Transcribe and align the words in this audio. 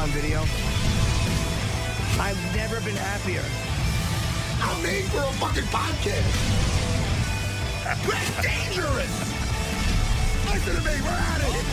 On 0.00 0.08
video. 0.12 0.40
I've 2.18 2.38
never 2.56 2.80
been 2.80 2.96
happier. 2.96 3.44
I'm 4.62 4.82
made 4.82 5.04
for 5.04 5.18
a 5.18 5.32
fucking 5.32 5.64
podcast. 5.64 6.24
That's 7.84 8.42
dangerous. 8.42 9.14
Listen 10.46 10.76
to 10.76 10.80
me. 10.80 11.02
We're 11.02 11.10
at 11.10 11.40
it. 11.42 11.66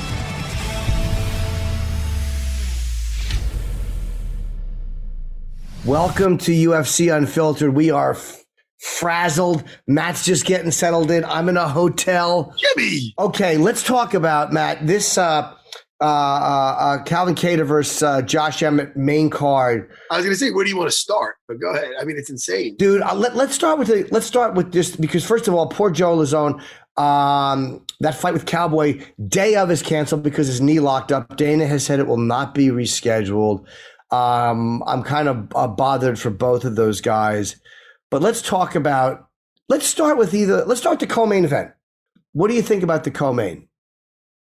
Welcome 5.86 6.38
to 6.40 6.52
UFC 6.52 7.16
Unfiltered. 7.16 7.74
We 7.74 7.92
are 7.92 8.12
f- 8.12 8.44
frazzled. 8.78 9.64
Matt's 9.88 10.26
just 10.26 10.46
getting 10.46 10.72
settled 10.72 11.12
in. 11.12 11.24
I'm 11.24 11.48
in 11.48 11.56
a 11.56 11.70
hotel. 11.70 12.54
Jimmy. 12.58 13.14
Okay, 13.18 13.56
let's 13.56 13.84
talk 13.84 14.14
about 14.14 14.52
Matt. 14.52 14.86
This 14.86 15.18
uh, 15.18 15.54
uh, 16.00 16.04
uh, 16.04 16.76
uh, 16.80 17.04
Calvin 17.04 17.34
Kattar 17.34 17.66
versus 17.66 18.04
uh, 18.04 18.22
Josh 18.22 18.62
Emmett 18.62 18.96
main 18.96 19.30
card, 19.30 19.90
I 20.12 20.18
was 20.18 20.26
gonna 20.26 20.36
say, 20.36 20.52
where 20.52 20.64
do 20.64 20.70
you 20.70 20.78
want 20.78 20.92
to 20.92 20.96
start? 20.96 21.38
But 21.48 21.60
go 21.60 21.74
ahead. 21.74 21.92
I 22.00 22.06
mean, 22.06 22.18
it's 22.18 22.30
insane. 22.30 22.76
dude. 22.78 23.02
Uh, 23.02 23.16
let, 23.16 23.36
let's 23.36 23.56
start 23.56 23.80
with 23.80 23.88
the. 23.88 24.08
Let's 24.12 24.28
start 24.28 24.54
with 24.54 24.72
this 24.72 24.96
because 24.96 25.26
first 25.26 25.48
of 25.48 25.56
all, 25.56 25.68
poor 25.68 25.90
Joe 25.90 26.18
Lauzon. 26.18 26.62
Um, 27.02 27.86
that 28.00 28.16
fight 28.16 28.34
with 28.34 28.46
Cowboy 28.46 29.04
day 29.28 29.56
of 29.56 29.70
is 29.70 29.84
canceled 29.84 30.24
because 30.24 30.48
his 30.48 30.62
knee 30.62 30.80
locked 30.80 31.12
up. 31.12 31.36
Dana 31.38 31.66
has 31.68 31.84
said 31.84 32.00
it 32.00 32.08
will 32.08 32.18
not 32.18 32.54
be 32.54 32.68
rescheduled. 32.68 33.66
Um, 34.12 34.84
I'm 34.86 35.04
kind 35.04 35.28
of 35.28 35.48
uh, 35.56 35.68
bothered 35.68 36.20
for 36.20 36.30
both 36.30 36.64
of 36.64 36.76
those 36.76 37.02
guys. 37.02 37.60
But 38.10 38.22
let's 38.22 38.42
talk 38.42 38.76
about. 38.76 39.28
Let's 39.70 39.86
start 39.86 40.18
with 40.18 40.34
either. 40.34 40.64
Let's 40.66 40.80
start 40.80 41.00
the 41.00 41.08
co-main 41.08 41.44
event. 41.44 41.72
What 42.34 42.50
do 42.50 42.54
you 42.54 42.62
think 42.62 42.84
about 42.84 43.04
the 43.04 43.12
co-main? 43.12 43.68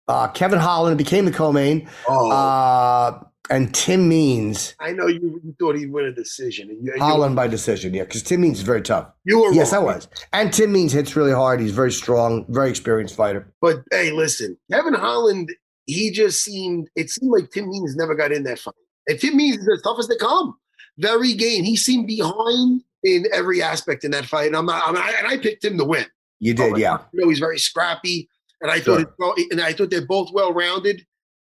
Uh, 0.08 0.28
Kevin 0.30 0.60
Holland 0.60 0.98
became 0.98 1.26
the 1.26 1.32
co-main, 1.32 1.90
Oh, 2.08 2.32
uh, 2.32 3.24
and 3.50 3.74
Tim 3.74 4.08
Means 4.10 4.76
I 4.80 4.92
know 4.92 5.08
you, 5.08 5.40
you 5.44 5.56
thought 5.60 5.76
he'd 5.76 5.92
win 5.92 6.06
a 6.06 6.12
decision, 6.14 6.70
and 6.70 6.86
you, 6.86 6.94
you- 6.96 7.00
Holland 7.02 7.36
by 7.36 7.48
decision. 7.48 7.94
Yeah, 7.94 8.04
because 8.04 8.24
Tim 8.24 8.42
Means 8.42 8.58
is 8.60 8.64
very 8.64 8.82
tough. 8.82 9.10
you 9.26 9.40
were 9.42 9.54
Yes, 9.54 9.74
I 9.74 9.80
was. 9.80 10.08
And 10.34 10.52
Tim 10.54 10.72
Means 10.72 10.92
hits 10.94 11.16
really 11.16 11.32
hard. 11.34 11.60
He's 11.60 11.72
very 11.72 11.92
strong, 11.92 12.46
very 12.50 12.70
experienced 12.70 13.16
fighter. 13.16 13.52
But 13.62 13.84
hey, 13.92 14.12
listen, 14.12 14.58
Kevin 14.72 14.94
Holland, 14.94 15.50
he 15.86 16.12
just 16.12 16.44
seemed. 16.44 16.90
It 16.96 17.10
seemed 17.10 17.32
like 17.32 17.52
Tim 17.52 17.70
Means 17.70 17.96
never 17.96 18.16
got 18.16 18.32
in 18.32 18.44
that 18.44 18.60
fight, 18.60 18.76
and 19.08 19.20
Tim 19.20 19.36
Means 19.38 19.58
is 19.58 19.70
as 19.70 19.82
tough 19.82 20.00
as 20.00 20.08
they 20.08 20.18
come. 20.18 20.56
Very 20.98 21.34
game. 21.34 21.64
He 21.64 21.78
seemed 21.78 22.08
behind 22.08 22.82
in 23.04 23.26
every 23.32 23.62
aspect 23.62 24.04
in 24.04 24.12
that 24.12 24.26
fight, 24.26 24.48
and 24.48 24.56
I'm 24.56 24.66
not. 24.66 24.84
I'm, 24.86 24.98
I, 24.98 25.14
and 25.20 25.28
I 25.28 25.38
picked 25.38 25.64
him 25.64 25.78
to 25.78 25.86
win. 25.86 26.06
You 26.40 26.54
did, 26.54 26.74
Oh, 26.74 26.76
yeah. 26.76 26.98
You 27.14 27.22
know, 27.22 27.30
he's 27.30 27.40
very 27.40 27.58
scrappy, 27.60 28.30
and 28.62 28.72
I 28.72 28.80
thought, 28.80 29.02
it, 29.38 29.52
and 29.52 29.62
I 29.62 29.74
thought 29.74 29.90
they're 29.90 30.06
both 30.06 30.32
well 30.34 30.54
rounded, 30.54 31.06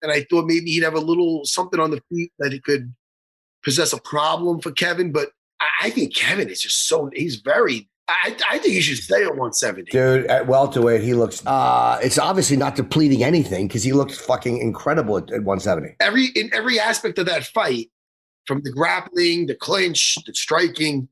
and 0.03 0.13
I 0.13 0.27
thought 0.31 0.47
maybe 0.47 0.71
he'd 0.71 0.83
have 0.83 0.95
a 0.95 1.01
little 1.01 1.45
something 1.45 1.81
on 1.81 1.91
the 1.91 2.03
feet 2.11 2.33
that 2.39 2.53
he 2.53 2.61
could 2.61 2.95
possess 3.65 3.93
a 3.93 4.01
problem 4.01 4.61
for 4.61 4.73
Kevin. 4.73 5.13
But 5.13 5.31
I, 5.61 5.69
I 5.83 5.91
think 5.91 6.15
Kevin 6.15 6.49
is 6.49 6.61
just 6.61 6.87
so 6.87 7.11
he's 7.13 7.37
very. 7.37 7.89
I, 8.09 8.37
I 8.51 8.59
think 8.59 8.75
he 8.75 8.81
should 8.81 8.99
stay 8.99 9.23
at 9.23 9.29
170. 9.29 9.93
Dude, 9.93 10.27
at 10.27 10.49
welterweight, 10.49 11.01
he 11.01 11.15
looks. 11.15 11.47
Uh, 11.47 12.01
it's 12.03 12.19
obviously 12.19 12.57
not 12.57 12.75
depleting 12.75 13.23
anything 13.23 13.69
because 13.69 13.85
he 13.85 13.93
looks 13.93 14.19
fucking 14.19 14.59
incredible 14.59 15.19
at, 15.19 15.31
at 15.31 15.45
170. 15.45 15.95
Every 16.01 16.27
in 16.27 16.53
every 16.53 16.81
aspect 16.81 17.19
of 17.19 17.27
that 17.27 17.45
fight, 17.45 17.89
from 18.47 18.63
the 18.65 18.73
grappling, 18.73 19.47
the 19.47 19.55
clinch, 19.55 20.19
the 20.27 20.35
striking, 20.35 21.09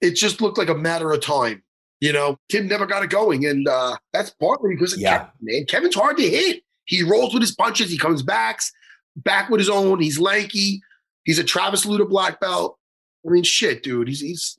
it 0.00 0.14
just 0.14 0.40
looked 0.42 0.58
like 0.58 0.68
a 0.68 0.74
matter 0.74 1.10
of 1.10 1.22
time. 1.22 1.62
You 2.00 2.12
know, 2.12 2.38
Tim 2.50 2.66
never 2.68 2.84
got 2.86 3.02
it 3.02 3.10
going, 3.10 3.46
and 3.46 3.66
uh, 3.66 3.96
that's 4.12 4.30
partly 4.30 4.74
because 4.74 4.92
of 4.92 5.00
Yeah. 5.00 5.18
Kevin. 5.18 5.30
Man, 5.40 5.64
Kevin's 5.66 5.94
hard 5.94 6.16
to 6.18 6.28
hit. 6.28 6.62
He 6.84 7.02
rolls 7.02 7.32
with 7.32 7.42
his 7.42 7.54
punches. 7.54 7.90
He 7.90 7.98
comes 7.98 8.22
back, 8.22 8.60
back 9.16 9.48
with 9.48 9.60
his 9.60 9.68
own. 9.70 10.00
He's 10.00 10.18
lanky. 10.18 10.82
He's 11.24 11.38
a 11.38 11.44
Travis 11.44 11.84
Lutter 11.86 12.04
black 12.04 12.38
belt. 12.38 12.78
I 13.26 13.30
mean, 13.30 13.42
shit, 13.42 13.82
dude. 13.82 14.08
He's 14.08 14.20
he's 14.20 14.58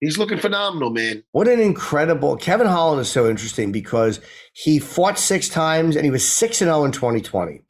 he's 0.00 0.16
looking 0.16 0.38
phenomenal, 0.38 0.90
man. 0.90 1.22
What 1.32 1.48
an 1.48 1.60
incredible. 1.60 2.36
Kevin 2.36 2.66
Holland 2.66 3.00
is 3.00 3.10
so 3.10 3.28
interesting 3.28 3.72
because 3.72 4.20
he 4.52 4.78
fought 4.78 5.18
six 5.18 5.48
times 5.48 5.96
and 5.96 6.04
he 6.04 6.10
was 6.10 6.26
6 6.26 6.62
and 6.62 6.68
0 6.68 6.84
in 6.84 6.92
2020. 6.92 7.60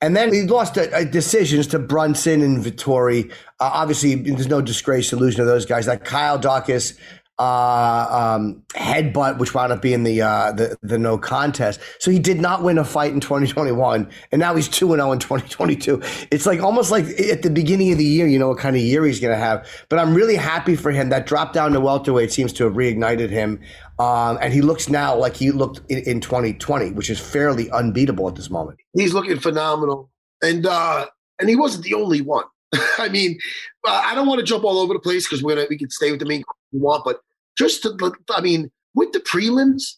And 0.00 0.16
then 0.16 0.32
he 0.32 0.42
lost 0.42 0.78
uh, 0.78 0.82
uh, 0.94 1.02
decisions 1.02 1.66
to 1.68 1.80
Brunson 1.80 2.40
and 2.40 2.64
Vettori. 2.64 3.32
Uh, 3.58 3.70
obviously, 3.74 4.14
there's 4.14 4.46
no 4.46 4.60
disgrace 4.62 5.10
to 5.10 5.16
losing 5.16 5.38
to 5.38 5.44
those 5.44 5.66
guys. 5.66 5.86
That 5.86 6.04
Kyle 6.04 6.38
Daukaus 6.38 6.96
uh, 7.38 8.34
um, 8.36 8.62
headbutt, 8.70 9.38
which 9.38 9.54
wound 9.54 9.72
up 9.72 9.80
being 9.80 10.02
the, 10.02 10.22
uh, 10.22 10.52
the 10.52 10.76
the 10.82 10.98
no 10.98 11.16
contest. 11.16 11.80
So 12.00 12.10
he 12.10 12.18
did 12.18 12.40
not 12.40 12.62
win 12.62 12.78
a 12.78 12.84
fight 12.84 13.12
in 13.12 13.20
2021, 13.20 14.10
and 14.32 14.40
now 14.40 14.54
he's 14.54 14.68
two 14.68 14.92
and 14.92 15.00
zero 15.00 15.12
in 15.12 15.18
2022. 15.18 16.02
It's 16.30 16.46
like 16.46 16.60
almost 16.60 16.90
like 16.90 17.04
at 17.20 17.42
the 17.42 17.50
beginning 17.50 17.92
of 17.92 17.98
the 17.98 18.04
year, 18.04 18.26
you 18.26 18.38
know 18.38 18.48
what 18.48 18.58
kind 18.58 18.76
of 18.76 18.82
year 18.82 19.04
he's 19.06 19.20
going 19.20 19.32
to 19.32 19.38
have. 19.38 19.66
But 19.88 19.98
I'm 19.98 20.14
really 20.14 20.36
happy 20.36 20.74
for 20.76 20.90
him. 20.90 21.10
That 21.10 21.26
drop 21.26 21.52
down 21.52 21.72
to 21.72 21.80
welterweight 21.80 22.32
seems 22.32 22.52
to 22.54 22.64
have 22.64 22.74
reignited 22.74 23.30
him, 23.30 23.60
um, 23.98 24.38
and 24.40 24.52
he 24.52 24.60
looks 24.60 24.88
now 24.88 25.16
like 25.16 25.36
he 25.36 25.50
looked 25.50 25.80
in, 25.88 25.98
in 25.98 26.20
2020, 26.20 26.92
which 26.92 27.10
is 27.10 27.20
fairly 27.20 27.70
unbeatable 27.70 28.28
at 28.28 28.34
this 28.34 28.50
moment. 28.50 28.78
He's 28.94 29.14
looking 29.14 29.38
phenomenal, 29.38 30.10
and 30.42 30.66
uh 30.66 31.06
and 31.38 31.48
he 31.48 31.56
wasn't 31.56 31.84
the 31.84 31.94
only 31.94 32.20
one. 32.20 32.44
I 32.98 33.08
mean, 33.08 33.38
uh, 33.86 34.02
I 34.04 34.14
don't 34.14 34.26
want 34.26 34.40
to 34.40 34.44
jump 34.44 34.64
all 34.64 34.78
over 34.78 34.92
the 34.92 35.00
place 35.00 35.26
because 35.26 35.42
we're 35.42 35.54
gonna 35.54 35.68
we 35.70 35.78
can 35.78 35.90
stay 35.90 36.10
with 36.10 36.20
the 36.20 36.26
main 36.26 36.42
we 36.72 36.80
want, 36.80 37.04
but 37.04 37.20
just 37.58 37.82
to, 37.82 37.90
look- 37.90 38.20
I 38.30 38.40
mean, 38.40 38.70
with 38.94 39.12
the 39.12 39.20
prelims, 39.20 39.96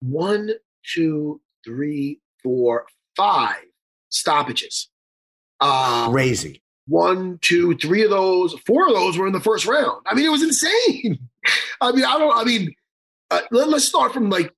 one, 0.00 0.50
two, 0.94 1.40
three, 1.64 2.20
four, 2.42 2.86
five 3.16 3.64
stoppages. 4.10 4.90
Uh, 5.60 6.10
Crazy. 6.10 6.62
one, 6.86 7.38
two, 7.40 7.76
three 7.78 8.02
of 8.02 8.10
those, 8.10 8.54
four 8.66 8.86
of 8.86 8.94
those 8.94 9.16
were 9.16 9.26
in 9.26 9.32
the 9.32 9.40
first 9.40 9.66
round. 9.66 10.02
I 10.06 10.14
mean, 10.14 10.26
it 10.26 10.30
was 10.30 10.42
insane. 10.42 11.18
I 11.80 11.92
mean, 11.92 12.04
I 12.04 12.18
don't. 12.18 12.36
I 12.36 12.44
mean, 12.44 12.74
uh, 13.30 13.40
let, 13.50 13.68
us 13.68 13.84
start 13.84 14.12
from 14.12 14.30
like 14.30 14.52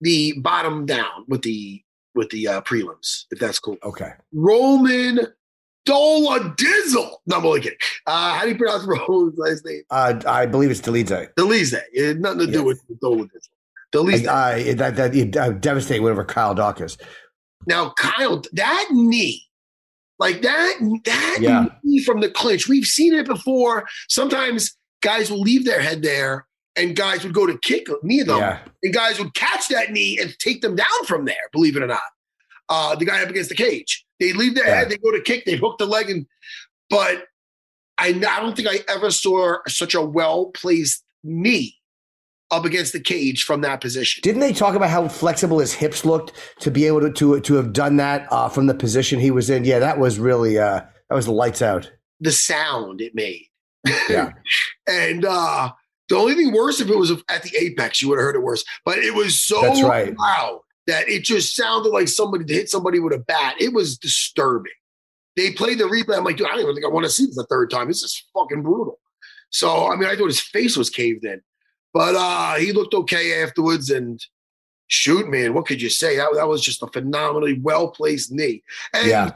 the 0.00 0.34
bottom 0.40 0.86
down 0.86 1.24
with 1.28 1.42
the 1.42 1.82
with 2.14 2.30
the 2.30 2.48
uh, 2.48 2.60
prelims, 2.62 3.24
if 3.30 3.38
that's 3.38 3.58
cool. 3.58 3.78
Okay. 3.82 4.12
Roman 4.32 5.20
Dola 5.86 6.54
Dizzle. 6.56 7.10
No, 7.26 7.36
I'm 7.38 7.46
only 7.46 7.60
kidding. 7.60 7.78
Uh, 8.06 8.34
how 8.34 8.42
do 8.44 8.50
you 8.50 8.56
pronounce 8.56 8.84
Roman's 8.84 9.38
last 9.38 9.64
name? 9.64 9.82
Uh, 9.90 10.20
I 10.26 10.46
believe 10.46 10.70
it's 10.70 10.80
Delize. 10.80 11.28
Delize. 11.34 11.74
It 11.92 12.06
had 12.06 12.20
nothing 12.20 12.40
to 12.40 12.46
do 12.46 12.58
Yeah. 12.58 12.64
with 12.64 12.82
Dola 13.02 13.22
Dizzle. 13.22 13.48
Delize. 13.92 14.26
I, 14.26 14.54
I, 14.54 14.72
that 14.74 14.96
that 14.96 15.36
uh, 15.36 15.50
devastating 15.52 16.02
win 16.02 16.12
over 16.12 16.24
Kyle 16.24 16.54
Daukaus. 16.54 17.00
Now, 17.66 17.90
Kyle, 17.98 18.42
that 18.52 18.88
knee, 18.90 19.42
like 20.18 20.42
that, 20.42 20.76
that 21.04 21.38
Yeah. 21.40 21.66
knee 21.82 22.02
from 22.04 22.20
the 22.20 22.30
clinch, 22.30 22.68
we've 22.68 22.84
seen 22.86 23.14
it 23.14 23.26
before. 23.26 23.86
Sometimes 24.08 24.76
guys 25.02 25.30
will 25.30 25.40
leave 25.40 25.64
their 25.64 25.80
head 25.80 26.02
there, 26.02 26.46
and 26.76 26.94
guys 26.94 27.24
would 27.24 27.34
go 27.34 27.46
to 27.46 27.58
kick 27.58 27.88
knee 28.02 28.20
of 28.20 28.28
them, 28.28 28.38
Yeah. 28.38 28.58
and 28.82 28.94
guys 28.94 29.18
would 29.18 29.34
catch 29.34 29.68
that 29.68 29.92
knee 29.92 30.18
and 30.20 30.34
take 30.38 30.60
them 30.62 30.76
down 30.76 31.04
from 31.06 31.24
there. 31.24 31.36
Believe 31.52 31.76
it 31.76 31.82
or 31.82 31.86
not, 31.86 32.00
uh, 32.68 32.94
the 32.94 33.04
guy 33.04 33.22
up 33.22 33.28
against 33.30 33.48
the 33.50 33.56
cage, 33.56 34.04
they 34.20 34.32
leave 34.32 34.54
their 34.54 34.66
Yeah. 34.66 34.76
head, 34.76 34.90
they 34.90 34.96
go 34.98 35.10
to 35.10 35.20
kick, 35.20 35.44
they 35.46 35.56
hook 35.56 35.78
the 35.78 35.86
leg, 35.86 36.08
and 36.10 36.26
but 36.88 37.24
I, 37.98 38.08
I 38.08 38.40
don't 38.40 38.54
think 38.56 38.68
I 38.68 38.80
ever 38.88 39.10
saw 39.10 39.56
such 39.66 39.94
a 39.94 40.00
well 40.02 40.46
placed 40.46 41.02
knee 41.24 41.76
up 42.50 42.64
against 42.64 42.92
the 42.92 43.00
cage 43.00 43.44
from 43.44 43.60
that 43.60 43.80
position. 43.80 44.22
Didn't 44.22 44.40
they 44.40 44.52
talk 44.52 44.74
about 44.74 44.90
how 44.90 45.06
flexible 45.08 45.58
his 45.60 45.72
hips 45.72 46.04
looked 46.04 46.32
to 46.60 46.70
be 46.70 46.84
able 46.86 47.00
to 47.00 47.10
to, 47.12 47.40
to 47.40 47.54
have 47.54 47.72
done 47.72 47.96
that 47.98 48.26
uh, 48.32 48.48
from 48.48 48.66
the 48.66 48.74
position 48.74 49.20
he 49.20 49.30
was 49.30 49.50
in? 49.50 49.64
Yeah, 49.64 49.78
that 49.80 49.98
was 49.98 50.18
really 50.18 50.58
uh, 50.58 50.80
that 51.08 51.14
was 51.14 51.26
the 51.26 51.32
lights 51.32 51.62
out. 51.62 51.90
the 52.20 52.32
sound 52.32 53.00
it 53.00 53.14
made. 53.14 53.46
Yeah. 54.08 54.32
and 54.88 55.24
uh 55.24 55.70
the 56.08 56.16
only 56.16 56.34
thing 56.34 56.52
worse 56.52 56.80
if 56.80 56.88
it 56.90 56.96
was 56.98 57.12
at 57.28 57.42
the 57.44 57.56
apex, 57.56 58.02
you 58.02 58.08
would 58.08 58.18
have 58.18 58.24
heard 58.24 58.34
it 58.34 58.42
worse. 58.42 58.64
But 58.84 58.98
it 58.98 59.14
was 59.14 59.40
so 59.40 59.60
That's 59.62 59.80
right. 59.82 60.14
loud 60.18 60.60
that 60.90 61.08
it 61.08 61.22
just 61.24 61.54
sounded 61.54 61.90
like 61.90 62.08
somebody 62.08 62.52
hit 62.52 62.68
somebody 62.68 62.98
with 62.98 63.12
a 63.12 63.18
bat. 63.18 63.54
It 63.60 63.72
was 63.72 63.96
disturbing. 63.96 64.72
They 65.36 65.52
played 65.52 65.78
the 65.78 65.84
replay. 65.84 66.16
I'm 66.18 66.24
like, 66.24 66.36
dude, 66.36 66.46
I 66.48 66.50
don't 66.50 66.60
even 66.60 66.74
think 66.74 66.84
I 66.84 66.90
want 66.90 67.04
to 67.04 67.10
see 67.10 67.26
this 67.26 67.38
a 67.38 67.44
third 67.44 67.70
time. 67.70 67.88
This 67.88 68.02
is 68.02 68.24
fucking 68.34 68.62
brutal. 68.62 68.98
So 69.50 69.88
I 69.90 69.96
mean, 69.96 70.08
I 70.08 70.16
thought 70.16 70.26
his 70.26 70.40
face 70.40 70.76
was 70.76 70.90
caved 70.90 71.24
in, 71.24 71.40
but 71.94 72.14
uh 72.16 72.54
he 72.56 72.72
looked 72.72 72.94
okay 72.94 73.42
afterwards. 73.42 73.90
And 73.90 74.20
shoot, 74.88 75.28
man, 75.28 75.54
what 75.54 75.66
could 75.66 75.80
you 75.80 75.88
say? 75.90 76.16
That, 76.16 76.30
that 76.34 76.48
was 76.48 76.62
just 76.62 76.82
a 76.82 76.88
phenomenally 76.88 77.58
well 77.60 77.88
placed 77.90 78.32
knee. 78.32 78.62
And 78.92 79.08
Yeah. 79.08 79.30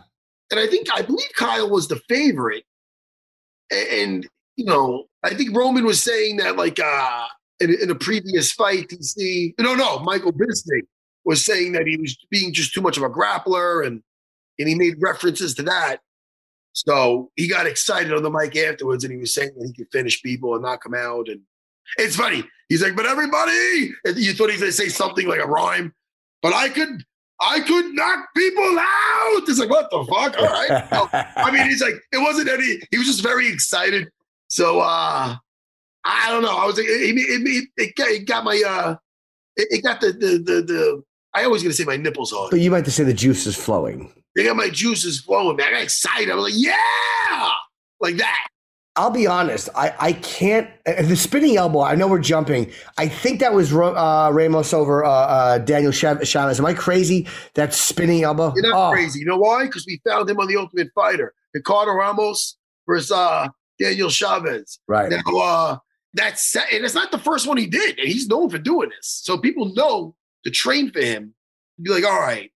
and 0.50 0.60
I 0.60 0.66
think 0.66 0.88
I 0.92 1.02
believe 1.02 1.30
Kyle 1.36 1.70
was 1.70 1.88
the 1.88 2.00
favorite. 2.08 2.64
And 3.70 4.28
you 4.56 4.64
know, 4.64 5.06
I 5.22 5.34
think 5.34 5.56
Roman 5.56 5.84
was 5.84 6.02
saying 6.02 6.36
that 6.38 6.56
like 6.56 6.80
uh 6.80 7.26
in, 7.60 7.74
in 7.80 7.90
a 7.90 7.94
previous 7.94 8.52
fight, 8.52 8.88
DC. 8.88 9.54
No, 9.60 9.74
no, 9.74 10.00
Michael 10.00 10.32
Bisping 10.32 10.82
was 11.24 11.44
saying 11.44 11.72
that 11.72 11.86
he 11.86 11.96
was 11.96 12.16
being 12.30 12.52
just 12.52 12.72
too 12.72 12.80
much 12.80 12.96
of 12.96 13.02
a 13.02 13.10
grappler, 13.10 13.86
and 13.86 14.02
and 14.58 14.68
he 14.68 14.74
made 14.74 14.94
references 15.00 15.54
to 15.54 15.62
that. 15.64 15.98
So 16.72 17.30
he 17.36 17.48
got 17.48 17.66
excited 17.66 18.12
on 18.12 18.22
the 18.22 18.30
mic 18.30 18.56
afterwards, 18.56 19.04
and 19.04 19.12
he 19.12 19.18
was 19.18 19.34
saying 19.34 19.50
that 19.56 19.66
he 19.66 19.72
could 19.72 19.92
finish 19.92 20.22
people 20.22 20.54
and 20.54 20.62
knock 20.62 20.84
them 20.84 20.94
out. 20.94 21.28
And 21.28 21.40
it's 21.98 22.16
funny. 22.16 22.44
He's 22.68 22.82
like, 22.82 22.96
"But 22.96 23.06
everybody," 23.06 23.92
you 24.16 24.34
thought 24.34 24.50
he 24.50 24.56
was 24.56 24.60
going 24.60 24.60
to 24.60 24.72
say 24.72 24.88
something 24.88 25.28
like 25.28 25.40
a 25.40 25.46
rhyme, 25.46 25.94
but 26.42 26.52
I 26.52 26.68
could, 26.68 27.04
I 27.40 27.60
could 27.60 27.94
knock 27.94 28.28
people 28.36 28.78
out. 28.78 29.48
It's 29.48 29.58
like, 29.58 29.70
what 29.70 29.90
the 29.90 30.04
fuck? 30.04 30.38
All 30.38 30.46
right. 30.46 30.88
No, 30.90 31.08
I 31.12 31.50
mean, 31.50 31.68
he's 31.68 31.82
like, 31.82 31.94
it 32.12 32.18
wasn't 32.18 32.48
any. 32.48 32.80
He 32.90 32.98
was 32.98 33.06
just 33.06 33.22
very 33.22 33.48
excited. 33.48 34.08
So 34.48 34.80
uh 34.80 35.36
I 36.04 36.30
don't 36.30 36.42
know. 36.42 36.56
I 36.56 36.66
was 36.66 36.76
like, 36.76 36.86
it, 36.86 37.16
it, 37.16 37.68
it, 37.76 37.92
it, 37.96 38.26
got, 38.26 38.44
my 38.44 38.62
uh, 38.66 38.96
it, 39.56 39.68
it 39.70 39.82
got 39.82 40.00
the 40.00 40.12
the 40.12 40.38
the 40.38 40.62
the. 40.62 41.02
I 41.34 41.44
always 41.44 41.62
gonna 41.62 41.74
say 41.74 41.84
my 41.84 41.96
nipples 41.96 42.32
hard. 42.32 42.50
but 42.50 42.60
you 42.60 42.70
might 42.70 42.78
have 42.78 42.84
to 42.86 42.90
say 42.90 43.04
the 43.04 43.12
juice 43.14 43.46
is 43.46 43.56
flowing. 43.56 44.12
They 44.36 44.44
got 44.44 44.56
my 44.56 44.68
juices 44.70 45.20
flowing, 45.20 45.56
man. 45.56 45.68
I 45.68 45.72
got 45.72 45.82
excited. 45.82 46.30
I'm 46.30 46.38
like, 46.38 46.52
yeah, 46.56 47.50
like 48.00 48.16
that. 48.16 48.46
I'll 48.96 49.10
be 49.10 49.26
honest. 49.26 49.68
I, 49.74 49.92
I 49.98 50.12
can't. 50.12 50.70
uh, 50.86 51.02
The 51.02 51.16
spinning 51.16 51.56
elbow. 51.56 51.80
I 51.80 51.96
know 51.96 52.06
we're 52.06 52.20
jumping. 52.20 52.70
I 52.96 53.08
think 53.08 53.40
that 53.40 53.52
was 53.52 53.72
uh, 53.72 54.30
Ramos 54.32 54.72
over 54.72 55.04
uh, 55.04 55.10
uh, 55.10 55.58
Daniel 55.58 55.90
Chav- 55.90 56.24
Chavez. 56.24 56.60
Am 56.60 56.66
I 56.66 56.74
crazy? 56.74 57.26
That 57.54 57.74
spinning 57.74 58.22
elbow. 58.22 58.52
You're 58.54 58.70
not 58.70 58.90
Oh, 58.90 58.92
crazy. 58.92 59.18
You 59.18 59.26
know 59.26 59.36
why? 59.38 59.64
Because 59.66 59.84
we 59.86 60.00
found 60.08 60.30
him 60.30 60.38
on 60.38 60.46
the 60.46 60.56
Ultimate 60.56 60.90
Fighter, 60.94 61.34
Ricardo 61.54 61.90
Ramos 61.92 62.56
versus 62.88 63.10
uh, 63.10 63.48
Daniel 63.80 64.10
Chavez. 64.10 64.78
Right. 64.86 65.10
Now, 65.10 65.38
uh, 65.38 65.76
that's 66.12 66.54
and 66.54 66.84
it's 66.84 66.94
not 66.94 67.10
the 67.10 67.18
first 67.18 67.48
one 67.48 67.56
he 67.56 67.66
did, 67.66 67.98
and 67.98 68.06
he's 68.06 68.28
known 68.28 68.48
for 68.48 68.58
doing 68.58 68.90
this. 68.90 69.20
So 69.24 69.36
people 69.38 69.74
know 69.74 70.14
to 70.44 70.50
train 70.50 70.90
for 70.92 71.00
him. 71.00 71.34
Be 71.82 71.90
like, 71.90 72.04
all 72.04 72.20
right, 72.20 72.50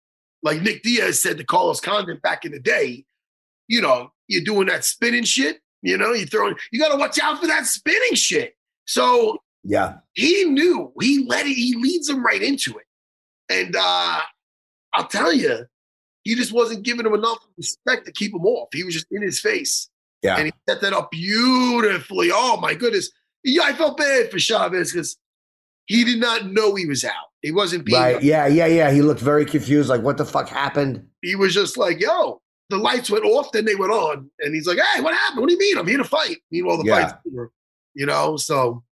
like 0.43 0.61
Nick 0.63 0.83
Diaz 0.83 1.21
said 1.23 1.39
to 1.39 1.45
Carlos 1.45 1.81
Condit 1.81 2.21
back 2.23 2.45
in 2.45 2.53
the 2.53 2.61
day, 2.61 3.05
you 3.69 3.81
know, 3.81 4.11
you're 4.29 4.45
doing 4.45 4.67
that 4.69 4.85
spinning 4.85 5.25
shit. 5.25 5.59
You 5.83 5.97
know, 5.97 6.13
you 6.13 6.27
throwing, 6.27 6.57
you 6.73 6.81
got 6.81 6.91
to 6.93 6.99
watch 6.99 7.19
out 7.21 7.41
for 7.41 7.47
that 7.47 7.65
spinning 7.67 8.15
shit. 8.15 8.55
So 8.87 9.39
Yeah. 9.65 9.97
he 10.15 10.45
knew 10.45 10.93
he 11.01 11.25
let 11.27 11.47
it, 11.47 11.55
he 11.55 11.75
leads 11.77 12.09
him 12.09 12.25
right 12.25 12.43
into 12.43 12.77
it. 12.79 12.87
And 13.49 13.75
uh 13.77 14.21
I'll 14.93 15.07
tell 15.09 15.33
you, 15.33 15.67
he 16.25 16.35
just 16.35 16.53
wasn't 16.53 16.83
giving 16.83 17.07
him 17.07 17.15
enough 17.15 17.39
respect 17.57 18.07
to 18.07 18.13
keep 18.13 18.33
him 18.35 18.45
off. 18.47 18.69
He 18.73 18.83
was 18.83 18.95
just 18.95 19.07
in 19.11 19.23
his 19.23 19.39
face. 19.41 19.89
Yeah. 20.23 20.37
And 20.37 20.47
he 20.47 20.53
set 20.69 20.81
that 20.81 20.93
up 20.93 21.11
beautifully. 21.11 22.31
Oh 22.33 22.57
my 22.61 22.75
goodness. 22.75 23.11
Yeah, 23.45 23.63
I 23.65 23.75
felt 23.75 23.97
bad 23.97 24.31
for 24.31 24.39
Chavez 24.39 24.93
because 24.93 25.17
he 25.87 26.03
did 26.05 26.19
not 26.19 26.47
know 26.51 26.75
he 26.75 26.87
was 26.87 27.05
out. 27.05 27.13
He 27.47 27.53
wasn't 27.53 27.85
being 27.85 28.03
Right. 28.03 28.21
Yeah. 28.21 28.49
Yeah. 28.49 28.67
Yeah. 28.67 28.91
He 28.91 29.03
looked 29.03 29.21
very 29.21 29.45
confused. 29.45 29.89
Like, 29.89 30.03
what 30.03 30.17
the 30.17 30.25
fuck 30.25 30.49
happened? 30.49 31.07
he 31.23 31.37
was 31.37 31.55
just 31.55 31.77
like, 31.79 32.01
yo, 32.01 32.41
the 32.71 32.77
lights 32.77 33.09
went 33.09 33.25
off, 33.25 33.53
then 33.53 33.65
they 33.65 33.77
went 33.77 33.93
on. 33.93 34.29
And 34.41 34.53
he's 34.53 34.67
like, 34.67 34.79
hey, 34.79 35.01
what 35.01 35.15
happened? 35.15 35.43
What 35.43 35.47
do 35.49 35.53
you 35.53 35.59
mean? 35.61 35.79
I'm 35.79 35.87
here 35.87 35.99
to 35.99 36.05
fight. 36.05 36.39
Meanwhile, 36.51 36.79
the 36.79 36.87
Yeah. 36.87 37.03
fight's 37.09 37.15
over. 37.33 37.53
You 37.95 38.07
know, 38.07 38.37
so 38.37 38.83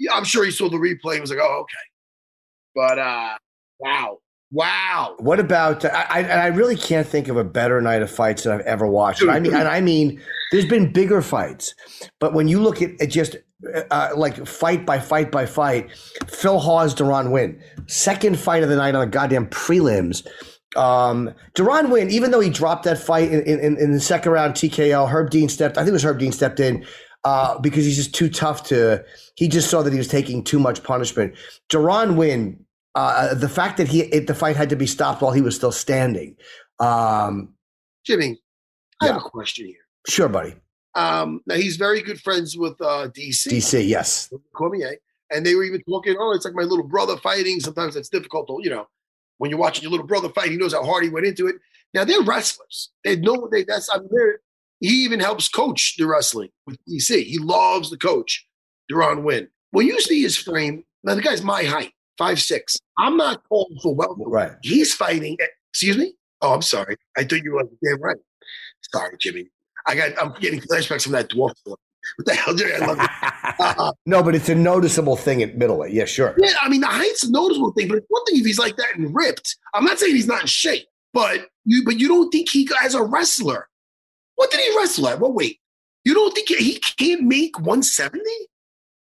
yeah, 0.00 0.10
I'm 0.14 0.24
sure 0.24 0.44
he 0.44 0.50
saw 0.50 0.68
the 0.68 0.76
replay 0.76 1.12
and 1.12 1.20
was 1.20 1.30
like, 1.30 1.38
oh, 1.40 1.60
okay. 1.60 1.86
But 2.74 2.98
uh 2.98 3.36
wow. 3.78 4.18
Wow. 4.50 5.14
What 5.18 5.38
about? 5.40 5.84
I, 5.84 6.06
I, 6.10 6.20
and 6.20 6.40
I 6.40 6.46
really 6.48 6.76
can't 6.76 7.06
think 7.06 7.28
of 7.28 7.36
a 7.36 7.44
better 7.44 7.80
night 7.80 8.02
of 8.02 8.10
fights 8.10 8.42
that 8.42 8.52
I've 8.52 8.66
ever 8.66 8.86
watched. 8.88 9.22
I 9.22 9.38
mean, 9.40 9.54
and 9.54 9.66
I 9.68 9.80
mean, 9.80 10.20
there's 10.52 10.66
been 10.66 10.92
bigger 10.92 11.22
fights, 11.22 11.74
but 12.20 12.34
when 12.34 12.46
you 12.48 12.60
look 12.60 12.80
at 12.82 12.90
it, 13.00 13.06
just 13.08 13.36
uh, 13.90 14.10
like 14.16 14.46
fight 14.46 14.86
by 14.86 14.98
fight 14.98 15.30
by 15.30 15.46
fight, 15.46 15.90
Phil 16.28 16.58
Hawes, 16.58 16.94
Deron 16.94 17.30
Winn, 17.30 17.62
second 17.86 18.38
fight 18.38 18.62
of 18.62 18.68
the 18.68 18.76
night 18.76 18.94
on 18.94 19.00
the 19.02 19.06
goddamn 19.06 19.46
prelims. 19.48 20.26
Um, 20.76 21.32
Deron 21.54 21.90
Winn, 21.90 22.10
even 22.10 22.30
though 22.30 22.40
he 22.40 22.50
dropped 22.50 22.84
that 22.84 22.98
fight 22.98 23.30
in, 23.30 23.42
in, 23.42 23.76
in 23.76 23.92
the 23.92 24.00
second 24.00 24.32
round 24.32 24.54
TKO. 24.54 25.08
Herb 25.08 25.30
Dean 25.30 25.48
stepped. 25.48 25.78
I 25.78 25.80
think 25.80 25.90
it 25.90 25.92
was 25.92 26.04
Herb 26.04 26.18
Dean 26.18 26.32
stepped 26.32 26.60
in 26.60 26.84
uh, 27.24 27.58
because 27.58 27.84
he's 27.84 27.96
just 27.96 28.14
too 28.14 28.28
tough 28.28 28.64
to. 28.64 29.04
He 29.36 29.48
just 29.48 29.70
saw 29.70 29.82
that 29.82 29.92
he 29.92 29.98
was 29.98 30.08
taking 30.08 30.42
too 30.42 30.58
much 30.58 30.82
punishment. 30.82 31.34
Deron 31.70 32.16
Winn. 32.16 32.60
Uh, 32.96 33.34
the 33.34 33.48
fact 33.48 33.76
that 33.76 33.88
he 33.88 34.02
it, 34.02 34.28
the 34.28 34.34
fight 34.36 34.54
had 34.54 34.70
to 34.70 34.76
be 34.76 34.86
stopped 34.86 35.20
while 35.20 35.32
he 35.32 35.40
was 35.40 35.56
still 35.56 35.72
standing. 35.72 36.36
Um, 36.78 37.52
Jimmy, 38.04 38.40
I 39.00 39.06
have 39.06 39.16
a 39.16 39.20
question 39.20 39.66
here. 39.66 39.80
sure, 40.06 40.28
buddy. 40.28 40.54
Um, 40.94 41.40
now 41.46 41.56
he's 41.56 41.76
very 41.76 42.02
good 42.02 42.20
friends 42.20 42.56
with 42.56 42.80
uh 42.80 43.08
DC, 43.08 43.48
DC, 43.48 43.86
yes. 43.86 44.32
Cormier, 44.54 44.96
and 45.30 45.44
they 45.44 45.54
were 45.54 45.64
even 45.64 45.82
talking, 45.88 46.16
oh, 46.18 46.32
it's 46.32 46.44
like 46.44 46.54
my 46.54 46.62
little 46.62 46.86
brother 46.86 47.16
fighting. 47.16 47.60
Sometimes 47.60 47.96
it's 47.96 48.08
difficult 48.08 48.46
to, 48.48 48.58
you 48.62 48.70
know, 48.70 48.86
when 49.38 49.50
you're 49.50 49.58
watching 49.58 49.82
your 49.82 49.90
little 49.90 50.06
brother 50.06 50.28
fight, 50.28 50.50
he 50.50 50.56
knows 50.56 50.72
how 50.72 50.84
hard 50.84 51.02
he 51.02 51.10
went 51.10 51.26
into 51.26 51.46
it. 51.46 51.56
Now 51.92 52.04
they're 52.04 52.22
wrestlers. 52.22 52.90
They 53.04 53.16
know 53.16 53.48
they 53.50 53.64
that's 53.64 53.88
I 53.92 53.98
mean 53.98 54.08
they're 54.10 54.38
he 54.80 55.04
even 55.04 55.20
helps 55.20 55.48
coach 55.48 55.94
the 55.96 56.06
wrestling 56.06 56.50
with 56.66 56.78
DC. 56.88 57.24
He 57.24 57.38
loves 57.38 57.90
the 57.90 57.96
coach, 57.96 58.46
Deron 58.90 59.22
Winn. 59.22 59.48
When 59.70 59.86
you 59.86 60.00
see 60.00 60.22
his 60.22 60.36
frame, 60.36 60.84
now 61.02 61.14
the 61.14 61.22
guy's 61.22 61.42
my 61.42 61.64
height, 61.64 61.92
five 62.18 62.40
six. 62.40 62.76
I'm 62.98 63.16
not 63.16 63.42
tall 63.48 63.70
for 63.82 63.94
well. 63.94 64.16
Right. 64.18 64.52
He's 64.62 64.94
fighting. 64.94 65.36
Excuse 65.72 65.96
me. 65.96 66.14
Oh, 66.42 66.52
I'm 66.52 66.62
sorry. 66.62 66.96
I 67.16 67.24
thought 67.24 67.42
you 67.42 67.52
were 67.52 67.64
damn 67.82 68.00
right. 68.02 68.16
Sorry, 68.92 69.16
Jimmy. 69.18 69.50
I 69.86 69.94
got. 69.94 70.12
I'm 70.20 70.32
getting 70.40 70.60
flashbacks 70.60 71.02
from 71.02 71.12
that 71.12 71.30
dwarf. 71.30 71.54
What 72.16 72.26
the 72.26 72.34
hell, 72.34 72.54
Jimmy? 72.54 72.72
I 72.72 72.78
love. 72.86 72.98
Uh, 73.58 73.92
no, 74.06 74.22
but 74.22 74.34
it's 74.34 74.48
a 74.48 74.54
noticeable 74.54 75.16
thing 75.16 75.42
at 75.42 75.56
middleweight. 75.56 75.92
Yeah, 75.92 76.04
sure. 76.04 76.34
yeah, 76.38 76.52
I 76.60 76.68
mean 76.68 76.80
the 76.80 76.86
height's 76.86 77.24
a 77.24 77.30
noticeable 77.30 77.72
thing, 77.72 77.88
but 77.88 77.98
it's 77.98 78.06
one 78.08 78.24
thing 78.24 78.38
if 78.38 78.46
he's 78.46 78.58
like 78.58 78.76
that 78.76 78.96
and 78.96 79.14
ripped. 79.14 79.56
I'm 79.72 79.84
not 79.84 79.98
saying 79.98 80.14
he's 80.14 80.26
not 80.26 80.42
in 80.42 80.46
shape, 80.46 80.86
but 81.12 81.48
you 81.64 81.84
but 81.84 81.98
you 81.98 82.08
don't 82.08 82.30
think 82.30 82.50
he 82.50 82.68
as 82.82 82.94
a 82.94 83.02
wrestler. 83.02 83.68
What 84.36 84.50
did 84.50 84.60
he 84.60 84.76
wrestle 84.76 85.08
at? 85.08 85.20
What 85.20 85.34
weight? 85.34 85.60
You 86.04 86.14
don't 86.14 86.34
think 86.34 86.48
he 86.48 86.78
can't 86.98 87.22
make 87.22 87.58
170? 87.58 88.22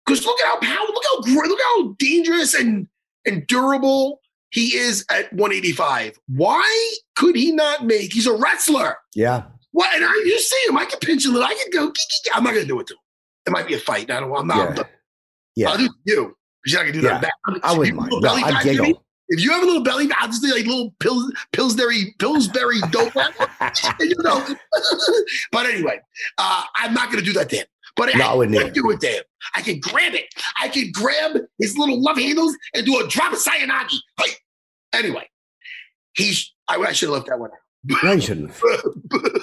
Because 0.04 0.24
look 0.24 0.40
at 0.40 0.46
how 0.46 0.58
powerful, 0.58 0.94
look 0.94 1.04
how 1.04 1.20
great, 1.20 1.48
look 1.48 1.60
how 1.62 1.94
dangerous 1.98 2.54
and 2.54 2.88
and 3.26 3.46
durable 3.46 4.20
he 4.50 4.76
is 4.76 5.04
at 5.10 5.32
185. 5.32 6.18
Why 6.28 6.92
could 7.14 7.36
he 7.36 7.52
not 7.52 7.84
make? 7.84 8.12
He's 8.12 8.26
a 8.26 8.36
wrestler. 8.36 8.96
Yeah. 9.14 9.44
What? 9.72 9.94
And 9.94 10.04
I, 10.04 10.08
you 10.24 10.38
see 10.40 10.68
him. 10.68 10.76
I 10.76 10.84
can 10.84 10.98
pinch 10.98 11.24
a 11.26 11.28
little. 11.28 11.44
I 11.44 11.54
can 11.54 11.70
go. 11.72 11.86
geek, 11.86 11.94
geek. 12.24 12.36
I'm 12.36 12.44
not 12.44 12.50
going 12.54 12.64
to 12.64 12.68
do 12.68 12.80
it 12.80 12.86
to 12.88 12.94
him. 12.94 12.98
It 13.46 13.50
might 13.50 13.66
be 13.66 13.74
a 13.74 13.78
fight. 13.78 14.10
I 14.10 14.20
don't. 14.20 14.32
I'm 14.36 14.46
not. 14.46 14.76
Yeah. 14.76 14.82
Yeah. 15.56 15.70
I'll 15.70 15.78
do 15.78 15.84
it 15.84 15.88
to 15.88 15.94
you 16.06 16.36
because 16.62 16.72
you're 16.72 16.84
not 16.84 16.92
going 16.92 16.94
to 16.94 17.00
do 17.00 17.06
Yeah. 17.06 17.12
that 17.18 17.22
back. 17.22 17.60
I 17.62 17.76
wouldn't 17.78 17.96
mind. 17.96 18.12
No, 18.14 18.36
fat, 18.36 18.62
giggle. 18.64 18.84
Jimmy, 18.86 19.00
If 19.28 19.40
you 19.44 19.50
have 19.52 19.62
a 19.62 19.66
little 19.66 19.82
belly, 19.82 20.08
I'll 20.18 20.26
just 20.28 20.42
do 20.42 20.52
like 20.54 20.66
little 20.66 20.92
Pils, 21.00 21.30
Pillsbury, 21.52 22.14
Pillsbury 22.18 22.80
dope. 22.90 23.14
you 24.00 24.14
know. 24.18 24.46
but 25.52 25.66
anyway, 25.66 26.00
uh, 26.38 26.64
I'm 26.76 26.92
not 26.94 27.06
going 27.12 27.18
to 27.18 27.24
do 27.24 27.32
that 27.38 27.48
to 27.50 27.56
him. 27.56 27.66
But 27.96 28.14
No, 28.14 28.40
I 28.42 28.44
I 28.44 28.46
can 28.46 28.72
do 28.72 28.90
it 28.90 29.00
to 29.00 29.06
him. 29.08 29.22
I 29.56 29.62
can 29.62 29.80
grab 29.80 30.14
it. 30.14 30.26
I 30.60 30.68
can 30.68 30.90
grab 30.92 31.36
his 31.58 31.76
little 31.76 32.00
love 32.00 32.18
handles 32.18 32.56
and 32.74 32.86
do 32.86 32.98
a 32.98 33.08
drop 33.08 33.32
of 33.32 33.38
Sayanagi. 33.38 33.96
Anyway, 34.92 35.28
he's 36.14 36.52
I, 36.68 36.76
I 36.76 36.92
should 36.92 37.08
have 37.08 37.14
left 37.14 37.26
that 37.28 37.38
one 37.38 37.50
out. 37.50 37.56
Shouldn't. 37.88 38.52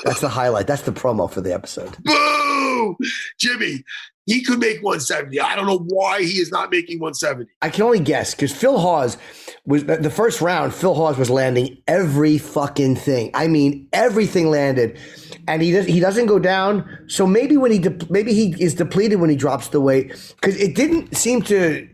That's 0.03 0.21
the 0.21 0.29
highlight. 0.29 0.67
That's 0.67 0.83
the 0.83 0.91
promo 0.91 1.29
for 1.31 1.41
the 1.41 1.53
episode. 1.53 1.97
Boo! 2.03 2.97
Jimmy, 3.39 3.83
he 4.27 4.43
could 4.43 4.59
make 4.59 4.83
170. 4.83 5.39
I 5.39 5.55
don't 5.55 5.65
know 5.65 5.79
why 5.87 6.21
he 6.21 6.39
is 6.39 6.51
not 6.51 6.69
making 6.69 6.99
170. 6.99 7.49
I 7.61 7.69
can 7.69 7.83
only 7.83 7.99
guess 7.99 8.35
because 8.35 8.51
Phil 8.51 8.77
Hawes 8.77 9.17
was 9.65 9.85
the 9.85 10.11
first 10.11 10.41
round. 10.41 10.73
Phil 10.73 10.93
Hawes 10.93 11.17
was 11.17 11.29
landing 11.29 11.81
every 11.87 12.37
fucking 12.37 12.97
thing. 12.97 13.31
I 13.33 13.47
mean, 13.47 13.87
everything 13.93 14.51
landed, 14.51 14.99
and 15.47 15.61
he 15.61 15.71
does 15.71 15.85
he 15.85 15.99
doesn't 15.99 16.27
go 16.27 16.39
down. 16.39 16.87
So 17.07 17.25
maybe 17.25 17.57
when 17.57 17.71
he 17.71 17.79
de- 17.79 18.11
maybe 18.11 18.33
he 18.33 18.53
is 18.61 18.75
depleted 18.75 19.19
when 19.19 19.29
he 19.29 19.35
drops 19.35 19.69
the 19.69 19.81
weight 19.81 20.09
because 20.39 20.55
it 20.57 20.75
didn't 20.75 21.15
seem 21.15 21.41
to. 21.43 21.87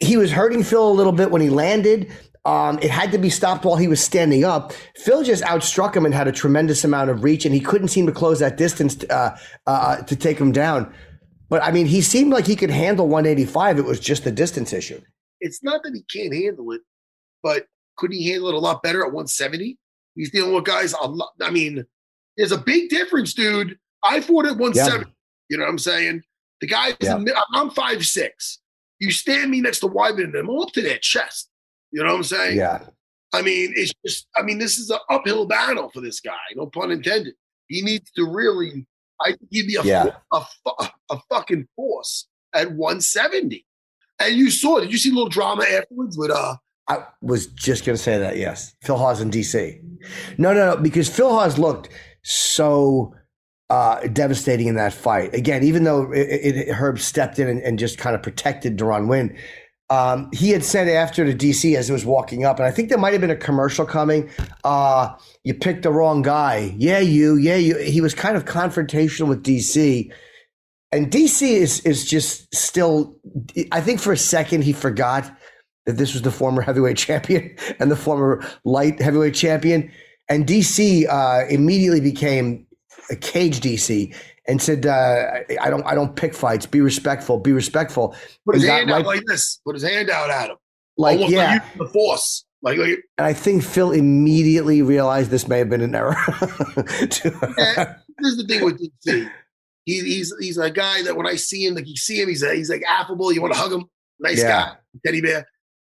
He 0.00 0.16
was 0.16 0.30
hurting 0.30 0.62
Phil 0.64 0.86
a 0.86 0.92
little 0.92 1.12
bit 1.12 1.30
when 1.30 1.40
he 1.40 1.48
landed. 1.48 2.12
Um, 2.44 2.78
it 2.82 2.90
had 2.90 3.10
to 3.12 3.18
be 3.18 3.30
stopped 3.30 3.64
while 3.64 3.76
he 3.76 3.88
was 3.88 4.02
standing 4.02 4.44
up. 4.44 4.72
Phil 4.96 5.22
just 5.22 5.42
outstruck 5.44 5.96
him 5.96 6.04
and 6.04 6.14
had 6.14 6.28
a 6.28 6.32
tremendous 6.32 6.84
amount 6.84 7.08
of 7.10 7.24
reach, 7.24 7.46
and 7.46 7.54
he 7.54 7.60
couldn't 7.60 7.88
seem 7.88 8.06
to 8.06 8.12
close 8.12 8.38
that 8.40 8.56
distance 8.58 9.02
uh, 9.08 9.36
uh, 9.66 9.96
to 10.02 10.14
take 10.14 10.38
him 10.38 10.52
down. 10.52 10.92
But 11.48 11.62
I 11.62 11.70
mean, 11.70 11.86
he 11.86 12.02
seemed 12.02 12.32
like 12.32 12.46
he 12.46 12.56
could 12.56 12.70
handle 12.70 13.08
185. 13.08 13.78
It 13.78 13.84
was 13.84 14.00
just 14.00 14.24
the 14.24 14.32
distance 14.32 14.72
issue. 14.72 15.00
It's 15.40 15.62
not 15.62 15.82
that 15.84 15.94
he 15.94 16.02
can't 16.02 16.34
handle 16.34 16.72
it, 16.72 16.82
but 17.42 17.66
could 17.96 18.12
he 18.12 18.28
handle 18.28 18.48
it 18.48 18.54
a 18.54 18.58
lot 18.58 18.82
better 18.82 19.00
at 19.00 19.12
170? 19.12 19.78
He's 20.14 20.30
dealing 20.30 20.54
with 20.54 20.64
guys 20.64 20.94
a 21.00 21.06
lot. 21.06 21.32
I 21.40 21.50
mean, 21.50 21.84
there's 22.36 22.52
a 22.52 22.58
big 22.58 22.88
difference, 22.90 23.34
dude. 23.34 23.78
I 24.02 24.20
fought 24.20 24.46
at 24.46 24.56
170. 24.56 24.98
Yeah. 24.98 25.10
You 25.48 25.58
know 25.58 25.64
what 25.64 25.70
I'm 25.70 25.78
saying? 25.78 26.22
The 26.60 26.66
guy 26.66 26.88
is 26.88 26.96
yeah. 27.00 27.16
in, 27.16 27.28
I'm 27.52 27.70
five 27.70 28.04
six. 28.04 28.60
You 28.98 29.10
stand 29.10 29.50
me 29.50 29.60
next 29.60 29.80
to 29.80 29.88
Weidman 29.88 30.24
and 30.24 30.36
I'm 30.36 30.50
up 30.50 30.72
to 30.72 30.82
their 30.82 30.98
chest. 30.98 31.50
You 31.94 32.02
know 32.02 32.10
what 32.10 32.16
I'm 32.16 32.22
saying? 32.24 32.56
Yeah. 32.58 32.80
I 33.32 33.40
mean, 33.40 33.72
it's 33.76 33.92
just, 34.04 34.26
I 34.36 34.42
mean, 34.42 34.58
this 34.58 34.78
is 34.78 34.90
an 34.90 34.98
uphill 35.08 35.46
battle 35.46 35.90
for 35.94 36.00
this 36.00 36.18
guy, 36.18 36.32
no 36.56 36.66
pun 36.66 36.90
intended. 36.90 37.34
He 37.68 37.82
needs 37.82 38.10
to 38.16 38.24
really, 38.28 38.84
I 39.20 39.28
think 39.28 39.48
he'd 39.50 39.68
be 39.68 39.76
a, 39.76 39.82
yeah. 39.84 40.06
a, 40.32 40.42
a, 40.66 40.90
a 41.10 41.18
fucking 41.28 41.68
force 41.76 42.26
at 42.52 42.72
170. 42.72 43.64
And 44.18 44.34
you 44.34 44.50
saw, 44.50 44.80
did 44.80 44.90
you 44.90 44.98
see 44.98 45.10
a 45.10 45.12
little 45.12 45.28
drama 45.28 45.62
afterwards 45.62 46.18
with, 46.18 46.32
uh, 46.32 46.56
I 46.88 47.06
was 47.22 47.46
just 47.46 47.86
going 47.86 47.96
to 47.96 48.02
say 48.02 48.18
that, 48.18 48.36
yes. 48.38 48.74
Phil 48.82 48.96
Hawes 48.96 49.20
in 49.20 49.30
DC. 49.30 49.80
No, 50.36 50.52
no, 50.52 50.74
no, 50.74 50.82
because 50.82 51.08
Phil 51.08 51.30
Hawes 51.30 51.58
looked 51.58 51.90
so 52.22 53.14
uh, 53.70 54.00
devastating 54.08 54.66
in 54.66 54.74
that 54.74 54.92
fight. 54.92 55.32
Again, 55.32 55.62
even 55.62 55.84
though 55.84 56.10
it, 56.10 56.56
it, 56.56 56.68
Herb 56.74 56.98
stepped 56.98 57.38
in 57.38 57.46
and, 57.48 57.62
and, 57.62 57.78
just 57.78 57.98
kind 57.98 58.16
of 58.16 58.22
protected 58.22 58.76
Deron 58.76 59.08
Winn, 59.08 59.36
um, 59.90 60.30
he 60.32 60.50
had 60.50 60.64
said 60.64 60.88
after 60.88 61.30
the 61.30 61.34
DC 61.34 61.76
as 61.76 61.90
it 61.90 61.92
was 61.92 62.06
walking 62.06 62.44
up, 62.44 62.58
and 62.58 62.66
I 62.66 62.70
think 62.70 62.88
there 62.88 62.98
might 62.98 63.12
have 63.12 63.20
been 63.20 63.30
a 63.30 63.36
commercial 63.36 63.84
coming. 63.84 64.30
Uh, 64.64 65.14
you 65.42 65.52
picked 65.52 65.82
the 65.82 65.92
wrong 65.92 66.22
guy. 66.22 66.74
Yeah, 66.76 67.00
you. 67.00 67.36
Yeah, 67.36 67.56
you. 67.56 67.76
He 67.78 68.00
was 68.00 68.14
kind 68.14 68.36
of 68.36 68.46
confrontational 68.46 69.28
with 69.28 69.42
DC, 69.42 70.10
and 70.90 71.10
DC 71.10 71.42
is 71.42 71.80
is 71.80 72.06
just 72.06 72.54
still. 72.54 73.16
I 73.72 73.80
think 73.82 74.00
for 74.00 74.12
a 74.12 74.16
second 74.16 74.64
he 74.64 74.72
forgot 74.72 75.30
that 75.84 75.98
this 75.98 76.14
was 76.14 76.22
the 76.22 76.30
former 76.30 76.62
heavyweight 76.62 76.96
champion 76.96 77.54
and 77.78 77.90
the 77.90 77.96
former 77.96 78.42
light 78.64 79.00
heavyweight 79.02 79.34
champion, 79.34 79.92
and 80.30 80.46
DC 80.46 81.06
uh, 81.08 81.46
immediately 81.50 82.00
became 82.00 82.66
a 83.10 83.16
cage 83.16 83.60
DC 83.60 84.16
and 84.46 84.60
said, 84.60 84.86
uh, 84.86 85.40
"I 85.60 85.70
don't, 85.70 85.84
I 85.86 85.94
don't 85.94 86.14
pick 86.14 86.34
fights. 86.34 86.66
Be 86.66 86.80
respectful. 86.80 87.38
Be 87.38 87.52
respectful." 87.52 88.14
Put 88.44 88.56
his 88.56 88.66
hand 88.66 88.90
out 88.90 89.06
like 89.06 89.22
this. 89.26 89.60
Put 89.64 89.74
his 89.74 89.84
hand 89.84 90.10
out 90.10 90.30
at 90.30 90.50
him. 90.50 90.56
Like 90.96 91.16
Almost 91.16 91.32
yeah, 91.32 91.52
like 91.52 91.78
the 91.78 91.86
force. 91.88 92.44
Like, 92.62 92.78
like, 92.78 93.04
and 93.18 93.26
I 93.26 93.34
think 93.34 93.62
Phil 93.62 93.92
immediately 93.92 94.80
realized 94.80 95.30
this 95.30 95.46
may 95.46 95.58
have 95.58 95.68
been 95.68 95.82
an 95.82 95.94
error. 95.94 96.16
yeah, 96.28 97.96
this 98.18 98.32
is 98.32 98.36
the 98.38 98.44
thing 98.48 98.64
with 98.64 98.80
DC. 98.80 99.30
He, 99.84 100.00
he's 100.00 100.34
he's 100.40 100.56
a 100.56 100.70
guy 100.70 101.02
that 101.02 101.14
when 101.14 101.26
I 101.26 101.36
see 101.36 101.66
him, 101.66 101.74
like 101.74 101.86
you 101.86 101.96
see 101.96 102.22
him, 102.22 102.28
he's 102.28 102.42
a, 102.42 102.54
he's 102.54 102.70
like 102.70 102.82
affable. 102.88 103.32
You 103.32 103.42
want 103.42 103.52
to 103.52 103.60
hug 103.60 103.72
him, 103.72 103.84
nice 104.18 104.38
yeah. 104.38 104.46
guy, 104.48 104.76
teddy 105.04 105.20
bear. 105.20 105.46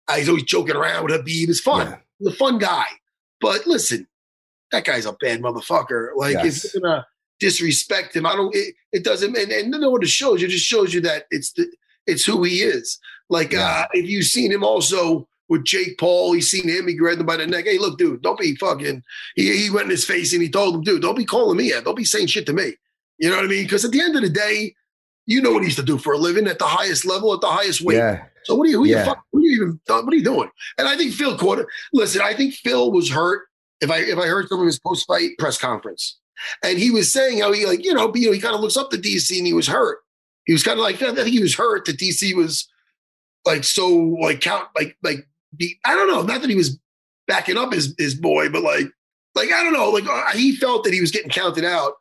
Uh, 0.09 0.17
he's 0.17 0.29
always 0.29 0.45
joking 0.45 0.75
around 0.75 1.05
with 1.05 1.13
Khabib. 1.13 1.49
It's 1.49 1.61
fun. 1.61 1.89
Yeah. 1.89 1.97
He's 2.19 2.29
a 2.29 2.37
fun 2.37 2.59
guy. 2.59 2.87
But 3.41 3.67
listen, 3.67 4.07
that 4.71 4.85
guy's 4.85 5.05
a 5.05 5.13
bad 5.13 5.43
motherfucker. 5.43 6.11
Like 6.17 6.35
yes. 6.35 6.75
gonna 6.75 7.07
disrespect 7.43 8.15
him. 8.15 8.25
I 8.25 8.37
don't. 8.37 8.55
It, 8.55 8.75
it 8.93 9.05
doesn't. 9.05 9.37
And, 9.37 9.51
and 9.51 9.71
know 9.71 9.91
what 9.91 10.05
it 10.05 10.09
shows 10.09 10.41
you. 10.41 10.47
It 10.47 10.53
just 10.53 10.65
shows 10.65 10.95
you 10.95 11.01
that 11.03 11.25
it's 11.31 11.53
the 11.53 11.67
it's 12.07 12.25
who 12.25 12.45
he 12.45 12.63
is. 12.63 12.99
Like 13.29 13.53
yeah. 13.53 13.83
uh, 13.83 13.87
if 13.93 14.09
you've 14.09 14.27
seen 14.27 14.53
him 14.53 14.63
also 14.63 15.29
with 15.49 15.65
Jake 15.65 15.99
Paul, 15.99 16.33
he's 16.33 16.51
seen 16.51 16.69
him. 16.69 16.87
He 16.87 16.95
grabbed 16.95 17.21
him 17.21 17.27
by 17.27 17.37
the 17.37 17.47
neck. 17.47 17.65
Hey, 17.65 17.79
look, 17.79 17.99
dude, 17.99 18.23
don't 18.23 18.39
be 18.39 18.55
fucking. 18.57 19.03
He 19.35 19.57
he 19.57 19.71
went 19.71 19.87
in 19.87 19.91
his 19.91 20.05
face 20.05 20.33
and 20.33 20.41
he 20.41 20.49
told 20.49 20.77
him, 20.77 20.83
dude, 20.83 21.03
don't 21.03 21.19
be 21.19 21.25
calling 21.25 21.59
me 21.59 21.75
out. 21.75 21.85
Don't 21.85 21.97
be 21.97 22.05
saying 22.05 22.29
shit 22.29 22.47
to 22.47 22.53
me. 22.53 22.75
You 23.19 23.29
know 23.29 23.37
what 23.37 23.45
I 23.45 23.49
mean? 23.49 23.65
Because 23.65 23.85
at 23.85 23.91
the 23.91 24.01
end 24.01 24.17
of 24.17 24.23
the 24.23 24.31
day, 24.31 24.75
you 25.27 25.43
know 25.43 25.53
what 25.53 25.63
he 25.63 25.67
used 25.67 25.79
to 25.79 25.85
do 25.85 25.99
for 25.99 26.13
a 26.13 26.19
living 26.19 26.47
at 26.47 26.59
the 26.59 26.65
highest 26.67 27.05
level, 27.05 27.35
at 27.35 27.41
the 27.41 27.51
highest 27.51 27.81
weight. 27.81 27.97
Yeah. 27.97 28.25
So 28.45 28.55
what 28.55 28.67
are 28.67 28.71
you? 28.71 28.79
Who 28.79 28.87
yeah. 28.87 29.01
you 29.01 29.05
fuck, 29.05 29.23
what 29.31 29.41
are 29.41 29.43
you 29.43 29.55
even? 29.57 29.81
What 29.87 30.13
are 30.13 30.17
you 30.17 30.25
doing? 30.25 30.51
And 30.79 30.89
I 30.89 30.97
think 30.97 31.13
Phil 31.13 31.37
caught 31.37 31.59
it. 31.59 31.67
Listen, 31.93 32.23
I 32.23 32.35
think 32.35 32.55
Phil 32.55 32.93
was 32.93 33.11
hurt. 33.11 33.43
If 33.81 33.91
I 33.91 33.99
if 33.99 34.19
I 34.19 34.27
heard 34.27 34.49
some 34.49 34.61
of 34.61 34.67
his 34.67 34.79
post 34.79 35.07
fight 35.07 35.31
press 35.39 35.59
conference, 35.59 36.19
and 36.63 36.79
he 36.79 36.91
was 36.91 37.13
saying 37.13 37.41
how 37.41 37.53
he 37.53 37.67
like, 37.67 37.85
you 37.85 37.95
know, 37.95 38.13
you 38.15 38.27
know, 38.27 38.33
he 38.33 38.41
kind 38.41 38.55
of 38.55 38.61
looks 38.61 38.77
up 38.77 38.91
to 38.91 38.99
DC 38.99 39.37
and 39.37 39.47
he 39.47 39.53
was 39.53 39.69
hurt. 39.69 39.99
He 40.45 40.53
was 40.53 40.63
kind 40.63 40.79
of 40.79 40.83
like, 40.83 41.01
I 41.03 41.15
think 41.15 41.29
he 41.29 41.41
was 41.41 41.55
hurt 41.55 41.85
that 41.85 41.99
DC 41.99 42.35
was 42.35 42.69
like 43.45 43.65
so 43.65 43.89
like 44.21 44.41
count 44.41 44.69
like 44.77 44.97
like 45.03 45.29
be, 45.57 45.79
I 45.85 45.95
don't 45.95 46.09
know, 46.09 46.23
not 46.23 46.41
that 46.41 46.51
he 46.51 46.57
was 46.57 46.79
backing 47.27 47.57
up 47.57 47.73
his 47.73 47.95
his 47.99 48.15
boy, 48.15 48.49
but 48.49 48.63
like 48.63 48.87
like 49.35 49.51
I 49.53 49.63
don't 49.63 49.73
know, 49.73 49.91
like 49.91 50.09
uh, 50.09 50.37
he 50.37 50.57
felt 50.57 50.85
that 50.85 50.93
he 50.93 51.01
was 51.01 51.11
getting 51.11 51.31
counted 51.31 51.65
out. 51.65 51.95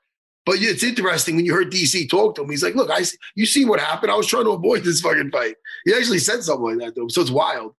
But 0.43 0.57
it's 0.59 0.83
interesting 0.83 1.35
when 1.35 1.45
you 1.45 1.53
heard 1.53 1.71
DC 1.71 2.09
talk 2.09 2.35
to 2.35 2.41
him. 2.41 2.49
He's 2.49 2.63
like, 2.63 2.75
"Look, 2.75 2.89
I 2.89 3.03
you 3.35 3.45
see 3.45 3.63
what 3.63 3.79
happened. 3.79 4.11
I 4.11 4.15
was 4.15 4.25
trying 4.25 4.45
to 4.45 4.51
avoid 4.51 4.83
this 4.83 5.01
fucking 5.01 5.31
fight." 5.31 5.55
He 5.85 5.93
actually 5.93 6.17
said 6.17 6.43
something 6.43 6.65
like 6.65 6.95
that 6.95 6.99
him, 6.99 7.09
so 7.09 7.21
it's 7.21 7.29
wild, 7.29 7.75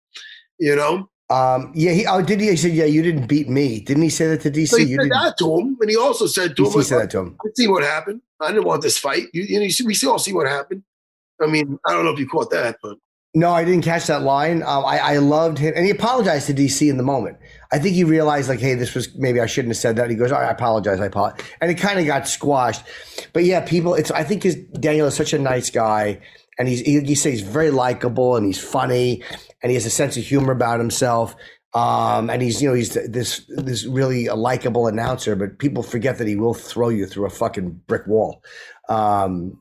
you 0.60 0.76
know. 0.76 1.10
Um, 1.32 1.72
yeah, 1.74 1.92
he 1.92 2.06
oh 2.06 2.22
did 2.22 2.42
he? 2.42 2.50
He 2.50 2.58
said, 2.58 2.74
"Yeah, 2.74 2.86
you 2.86 3.02
didn't 3.02 3.28
beat 3.28 3.48
me." 3.48 3.80
Didn't 3.80 4.04
he 4.04 4.10
say 4.10 4.28
that 4.28 4.42
to 4.42 4.52
DC? 4.52 4.68
So 4.68 4.78
he 4.78 4.86
you 4.86 4.98
said 5.02 5.12
that 5.12 5.38
to 5.38 5.60
him, 5.60 5.78
and 5.80 5.90
he 5.90 5.96
also 5.96 6.28
said 6.28 6.58
to 6.58 6.64
DC 6.64 6.68
him, 6.68 6.74
like, 6.74 6.86
said 6.86 7.00
that 7.00 7.10
to 7.12 7.20
him. 7.20 7.38
I 7.42 7.50
see 7.56 7.68
what 7.68 7.84
happened. 7.84 8.22
I 8.42 8.50
didn't 8.52 8.66
want 8.66 8.82
this 8.82 8.98
fight. 8.98 9.28
You, 9.32 9.44
you 9.44 9.60
know, 9.60 9.64
you 9.64 9.72
see, 9.72 9.86
we 9.86 9.96
all 10.10 10.20
see 10.20 10.34
what 10.34 10.48
happened. 10.48 10.84
I 11.42 11.48
mean, 11.48 11.80
I 11.88 11.94
don't 11.94 12.04
know 12.04 12.12
if 12.12 12.20
you 12.20 12.28
caught 12.28 12.52
that, 12.52 12.78
but 12.84 12.98
no, 13.34 13.54
I 13.54 13.64
didn't 13.64 13.84
catch 13.84 14.08
that 14.08 14.24
line. 14.24 14.62
Um, 14.62 14.84
I, 14.84 15.00
I 15.00 15.18
loved 15.18 15.58
him, 15.58 15.72
and 15.74 15.86
he 15.86 15.92
apologized 15.92 16.48
to 16.48 16.54
DC 16.54 16.90
in 16.90 16.98
the 16.98 17.04
moment. 17.04 17.38
I 17.72 17.80
think 17.80 17.96
he 17.96 18.04
realized, 18.04 18.50
like, 18.50 18.60
hey, 18.60 18.74
this 18.74 18.94
was 18.94 19.16
maybe 19.16 19.40
I 19.40 19.46
shouldn't 19.46 19.70
have 19.70 19.78
said 19.78 19.96
that. 19.96 20.10
He 20.10 20.18
goes, 20.18 20.34
"I 20.34 20.52
apologize, 20.52 21.00
I 21.00 21.06
apologize," 21.06 21.46
and 21.62 21.72
it 21.72 21.76
kind 21.76 21.98
of 21.98 22.06
got 22.06 22.28
squashed. 22.28 22.84
But 23.32 23.46
yeah, 23.46 23.62
people, 23.62 23.94
it's 23.94 24.12
I 24.12 24.26
think 24.26 24.44
his 24.44 24.56
Daniel 24.56 25.08
is 25.08 25.16
such 25.16 25.32
a 25.32 25.40
nice 25.40 25.70
guy, 25.70 26.20
and 26.62 26.70
he's 26.70 26.82
he, 26.82 27.00
he 27.00 27.16
says 27.16 27.40
he's 27.40 27.42
very 27.42 27.72
likable 27.72 28.36
and 28.36 28.46
he's 28.46 28.60
funny, 28.64 29.24
and 29.64 29.72
he 29.72 29.74
has 29.74 29.88
a 29.88 29.90
sense 29.90 30.16
of 30.16 30.24
humor 30.24 30.52
about 30.54 30.80
himself. 30.80 31.36
Um, 31.74 32.30
and 32.30 32.40
he's, 32.40 32.62
you 32.62 32.70
know, 32.70 32.76
he's 32.76 32.94
this 32.94 33.42
this 33.48 33.84
really 33.86 34.28
a 34.28 34.36
likable 34.36 34.86
announcer, 34.86 35.36
but 35.36 35.58
people 35.58 35.82
forget 35.82 36.20
that 36.20 36.28
he 36.28 36.36
will 36.36 36.54
throw 36.54 36.90
you 36.90 37.08
through 37.08 37.26
a 37.26 37.32
fucking 37.32 37.82
brick 37.88 38.06
wall. 38.06 38.44
Um, 38.90 39.58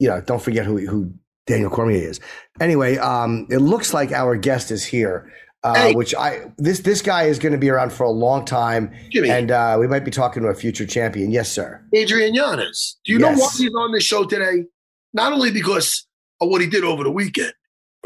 you 0.00 0.08
know, 0.08 0.20
don't 0.20 0.42
forget 0.42 0.66
who 0.66 0.78
who 0.78 1.14
Daniel 1.46 1.70
Cormier 1.70 2.08
is. 2.08 2.18
Anyway, 2.60 2.96
um, 2.96 3.46
it 3.48 3.58
looks 3.58 3.94
like 3.94 4.10
our 4.10 4.36
guest 4.36 4.72
is 4.72 4.84
here. 4.84 5.32
Uh, 5.62 5.74
hey. 5.74 5.94
which 5.94 6.14
I 6.16 6.52
this 6.56 6.80
this 6.80 7.00
guy 7.00 7.24
is 7.24 7.38
going 7.38 7.52
to 7.52 7.58
be 7.58 7.68
around 7.68 7.92
for 7.92 8.04
a 8.04 8.10
long 8.10 8.44
time, 8.44 8.92
Jimmy. 9.10 9.30
and 9.30 9.52
uh, 9.52 9.76
we 9.78 9.86
might 9.86 10.04
be 10.04 10.10
talking 10.10 10.42
to 10.42 10.48
a 10.48 10.54
future 10.54 10.86
champion. 10.86 11.30
Yes, 11.30 11.50
sir. 11.50 11.80
Adrian 11.94 12.34
Yanez. 12.34 12.96
Do 13.04 13.12
you 13.12 13.20
yes. 13.20 13.36
know 13.36 13.44
why 13.44 13.50
he's 13.56 13.74
on 13.74 13.92
the 13.92 14.00
show 14.00 14.24
today? 14.24 14.64
Not 15.12 15.32
only 15.32 15.50
because 15.50 16.06
of 16.40 16.48
what 16.48 16.60
he 16.60 16.66
did 16.66 16.84
over 16.84 17.04
the 17.04 17.10
weekend, 17.10 17.52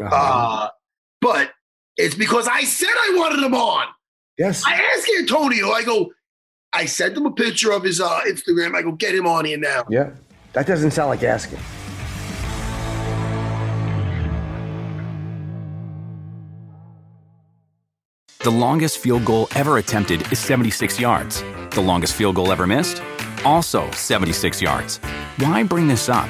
uh-huh. 0.01 0.15
uh, 0.15 0.69
but 1.21 1.51
it's 1.97 2.15
because 2.15 2.47
I 2.47 2.63
said 2.63 2.89
I 2.89 3.13
wanted 3.15 3.43
him 3.43 3.53
on. 3.53 3.87
Yes. 4.37 4.63
I 4.65 4.73
asked 4.73 5.09
Antonio, 5.19 5.71
I 5.71 5.83
go, 5.83 6.11
I 6.73 6.85
sent 6.85 7.15
him 7.15 7.25
a 7.25 7.31
picture 7.31 7.71
of 7.71 7.83
his 7.83 8.01
uh, 8.01 8.21
Instagram. 8.27 8.75
I 8.75 8.81
go, 8.81 8.93
get 8.93 9.13
him 9.13 9.27
on 9.27 9.45
here 9.45 9.57
now. 9.57 9.85
Yeah. 9.89 10.11
That 10.53 10.65
doesn't 10.65 10.91
sound 10.91 11.09
like 11.09 11.23
asking. 11.23 11.59
The 18.39 18.51
longest 18.51 18.97
field 18.97 19.23
goal 19.23 19.47
ever 19.55 19.77
attempted 19.77 20.29
is 20.31 20.39
76 20.39 20.99
yards. 20.99 21.41
The 21.69 21.81
longest 21.81 22.13
field 22.13 22.35
goal 22.35 22.51
ever 22.51 22.67
missed? 22.67 23.01
Also 23.45 23.89
76 23.91 24.61
yards. 24.61 24.97
Why 25.37 25.63
bring 25.63 25.87
this 25.87 26.09
up? 26.09 26.29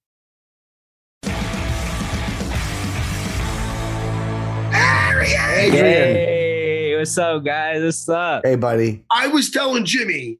Adrian. 5.11 5.35
Hey, 5.73 6.95
what's 6.97 7.17
up, 7.17 7.43
guys? 7.43 7.83
What's 7.83 8.07
up? 8.07 8.45
Hey, 8.45 8.55
buddy. 8.55 9.03
I 9.11 9.27
was 9.27 9.51
telling 9.51 9.83
Jimmy, 9.83 10.39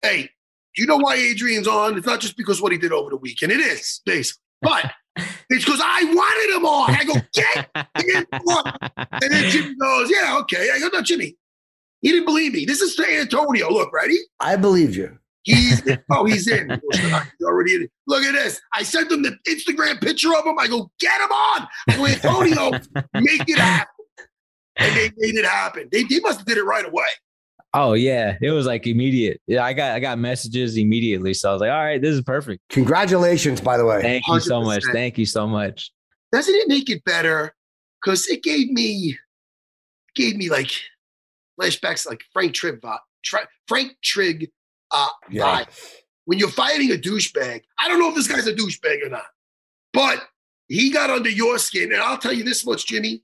hey, 0.00 0.30
do 0.74 0.82
you 0.82 0.86
know 0.86 0.96
why 0.96 1.16
Adrian's 1.16 1.68
on? 1.68 1.98
It's 1.98 2.06
not 2.06 2.20
just 2.20 2.36
because 2.36 2.62
what 2.62 2.72
he 2.72 2.78
did 2.78 2.92
over 2.92 3.10
the 3.10 3.16
weekend. 3.16 3.52
It 3.52 3.60
is, 3.60 4.00
basically. 4.06 4.40
But 4.62 4.90
it's 5.50 5.64
because 5.64 5.80
I 5.82 6.04
wanted 6.04 6.56
him 6.56 6.64
on. 6.64 6.90
I 6.90 7.04
go, 7.04 7.14
get 7.34 7.68
him 8.06 8.26
on. 8.48 8.72
And 9.22 9.32
then 9.32 9.50
Jimmy 9.50 9.74
goes, 9.76 10.10
yeah, 10.10 10.38
okay. 10.40 10.70
I 10.74 10.78
go, 10.80 10.88
no, 10.88 11.02
Jimmy, 11.02 11.36
he 12.00 12.10
didn't 12.10 12.24
believe 12.24 12.54
me. 12.54 12.64
This 12.64 12.80
is 12.80 12.96
San 12.96 13.10
Antonio. 13.10 13.70
Look, 13.70 13.92
ready? 13.92 14.18
I 14.40 14.56
believed 14.56 14.96
you. 14.96 15.18
He's 15.44 15.86
in. 15.86 16.02
oh, 16.10 16.24
he's 16.24 16.48
in. 16.48 16.70
Oh, 16.72 16.78
he's 16.92 17.46
already 17.46 17.74
in. 17.74 17.88
Look 18.06 18.24
at 18.24 18.32
this. 18.32 18.60
I 18.72 18.82
sent 18.82 19.12
him 19.12 19.22
the 19.22 19.36
Instagram 19.48 20.00
picture 20.00 20.34
of 20.34 20.44
him. 20.44 20.58
I 20.58 20.66
go, 20.66 20.90
get 20.98 21.20
him 21.20 21.30
on. 21.30 21.68
I 21.88 21.96
go, 21.96 22.06
Antonio, 22.06 22.70
make 23.14 23.48
it 23.48 23.58
happen. 23.58 23.88
And 24.76 24.96
they 24.96 25.10
made 25.16 25.36
it 25.36 25.44
happen. 25.44 25.88
They, 25.92 26.02
they 26.04 26.20
must 26.20 26.38
have 26.38 26.46
did 26.46 26.58
it 26.58 26.64
right 26.64 26.84
away. 26.84 27.04
Oh 27.76 27.94
yeah, 27.94 28.36
it 28.40 28.52
was 28.52 28.66
like 28.66 28.86
immediate. 28.86 29.40
Yeah, 29.48 29.64
I 29.64 29.72
got 29.72 29.96
I 29.96 30.00
got 30.00 30.16
messages 30.16 30.76
immediately, 30.76 31.34
so 31.34 31.50
I 31.50 31.52
was 31.52 31.60
like, 31.60 31.70
all 31.72 31.84
right, 31.84 32.00
this 32.00 32.14
is 32.14 32.22
perfect. 32.22 32.62
Congratulations, 32.70 33.60
by 33.60 33.76
the 33.76 33.84
way. 33.84 34.00
Thank 34.00 34.28
you 34.28 34.38
so 34.38 34.62
much. 34.62 34.84
Thank 34.92 35.18
you 35.18 35.26
so 35.26 35.48
much. 35.48 35.90
Doesn't 36.30 36.54
it 36.54 36.68
make 36.68 36.88
it 36.88 37.04
better? 37.04 37.52
Because 38.00 38.28
it 38.28 38.44
gave 38.44 38.70
me 38.70 39.18
gave 40.14 40.36
me 40.36 40.48
like 40.48 40.70
flashbacks 41.60 42.06
like 42.06 42.20
Frank 42.32 42.54
Trigg 42.54 42.80
Frank 43.66 43.92
Trigg 44.04 44.50
uh, 44.94 45.08
Yeah. 45.30 45.64
When 46.26 46.38
you're 46.38 46.48
fighting 46.48 46.90
a 46.90 46.94
douchebag, 46.94 47.62
I 47.78 47.88
don't 47.88 47.98
know 47.98 48.08
if 48.08 48.14
this 48.14 48.28
guy's 48.28 48.46
a 48.46 48.54
douchebag 48.54 49.04
or 49.04 49.10
not, 49.10 49.26
but 49.92 50.22
he 50.68 50.90
got 50.90 51.10
under 51.10 51.28
your 51.28 51.58
skin. 51.58 51.92
And 51.92 52.00
I'll 52.00 52.16
tell 52.16 52.32
you 52.32 52.44
this 52.44 52.64
much, 52.64 52.86
Jimmy. 52.86 53.22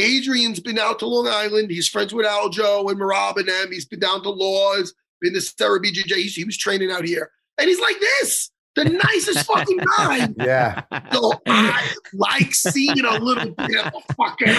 Adrian's 0.00 0.58
been 0.58 0.76
out 0.78 0.98
to 0.98 1.06
Long 1.06 1.28
Island. 1.28 1.70
He's 1.70 1.88
friends 1.88 2.12
with 2.12 2.26
Aljo 2.26 2.90
and 2.90 2.98
Merab 2.98 3.36
and 3.36 3.46
them. 3.48 3.70
He's 3.70 3.84
been 3.86 4.00
down 4.00 4.24
to 4.24 4.30
Laws, 4.30 4.92
been 5.20 5.34
to 5.34 5.40
Serra 5.40 5.80
BJJ. 5.80 6.16
He 6.34 6.42
was 6.42 6.56
training 6.56 6.90
out 6.90 7.04
here. 7.04 7.30
And 7.58 7.68
he's 7.68 7.78
like 7.78 8.00
this, 8.00 8.50
the 8.74 8.84
nicest 9.04 9.46
fucking 9.46 9.78
guy. 9.96 10.28
Yeah. 10.38 10.82
So 11.12 11.34
I 11.46 11.92
like 12.12 12.52
seeing 12.52 13.04
a 13.04 13.18
little 13.20 13.52
bit 13.52 13.86
of 13.86 13.92
a 13.94 14.14
fucking. 14.14 14.54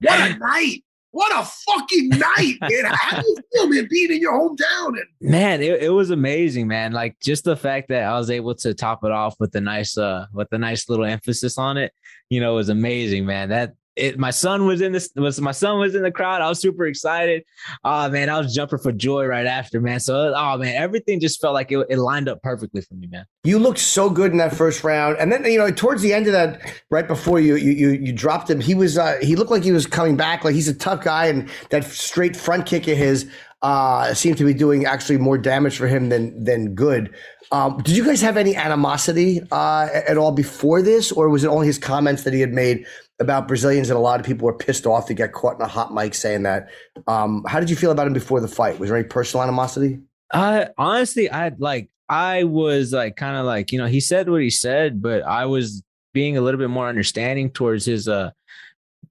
What 0.00 0.20
a 0.20 0.38
night! 0.38 0.82
What 1.16 1.32
a 1.32 1.46
fucking 1.46 2.10
night, 2.10 2.56
man! 2.60 2.84
How 2.92 3.22
do 3.22 3.26
you 3.26 3.36
feel, 3.50 3.68
man, 3.68 3.88
being 3.90 4.12
in 4.12 4.20
your 4.20 4.34
hometown? 4.34 4.88
And 4.88 5.06
Man, 5.18 5.62
it, 5.62 5.84
it 5.84 5.88
was 5.88 6.10
amazing, 6.10 6.68
man. 6.68 6.92
Like 6.92 7.18
just 7.20 7.44
the 7.44 7.56
fact 7.56 7.88
that 7.88 8.02
I 8.02 8.18
was 8.18 8.28
able 8.28 8.54
to 8.56 8.74
top 8.74 9.02
it 9.02 9.10
off 9.10 9.34
with 9.40 9.54
a 9.54 9.60
nice 9.62 9.96
uh 9.96 10.26
with 10.34 10.48
a 10.52 10.58
nice 10.58 10.90
little 10.90 11.06
emphasis 11.06 11.56
on 11.56 11.78
it, 11.78 11.94
you 12.28 12.38
know, 12.38 12.56
was 12.56 12.68
amazing, 12.68 13.24
man. 13.24 13.48
That 13.48 13.72
it 13.96 14.18
my 14.18 14.30
son 14.30 14.66
was 14.66 14.80
in 14.80 14.92
this 14.92 15.10
was 15.16 15.40
my 15.40 15.52
son 15.52 15.78
was 15.78 15.94
in 15.94 16.02
the 16.02 16.10
crowd. 16.10 16.42
I 16.42 16.48
was 16.48 16.60
super 16.60 16.86
excited. 16.86 17.44
Oh 17.82 18.08
man, 18.10 18.28
I 18.28 18.38
was 18.38 18.54
jumping 18.54 18.78
for 18.78 18.92
joy 18.92 19.24
right 19.26 19.46
after, 19.46 19.80
man. 19.80 20.00
So 20.00 20.34
oh 20.36 20.58
man, 20.58 20.74
everything 20.74 21.18
just 21.18 21.40
felt 21.40 21.54
like 21.54 21.72
it, 21.72 21.86
it 21.88 21.98
lined 21.98 22.28
up 22.28 22.42
perfectly 22.42 22.82
for 22.82 22.94
me, 22.94 23.06
man. 23.06 23.24
You 23.44 23.58
looked 23.58 23.78
so 23.78 24.10
good 24.10 24.32
in 24.32 24.38
that 24.38 24.54
first 24.54 24.84
round, 24.84 25.16
and 25.18 25.32
then 25.32 25.44
you 25.44 25.58
know 25.58 25.70
towards 25.70 26.02
the 26.02 26.12
end 26.12 26.26
of 26.26 26.32
that, 26.32 26.60
right 26.90 27.08
before 27.08 27.40
you 27.40 27.56
you 27.56 27.72
you, 27.72 27.90
you 27.90 28.12
dropped 28.12 28.50
him, 28.50 28.60
he 28.60 28.74
was 28.74 28.98
uh, 28.98 29.18
he 29.22 29.34
looked 29.34 29.50
like 29.50 29.64
he 29.64 29.72
was 29.72 29.86
coming 29.86 30.16
back. 30.16 30.44
Like 30.44 30.54
he's 30.54 30.68
a 30.68 30.74
tough 30.74 31.02
guy, 31.02 31.26
and 31.26 31.48
that 31.70 31.84
straight 31.84 32.36
front 32.36 32.66
kick 32.66 32.86
of 32.88 32.98
his 32.98 33.30
uh, 33.62 34.12
seemed 34.14 34.38
to 34.38 34.44
be 34.44 34.54
doing 34.54 34.84
actually 34.84 35.18
more 35.18 35.38
damage 35.38 35.78
for 35.78 35.88
him 35.88 36.10
than 36.10 36.44
than 36.44 36.74
good. 36.74 37.14
Um, 37.52 37.78
did 37.78 37.96
you 37.96 38.04
guys 38.04 38.20
have 38.22 38.36
any 38.36 38.56
animosity 38.56 39.40
uh, 39.52 39.88
at 39.92 40.18
all 40.18 40.32
before 40.32 40.82
this, 40.82 41.12
or 41.12 41.28
was 41.28 41.44
it 41.44 41.48
only 41.48 41.66
his 41.66 41.78
comments 41.78 42.24
that 42.24 42.34
he 42.34 42.40
had 42.40 42.52
made 42.52 42.84
about 43.18 43.48
Brazilians 43.48 43.88
and 43.88 43.96
a 43.96 44.00
lot 44.00 44.20
of 44.20 44.26
people 44.26 44.46
were 44.46 44.56
pissed 44.56 44.86
off 44.86 45.06
to 45.06 45.14
get 45.14 45.32
caught 45.32 45.56
in 45.56 45.62
a 45.62 45.66
hot 45.66 45.92
mic 45.92 46.14
saying 46.14 46.42
that? 46.42 46.68
Um, 47.06 47.44
how 47.48 47.60
did 47.60 47.70
you 47.70 47.76
feel 47.76 47.90
about 47.90 48.06
him 48.06 48.12
before 48.12 48.40
the 48.40 48.48
fight? 48.48 48.78
Was 48.78 48.90
there 48.90 48.98
any 48.98 49.08
personal 49.08 49.42
animosity? 49.42 50.00
Uh 50.32 50.66
honestly, 50.76 51.30
I 51.30 51.52
like 51.58 51.88
I 52.08 52.44
was 52.44 52.92
like 52.92 53.16
kind 53.16 53.36
of 53.36 53.46
like, 53.46 53.72
you 53.72 53.78
know, 53.78 53.86
he 53.86 54.00
said 54.00 54.28
what 54.28 54.42
he 54.42 54.50
said, 54.50 55.00
but 55.00 55.22
I 55.22 55.46
was 55.46 55.82
being 56.12 56.36
a 56.36 56.40
little 56.40 56.58
bit 56.58 56.70
more 56.70 56.88
understanding 56.88 57.50
towards 57.50 57.84
his 57.84 58.08
uh 58.08 58.30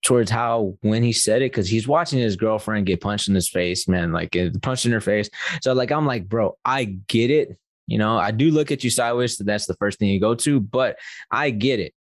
towards 0.04 0.30
how 0.30 0.78
when 0.82 1.02
he 1.04 1.12
said 1.12 1.42
it 1.42 1.52
because 1.52 1.68
he's 1.68 1.88
watching 1.88 2.20
his 2.20 2.36
girlfriend 2.36 2.86
get 2.86 3.02
punched 3.02 3.28
in 3.28 3.36
his 3.36 3.50
face, 3.50 3.88
man, 3.88 4.12
like 4.12 4.36
uh, 4.36 4.50
punched 4.62 4.86
in 4.86 4.92
her 4.92 5.02
face. 5.02 5.30
So 5.62 5.74
like 5.74 5.92
I'm 5.92 6.06
like, 6.06 6.30
bro, 6.30 6.58
I 6.64 6.86
get 6.86 7.32
it. 7.32 7.58
You 7.88 7.98
know, 7.98 8.18
I 8.18 8.32
do 8.32 8.52
look 8.52 8.72
at 8.72 8.84
you 8.84 8.90
sideways, 8.90 9.38
so 9.38 9.44
that's 9.44 9.66
the 9.66 9.76
first 9.76 10.00
thing 10.00 10.10
you 10.10 10.20
go 10.20 10.36
to, 10.36 10.60
but 10.60 10.98
I 11.32 11.50
get 11.50 11.80
it. 11.80 11.94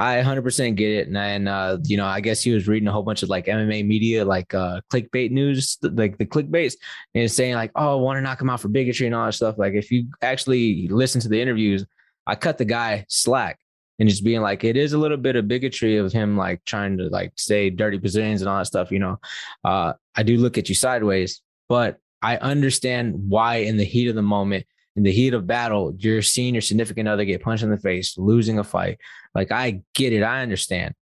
I 0.00 0.22
100% 0.22 0.76
get 0.76 0.90
it. 0.90 1.08
And, 1.08 1.16
and 1.18 1.46
uh, 1.46 1.76
you 1.84 1.98
know, 1.98 2.06
I 2.06 2.22
guess 2.22 2.42
he 2.42 2.52
was 2.52 2.66
reading 2.66 2.88
a 2.88 2.92
whole 2.92 3.02
bunch 3.02 3.22
of 3.22 3.28
like 3.28 3.44
MMA 3.44 3.86
media, 3.86 4.24
like 4.24 4.54
uh, 4.54 4.80
clickbait 4.90 5.30
news, 5.30 5.76
like 5.82 6.16
the 6.16 6.24
clickbaits, 6.24 6.76
and 7.14 7.30
saying 7.30 7.54
like, 7.54 7.70
oh, 7.74 7.98
want 7.98 8.16
to 8.16 8.22
knock 8.22 8.40
him 8.40 8.48
out 8.48 8.60
for 8.60 8.68
bigotry 8.68 9.06
and 9.06 9.14
all 9.14 9.26
that 9.26 9.34
stuff. 9.34 9.58
Like, 9.58 9.74
if 9.74 9.90
you 9.90 10.06
actually 10.22 10.88
listen 10.88 11.20
to 11.20 11.28
the 11.28 11.38
interviews, 11.38 11.84
I 12.26 12.34
cut 12.34 12.56
the 12.56 12.64
guy 12.64 13.04
slack 13.10 13.58
and 13.98 14.08
just 14.08 14.24
being 14.24 14.40
like, 14.40 14.64
it 14.64 14.78
is 14.78 14.94
a 14.94 14.98
little 14.98 15.18
bit 15.18 15.36
of 15.36 15.46
bigotry 15.48 15.98
of 15.98 16.10
him 16.14 16.34
like 16.34 16.64
trying 16.64 16.96
to 16.96 17.10
like 17.10 17.32
say 17.36 17.68
dirty 17.68 17.98
Brazilians 17.98 18.40
and 18.40 18.48
all 18.48 18.56
that 18.56 18.64
stuff. 18.64 18.90
You 18.90 19.00
know, 19.00 19.18
uh, 19.64 19.92
I 20.16 20.22
do 20.22 20.38
look 20.38 20.56
at 20.56 20.70
you 20.70 20.74
sideways, 20.74 21.42
but 21.68 21.98
I 22.22 22.38
understand 22.38 23.16
why 23.28 23.56
in 23.56 23.76
the 23.76 23.84
heat 23.84 24.08
of 24.08 24.14
the 24.14 24.22
moment, 24.22 24.64
in 24.96 25.02
the 25.02 25.12
heat 25.12 25.34
of 25.34 25.46
battle, 25.46 25.94
you're 25.96 26.22
seeing 26.22 26.54
your 26.54 26.62
significant 26.62 27.08
other 27.08 27.24
get 27.24 27.42
punched 27.42 27.62
in 27.62 27.70
the 27.70 27.78
face, 27.78 28.18
losing 28.18 28.58
a 28.58 28.64
fight. 28.64 28.98
Like 29.34 29.52
I 29.52 29.82
get 29.94 30.12
it, 30.12 30.22
I 30.22 30.42
understand. 30.42 30.94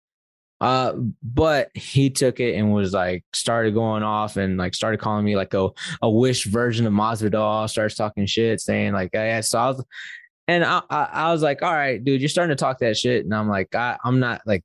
Uh, 0.60 0.92
but 1.22 1.70
he 1.74 2.10
took 2.10 2.40
it 2.40 2.56
and 2.56 2.74
was 2.74 2.92
like 2.92 3.24
started 3.32 3.74
going 3.74 4.02
off 4.02 4.36
and 4.36 4.58
like 4.58 4.74
started 4.74 4.98
calling 4.98 5.24
me 5.24 5.36
like 5.36 5.54
a 5.54 5.68
a 6.02 6.10
wish 6.10 6.46
version 6.46 6.84
of 6.86 6.92
Masvidal. 6.92 7.70
Starts 7.70 7.94
talking 7.94 8.26
shit, 8.26 8.60
saying 8.60 8.92
like, 8.92 9.14
"I 9.14 9.40
so 9.40 9.58
I 9.58 9.66
was, 9.68 9.84
and 10.48 10.64
I, 10.64 10.82
I 10.90 11.04
I 11.04 11.32
was 11.32 11.42
like, 11.42 11.62
all 11.62 11.72
right, 11.72 12.02
dude, 12.02 12.20
you're 12.20 12.28
starting 12.28 12.56
to 12.56 12.60
talk 12.60 12.80
that 12.80 12.96
shit, 12.96 13.24
and 13.24 13.32
I'm 13.32 13.48
like, 13.48 13.72
I 13.74 13.98
I'm 14.04 14.18
not 14.18 14.42
like, 14.46 14.64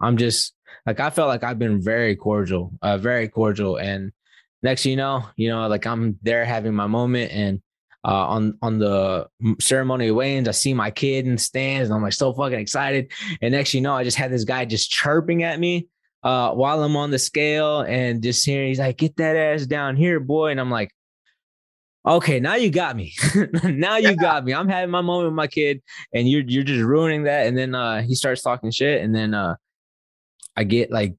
I'm 0.00 0.16
just 0.16 0.54
like 0.86 0.98
I 0.98 1.10
felt 1.10 1.28
like 1.28 1.44
I've 1.44 1.58
been 1.58 1.82
very 1.82 2.16
cordial, 2.16 2.72
uh, 2.80 2.96
very 2.96 3.28
cordial, 3.28 3.76
and 3.76 4.12
next 4.62 4.86
you 4.86 4.96
know, 4.96 5.24
you 5.36 5.50
know, 5.50 5.68
like 5.68 5.86
I'm 5.86 6.18
there 6.22 6.46
having 6.46 6.74
my 6.74 6.86
moment 6.86 7.32
and 7.32 7.60
uh, 8.04 8.26
on 8.26 8.58
on 8.60 8.78
the 8.78 9.26
ceremony 9.60 10.08
of 10.08 10.16
weigh-ins, 10.16 10.48
I 10.48 10.52
see 10.52 10.74
my 10.74 10.90
kid 10.90 11.26
in 11.26 11.32
the 11.32 11.38
stands, 11.38 11.88
and 11.88 11.96
I'm 11.96 12.02
like 12.02 12.12
so 12.12 12.32
fucking 12.34 12.58
excited. 12.58 13.10
And 13.40 13.52
next, 13.52 13.72
you 13.72 13.80
know, 13.80 13.94
I 13.94 14.04
just 14.04 14.16
had 14.16 14.30
this 14.30 14.44
guy 14.44 14.64
just 14.66 14.90
chirping 14.90 15.42
at 15.42 15.58
me 15.58 15.88
uh, 16.22 16.52
while 16.52 16.82
I'm 16.82 16.96
on 16.96 17.10
the 17.10 17.18
scale, 17.18 17.80
and 17.80 18.22
just 18.22 18.44
hearing 18.44 18.68
he's 18.68 18.78
like, 18.78 18.98
"Get 18.98 19.16
that 19.16 19.36
ass 19.36 19.64
down 19.64 19.96
here, 19.96 20.20
boy!" 20.20 20.50
And 20.50 20.60
I'm 20.60 20.70
like, 20.70 20.90
"Okay, 22.06 22.40
now 22.40 22.56
you 22.56 22.70
got 22.70 22.94
me. 22.94 23.14
now 23.64 23.96
you 23.96 24.14
got 24.16 24.44
me. 24.44 24.52
I'm 24.52 24.68
having 24.68 24.90
my 24.90 25.00
moment 25.00 25.28
with 25.28 25.36
my 25.36 25.46
kid, 25.46 25.82
and 26.12 26.28
you're 26.28 26.42
you're 26.42 26.62
just 26.62 26.84
ruining 26.84 27.24
that." 27.24 27.46
And 27.46 27.56
then 27.56 27.74
uh, 27.74 28.02
he 28.02 28.14
starts 28.14 28.42
talking 28.42 28.70
shit, 28.70 29.02
and 29.02 29.14
then 29.14 29.32
uh, 29.32 29.56
I 30.56 30.64
get 30.64 30.90
like, 30.90 31.14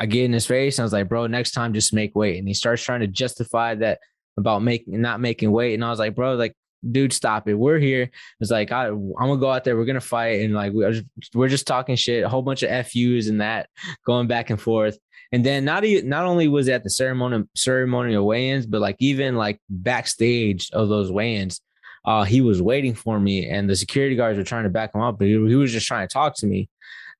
I 0.00 0.06
get 0.06 0.24
in 0.24 0.32
his 0.32 0.46
face, 0.46 0.78
and 0.78 0.82
I 0.82 0.86
was 0.86 0.92
like, 0.92 1.08
"Bro, 1.08 1.28
next 1.28 1.52
time 1.52 1.74
just 1.74 1.94
make 1.94 2.16
weight." 2.16 2.38
And 2.38 2.48
he 2.48 2.54
starts 2.54 2.82
trying 2.82 3.00
to 3.00 3.06
justify 3.06 3.76
that 3.76 4.00
about 4.36 4.62
making 4.62 5.00
not 5.00 5.20
making 5.20 5.50
weight. 5.50 5.74
And 5.74 5.84
I 5.84 5.90
was 5.90 5.98
like, 5.98 6.14
bro, 6.14 6.34
like, 6.34 6.54
dude, 6.90 7.12
stop 7.12 7.48
it. 7.48 7.54
We're 7.54 7.78
here. 7.78 8.10
It's 8.40 8.50
like 8.50 8.72
I, 8.72 8.88
I'm 8.88 9.12
gonna 9.18 9.36
go 9.38 9.50
out 9.50 9.64
there. 9.64 9.76
We're 9.76 9.84
gonna 9.84 10.00
fight, 10.00 10.40
and 10.40 10.54
like 10.54 10.72
we 10.72 10.84
are 10.84 10.92
just, 10.92 11.06
we're 11.34 11.48
just 11.48 11.66
talking 11.66 11.96
shit, 11.96 12.24
a 12.24 12.28
whole 12.28 12.42
bunch 12.42 12.62
of 12.62 12.86
fu's 12.86 13.28
and 13.28 13.40
that 13.40 13.68
going 14.06 14.26
back 14.26 14.50
and 14.50 14.60
forth. 14.60 14.98
And 15.32 15.44
then 15.44 15.64
not 15.64 15.84
e- 15.84 16.02
not 16.02 16.26
only 16.26 16.46
was 16.48 16.68
at 16.68 16.84
the 16.84 16.90
ceremony 16.90 17.44
ceremonial 17.56 18.26
weigh-ins, 18.26 18.66
but 18.66 18.80
like 18.80 18.96
even 19.00 19.36
like 19.36 19.60
backstage 19.68 20.70
of 20.72 20.88
those 20.88 21.10
weigh-ins, 21.10 21.60
uh, 22.04 22.24
he 22.24 22.40
was 22.40 22.60
waiting 22.62 22.94
for 22.94 23.18
me, 23.18 23.48
and 23.48 23.68
the 23.68 23.76
security 23.76 24.14
guards 24.14 24.38
were 24.38 24.44
trying 24.44 24.64
to 24.64 24.70
back 24.70 24.94
him 24.94 25.00
up, 25.00 25.18
but 25.18 25.26
he, 25.26 25.32
he 25.32 25.54
was 25.56 25.72
just 25.72 25.86
trying 25.86 26.06
to 26.06 26.12
talk 26.12 26.36
to 26.36 26.46
me. 26.46 26.68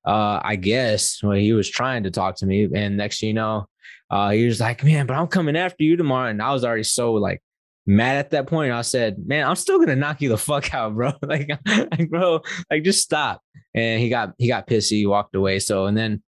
Uh, 0.05 0.39
I 0.43 0.55
guess 0.55 1.21
well, 1.23 1.35
he 1.35 1.53
was 1.53 1.69
trying 1.69 2.03
to 2.03 2.11
talk 2.11 2.35
to 2.37 2.45
me, 2.45 2.69
and 2.73 2.95
next 2.95 3.21
you 3.23 3.33
know, 3.33 3.67
uh, 4.09 4.31
he 4.31 4.45
was 4.45 4.59
like, 4.59 4.83
"Man, 4.83 5.05
but 5.05 5.15
I'm 5.15 5.27
coming 5.27 5.55
after 5.55 5.83
you 5.83 5.97
tomorrow," 5.97 6.29
and 6.29 6.41
I 6.41 6.53
was 6.53 6.63
already 6.63 6.83
so 6.83 7.13
like 7.13 7.41
mad 7.85 8.17
at 8.17 8.31
that 8.31 8.47
point. 8.47 8.71
I 8.71 8.81
said, 8.81 9.17
"Man, 9.25 9.47
I'm 9.47 9.55
still 9.55 9.79
gonna 9.79 9.95
knock 9.95 10.21
you 10.21 10.29
the 10.29 10.37
fuck 10.49 10.73
out, 10.73 10.93
bro. 10.93 11.13
like, 11.21 11.49
like, 11.65 12.09
bro, 12.09 12.41
like, 12.69 12.83
just 12.83 13.03
stop." 13.03 13.41
And 13.73 14.01
he 14.01 14.09
got 14.09 14.33
he 14.37 14.47
got 14.47 14.67
pissy, 14.67 15.07
walked 15.07 15.35
away. 15.35 15.59
So, 15.59 15.85
and 15.85 15.97
then 15.97 16.23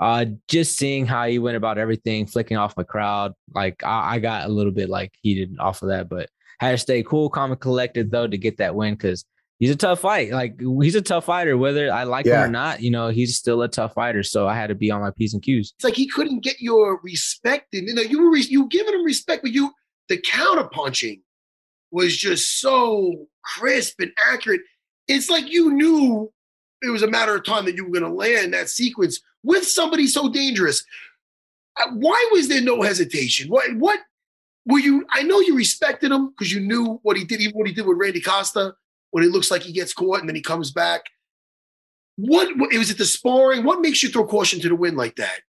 uh, 0.00 0.26
just 0.48 0.76
seeing 0.76 1.06
how 1.06 1.26
he 1.26 1.38
went 1.38 1.56
about 1.56 1.78
everything, 1.78 2.26
flicking 2.26 2.56
off 2.56 2.76
my 2.76 2.82
crowd, 2.82 3.34
like 3.54 3.84
I, 3.84 4.14
I 4.14 4.18
got 4.18 4.46
a 4.46 4.52
little 4.52 4.72
bit 4.72 4.88
like 4.88 5.12
heated 5.20 5.56
off 5.58 5.82
of 5.82 5.88
that, 5.88 6.08
but 6.08 6.28
had 6.58 6.72
to 6.72 6.78
stay 6.78 7.02
cool, 7.02 7.30
calm, 7.30 7.52
and 7.52 7.60
collected 7.60 8.10
though 8.10 8.26
to 8.26 8.38
get 8.38 8.58
that 8.58 8.74
win 8.74 8.94
because 8.94 9.24
he's 9.60 9.70
a 9.70 9.76
tough 9.76 10.00
fight. 10.00 10.32
Like 10.32 10.58
he's 10.82 10.96
a 10.96 11.00
tough 11.02 11.26
fighter, 11.26 11.56
whether 11.56 11.92
I 11.92 12.02
like 12.02 12.26
Yeah. 12.26 12.40
him 12.42 12.48
or 12.48 12.52
not. 12.52 12.82
You 12.82 12.90
know, 12.90 13.08
he's 13.08 13.36
still 13.36 13.62
a 13.62 13.68
tough 13.68 13.94
fighter. 13.94 14.24
So 14.24 14.48
I 14.48 14.54
had 14.56 14.66
to 14.68 14.74
be 14.74 14.90
on 14.90 15.00
my 15.00 15.12
p's 15.12 15.32
and 15.34 15.42
q's. 15.42 15.72
It's 15.76 15.84
like 15.84 15.94
he 15.94 16.08
couldn't 16.08 16.40
get 16.42 16.60
your 16.60 16.98
respect. 17.04 17.72
And 17.74 17.86
you 17.86 17.94
know, 17.94 18.02
you 18.02 18.28
were 18.28 18.36
you 18.36 18.62
were 18.62 18.68
giving 18.68 18.94
him 18.94 19.04
respect, 19.04 19.42
but 19.42 19.52
you 19.52 19.70
the 20.08 20.16
counter 20.18 20.64
punching 20.64 21.22
was 21.92 22.16
just 22.16 22.60
so 22.60 23.26
crisp 23.44 24.00
and 24.00 24.10
accurate. 24.28 24.62
It's 25.06 25.28
like 25.30 25.50
you 25.52 25.72
knew 25.72 26.32
it 26.82 26.90
was 26.90 27.02
a 27.02 27.06
matter 27.10 27.34
of 27.36 27.44
time 27.44 27.64
that 27.66 27.74
you 27.76 27.84
were 27.84 27.90
going 28.00 28.10
to 28.10 28.16
land 28.16 28.54
that 28.54 28.68
sequence 28.70 29.20
with 29.42 29.66
somebody 29.66 30.06
so 30.06 30.28
dangerous. 30.30 30.84
Uh, 31.80 31.90
Why 31.92 32.28
was 32.32 32.48
there 32.48 32.60
no 32.62 32.82
hesitation? 32.82 33.48
What 33.48 33.74
what 33.76 34.00
were 34.66 34.78
you? 34.78 35.04
I 35.10 35.22
know 35.22 35.40
you 35.40 35.54
respected 35.56 36.10
him 36.12 36.30
because 36.30 36.52
you 36.52 36.60
knew 36.60 36.98
what 37.02 37.16
he 37.16 37.24
did, 37.24 37.40
even 37.40 37.56
what 37.56 37.66
he 37.68 37.74
did 37.74 37.86
with 37.86 37.98
Randy 37.98 38.20
Costa 38.20 38.74
when 39.10 39.24
it 39.24 39.30
looks 39.30 39.50
like 39.50 39.62
he 39.62 39.72
gets 39.72 39.92
caught 39.92 40.20
and 40.20 40.28
then 40.28 40.36
he 40.36 40.42
comes 40.42 40.70
back. 40.70 41.02
What, 42.16 42.56
was 42.56 42.90
it? 42.90 42.98
The 42.98 43.04
sparring? 43.04 43.64
What 43.64 43.80
makes 43.80 44.02
you 44.02 44.08
throw 44.08 44.26
caution 44.26 44.60
to 44.60 44.68
the 44.68 44.74
wind 44.74 44.96
like 44.96 45.16
that 45.16 45.40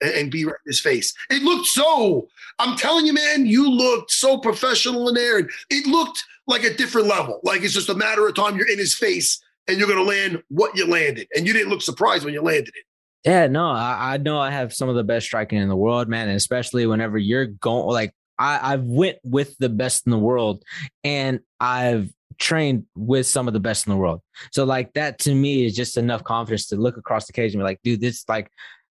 and, 0.00 0.12
and 0.12 0.30
be 0.30 0.44
right 0.44 0.54
in 0.64 0.70
his 0.70 0.80
face? 0.80 1.12
It 1.28 1.42
looked 1.42 1.66
so. 1.66 2.28
I'm 2.58 2.76
telling 2.76 3.06
you, 3.06 3.12
man, 3.12 3.46
you 3.46 3.68
looked 3.68 4.12
so 4.12 4.38
professional 4.38 5.08
in 5.08 5.14
there, 5.14 5.38
and 5.38 5.50
it 5.70 5.86
looked 5.86 6.22
like 6.46 6.62
a 6.62 6.74
different 6.74 7.08
level. 7.08 7.40
Like 7.42 7.62
it's 7.62 7.74
just 7.74 7.88
a 7.88 7.94
matter 7.94 8.26
of 8.26 8.34
time. 8.34 8.56
You're 8.56 8.70
in 8.70 8.78
his 8.78 8.94
face, 8.94 9.42
and 9.66 9.78
you're 9.78 9.88
going 9.88 9.98
to 9.98 10.08
land 10.08 10.42
what 10.48 10.76
you 10.76 10.86
landed, 10.86 11.26
and 11.34 11.46
you 11.46 11.52
didn't 11.52 11.70
look 11.70 11.82
surprised 11.82 12.24
when 12.24 12.34
you 12.34 12.42
landed 12.42 12.74
it. 12.76 12.84
Yeah, 13.28 13.48
no, 13.48 13.68
I, 13.68 14.14
I 14.14 14.16
know 14.16 14.38
I 14.38 14.50
have 14.50 14.72
some 14.72 14.88
of 14.88 14.94
the 14.94 15.04
best 15.04 15.26
striking 15.26 15.58
in 15.58 15.68
the 15.68 15.76
world, 15.76 16.08
man. 16.08 16.28
And 16.28 16.36
especially 16.36 16.86
whenever 16.86 17.18
you're 17.18 17.46
going, 17.46 17.86
like 17.86 18.14
I, 18.38 18.72
I've 18.72 18.84
went 18.84 19.18
with 19.22 19.56
the 19.58 19.68
best 19.68 20.06
in 20.06 20.10
the 20.10 20.18
world, 20.18 20.64
and 21.04 21.40
I've 21.58 22.10
trained 22.40 22.86
with 22.96 23.26
some 23.26 23.46
of 23.46 23.54
the 23.54 23.60
best 23.60 23.86
in 23.86 23.90
the 23.90 23.96
world. 23.96 24.20
So 24.50 24.64
like 24.64 24.92
that 24.94 25.18
to 25.20 25.34
me 25.34 25.66
is 25.66 25.76
just 25.76 25.96
enough 25.96 26.24
confidence 26.24 26.66
to 26.68 26.76
look 26.76 26.96
across 26.96 27.26
the 27.26 27.32
cage 27.32 27.52
and 27.52 27.60
be 27.60 27.64
like, 27.64 27.80
dude, 27.84 28.00
this 28.00 28.24
like 28.28 28.50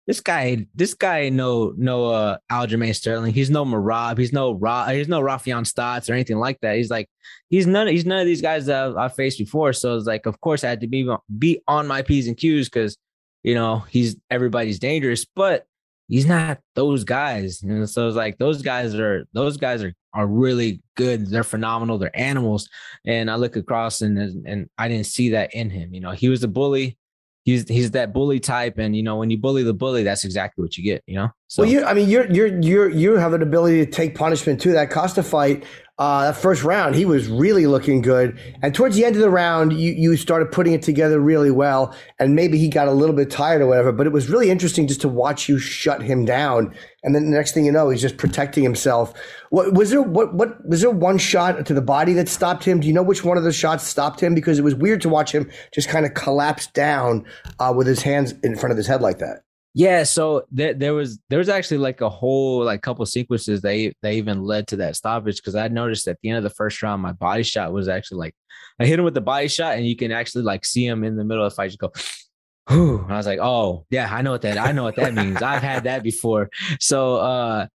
this 0.08 0.20
guy, 0.20 0.68
this 0.76 0.94
guy 0.94 1.30
no 1.30 1.74
no 1.78 2.08
uh 2.08 2.38
Aljamain 2.52 2.94
Sterling. 2.94 3.34
He's 3.34 3.50
no 3.50 3.64
Merab. 3.64 4.18
He's 4.18 4.34
no 4.34 4.52
Ra. 4.52 4.88
He's 4.88 5.08
no 5.08 5.22
Rafian 5.22 5.66
Stotts 5.66 6.10
or 6.10 6.14
anything 6.14 6.38
like 6.38 6.60
that. 6.62 6.76
He's 6.76 6.90
like 6.90 7.08
he's 7.50 7.68
none. 7.68 7.88
He's 7.88 8.06
none 8.06 8.20
of 8.20 8.26
these 8.26 8.42
guys 8.42 8.66
that 8.66 8.88
I've, 8.88 8.98
I've 8.98 9.16
faced 9.16 9.38
before. 9.38 9.74
So 9.74 9.96
it's 9.96 10.08
like, 10.08 10.26
of 10.26 10.42
course, 10.42 10.64
I 10.64 10.70
had 10.70 10.82
to 10.82 10.88
be 10.88 11.10
be 11.38 11.62
on 11.68 11.88
my 11.88 12.02
p's 12.02 12.28
and 12.28 12.36
q's 12.36 12.68
because 12.68 12.98
you 13.44 13.54
know 13.54 13.80
he's 13.90 14.18
everybody's 14.30 14.80
dangerous, 14.80 15.26
but 15.26 15.66
he's 16.08 16.26
not 16.26 16.60
those 16.74 17.04
guys. 17.04 17.62
And 17.62 17.90
so 17.90 18.08
it's 18.08 18.18
like 18.18 18.38
those 18.38 18.62
guys 18.62 18.96
are 18.96 19.28
those 19.34 19.58
guys 19.58 19.84
are 19.84 19.94
are 20.16 20.26
really 20.26 20.82
good. 20.96 21.28
They're 21.28 21.44
phenomenal. 21.44 21.98
They're 21.98 22.18
animals. 22.18 22.70
And 23.06 23.30
I 23.30 23.36
look 23.36 23.56
across 23.56 24.02
and 24.02 24.18
and 24.48 24.70
I 24.78 24.88
didn't 24.88 25.06
see 25.06 25.30
that 25.30 25.54
in 25.54 25.70
him. 25.70 25.94
You 25.94 26.02
know, 26.02 26.12
he 26.12 26.30
was 26.30 26.44
a 26.44 26.48
bully. 26.48 26.98
He's 27.44 27.68
he's 27.68 27.92
that 27.92 28.12
bully 28.12 28.40
type, 28.40 28.80
and 28.80 28.96
you 28.96 29.04
know 29.04 29.18
when 29.18 29.30
you 29.30 29.38
bully 29.38 29.62
the 29.62 29.74
bully, 29.74 30.02
that's 30.02 30.26
exactly 30.26 30.64
what 30.64 30.78
you 30.78 30.84
get. 30.84 31.04
You 31.06 31.18
know. 31.18 31.30
So 31.48 31.62
well, 31.62 31.72
you, 31.72 31.86
I 31.86 31.94
mean, 31.94 32.10
you're 32.10 32.26
you're 32.32 32.60
you're 32.60 32.90
you 32.90 33.18
have 33.18 33.34
an 33.34 33.44
ability 33.44 33.86
to 33.86 33.92
take 33.92 34.16
punishment 34.16 34.60
too. 34.60 34.72
That 34.72 34.90
Costa 34.90 35.22
fight, 35.22 35.64
uh, 35.98 36.26
that 36.26 36.36
first 36.36 36.62
round, 36.66 36.94
he 36.94 37.06
was 37.06 37.30
really 37.30 37.68
looking 37.68 38.02
good, 38.02 38.38
and 38.62 38.76
towards 38.76 38.98
the 38.98 39.06
end 39.06 39.16
of 39.16 39.22
the 39.22 39.30
round, 39.30 39.72
you 39.72 39.94
you 39.94 40.18
started 40.18 40.52
putting 40.52 40.74
it 40.74 40.82
together 40.82 41.22
really 41.22 41.52
well, 41.52 41.96
and 42.20 42.36
maybe 42.36 42.58
he 42.58 42.68
got 42.68 42.90
a 42.90 42.92
little 42.92 43.16
bit 43.16 43.32
tired 43.32 43.62
or 43.62 43.68
whatever. 43.68 43.94
But 43.94 44.06
it 44.06 44.10
was 44.12 44.30
really 44.30 44.50
interesting 44.50 44.88
just 44.88 45.00
to 45.02 45.08
watch 45.08 45.48
you 45.48 45.58
shut 45.58 46.02
him 46.02 46.26
down, 46.26 46.76
and 47.02 47.16
then 47.16 47.24
the 47.24 47.38
next 47.38 47.54
thing 47.54 47.66
you 47.66 47.72
know, 47.72 47.90
he's 47.90 48.02
just 48.02 48.18
protecting 48.18 48.62
himself. 48.62 49.14
What 49.52 49.74
was 49.74 49.92
there? 49.92 50.02
What 50.02 50.34
what 50.34 50.68
was 50.68 50.82
there? 50.82 50.92
One 50.92 51.18
shot 51.18 51.66
to 51.66 51.74
the 51.74 51.82
body 51.82 52.12
that 52.14 52.28
stopped 52.28 52.66
him? 52.66 52.82
Do 52.82 52.88
you 52.88 52.94
know 52.94 53.02
which 53.02 53.24
one 53.24 53.38
of 53.38 53.46
the 53.46 53.54
shots 53.54 53.88
stopped 53.88 54.22
him? 54.22 54.36
Because 54.36 54.60
it 54.60 54.64
was 54.64 54.76
weird 54.76 55.02
to 55.04 55.10
watch 55.10 55.32
him 55.32 55.50
just 55.74 55.88
kind 55.88 56.06
of 56.06 56.14
collapse 56.14 56.68
down 56.68 57.24
uh, 57.60 57.74
with 57.74 57.88
his 57.88 58.02
hands 58.02 58.34
in 58.44 58.58
front 58.58 58.72
of 58.72 58.78
his 58.78 58.88
head 58.88 59.02
like 59.02 59.20
that. 59.20 59.45
Yeah, 59.78 60.04
so 60.04 60.46
there, 60.54 60.94
was 60.94 61.20
there 61.30 61.38
was 61.38 61.50
actually 61.50 61.80
like 61.80 62.00
a 62.00 62.10
whole 62.10 62.64
like 62.64 62.82
couple 62.82 63.06
sequences 63.06 63.60
they 63.60 63.94
they 64.02 64.16
even 64.16 64.42
led 64.42 64.68
to 64.68 64.78
that 64.78 64.96
stoppage 64.96 65.36
because 65.36 65.54
I 65.54 65.68
noticed 65.68 66.08
at 66.08 66.18
the 66.22 66.30
end 66.30 66.38
of 66.38 66.44
the 66.44 66.50
first 66.50 66.82
round 66.82 67.02
my 67.02 67.12
body 67.12 67.44
shot 67.44 67.74
was 67.74 67.90
actually 67.90 68.20
like 68.20 68.36
I 68.80 68.86
hit 68.86 68.98
him 68.98 69.04
with 69.04 69.16
the 69.16 69.22
body 69.22 69.50
shot 69.50 69.76
and 69.76 69.86
you 69.86 69.98
can 69.98 70.14
actually 70.14 70.44
like 70.44 70.64
see 70.64 70.88
him 70.88 71.04
in 71.04 71.18
the 71.18 71.26
middle 71.26 71.44
of 71.44 71.52
the 71.52 71.56
fight 71.58 71.72
just 71.72 71.80
go. 71.80 71.92
Whew. 72.70 73.00
And 73.04 73.14
I 73.14 73.18
was 73.18 73.26
like, 73.26 73.40
oh 73.42 73.86
yeah, 73.90 74.08
I 74.10 74.22
know 74.22 74.32
what 74.32 74.44
that 74.44 74.58
I 74.58 74.72
know 74.72 74.84
what 74.84 74.96
that 74.96 75.14
means. 75.14 75.42
I've 75.42 75.62
had 75.62 75.84
that 75.84 76.04
before. 76.04 76.50
So 76.80 77.18
uh 77.18 77.68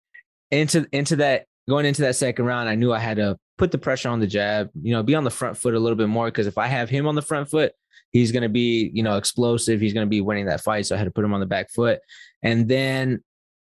into 0.51 0.87
into 0.93 1.17
that 1.17 1.47
going 1.67 1.85
into 1.85 2.03
that 2.03 2.15
second 2.15 2.45
round, 2.45 2.69
I 2.69 2.75
knew 2.75 2.93
I 2.93 2.99
had 2.99 3.17
to 3.17 3.37
put 3.57 3.71
the 3.71 3.77
pressure 3.77 4.07
on 4.07 4.21
the 4.21 4.27
jab, 4.27 4.69
you 4.81 4.93
know, 4.93 5.03
be 5.03 5.15
on 5.15 5.25
the 5.25 5.29
front 5.29 5.57
foot 5.57 5.73
a 5.73 5.79
little 5.79 5.97
bit 5.97 6.07
more 6.07 6.27
because 6.27 6.47
if 6.47 6.57
I 6.57 6.67
have 6.67 6.89
him 6.89 7.07
on 7.07 7.15
the 7.15 7.21
front 7.21 7.49
foot, 7.49 7.73
he's 8.11 8.31
going 8.31 8.43
to 8.43 8.49
be, 8.49 8.91
you 8.93 9.03
know, 9.03 9.17
explosive. 9.17 9.79
He's 9.79 9.93
going 9.93 10.05
to 10.05 10.09
be 10.09 10.21
winning 10.21 10.45
that 10.45 10.61
fight. 10.61 10.85
So 10.85 10.95
I 10.95 10.97
had 10.97 11.05
to 11.05 11.11
put 11.11 11.25
him 11.25 11.33
on 11.33 11.39
the 11.39 11.45
back 11.45 11.71
foot. 11.71 11.99
And 12.41 12.67
then, 12.67 13.23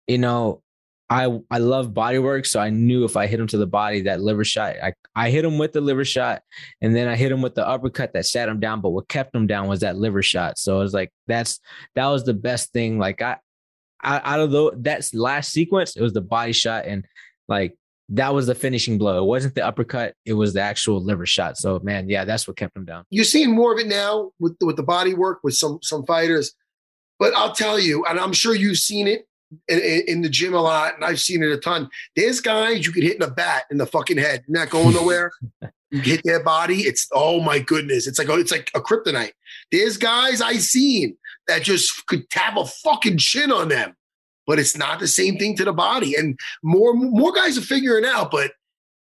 you 0.08 0.18
know, 0.18 0.62
I 1.10 1.40
I 1.52 1.60
love 1.60 1.94
body 1.94 2.18
work, 2.18 2.48
so 2.48 2.60
I 2.60 2.72
knew 2.72 3.06
if 3.06 3.16
I 3.16 3.28
hit 3.28 3.40
him 3.40 3.46
to 3.48 3.58
the 3.58 3.68
body, 3.68 4.02
that 4.02 4.22
liver 4.22 4.44
shot, 4.44 4.76
I, 4.82 4.94
I 5.16 5.30
hit 5.30 5.46
him 5.46 5.60
with 5.60 5.72
the 5.72 5.82
liver 5.82 6.04
shot, 6.04 6.42
and 6.82 6.96
then 6.96 7.08
I 7.08 7.16
hit 7.16 7.32
him 7.32 7.44
with 7.44 7.54
the 7.54 7.68
uppercut 7.68 8.14
that 8.14 8.26
sat 8.26 8.50
him 8.50 8.60
down. 8.60 8.82
But 8.82 8.90
what 8.90 9.08
kept 9.08 9.36
him 9.36 9.46
down 9.46 9.68
was 9.68 9.82
that 9.82 9.98
liver 9.98 10.24
shot. 10.24 10.58
So 10.58 10.78
it 10.78 10.84
was 10.84 10.94
like 10.96 11.12
that's 11.28 11.60
that 11.94 12.08
was 12.08 12.24
the 12.24 12.34
best 12.34 12.74
thing. 12.74 12.98
Like 12.98 13.22
I, 13.22 13.38
I 14.02 14.20
out 14.24 14.40
of 14.40 14.52
the 14.52 14.72
that 14.78 15.08
last 15.14 15.52
sequence, 15.52 15.96
it 15.96 16.02
was 16.02 16.14
the 16.14 16.22
body 16.22 16.54
shot, 16.54 16.86
and 16.86 17.06
like 17.48 17.78
that 18.10 18.34
was 18.34 18.48
the 18.48 18.56
finishing 18.56 18.98
blow. 18.98 19.24
It 19.24 19.28
wasn't 19.28 19.56
the 19.56 19.66
uppercut; 19.66 20.14
it 20.26 20.34
was 20.34 20.54
the 20.54 20.62
actual 20.62 21.02
liver 21.02 21.26
shot. 21.26 21.58
So 21.58 21.80
man, 21.84 22.10
yeah, 22.10 22.26
that's 22.26 22.48
what 22.48 22.58
kept 22.58 22.76
him 22.76 22.86
down. 22.86 23.06
You're 23.10 23.26
seeing 23.26 23.56
more 23.56 23.74
of 23.74 23.80
it 23.80 23.88
now 23.88 24.32
with 24.40 24.56
with 24.62 24.76
the 24.76 24.84
body 24.84 25.14
work 25.14 25.40
with 25.44 25.56
some 25.56 25.80
some 25.82 26.06
fighters, 26.06 26.54
but 27.20 27.34
I'll 27.36 27.54
tell 27.54 27.80
you, 27.80 28.06
and 28.06 28.20
I'm 28.20 28.34
sure 28.34 28.54
you've 28.54 28.78
seen 28.78 29.08
it 29.08 29.28
in, 29.68 29.80
in, 29.80 30.02
in 30.08 30.22
the 30.22 30.30
gym 30.30 30.54
a 30.54 30.62
lot, 30.62 30.96
and 30.96 31.04
I've 31.04 31.20
seen 31.20 31.44
it 31.44 31.52
a 31.52 31.58
ton. 31.58 31.90
There's 32.16 32.42
guys 32.42 32.86
you 32.86 32.92
could 32.92 33.04
hit 33.04 33.16
in 33.16 33.24
a 33.24 33.32
bat 33.32 33.64
in 33.72 33.78
the 33.78 33.86
fucking 33.86 34.18
head, 34.18 34.44
not 34.48 34.70
going 34.70 34.94
nowhere. 34.94 35.32
you 35.92 36.02
hit 36.02 36.22
their 36.24 36.44
body, 36.44 36.82
it's 36.82 37.08
oh 37.14 37.42
my 37.42 37.60
goodness, 37.60 38.08
it's 38.08 38.20
like 38.20 38.30
it's 38.30 38.52
like 38.52 38.72
a 38.76 38.82
kryptonite. 38.82 39.32
There's 39.72 39.98
guys 39.98 40.42
I 40.42 40.54
seen 40.54 41.18
that 41.48 41.64
just 41.64 42.06
could 42.08 42.30
tap 42.30 42.58
a 42.58 42.66
fucking 42.66 43.18
chin 43.18 43.52
on 43.52 43.70
them, 43.70 43.96
but 44.48 44.60
it's 44.60 44.78
not 44.78 45.00
the 45.00 45.08
same 45.08 45.38
thing 45.38 45.56
to 45.58 45.66
the 45.66 45.74
body. 45.74 46.16
And 46.16 46.40
more 46.64 46.94
more 46.94 47.32
guys 47.32 47.58
are 47.58 47.62
figuring 47.62 48.06
out, 48.06 48.32
but 48.32 48.52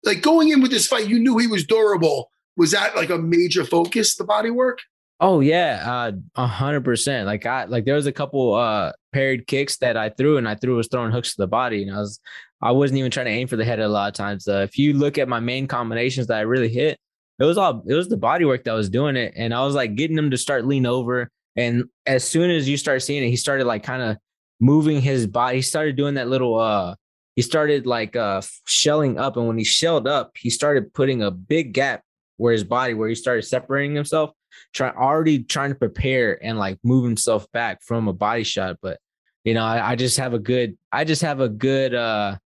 like 0.04 0.22
going 0.22 0.50
in 0.50 0.62
with 0.62 0.72
this 0.72 0.88
fight, 0.88 1.08
you 1.08 1.20
knew 1.20 1.38
he 1.38 1.48
was 1.48 1.66
durable. 1.66 2.30
Was 2.56 2.72
that 2.72 2.96
like 2.96 3.10
a 3.10 3.18
major 3.18 3.64
focus, 3.66 4.16
the 4.16 4.24
body 4.24 4.50
work? 4.50 4.80
Oh 5.20 5.40
yeah, 5.40 5.84
uh, 5.86 6.12
a 6.36 6.48
hundred 6.48 6.84
percent. 6.84 7.26
Like 7.26 7.46
I 7.46 7.66
like 7.66 7.86
there 7.86 7.96
was 7.96 8.08
a 8.08 8.12
couple 8.12 8.56
uh 8.56 8.92
parried 9.14 9.48
kicks 9.48 9.78
that 9.78 9.96
I 9.96 10.10
threw, 10.10 10.38
and 10.38 10.48
I 10.48 10.56
threw 10.56 10.76
was 10.76 10.88
throwing 10.88 11.12
hooks 11.12 11.32
to 11.32 11.42
the 11.42 11.48
body, 11.48 11.84
and 11.84 11.96
I 11.96 12.00
was 12.00 12.20
I 12.62 12.72
wasn't 12.72 13.00
even 13.00 13.12
trying 13.12 13.28
to 13.28 13.32
aim 13.32 13.48
for 13.48 13.56
the 13.56 13.66
head 13.66 13.80
a 13.80 13.88
lot 13.88 14.08
of 14.08 14.14
times. 14.16 14.48
Uh, 14.48 14.62
if 14.68 14.78
you 14.78 14.94
look 14.94 15.18
at 15.18 15.28
my 15.28 15.40
main 15.40 15.68
combinations 15.68 16.28
that 16.28 16.38
I 16.38 16.42
really 16.42 16.70
hit, 16.70 17.00
it 17.40 17.46
was 17.46 17.58
all 17.58 17.84
it 17.88 17.94
was 17.94 18.10
the 18.10 18.18
body 18.18 18.46
work 18.46 18.64
that 18.66 18.74
was 18.74 18.90
doing 18.90 19.16
it, 19.16 19.34
and 19.36 19.54
I 19.54 19.64
was 19.64 19.76
like 19.76 19.96
getting 19.96 20.18
him 20.18 20.32
to 20.32 20.38
start 20.38 20.66
lean 20.66 20.86
over, 20.86 21.30
and 21.56 21.86
as 22.06 22.24
soon 22.24 22.52
as 22.52 22.68
you 22.68 22.78
start 22.78 23.02
seeing 23.02 23.24
it, 23.24 23.30
he 23.30 23.36
started 23.36 23.66
like 23.66 23.84
kind 23.84 24.02
of 24.02 24.18
moving 24.60 25.02
his 25.02 25.28
body. 25.28 25.58
He 25.58 25.62
started 25.62 25.96
doing 25.96 26.16
that 26.16 26.28
little 26.28 26.60
uh 26.60 26.96
he 27.36 27.42
started 27.42 27.86
like 27.86 28.16
uh 28.16 28.42
shelling 28.66 29.18
up, 29.18 29.38
and 29.38 29.48
when 29.48 29.58
he 29.58 29.64
shelled 29.64 30.08
up, 30.08 30.32
he 30.38 30.50
started 30.50 30.94
putting 30.94 31.22
a 31.24 31.32
big 31.32 31.74
gap 31.74 32.04
where 32.38 32.54
his 32.54 32.64
body 32.64 32.94
where 32.94 33.10
he 33.10 33.16
started 33.16 33.44
separating 33.44 33.96
himself 33.96 34.32
try 34.74 34.90
already 34.92 35.44
trying 35.44 35.70
to 35.70 35.76
prepare 35.76 36.44
and 36.44 36.58
like 36.58 36.78
move 36.84 37.04
himself 37.04 37.52
back 37.52 37.82
from 37.84 38.08
a 38.08 38.14
body 38.14 38.44
shot. 38.44 38.78
But 38.82 39.00
you 39.44 39.54
know, 39.54 39.64
I, 39.64 39.92
I 39.92 39.96
just 39.96 40.18
have 40.18 40.34
a 40.34 40.40
good, 40.40 40.78
I 40.92 41.04
just 41.04 41.22
have 41.22 41.40
a 41.40 41.50
good 41.50 41.94
uh 41.94 42.38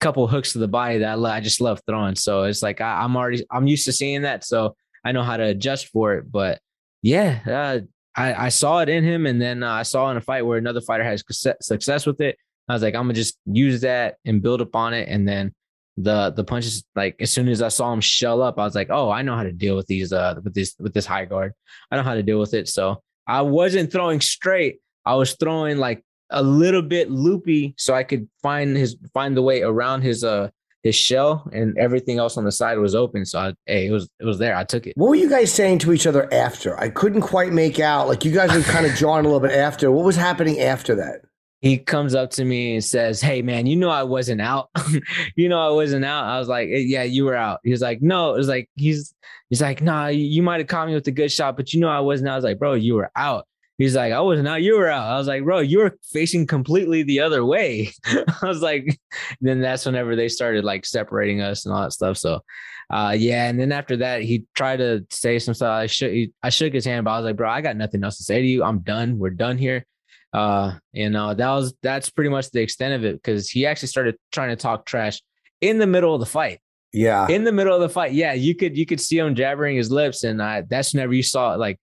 couple 0.00 0.26
hooks 0.26 0.52
to 0.52 0.58
the 0.58 0.68
body 0.68 0.98
that 0.98 1.10
I, 1.10 1.14
lo- 1.14 1.30
I 1.30 1.40
just 1.40 1.60
love 1.60 1.80
throwing. 1.86 2.16
So 2.16 2.44
it's 2.44 2.62
like 2.62 2.80
I, 2.80 3.02
I'm 3.02 3.16
already 3.16 3.44
I'm 3.50 3.66
used 3.66 3.84
to 3.84 3.92
seeing 3.92 4.22
that, 4.22 4.44
so 4.44 4.76
I 5.04 5.12
know 5.12 5.22
how 5.22 5.36
to 5.36 5.44
adjust 5.44 5.88
for 5.88 6.14
it. 6.14 6.30
But 6.30 6.60
yeah, 7.02 7.40
uh, 7.46 7.80
I 8.16 8.46
I 8.46 8.48
saw 8.48 8.80
it 8.80 8.88
in 8.88 9.04
him, 9.04 9.26
and 9.26 9.40
then 9.40 9.62
uh, 9.62 9.72
I 9.72 9.82
saw 9.82 10.10
in 10.10 10.16
a 10.16 10.20
fight 10.20 10.42
where 10.42 10.58
another 10.58 10.80
fighter 10.80 11.04
has 11.04 11.22
success- 11.28 12.06
with 12.06 12.20
it. 12.20 12.36
I 12.68 12.72
was 12.74 12.82
like, 12.82 12.94
I'm 12.94 13.04
gonna 13.04 13.14
just 13.14 13.38
use 13.46 13.80
that 13.82 14.16
and 14.24 14.42
build 14.42 14.60
up 14.60 14.74
on 14.74 14.94
it, 14.94 15.08
and 15.08 15.26
then 15.26 15.52
the 15.96 16.30
the 16.30 16.44
punches 16.44 16.84
like 16.94 17.16
as 17.20 17.30
soon 17.30 17.48
as 17.48 17.62
I 17.62 17.68
saw 17.68 17.92
him 17.92 18.00
shell 18.00 18.42
up, 18.42 18.58
I 18.58 18.64
was 18.64 18.74
like, 18.74 18.88
oh, 18.90 19.10
I 19.10 19.22
know 19.22 19.36
how 19.36 19.42
to 19.42 19.52
deal 19.52 19.76
with 19.76 19.86
these 19.86 20.12
uh 20.12 20.36
with 20.42 20.54
this 20.54 20.74
with 20.78 20.94
this 20.94 21.06
high 21.06 21.24
guard. 21.24 21.52
I 21.90 21.96
know 21.96 22.02
how 22.02 22.14
to 22.14 22.22
deal 22.22 22.38
with 22.40 22.54
it. 22.54 22.68
So 22.68 23.02
I 23.26 23.42
wasn't 23.42 23.92
throwing 23.92 24.20
straight. 24.20 24.78
I 25.04 25.14
was 25.14 25.34
throwing 25.34 25.78
like 25.78 26.02
a 26.30 26.42
little 26.42 26.82
bit 26.82 27.10
loopy 27.10 27.74
so 27.76 27.94
I 27.94 28.04
could 28.04 28.28
find 28.42 28.76
his 28.76 28.96
find 29.12 29.36
the 29.36 29.42
way 29.42 29.62
around 29.62 30.02
his 30.02 30.24
uh 30.24 30.50
his 30.82 30.94
shell 30.94 31.48
and 31.52 31.76
everything 31.76 32.18
else 32.18 32.36
on 32.36 32.44
the 32.44 32.52
side 32.52 32.78
was 32.78 32.94
open. 32.94 33.24
So 33.26 33.38
I, 33.38 33.54
hey, 33.66 33.86
it 33.86 33.90
was 33.90 34.08
it 34.18 34.24
was 34.24 34.38
there. 34.38 34.56
I 34.56 34.64
took 34.64 34.86
it. 34.86 34.96
What 34.96 35.08
were 35.08 35.14
you 35.14 35.28
guys 35.28 35.52
saying 35.52 35.80
to 35.80 35.92
each 35.92 36.06
other 36.06 36.32
after? 36.32 36.78
I 36.78 36.88
couldn't 36.88 37.22
quite 37.22 37.52
make 37.52 37.78
out. 37.78 38.08
Like 38.08 38.24
you 38.24 38.32
guys 38.32 38.52
were 38.54 38.62
kind 38.62 38.86
of 38.86 38.94
jawing 38.96 39.24
a 39.24 39.28
little 39.28 39.46
bit 39.46 39.56
after. 39.56 39.90
What 39.90 40.04
was 40.04 40.16
happening 40.16 40.60
after 40.60 40.94
that? 40.96 41.22
He 41.60 41.76
comes 41.76 42.14
up 42.14 42.30
to 42.32 42.44
me 42.44 42.74
and 42.74 42.82
says, 42.84 43.20
"Hey 43.20 43.42
man, 43.42 43.66
you 43.66 43.76
know 43.76 43.90
I 43.90 44.02
wasn't 44.02 44.40
out. 44.40 44.70
you 45.36 45.48
know 45.48 45.60
I 45.60 45.70
wasn't 45.70 46.06
out." 46.06 46.24
I 46.24 46.38
was 46.38 46.48
like, 46.48 46.68
eh, 46.70 46.78
"Yeah, 46.78 47.02
you 47.02 47.26
were 47.26 47.36
out." 47.36 47.60
He 47.62 47.70
was 47.70 47.82
like, 47.82 48.00
"No." 48.00 48.34
It 48.34 48.38
was 48.38 48.48
like 48.48 48.70
he's 48.76 49.14
he's 49.50 49.60
like, 49.60 49.82
"Nah, 49.82 50.06
you 50.06 50.42
might 50.42 50.60
have 50.60 50.68
caught 50.68 50.88
me 50.88 50.94
with 50.94 51.06
a 51.06 51.12
good 51.12 51.30
shot, 51.30 51.58
but 51.58 51.74
you 51.74 51.80
know 51.80 51.90
I 51.90 52.00
wasn't." 52.00 52.30
out. 52.30 52.32
I 52.32 52.36
was 52.36 52.44
like, 52.44 52.58
"Bro, 52.58 52.74
you 52.74 52.94
were 52.94 53.10
out." 53.14 53.46
He's 53.80 53.96
like, 53.96 54.12
I 54.12 54.20
wasn't 54.20 54.46
out, 54.46 54.60
you 54.60 54.76
were 54.76 54.90
out. 54.90 55.10
I 55.10 55.16
was 55.16 55.26
like, 55.26 55.42
bro, 55.42 55.60
you 55.60 55.78
were 55.78 55.96
facing 56.12 56.46
completely 56.46 57.02
the 57.02 57.20
other 57.20 57.46
way. 57.46 57.90
I 58.06 58.46
was 58.46 58.60
like, 58.60 59.00
then 59.40 59.62
that's 59.62 59.86
whenever 59.86 60.14
they 60.14 60.28
started 60.28 60.64
like 60.64 60.84
separating 60.84 61.40
us 61.40 61.64
and 61.64 61.74
all 61.74 61.84
that 61.84 61.92
stuff. 61.92 62.18
So, 62.18 62.42
uh, 62.90 63.16
yeah. 63.18 63.48
And 63.48 63.58
then 63.58 63.72
after 63.72 63.96
that, 63.96 64.20
he 64.20 64.44
tried 64.54 64.80
to 64.80 65.06
say 65.08 65.38
some 65.38 65.54
stuff. 65.54 65.70
I 65.70 65.86
shook, 65.86 66.12
I 66.42 66.50
shook 66.50 66.74
his 66.74 66.84
hand, 66.84 67.06
but 67.06 67.12
I 67.12 67.16
was 67.16 67.24
like, 67.24 67.36
bro, 67.36 67.48
I 67.48 67.62
got 67.62 67.74
nothing 67.74 68.04
else 68.04 68.18
to 68.18 68.22
say 68.22 68.42
to 68.42 68.46
you. 68.46 68.62
I'm 68.62 68.80
done. 68.80 69.18
We're 69.18 69.30
done 69.30 69.56
here. 69.56 69.86
Uh, 70.34 70.74
and 70.94 71.16
uh, 71.16 71.32
that 71.32 71.48
was 71.48 71.72
that's 71.82 72.10
pretty 72.10 72.28
much 72.28 72.50
the 72.50 72.60
extent 72.60 72.92
of 72.92 73.06
it 73.06 73.14
because 73.14 73.48
he 73.48 73.64
actually 73.64 73.88
started 73.88 74.14
trying 74.30 74.50
to 74.50 74.56
talk 74.56 74.84
trash 74.84 75.22
in 75.62 75.78
the 75.78 75.86
middle 75.86 76.12
of 76.12 76.20
the 76.20 76.26
fight. 76.26 76.60
Yeah, 76.92 77.28
in 77.28 77.44
the 77.44 77.52
middle 77.52 77.74
of 77.74 77.80
the 77.80 77.88
fight. 77.88 78.12
Yeah, 78.12 78.34
you 78.34 78.54
could 78.54 78.76
you 78.76 78.84
could 78.84 79.00
see 79.00 79.18
him 79.18 79.34
jabbering 79.34 79.76
his 79.76 79.90
lips, 79.90 80.22
and 80.22 80.40
uh, 80.42 80.62
that's 80.68 80.92
whenever 80.92 81.14
you 81.14 81.22
saw 81.22 81.54
like 81.54 81.80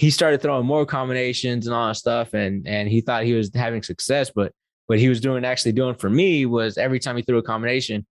he 0.00 0.10
started 0.10 0.40
throwing 0.40 0.64
more 0.64 0.86
combinations 0.86 1.66
and 1.66 1.76
all 1.76 1.88
that 1.88 1.94
stuff, 1.94 2.32
and 2.32 2.66
and 2.66 2.88
he 2.88 3.02
thought 3.02 3.24
he 3.24 3.34
was 3.34 3.50
having 3.54 3.82
success, 3.82 4.30
but 4.34 4.50
what 4.86 4.98
he 4.98 5.10
was 5.10 5.20
doing 5.20 5.44
actually 5.44 5.72
doing 5.72 5.94
for 5.94 6.08
me 6.08 6.46
was 6.46 6.78
every 6.78 6.98
time 6.98 7.18
he 7.18 7.22
threw 7.22 7.36
a 7.36 7.42
combination, 7.42 8.06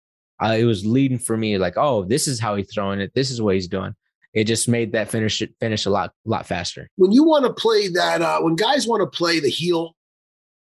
uh, 0.43 0.57
it 0.59 0.65
was 0.65 0.85
leading 0.85 1.21
for 1.21 1.37
me 1.37 1.59
like, 1.59 1.75
oh, 1.77 2.05
this 2.05 2.27
is 2.27 2.41
how 2.41 2.57
he's 2.57 2.69
throwing 2.75 3.01
it. 3.01 3.13
This 3.15 3.31
is 3.31 3.41
what 3.41 3.55
he's 3.55 3.69
doing. 3.69 3.95
It 4.35 4.49
just 4.49 4.69
made 4.69 4.91
that 4.93 5.09
finish 5.09 5.41
finish 5.61 5.87
a 5.87 5.91
lot 5.91 6.11
lot 6.25 6.45
faster. 6.45 6.91
When 6.97 7.13
you 7.13 7.23
want 7.23 7.45
to 7.45 7.53
play 7.53 7.87
that, 7.87 8.21
uh, 8.21 8.41
when 8.41 8.57
guys 8.57 8.89
want 8.89 9.01
to 9.01 9.17
play 9.17 9.39
the 9.39 9.49
heel, 9.49 9.95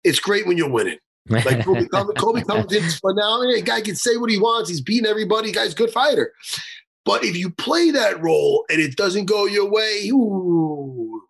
it's 0.05 0.21
great 0.21 0.47
when 0.47 0.59
you're 0.59 0.71
winning. 0.71 0.99
Like 1.31 1.65
Kobe, 1.65 2.41
in 2.41 2.91
for 3.01 3.15
now. 3.15 3.43
Hey, 3.51 3.63
guy 3.63 3.81
can 3.81 3.95
say 3.95 4.19
what 4.19 4.31
he 4.31 4.39
wants. 4.39 4.69
He's 4.69 4.83
beating 4.83 5.07
everybody. 5.07 5.53
Guy's 5.53 5.73
good 5.73 5.91
fighter. 5.91 6.35
But 7.09 7.25
if 7.25 7.37
you 7.39 7.49
play 7.49 7.91
that 7.93 8.23
role 8.23 8.67
and 8.69 8.83
it 8.83 8.95
doesn't 8.95 9.25
go 9.25 9.47
your 9.47 9.71
way, 9.71 10.11
ooh, 10.13 11.23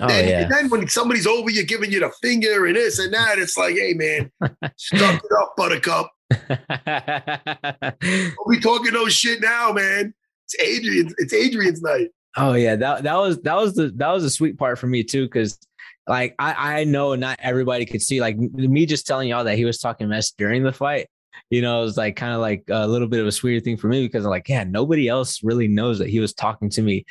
oh, 0.00 0.08
then, 0.08 0.28
yeah. 0.28 0.48
then 0.48 0.68
when 0.70 0.88
somebody's 0.88 1.24
over 1.24 1.48
you, 1.48 1.64
giving 1.64 1.92
you 1.92 2.00
the 2.00 2.10
finger 2.20 2.66
and 2.66 2.74
this 2.74 2.98
and 2.98 3.14
that, 3.14 3.38
it's 3.38 3.56
like, 3.56 3.76
hey 3.76 3.94
man, 3.94 4.32
stuff 4.74 5.20
it 5.22 5.30
up, 5.40 5.54
Buttercup. 5.56 6.10
we 8.46 8.58
talking 8.58 8.92
those 8.92 9.14
shit 9.14 9.40
now, 9.40 9.70
man. 9.70 10.12
It's 10.46 10.60
Adrian. 10.60 11.14
It's 11.18 11.32
Adrian's 11.32 11.80
night. 11.80 12.08
Oh 12.36 12.54
yeah, 12.54 12.74
that 12.74 13.04
that 13.04 13.14
was 13.14 13.40
that 13.42 13.54
was 13.54 13.76
the 13.76 13.92
that 13.98 14.10
was 14.10 14.24
the 14.24 14.30
sweet 14.30 14.58
part 14.58 14.80
for 14.80 14.88
me 14.88 15.04
too, 15.04 15.26
because 15.26 15.60
like 16.08 16.34
I 16.40 16.80
I 16.80 16.84
know 16.84 17.14
not 17.14 17.38
everybody 17.40 17.86
could 17.86 18.02
see 18.02 18.20
like 18.20 18.36
me 18.36 18.84
just 18.84 19.06
telling 19.06 19.28
y'all 19.28 19.44
that 19.44 19.56
he 19.56 19.64
was 19.64 19.78
talking 19.78 20.08
mess 20.08 20.32
during 20.32 20.64
the 20.64 20.72
fight 20.72 21.06
you 21.48 21.62
know, 21.62 21.80
it 21.80 21.84
was 21.84 21.96
like 21.96 22.16
kind 22.16 22.34
of 22.34 22.40
like 22.40 22.64
a 22.68 22.86
little 22.86 23.08
bit 23.08 23.20
of 23.20 23.26
a 23.26 23.32
sweeter 23.32 23.60
thing 23.60 23.76
for 23.76 23.88
me 23.88 24.06
because 24.06 24.24
I'm 24.24 24.30
like, 24.30 24.48
yeah, 24.48 24.64
nobody 24.64 25.08
else 25.08 25.42
really 25.42 25.68
knows 25.68 25.98
that 25.98 26.08
he 26.08 26.20
was 26.20 26.34
talking 26.34 26.70
to 26.70 26.82
me 26.82 27.06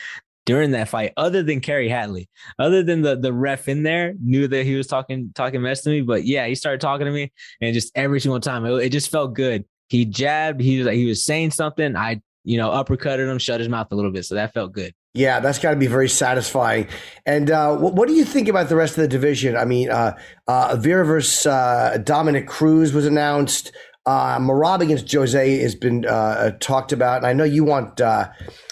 during 0.46 0.72
that 0.72 0.89
fight, 0.89 1.13
other 1.15 1.44
than 1.44 1.60
Kerry 1.60 1.89
Hatley, 1.89 2.28
other 2.58 2.82
than 2.82 3.04
the 3.04 3.15
the 3.15 3.32
ref 3.32 3.68
in 3.68 3.84
there 3.84 4.15
knew 4.20 4.48
that 4.48 4.65
he 4.65 4.76
was 4.76 4.88
talking 4.88 5.32
talking 5.36 5.62
mess 5.62 5.82
to 5.82 5.92
me. 5.92 6.02
But 6.02 6.26
yeah, 6.26 6.48
he 6.48 6.56
started 6.56 6.82
talking 6.82 7.06
to 7.06 7.12
me, 7.12 7.32
and 7.62 7.74
just 7.74 7.92
every 7.96 8.20
single 8.20 8.39
time, 8.39 8.65
it, 8.65 8.72
it 8.86 8.89
just 8.89 9.12
felt 9.12 9.36
good. 9.36 9.65
He 9.89 10.06
jabbed, 10.06 10.60
he 10.60 10.80
was 10.80 10.88
like 10.88 10.96
he 10.96 11.06
was 11.06 11.24
saying 11.24 11.52
something. 11.52 11.96
I 11.96 12.22
you 12.44 12.58
know 12.58 12.72
uppercutted 12.72 13.30
him, 13.30 13.38
shut 13.38 13.60
his 13.60 13.70
mouth 13.70 13.92
a 13.92 13.96
little 13.96 14.12
bit, 14.12 14.26
so 14.26 14.36
that 14.36 14.54
felt 14.54 14.72
good. 14.72 14.94
Yeah, 15.13 15.39
that's 15.39 15.58
got 15.58 15.72
to 15.72 15.76
be 15.76 15.88
very 15.88 16.08
satisfying. 16.08 16.88
And 17.26 17.50
uh, 17.50 17.76
what, 17.76 17.96
what, 17.96 18.08
do 18.08 18.13
you 18.13 18.24
think 18.24 18.48
about 18.48 18.70
the 18.70 18.76
rest 18.76 18.96
of 18.96 19.02
the 19.02 19.08
division? 19.08 19.58
I 19.58 19.65
mean, 19.65 19.89
uh, 19.89 20.15
uh, 20.48 20.76
Vera 20.80 21.04
versus 21.04 21.48
uh, 21.48 21.98
Dominick 22.04 22.48
Cruz 22.48 22.94
was 22.94 23.08
announced. 23.08 23.72
Uh, 24.10 24.39
Merab 24.39 24.82
against 24.82 25.12
Jose 25.13 25.60
has 25.60 25.76
been 25.76 26.04
uh, 26.04 26.50
talked 26.60 26.91
about, 26.91 27.17
and 27.17 27.28
I 27.28 27.34
know 27.34 27.43
you 27.43 27.63
want. 27.63 28.02
Uh, 28.02 28.28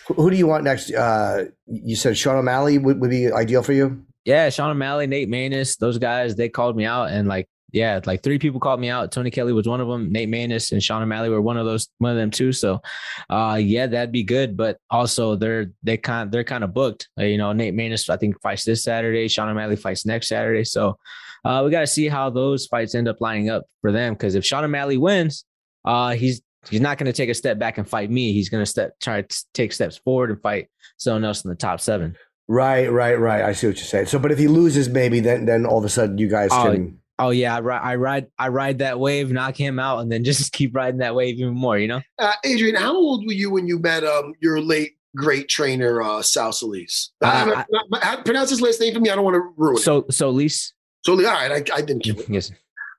who 0.08 0.32
do 0.32 0.36
you 0.36 0.48
want 0.48 0.64
next? 0.64 0.92
Uh, 0.92 1.46
you 1.68 1.96
said 1.96 2.18
Sean 2.18 2.38
O'Malley 2.38 2.80
would, 2.80 3.00
would 3.00 3.12
be 3.12 3.32
ideal 3.32 3.62
for 3.62 3.74
you. 3.74 4.04
Yeah, 4.26 4.50
Sean 4.50 4.72
O'Malley, 4.72 5.06
Nate 5.06 5.30
Maness, 5.30 5.78
those 5.78 6.00
guys 6.00 6.36
they 6.36 6.50
called 6.50 6.76
me 6.76 6.86
out, 6.86 7.12
and 7.12 7.28
like 7.28 7.48
yeah, 7.72 8.00
like 8.04 8.24
three 8.24 8.40
people 8.40 8.60
called 8.60 8.80
me 8.80 8.90
out. 8.90 9.12
Tony 9.12 9.30
Kelly 9.30 9.54
was 9.54 9.68
one 9.68 9.80
of 9.80 9.88
them. 9.88 10.12
Nate 10.12 10.28
Maness 10.28 10.72
and 10.72 10.82
Sean 10.82 11.04
O'Malley 11.04 11.30
were 11.30 11.42
one 11.42 11.58
of 11.58 11.68
those, 11.68 11.88
one 12.00 12.10
of 12.10 12.18
them 12.18 12.32
too. 12.32 12.52
So, 12.52 12.82
uh, 13.30 13.60
yeah, 13.62 13.86
that'd 13.86 14.12
be 14.12 14.24
good. 14.24 14.58
But 14.58 14.80
also, 14.90 15.36
they're 15.36 15.68
they 15.84 15.98
kind 15.98 16.32
they're 16.32 16.46
kind 16.46 16.64
of 16.64 16.74
booked. 16.74 17.10
Uh, 17.20 17.26
you 17.26 17.38
know, 17.38 17.54
Nate 17.54 17.76
Maness 17.76 18.10
I 18.10 18.18
think 18.18 18.42
fights 18.42 18.64
this 18.64 18.84
Saturday. 18.84 19.28
Sean 19.28 19.50
O'Malley 19.50 19.76
fights 19.76 20.04
next 20.04 20.30
Saturday. 20.30 20.64
So, 20.64 20.98
uh, 21.46 21.62
we 21.64 21.72
got 21.72 21.82
to 21.82 21.88
see 21.88 22.08
how 22.08 22.30
those 22.30 22.66
fights 22.68 22.96
end 22.96 23.08
up 23.08 23.22
lining 23.22 23.50
up 23.50 23.64
for 23.82 23.92
them. 23.92 24.14
Because 24.14 24.36
if 24.36 24.46
Sean 24.46 24.64
O'Malley 24.64 24.98
wins, 24.98 25.46
uh, 25.86 26.12
he's 26.12 26.42
he's 26.70 26.82
not 26.82 26.98
going 26.98 27.06
to 27.06 27.14
take 27.14 27.30
a 27.30 27.34
step 27.34 27.60
back 27.60 27.78
and 27.78 27.88
fight 27.88 28.10
me. 28.10 28.34
He's 28.34 28.50
going 28.50 28.62
to 28.62 28.70
step 28.70 29.00
try 29.00 29.22
to 29.22 29.46
take 29.54 29.72
steps 29.72 29.98
forward 29.98 30.30
and 30.30 30.42
fight 30.42 30.68
someone 30.98 31.26
else 31.26 31.44
in 31.44 31.50
the 31.50 31.56
top 31.56 31.80
seven. 31.80 32.16
Right, 32.48 32.92
right, 32.92 33.20
right. 33.20 33.44
I 33.44 33.52
see 33.52 33.68
what 33.68 33.76
you're 33.78 33.86
saying. 33.86 34.06
So, 34.06 34.20
but 34.20 34.32
if 34.32 34.40
he 34.40 34.48
loses, 34.48 34.88
maybe 34.88 35.20
then 35.20 35.46
then 35.46 35.66
all 35.66 35.80
of 35.80 35.86
a 35.86 35.90
sudden 35.90 36.18
you 36.18 36.30
guys 36.30 36.50
oh, 36.52 36.72
can. 36.72 37.00
Oh 37.20 37.32
yeah, 37.32 37.56
I 37.56 37.60
ride, 37.62 37.82
I 37.82 37.96
ride, 37.96 38.28
I 38.38 38.48
ride 38.50 38.78
that 38.80 39.00
wave, 39.00 39.32
knock 39.32 39.56
him 39.56 39.80
out, 39.80 40.00
and 40.00 40.12
then 40.12 40.24
just 40.26 40.52
keep 40.54 40.76
riding 40.76 41.00
that 41.00 41.16
wave 41.16 41.40
even 41.40 41.54
more. 41.54 41.78
You 41.78 41.88
know, 41.88 42.02
uh, 42.20 42.34
Adrian, 42.46 42.76
how 42.76 42.96
old 42.96 43.26
were 43.26 43.34
you 43.34 43.52
when 43.52 43.68
you 43.68 43.80
met 43.80 44.04
um 44.04 44.34
your 44.40 44.62
late 44.62 44.98
great 45.16 45.50
trainer 45.50 46.02
uh, 46.02 46.22
Saul 46.22 46.52
Soliz? 46.52 47.10
Uh, 47.22 47.64
I, 48.02 48.18
pronounce 48.24 48.50
his 48.50 48.62
last 48.62 48.80
name 48.80 48.94
for 48.94 49.00
me. 49.00 49.10
I 49.10 49.16
don't 49.16 49.26
want 49.26 49.36
to 49.36 49.54
ruin 49.58 49.78
so, 49.78 49.98
it. 49.98 50.14
So 50.14 50.32
Soliz. 50.32 50.72
So 51.08 51.14
all 51.14 51.22
right, 51.22 51.52
I, 51.72 51.76
I 51.78 51.82
didn't 51.82 52.04
kill. 52.04 52.18
Yes. 52.28 52.52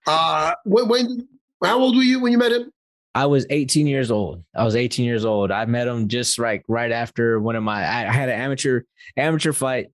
Uh, 0.07 0.55
when, 0.64 0.88
when 0.88 1.29
how 1.62 1.79
old 1.79 1.94
were 1.94 2.03
you 2.03 2.21
when 2.21 2.33
you 2.33 2.38
met 2.38 2.53
him? 2.53 2.73
I 3.14 3.27
was 3.27 3.44
18 3.51 3.87
years 3.87 4.11
old. 4.11 4.42
I 4.57 4.64
was 4.64 4.77
18 4.77 5.05
years 5.05 5.27
old. 5.27 5.51
I 5.51 5.66
met 5.66 5.87
him 5.87 6.09
just 6.09 6.38
like 6.38 6.64
right 6.68 6.90
after 6.90 7.38
one 7.38 7.55
of 7.55 7.62
my 7.62 7.81
I 7.81 8.11
had 8.11 8.31
an 8.31 8.40
amateur 8.40 8.85
amateur 9.18 9.53
fight 9.53 9.88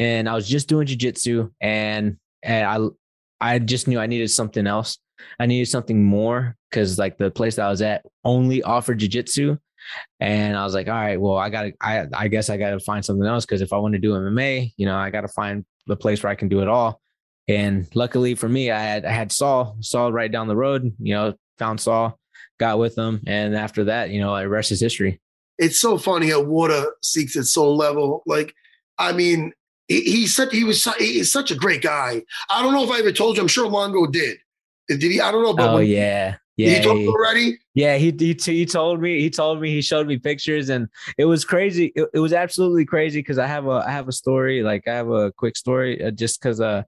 and 0.00 0.28
I 0.28 0.34
was 0.34 0.48
just 0.48 0.68
doing 0.68 0.88
jiu-jitsu 0.88 1.52
and 1.60 2.16
and 2.42 2.66
I 3.40 3.52
I 3.54 3.60
just 3.60 3.86
knew 3.86 4.00
I 4.00 4.06
needed 4.06 4.32
something 4.32 4.66
else. 4.66 4.98
I 5.38 5.46
needed 5.46 5.66
something 5.66 6.02
more 6.02 6.56
cuz 6.72 6.98
like 6.98 7.18
the 7.18 7.30
place 7.30 7.54
that 7.54 7.66
I 7.66 7.70
was 7.70 7.82
at 7.82 8.04
only 8.24 8.64
offered 8.64 8.98
jiu-jitsu 8.98 9.56
and 10.18 10.56
I 10.56 10.64
was 10.64 10.74
like, 10.74 10.88
all 10.88 10.94
right, 10.94 11.20
well, 11.20 11.36
I 11.36 11.50
got 11.50 11.62
to 11.62 11.72
I 11.80 12.06
I 12.14 12.26
guess 12.26 12.50
I 12.50 12.56
got 12.56 12.70
to 12.70 12.80
find 12.80 13.04
something 13.04 13.28
else 13.28 13.46
cuz 13.46 13.60
if 13.60 13.72
I 13.72 13.76
want 13.76 13.92
to 13.92 14.00
do 14.00 14.14
MMA, 14.14 14.72
you 14.76 14.86
know, 14.86 14.96
I 14.96 15.10
got 15.10 15.20
to 15.20 15.28
find 15.28 15.64
the 15.86 15.94
place 15.94 16.20
where 16.24 16.32
I 16.32 16.34
can 16.34 16.48
do 16.48 16.62
it 16.62 16.66
all. 16.66 16.99
And 17.50 17.88
luckily 17.94 18.34
for 18.36 18.48
me, 18.48 18.70
I 18.70 18.80
had 18.80 19.04
I 19.04 19.10
had 19.10 19.32
Saul, 19.32 19.76
Saul 19.80 20.12
right 20.12 20.30
down 20.30 20.46
the 20.46 20.56
road, 20.56 20.94
you 21.00 21.14
know, 21.14 21.34
found 21.58 21.80
Saul 21.80 22.18
got 22.58 22.78
with 22.78 22.94
them. 22.94 23.22
And 23.26 23.56
after 23.56 23.84
that, 23.84 24.10
you 24.10 24.20
know, 24.20 24.38
the 24.38 24.48
rest 24.48 24.70
is 24.70 24.80
history. 24.80 25.20
It's 25.58 25.80
so 25.80 25.98
funny 25.98 26.30
how 26.30 26.42
water 26.42 26.86
seeks 27.02 27.34
its 27.34 27.56
own 27.58 27.76
level. 27.76 28.22
Like, 28.24 28.54
I 28.98 29.12
mean, 29.12 29.52
he, 29.88 30.02
he's 30.02 30.36
such 30.36 30.52
he 30.52 30.62
was 30.62 30.84
he's 30.98 31.32
such 31.32 31.50
a 31.50 31.56
great 31.56 31.82
guy. 31.82 32.22
I 32.48 32.62
don't 32.62 32.72
know 32.72 32.84
if 32.84 32.90
I 32.90 33.00
ever 33.00 33.12
told 33.12 33.36
you. 33.36 33.42
I'm 33.42 33.48
sure 33.48 33.66
Longo 33.66 34.06
did. 34.06 34.38
Did 34.88 35.02
he? 35.02 35.20
I 35.20 35.32
don't 35.32 35.42
know. 35.42 35.54
But 35.54 35.74
oh 35.74 35.78
yeah, 35.78 36.36
yeah. 36.56 36.68
He 36.76 36.82
told 36.84 36.98
he, 36.98 37.08
already. 37.08 37.58
Yeah, 37.74 37.96
he, 37.96 38.14
he 38.16 38.38
he 38.40 38.66
told 38.66 39.00
me. 39.00 39.20
He 39.20 39.28
told 39.28 39.60
me. 39.60 39.70
He 39.70 39.82
showed 39.82 40.06
me 40.06 40.18
pictures, 40.18 40.68
and 40.68 40.88
it 41.18 41.24
was 41.24 41.44
crazy. 41.44 41.92
It, 41.96 42.08
it 42.14 42.20
was 42.20 42.32
absolutely 42.32 42.84
crazy 42.84 43.18
because 43.18 43.38
I 43.38 43.46
have 43.46 43.66
a 43.66 43.84
I 43.86 43.90
have 43.90 44.08
a 44.08 44.12
story. 44.12 44.62
Like 44.62 44.86
I 44.86 44.94
have 44.94 45.10
a 45.10 45.32
quick 45.32 45.56
story, 45.56 46.02
uh, 46.02 46.10
just 46.12 46.40
because 46.40 46.60
uh, 46.60 46.84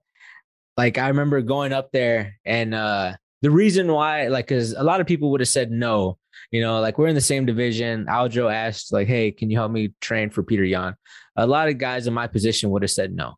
like 0.76 0.98
I 0.98 1.08
remember 1.08 1.40
going 1.42 1.72
up 1.72 1.90
there 1.92 2.38
and 2.44 2.74
uh 2.74 3.14
the 3.42 3.50
reason 3.50 3.92
why, 3.92 4.28
like, 4.28 4.46
because 4.46 4.72
a 4.72 4.84
lot 4.84 5.00
of 5.00 5.06
people 5.06 5.32
would 5.32 5.40
have 5.40 5.48
said 5.48 5.70
no. 5.70 6.16
You 6.52 6.60
know, 6.60 6.80
like 6.80 6.96
we're 6.96 7.08
in 7.08 7.14
the 7.14 7.20
same 7.20 7.44
division. 7.44 8.06
Aljo 8.06 8.52
asked, 8.52 8.92
like, 8.92 9.08
"Hey, 9.08 9.32
can 9.32 9.50
you 9.50 9.58
help 9.58 9.72
me 9.72 9.94
train 10.00 10.30
for 10.30 10.42
Peter 10.42 10.64
Yan?" 10.64 10.94
A 11.36 11.46
lot 11.46 11.68
of 11.68 11.78
guys 11.78 12.06
in 12.06 12.14
my 12.14 12.26
position 12.26 12.70
would 12.70 12.82
have 12.82 12.90
said 12.90 13.12
no. 13.12 13.34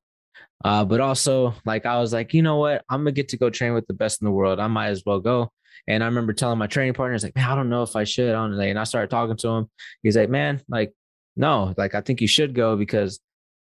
Uh, 0.65 0.85
but 0.85 1.01
also, 1.01 1.55
like, 1.65 1.87
I 1.87 2.01
was 2.01 2.13
like, 2.13 2.35
you 2.35 2.43
know 2.43 2.57
what? 2.57 2.85
I'm 2.89 3.01
gonna 3.01 3.13
get 3.13 3.29
to 3.31 3.39
go 3.39 3.51
train 3.51 3.75
with 3.75 3.87
the 3.87 3.95
best 3.95 4.21
in 4.21 4.27
the 4.27 4.33
world. 4.33 4.61
I 4.61 4.67
might 4.67 4.89
as 4.89 5.03
well 5.07 5.21
go. 5.21 5.51
And 5.87 6.03
I 6.03 6.07
remember 6.07 6.33
telling 6.33 6.59
my 6.59 6.67
training 6.67 6.95
partners, 6.95 7.23
like, 7.23 7.37
man, 7.37 7.49
I 7.49 7.55
don't 7.55 7.69
know 7.69 7.83
if 7.83 7.97
I 7.97 8.05
should. 8.05 8.31
I 8.31 8.33
don't. 8.33 8.59
And 8.59 8.79
I 8.79 8.85
started 8.85 9.11
talking 9.11 9.37
to 9.39 9.49
him. 9.49 9.71
He's 10.03 10.17
like, 10.17 10.31
man, 10.31 10.63
like, 10.69 10.93
no, 11.37 11.75
like, 11.77 11.95
I 11.95 12.01
think 12.01 12.21
you 12.21 12.29
should 12.29 12.55
go 12.55 12.77
because 12.77 13.21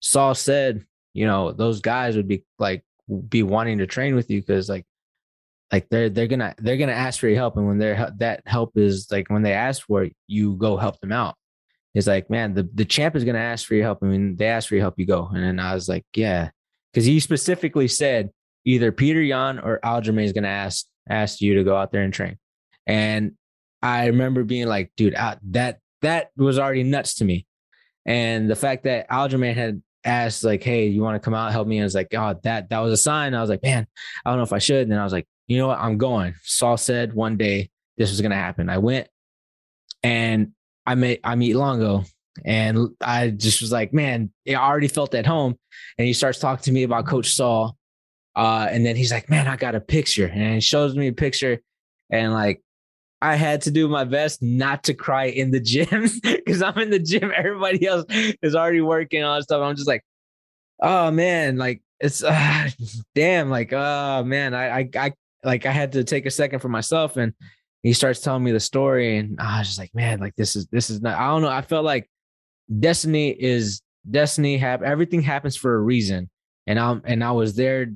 Saul 0.00 0.34
said, 0.34 0.84
you 1.12 1.26
know, 1.26 1.52
those 1.52 1.80
guys 1.80 2.16
would 2.16 2.28
be 2.28 2.44
like, 2.58 2.84
be 3.28 3.42
wanting 3.42 3.78
to 3.78 3.86
train 3.86 4.14
with 4.14 4.30
you 4.30 4.40
because 4.40 4.68
like 4.68 4.84
like 5.72 5.88
they're 5.88 6.08
they're 6.08 6.26
gonna 6.26 6.54
they're 6.58 6.76
gonna 6.76 6.92
ask 6.92 7.20
for 7.20 7.28
your 7.28 7.36
help 7.36 7.56
and 7.56 7.66
when 7.66 7.78
they're 7.78 8.12
that 8.18 8.42
help 8.46 8.76
is 8.76 9.08
like 9.10 9.28
when 9.28 9.42
they 9.42 9.52
ask 9.52 9.86
for 9.86 10.04
it 10.04 10.14
you 10.26 10.54
go 10.54 10.76
help 10.76 11.00
them 11.00 11.12
out. 11.12 11.34
It's 11.94 12.06
like 12.06 12.30
man 12.30 12.54
the, 12.54 12.68
the 12.74 12.84
champ 12.84 13.16
is 13.16 13.24
gonna 13.24 13.38
ask 13.38 13.66
for 13.66 13.74
your 13.74 13.84
help 13.84 13.98
I 14.02 14.06
mean 14.06 14.36
they 14.36 14.46
ask 14.46 14.68
for 14.68 14.74
your 14.74 14.84
help 14.84 14.98
you 14.98 15.06
go. 15.06 15.28
And 15.32 15.42
then 15.42 15.58
I 15.58 15.74
was 15.74 15.88
like 15.88 16.04
yeah. 16.14 16.50
Because 16.92 17.06
he 17.06 17.18
specifically 17.18 17.88
said 17.88 18.30
either 18.64 18.92
Peter 18.92 19.20
Yan 19.20 19.58
or 19.58 19.80
Aljamain 19.84 20.24
is 20.24 20.32
gonna 20.32 20.48
ask 20.48 20.86
ask 21.08 21.40
you 21.40 21.54
to 21.56 21.64
go 21.64 21.76
out 21.76 21.92
there 21.92 22.02
and 22.02 22.14
train. 22.14 22.38
And 22.86 23.32
I 23.82 24.06
remember 24.06 24.44
being 24.44 24.66
like, 24.66 24.92
dude, 24.96 25.14
uh, 25.14 25.36
that 25.50 25.78
that 26.02 26.30
was 26.36 26.58
already 26.58 26.84
nuts 26.84 27.14
to 27.16 27.24
me. 27.24 27.46
And 28.06 28.50
the 28.50 28.56
fact 28.56 28.84
that 28.84 29.08
Aljamain 29.10 29.54
had 29.54 29.82
asked, 30.04 30.44
like, 30.44 30.62
hey, 30.62 30.86
you 30.86 31.02
want 31.02 31.14
to 31.14 31.24
come 31.24 31.34
out 31.34 31.52
help 31.52 31.66
me? 31.66 31.80
I 31.80 31.84
was 31.84 31.94
like, 31.94 32.08
oh, 32.14 32.38
that 32.42 32.70
that 32.70 32.78
was 32.80 32.92
a 32.92 32.96
sign. 32.96 33.34
I 33.34 33.40
was 33.40 33.50
like, 33.50 33.62
man, 33.62 33.86
I 34.24 34.30
don't 34.30 34.38
know 34.38 34.44
if 34.44 34.52
I 34.52 34.58
should. 34.58 34.82
And 34.82 34.92
then 34.92 34.98
I 34.98 35.04
was 35.04 35.12
like, 35.12 35.26
you 35.46 35.58
know 35.58 35.68
what? 35.68 35.78
I'm 35.78 35.98
going. 35.98 36.34
Saul 36.42 36.76
said 36.76 37.14
one 37.14 37.36
day 37.36 37.70
this 37.96 38.10
was 38.10 38.20
gonna 38.20 38.34
happen. 38.34 38.68
I 38.68 38.78
went 38.78 39.08
and 40.02 40.52
I 40.86 40.94
met 40.94 41.20
I 41.24 41.34
meet 41.34 41.54
Longo. 41.54 42.04
And 42.44 42.88
I 43.00 43.30
just 43.30 43.60
was 43.60 43.70
like, 43.70 43.92
man, 43.92 44.32
I 44.48 44.54
already 44.54 44.88
felt 44.88 45.14
at 45.14 45.26
home. 45.26 45.56
And 45.98 46.06
he 46.06 46.12
starts 46.12 46.40
talking 46.40 46.64
to 46.64 46.72
me 46.72 46.82
about 46.82 47.06
Coach 47.06 47.32
Saul. 47.34 47.76
Uh, 48.34 48.66
and 48.68 48.84
then 48.84 48.96
he's 48.96 49.12
like, 49.12 49.30
man, 49.30 49.46
I 49.46 49.54
got 49.54 49.76
a 49.76 49.80
picture. 49.80 50.26
And 50.26 50.54
he 50.54 50.60
shows 50.60 50.96
me 50.96 51.06
a 51.06 51.12
picture. 51.12 51.60
And 52.10 52.32
like, 52.32 52.63
I 53.24 53.36
had 53.36 53.62
to 53.62 53.70
do 53.70 53.88
my 53.88 54.04
best 54.04 54.42
not 54.42 54.84
to 54.84 54.92
cry 54.92 55.24
in 55.24 55.50
the 55.50 55.58
gym 55.58 56.10
because 56.22 56.60
I'm 56.60 56.78
in 56.78 56.90
the 56.90 56.98
gym. 56.98 57.32
Everybody 57.34 57.86
else 57.86 58.04
is 58.10 58.54
already 58.54 58.82
working 58.82 59.22
on 59.22 59.40
stuff. 59.42 59.62
I'm 59.62 59.76
just 59.76 59.88
like, 59.88 60.04
oh 60.82 61.10
man, 61.10 61.56
like 61.56 61.80
it's 62.00 62.22
uh, 62.22 62.68
damn, 63.14 63.48
like 63.48 63.72
oh 63.72 64.24
man, 64.24 64.52
I, 64.52 64.80
I 64.80 64.90
I 64.94 65.12
like 65.42 65.64
I 65.64 65.70
had 65.70 65.92
to 65.92 66.04
take 66.04 66.26
a 66.26 66.30
second 66.30 66.58
for 66.58 66.68
myself. 66.68 67.16
And 67.16 67.32
he 67.82 67.94
starts 67.94 68.20
telling 68.20 68.44
me 68.44 68.52
the 68.52 68.60
story, 68.60 69.16
and 69.16 69.40
I 69.40 69.60
was 69.60 69.68
just 69.68 69.78
like, 69.78 69.94
man, 69.94 70.20
like 70.20 70.36
this 70.36 70.54
is 70.54 70.66
this 70.66 70.90
is 70.90 71.00
not. 71.00 71.18
I 71.18 71.28
don't 71.28 71.40
know. 71.40 71.48
I 71.48 71.62
felt 71.62 71.86
like 71.86 72.10
destiny 72.78 73.30
is 73.30 73.80
destiny. 74.10 74.58
Have 74.58 74.82
everything 74.82 75.22
happens 75.22 75.56
for 75.56 75.74
a 75.74 75.80
reason, 75.80 76.28
and 76.66 76.78
I'm 76.78 77.00
and 77.06 77.24
I 77.24 77.32
was 77.32 77.56
there. 77.56 77.86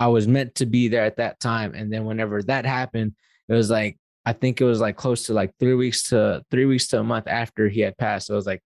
I 0.00 0.08
was 0.08 0.26
meant 0.26 0.56
to 0.56 0.66
be 0.66 0.88
there 0.88 1.04
at 1.04 1.18
that 1.18 1.38
time. 1.38 1.72
And 1.76 1.92
then 1.92 2.04
whenever 2.04 2.42
that 2.42 2.66
happened, 2.66 3.14
it 3.48 3.54
was 3.54 3.70
like 3.70 3.96
I 4.24 4.32
think 4.32 4.60
it 4.60 4.64
was 4.64 4.80
like 4.80 4.96
close 4.96 5.24
to 5.24 5.34
like 5.34 5.52
three 5.58 5.74
weeks 5.74 6.08
to 6.10 6.44
three 6.50 6.64
weeks 6.64 6.86
to 6.88 7.00
a 7.00 7.04
month 7.04 7.26
after 7.26 7.68
he 7.68 7.80
had 7.80 7.96
passed. 7.96 8.28
So 8.28 8.34
it 8.34 8.36
was 8.36 8.46
like 8.46 8.62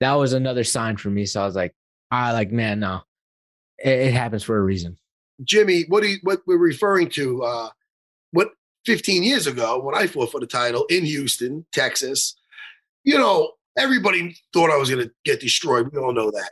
that 0.00 0.14
was 0.14 0.32
another 0.32 0.64
sign 0.64 0.96
for 0.96 1.10
me. 1.10 1.26
So 1.26 1.42
I 1.42 1.46
was 1.46 1.56
like, 1.56 1.74
I 2.10 2.32
like, 2.32 2.50
man, 2.52 2.80
no, 2.80 3.00
it, 3.78 3.98
it 3.98 4.12
happens 4.12 4.42
for 4.42 4.56
a 4.56 4.62
reason. 4.62 4.96
Jimmy, 5.42 5.84
what 5.88 6.02
do 6.02 6.08
you, 6.08 6.18
what 6.22 6.40
we're 6.46 6.58
referring 6.58 7.08
to? 7.10 7.42
Uh, 7.42 7.68
what 8.32 8.50
15 8.86 9.22
years 9.22 9.46
ago 9.46 9.80
when 9.80 9.94
I 9.94 10.06
fought 10.06 10.30
for 10.30 10.40
the 10.40 10.46
title 10.46 10.84
in 10.90 11.04
Houston, 11.04 11.66
Texas, 11.72 12.36
you 13.04 13.16
know, 13.18 13.52
everybody 13.78 14.36
thought 14.52 14.70
I 14.70 14.76
was 14.76 14.90
going 14.90 15.04
to 15.04 15.12
get 15.24 15.40
destroyed. 15.40 15.90
We 15.92 15.98
all 15.98 16.12
know 16.12 16.30
that. 16.30 16.50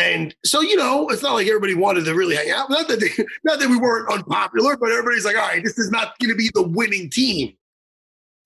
And 0.00 0.34
so, 0.44 0.62
you 0.62 0.76
know, 0.76 1.08
it's 1.10 1.22
not 1.22 1.34
like 1.34 1.46
everybody 1.46 1.74
wanted 1.74 2.06
to 2.06 2.14
really 2.14 2.34
hang 2.34 2.50
out. 2.50 2.70
Not 2.70 2.88
that 2.88 3.00
they, 3.00 3.10
not 3.44 3.58
that 3.58 3.68
we 3.68 3.76
weren't 3.76 4.10
unpopular, 4.10 4.76
but 4.76 4.90
everybody's 4.90 5.24
like, 5.24 5.36
all 5.36 5.48
right, 5.48 5.62
this 5.62 5.78
is 5.78 5.90
not 5.90 6.18
going 6.18 6.30
to 6.30 6.36
be 6.36 6.50
the 6.54 6.66
winning 6.66 7.10
team. 7.10 7.54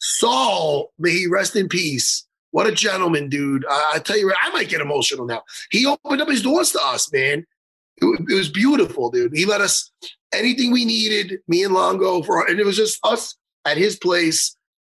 Saul, 0.01 0.93
may 0.99 1.11
he 1.11 1.27
rest 1.27 1.55
in 1.55 1.69
peace. 1.69 2.27
What 2.51 2.67
a 2.67 2.73
gentleman, 2.73 3.29
dude. 3.29 3.65
I, 3.69 3.93
I 3.95 3.99
tell 4.01 4.19
you, 4.19 4.33
I 4.43 4.51
might 4.51 4.69
get 4.69 4.81
emotional 4.81 5.27
now. 5.27 5.43
He 5.71 5.87
opened 5.87 6.21
up 6.21 6.29
his 6.29 6.43
doors 6.43 6.73
to 6.73 6.81
us, 6.85 7.13
man. 7.13 7.47
It, 7.99 8.21
it, 8.29 8.35
was 8.35 8.49
beautiful, 8.49 9.11
dude. 9.11 9.33
He 9.35 9.45
let 9.45 9.61
us 9.61 9.91
anything 10.33 10.73
we 10.73 10.85
needed, 10.85 11.39
me 11.47 11.63
and 11.63 11.73
Longo, 11.73 12.23
for, 12.23 12.47
and 12.47 12.59
it 12.59 12.67
was 12.67 12.77
just 12.77 12.99
us 13.05 13.37
at 13.65 13.77
his 13.77 13.97
place. 13.97 14.57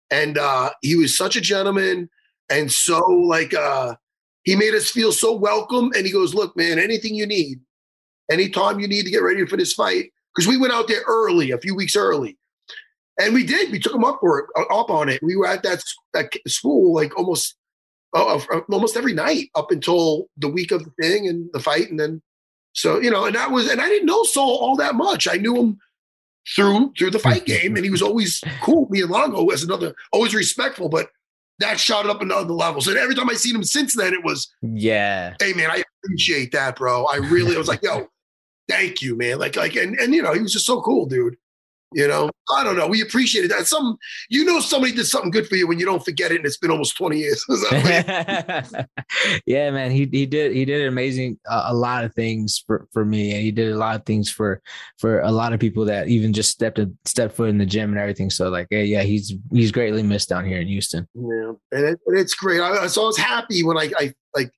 And 0.10 0.38
uh, 0.38 0.72
he 0.82 0.96
was 0.96 1.18
such 1.18 1.36
a 1.36 1.42
gentleman 1.42 2.10
and 2.50 2.72
so 2.72 3.00
like 3.08 3.54
uh, 3.54 3.96
he 4.46 4.56
made 4.56 4.74
us 4.74 4.90
feel 4.90 5.12
so 5.12 5.36
welcome. 5.36 5.92
And 5.96 6.06
he 6.06 6.12
goes, 6.12 6.34
look, 6.34 6.56
man, 6.56 6.80
anything 6.80 7.16
you 7.16 7.26
need, 7.26 7.60
anytime 8.32 8.80
you 8.80 8.88
need 8.88 9.04
to 9.04 9.12
get 9.12 9.24
ready 9.24 9.46
for 9.46 9.58
this 9.58 9.74
fight, 9.74 10.12
because 10.34 10.48
we 10.48 10.58
went 10.58 10.74
out 10.74 10.88
there 10.88 11.02
early, 11.08 11.52
a 11.52 11.58
few 11.58 11.76
weeks 11.76 11.96
early. 11.96 12.38
And 13.20 13.34
we 13.34 13.46
did. 13.46 13.72
We 13.72 13.80
took 13.80 13.96
him 13.96 14.04
up 14.04 14.20
for 14.20 14.40
it, 14.40 14.46
uh, 14.58 14.74
up 14.74 14.90
on 14.90 15.10
it. 15.10 15.22
We 15.24 15.36
were 15.36 15.48
at 15.48 15.64
that, 15.64 15.82
that 16.14 16.34
school 16.48 16.94
like 16.94 17.18
almost 17.18 17.56
uh, 18.16 18.40
uh, 18.52 18.62
almost 18.72 18.96
every 18.96 19.14
night 19.14 19.50
up 19.56 19.72
until 19.72 20.28
the 20.38 20.48
week 20.48 20.72
of 20.72 20.86
the 20.86 20.92
thing 21.02 21.28
and 21.28 21.50
the 21.52 21.60
fight, 21.60 21.90
and 21.90 22.00
then 22.00 22.22
so 22.72 23.00
you 23.00 23.12
know, 23.12 23.26
and 23.26 23.36
that 23.36 23.52
was, 23.52 23.70
and 23.70 23.82
I 23.82 23.90
didn't 23.90 24.06
know 24.06 24.24
Saul 24.24 24.58
all 24.58 24.78
that 24.78 24.96
much. 24.96 25.28
I 25.28 25.36
knew 25.36 25.56
him 25.56 25.80
through 26.56 26.94
through 26.98 27.12
the 27.12 27.20
fight 27.20 27.46
game, 27.46 27.76
and 27.76 27.84
he 27.84 27.92
was 27.92 28.02
always 28.02 28.42
cool. 28.62 28.88
Me 28.90 29.02
and 29.02 29.12
Longo 29.12 29.44
was 29.44 29.64
another, 29.64 29.94
always 30.14 30.34
respectful, 30.34 30.88
but 30.88 31.10
that 31.60 31.80
shot 31.80 32.06
it 32.06 32.12
up 32.12 32.22
another 32.22 32.54
levels. 32.54 32.88
And 32.88 32.98
every 32.98 33.16
time 33.16 33.30
I 33.30 33.34
seen 33.34 33.56
him 33.56 33.64
since 33.64 33.96
then, 33.96 34.14
it 34.14 34.24
was, 34.24 34.54
yeah. 34.62 35.36
Hey 35.40 35.54
man, 35.54 35.72
I 35.72 35.84
appreciate 36.04 36.52
that, 36.52 36.76
bro. 36.76 37.06
I 37.06 37.18
really 37.18 37.56
I 37.56 37.58
was 37.58 37.68
like, 37.68 37.84
yo, 37.84 38.08
thank 38.70 39.02
you, 39.02 39.16
man. 39.16 39.40
Like, 39.40 39.56
like, 39.56 39.76
and 39.76 39.98
and 40.00 40.14
you 40.14 40.22
know, 40.22 40.34
he 40.34 40.42
was 40.42 40.54
just 40.54 40.66
so 40.66 40.82
cool, 40.82 41.06
dude. 41.06 41.38
You 41.94 42.08
know, 42.08 42.30
I 42.54 42.64
don't 42.64 42.76
know. 42.76 42.88
We 42.88 43.02
appreciated 43.02 43.52
that. 43.52 43.68
Some, 43.68 43.98
you 44.30 44.44
know, 44.44 44.60
somebody 44.60 44.94
did 44.94 45.06
something 45.06 45.32
good 45.32 45.48
for 45.48 45.56
you 45.56 45.68
when 45.68 45.80
you 45.80 45.86
don't 45.86 46.04
forget 46.04 46.32
it, 46.32 46.38
and 46.38 46.46
it's 46.46 46.58
been 46.58 46.72
almost 46.72 46.98
twenty 46.98 47.20
years. 47.20 47.46
yeah, 49.46 49.72
man. 49.72 49.92
He 49.92 50.10
he 50.12 50.26
did 50.26 50.54
he 50.54 50.66
did 50.66 50.88
amazing 50.88 51.40
uh, 51.50 51.66
a 51.68 51.74
lot 51.74 52.04
of 52.04 52.14
things 52.14 52.64
for 52.66 52.88
for 52.92 53.06
me, 53.06 53.34
and 53.34 53.42
he 53.42 53.52
did 53.52 53.72
a 53.72 53.78
lot 53.78 53.96
of 53.96 54.06
things 54.06 54.30
for 54.30 54.62
for 54.98 55.22
a 55.22 55.32
lot 55.32 55.54
of 55.54 55.60
people 55.60 55.86
that 55.86 56.08
even 56.08 56.34
just 56.34 56.52
stepped 56.52 56.80
a 56.80 56.92
step 57.06 57.32
foot 57.32 57.50
in 57.50 57.58
the 57.60 57.66
gym 57.66 57.92
and 57.92 58.00
everything. 58.00 58.30
So 58.30 58.50
like, 58.50 58.68
yeah, 58.72 58.82
yeah, 58.82 59.04
he's 59.04 59.34
he's 59.52 59.72
greatly 59.72 60.04
missed 60.04 60.30
down 60.30 60.46
here 60.46 60.60
in 60.60 60.68
Houston. 60.68 61.08
Yeah, 61.14 61.54
and, 61.72 61.86
it, 61.86 62.00
and 62.06 62.18
it's 62.18 62.34
great. 62.34 62.62
I, 62.62 62.88
so 62.88 63.04
I 63.04 63.06
was 63.06 63.18
happy 63.18 63.64
when 63.64 63.78
I 63.78 63.92
I 63.98 64.14
like 64.36 64.52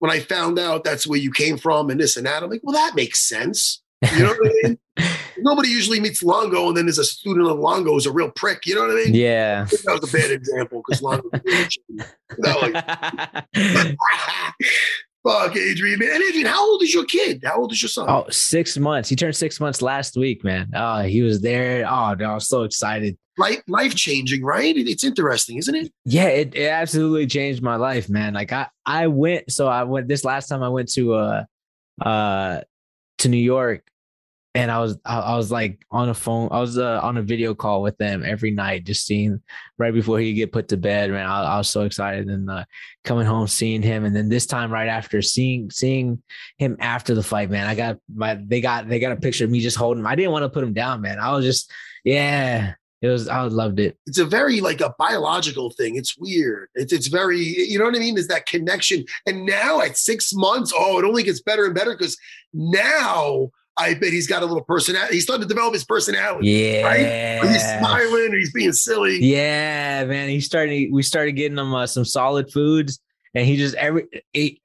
when 0.00 0.10
I 0.10 0.18
found 0.18 0.58
out 0.58 0.84
that's 0.84 1.06
where 1.06 1.18
you 1.18 1.30
came 1.30 1.56
from 1.56 1.88
and 1.88 2.00
this 2.00 2.16
and 2.16 2.26
that. 2.26 2.42
I'm 2.42 2.50
like, 2.50 2.60
well, 2.64 2.74
that 2.74 2.96
makes 2.96 3.20
sense. 3.20 3.82
You 4.02 4.24
know 4.24 4.28
what 4.28 4.38
I 4.38 4.68
mean? 4.68 4.78
Nobody 5.38 5.68
usually 5.68 6.00
meets 6.00 6.22
Longo, 6.22 6.68
and 6.68 6.76
then 6.76 6.86
there's 6.86 6.98
a 6.98 7.04
student 7.04 7.48
of 7.48 7.58
Longo 7.58 7.92
who's 7.92 8.06
a 8.06 8.12
real 8.12 8.30
prick. 8.30 8.66
You 8.66 8.74
know 8.74 8.82
what 8.82 8.90
I 8.90 9.04
mean? 9.04 9.14
Yeah. 9.14 9.64
That 9.84 10.00
was 10.00 10.08
a 10.08 10.16
bad 10.16 10.30
example 10.30 10.82
because 10.86 11.02
Longo. 11.02 11.28
like, 12.38 12.84
Fuck, 15.24 15.56
Adrian, 15.56 16.00
man. 16.00 16.10
And 16.12 16.22
Adrian, 16.22 16.46
how 16.46 16.68
old 16.68 16.82
is 16.82 16.92
your 16.92 17.04
kid? 17.04 17.42
How 17.44 17.60
old 17.60 17.72
is 17.72 17.80
your 17.80 17.88
son? 17.88 18.06
Oh, 18.08 18.26
six 18.30 18.76
months. 18.76 19.08
He 19.08 19.14
turned 19.14 19.36
six 19.36 19.60
months 19.60 19.80
last 19.80 20.16
week, 20.16 20.42
man. 20.42 20.70
Oh, 20.74 21.02
he 21.02 21.22
was 21.22 21.40
there. 21.40 21.86
Oh, 21.88 22.14
no, 22.14 22.32
I 22.32 22.34
was 22.34 22.48
so 22.48 22.64
excited. 22.64 23.16
Life, 23.38 23.62
life 23.68 23.94
changing, 23.94 24.44
right? 24.44 24.76
It's 24.76 25.04
interesting, 25.04 25.58
isn't 25.58 25.74
it? 25.74 25.92
Yeah, 26.04 26.26
it, 26.26 26.54
it 26.56 26.66
absolutely 26.66 27.28
changed 27.28 27.62
my 27.62 27.76
life, 27.76 28.10
man. 28.10 28.34
Like 28.34 28.52
I, 28.52 28.66
I 28.84 29.06
went. 29.06 29.50
So 29.52 29.68
I 29.68 29.84
went 29.84 30.08
this 30.08 30.24
last 30.24 30.48
time. 30.48 30.62
I 30.62 30.68
went 30.68 30.92
to 30.94 31.14
uh, 31.14 31.44
uh, 32.04 32.60
to 33.18 33.28
New 33.28 33.38
York 33.38 33.84
and 34.54 34.70
I 34.70 34.80
was 34.80 34.98
I, 35.04 35.36
was 35.36 35.50
like 35.50 35.84
on 35.90 36.08
a 36.08 36.14
phone 36.14 36.48
I 36.50 36.60
was 36.60 36.78
uh, 36.78 37.00
on 37.02 37.16
a 37.16 37.22
video 37.22 37.54
call 37.54 37.82
with 37.82 37.96
them 37.98 38.22
every 38.24 38.50
night 38.50 38.84
just 38.84 39.06
seeing 39.06 39.40
right 39.78 39.94
before 39.94 40.18
he 40.18 40.34
get 40.34 40.52
put 40.52 40.68
to 40.68 40.76
bed 40.76 41.10
man 41.10 41.26
I, 41.26 41.42
I 41.42 41.58
was 41.58 41.68
so 41.68 41.82
excited 41.82 42.28
and 42.28 42.50
uh, 42.50 42.64
coming 43.04 43.26
home 43.26 43.46
seeing 43.46 43.82
him 43.82 44.04
and 44.04 44.14
then 44.14 44.28
this 44.28 44.46
time 44.46 44.72
right 44.72 44.88
after 44.88 45.22
seeing 45.22 45.70
seeing 45.70 46.22
him 46.58 46.76
after 46.80 47.14
the 47.14 47.22
fight 47.22 47.50
man 47.50 47.66
I 47.66 47.74
got 47.74 47.98
my 48.14 48.34
they 48.34 48.60
got 48.60 48.88
they 48.88 48.98
got 48.98 49.12
a 49.12 49.16
picture 49.16 49.44
of 49.44 49.50
me 49.50 49.60
just 49.60 49.76
holding 49.76 50.00
him 50.00 50.06
I 50.06 50.14
didn't 50.14 50.32
want 50.32 50.44
to 50.44 50.50
put 50.50 50.64
him 50.64 50.74
down 50.74 51.00
man 51.00 51.18
I 51.18 51.32
was 51.32 51.44
just 51.44 51.70
yeah 52.04 52.74
it 53.00 53.08
was 53.08 53.26
I 53.26 53.42
loved 53.42 53.80
it. 53.80 53.98
It's 54.06 54.20
a 54.20 54.24
very 54.24 54.60
like 54.60 54.80
a 54.80 54.94
biological 54.96 55.70
thing. 55.70 55.96
It's 55.96 56.16
weird. 56.16 56.68
It's 56.76 56.92
it's 56.92 57.08
very 57.08 57.40
you 57.40 57.76
know 57.76 57.86
what 57.86 57.96
I 57.96 57.98
mean. 57.98 58.16
Is 58.16 58.28
that 58.28 58.46
connection. 58.46 59.04
And 59.26 59.44
now 59.44 59.80
at 59.80 59.98
six 59.98 60.32
months, 60.32 60.72
oh, 60.72 61.00
it 61.00 61.04
only 61.04 61.24
gets 61.24 61.42
better 61.42 61.64
and 61.64 61.74
better 61.74 61.96
because 61.96 62.16
now 62.54 63.50
I 63.76 63.94
bet 63.94 64.12
he's 64.12 64.26
got 64.26 64.42
a 64.42 64.46
little 64.46 64.64
personality. 64.64 65.14
He's 65.14 65.24
starting 65.24 65.42
to 65.42 65.48
develop 65.48 65.72
his 65.72 65.84
personality. 65.84 66.50
Yeah, 66.50 66.82
right? 66.82 67.50
he's 67.50 67.62
smiling, 67.78 68.32
or 68.32 68.36
he's 68.36 68.52
being 68.52 68.72
silly. 68.72 69.18
Yeah, 69.22 70.04
man. 70.04 70.28
He 70.28 70.40
started. 70.40 70.92
We 70.92 71.02
started 71.02 71.32
getting 71.32 71.56
him 71.56 71.74
uh, 71.74 71.86
some 71.86 72.04
solid 72.04 72.52
foods, 72.52 73.00
and 73.34 73.46
he 73.46 73.56
just 73.56 73.74
every 73.76 74.06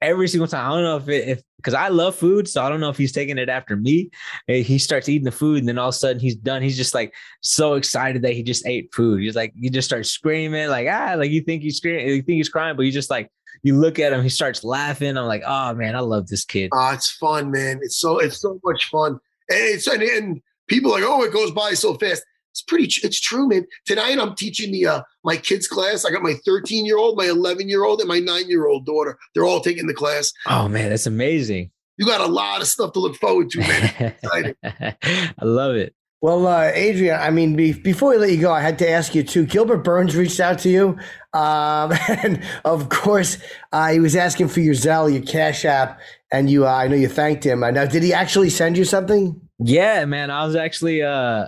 every 0.02 0.28
single 0.28 0.46
time. 0.46 0.70
I 0.70 0.74
don't 0.74 0.84
know 0.84 0.96
if 0.96 1.08
it, 1.08 1.28
if 1.28 1.42
because 1.56 1.74
I 1.74 1.88
love 1.88 2.14
food, 2.14 2.48
so 2.48 2.62
I 2.62 2.68
don't 2.68 2.80
know 2.80 2.90
if 2.90 2.98
he's 2.98 3.12
taking 3.12 3.38
it 3.38 3.48
after 3.48 3.76
me. 3.76 4.10
He 4.46 4.78
starts 4.78 5.08
eating 5.08 5.24
the 5.24 5.32
food, 5.32 5.60
and 5.60 5.68
then 5.68 5.78
all 5.78 5.88
of 5.88 5.94
a 5.94 5.98
sudden 5.98 6.20
he's 6.20 6.36
done. 6.36 6.62
He's 6.62 6.76
just 6.76 6.94
like 6.94 7.14
so 7.40 7.74
excited 7.74 8.22
that 8.22 8.34
he 8.34 8.42
just 8.42 8.66
ate 8.66 8.94
food. 8.94 9.22
He's 9.22 9.34
like 9.34 9.54
he 9.56 9.70
just 9.70 9.88
starts 9.88 10.10
screaming, 10.10 10.68
like 10.68 10.86
ah, 10.90 11.14
like 11.16 11.30
you 11.30 11.40
think 11.40 11.62
he's 11.62 11.78
screaming, 11.78 12.06
you 12.08 12.22
think 12.22 12.36
he's 12.36 12.50
crying, 12.50 12.76
but 12.76 12.84
he's 12.84 12.94
just 12.94 13.10
like 13.10 13.30
you 13.62 13.78
look 13.78 13.98
at 13.98 14.12
him, 14.12 14.22
he 14.22 14.28
starts 14.28 14.64
laughing. 14.64 15.16
I'm 15.16 15.26
like, 15.26 15.42
oh 15.46 15.74
man, 15.74 15.96
I 15.96 16.00
love 16.00 16.28
this 16.28 16.44
kid. 16.44 16.70
Oh, 16.72 16.90
it's 16.92 17.10
fun, 17.10 17.50
man. 17.50 17.80
It's 17.82 17.98
so 17.98 18.18
it's 18.18 18.40
so 18.40 18.60
much 18.64 18.86
fun. 18.86 19.12
And 19.48 19.58
it's 19.60 19.86
and, 19.86 20.02
and 20.02 20.40
people 20.68 20.90
like, 20.90 21.04
oh, 21.04 21.22
it 21.24 21.32
goes 21.32 21.50
by 21.50 21.74
so 21.74 21.94
fast. 21.94 22.22
It's 22.52 22.62
pretty. 22.62 22.88
It's 23.02 23.20
true, 23.20 23.48
man. 23.48 23.66
Tonight 23.86 24.18
I'm 24.18 24.34
teaching 24.34 24.72
the 24.72 24.86
uh, 24.86 25.02
my 25.24 25.36
kids 25.36 25.68
class. 25.68 26.04
I 26.04 26.10
got 26.10 26.22
my 26.22 26.34
13 26.44 26.84
year 26.86 26.98
old, 26.98 27.16
my 27.16 27.26
11 27.26 27.68
year 27.68 27.84
old, 27.84 28.00
and 28.00 28.08
my 28.08 28.18
nine 28.18 28.48
year 28.48 28.66
old 28.66 28.86
daughter. 28.86 29.18
They're 29.34 29.44
all 29.44 29.60
taking 29.60 29.86
the 29.86 29.94
class. 29.94 30.32
Oh 30.46 30.68
man, 30.68 30.90
that's 30.90 31.06
amazing. 31.06 31.70
You 31.98 32.06
got 32.06 32.20
a 32.20 32.26
lot 32.26 32.60
of 32.60 32.68
stuff 32.68 32.92
to 32.92 33.00
look 33.00 33.16
forward 33.16 33.50
to, 33.50 33.58
man. 33.58 34.14
I 35.02 35.44
love 35.44 35.74
it. 35.74 35.94
Well, 36.20 36.48
uh, 36.48 36.72
Adrian, 36.74 37.20
I 37.20 37.30
mean, 37.30 37.54
be, 37.54 37.72
before 37.72 38.10
we 38.10 38.16
let 38.16 38.30
you 38.30 38.40
go, 38.40 38.52
I 38.52 38.60
had 38.60 38.80
to 38.80 38.90
ask 38.90 39.14
you 39.14 39.22
too. 39.22 39.46
Gilbert 39.46 39.78
Burns 39.78 40.16
reached 40.16 40.40
out 40.40 40.58
to 40.60 40.68
you, 40.68 40.98
um, 41.32 41.92
and 42.08 42.42
of 42.64 42.88
course, 42.88 43.38
uh, 43.72 43.92
he 43.92 44.00
was 44.00 44.16
asking 44.16 44.48
for 44.48 44.60
your 44.60 44.74
Zelle, 44.74 45.12
your 45.12 45.22
Cash 45.22 45.64
App, 45.64 46.00
and 46.32 46.50
you. 46.50 46.66
Uh, 46.66 46.70
I 46.72 46.88
know 46.88 46.96
you 46.96 47.08
thanked 47.08 47.44
him. 47.44 47.60
Now, 47.60 47.84
did 47.84 48.02
he 48.02 48.12
actually 48.12 48.50
send 48.50 48.76
you 48.76 48.84
something? 48.84 49.40
Yeah, 49.60 50.04
man. 50.06 50.30
I 50.30 50.44
was 50.44 50.56
actually. 50.56 51.02
Uh, 51.02 51.46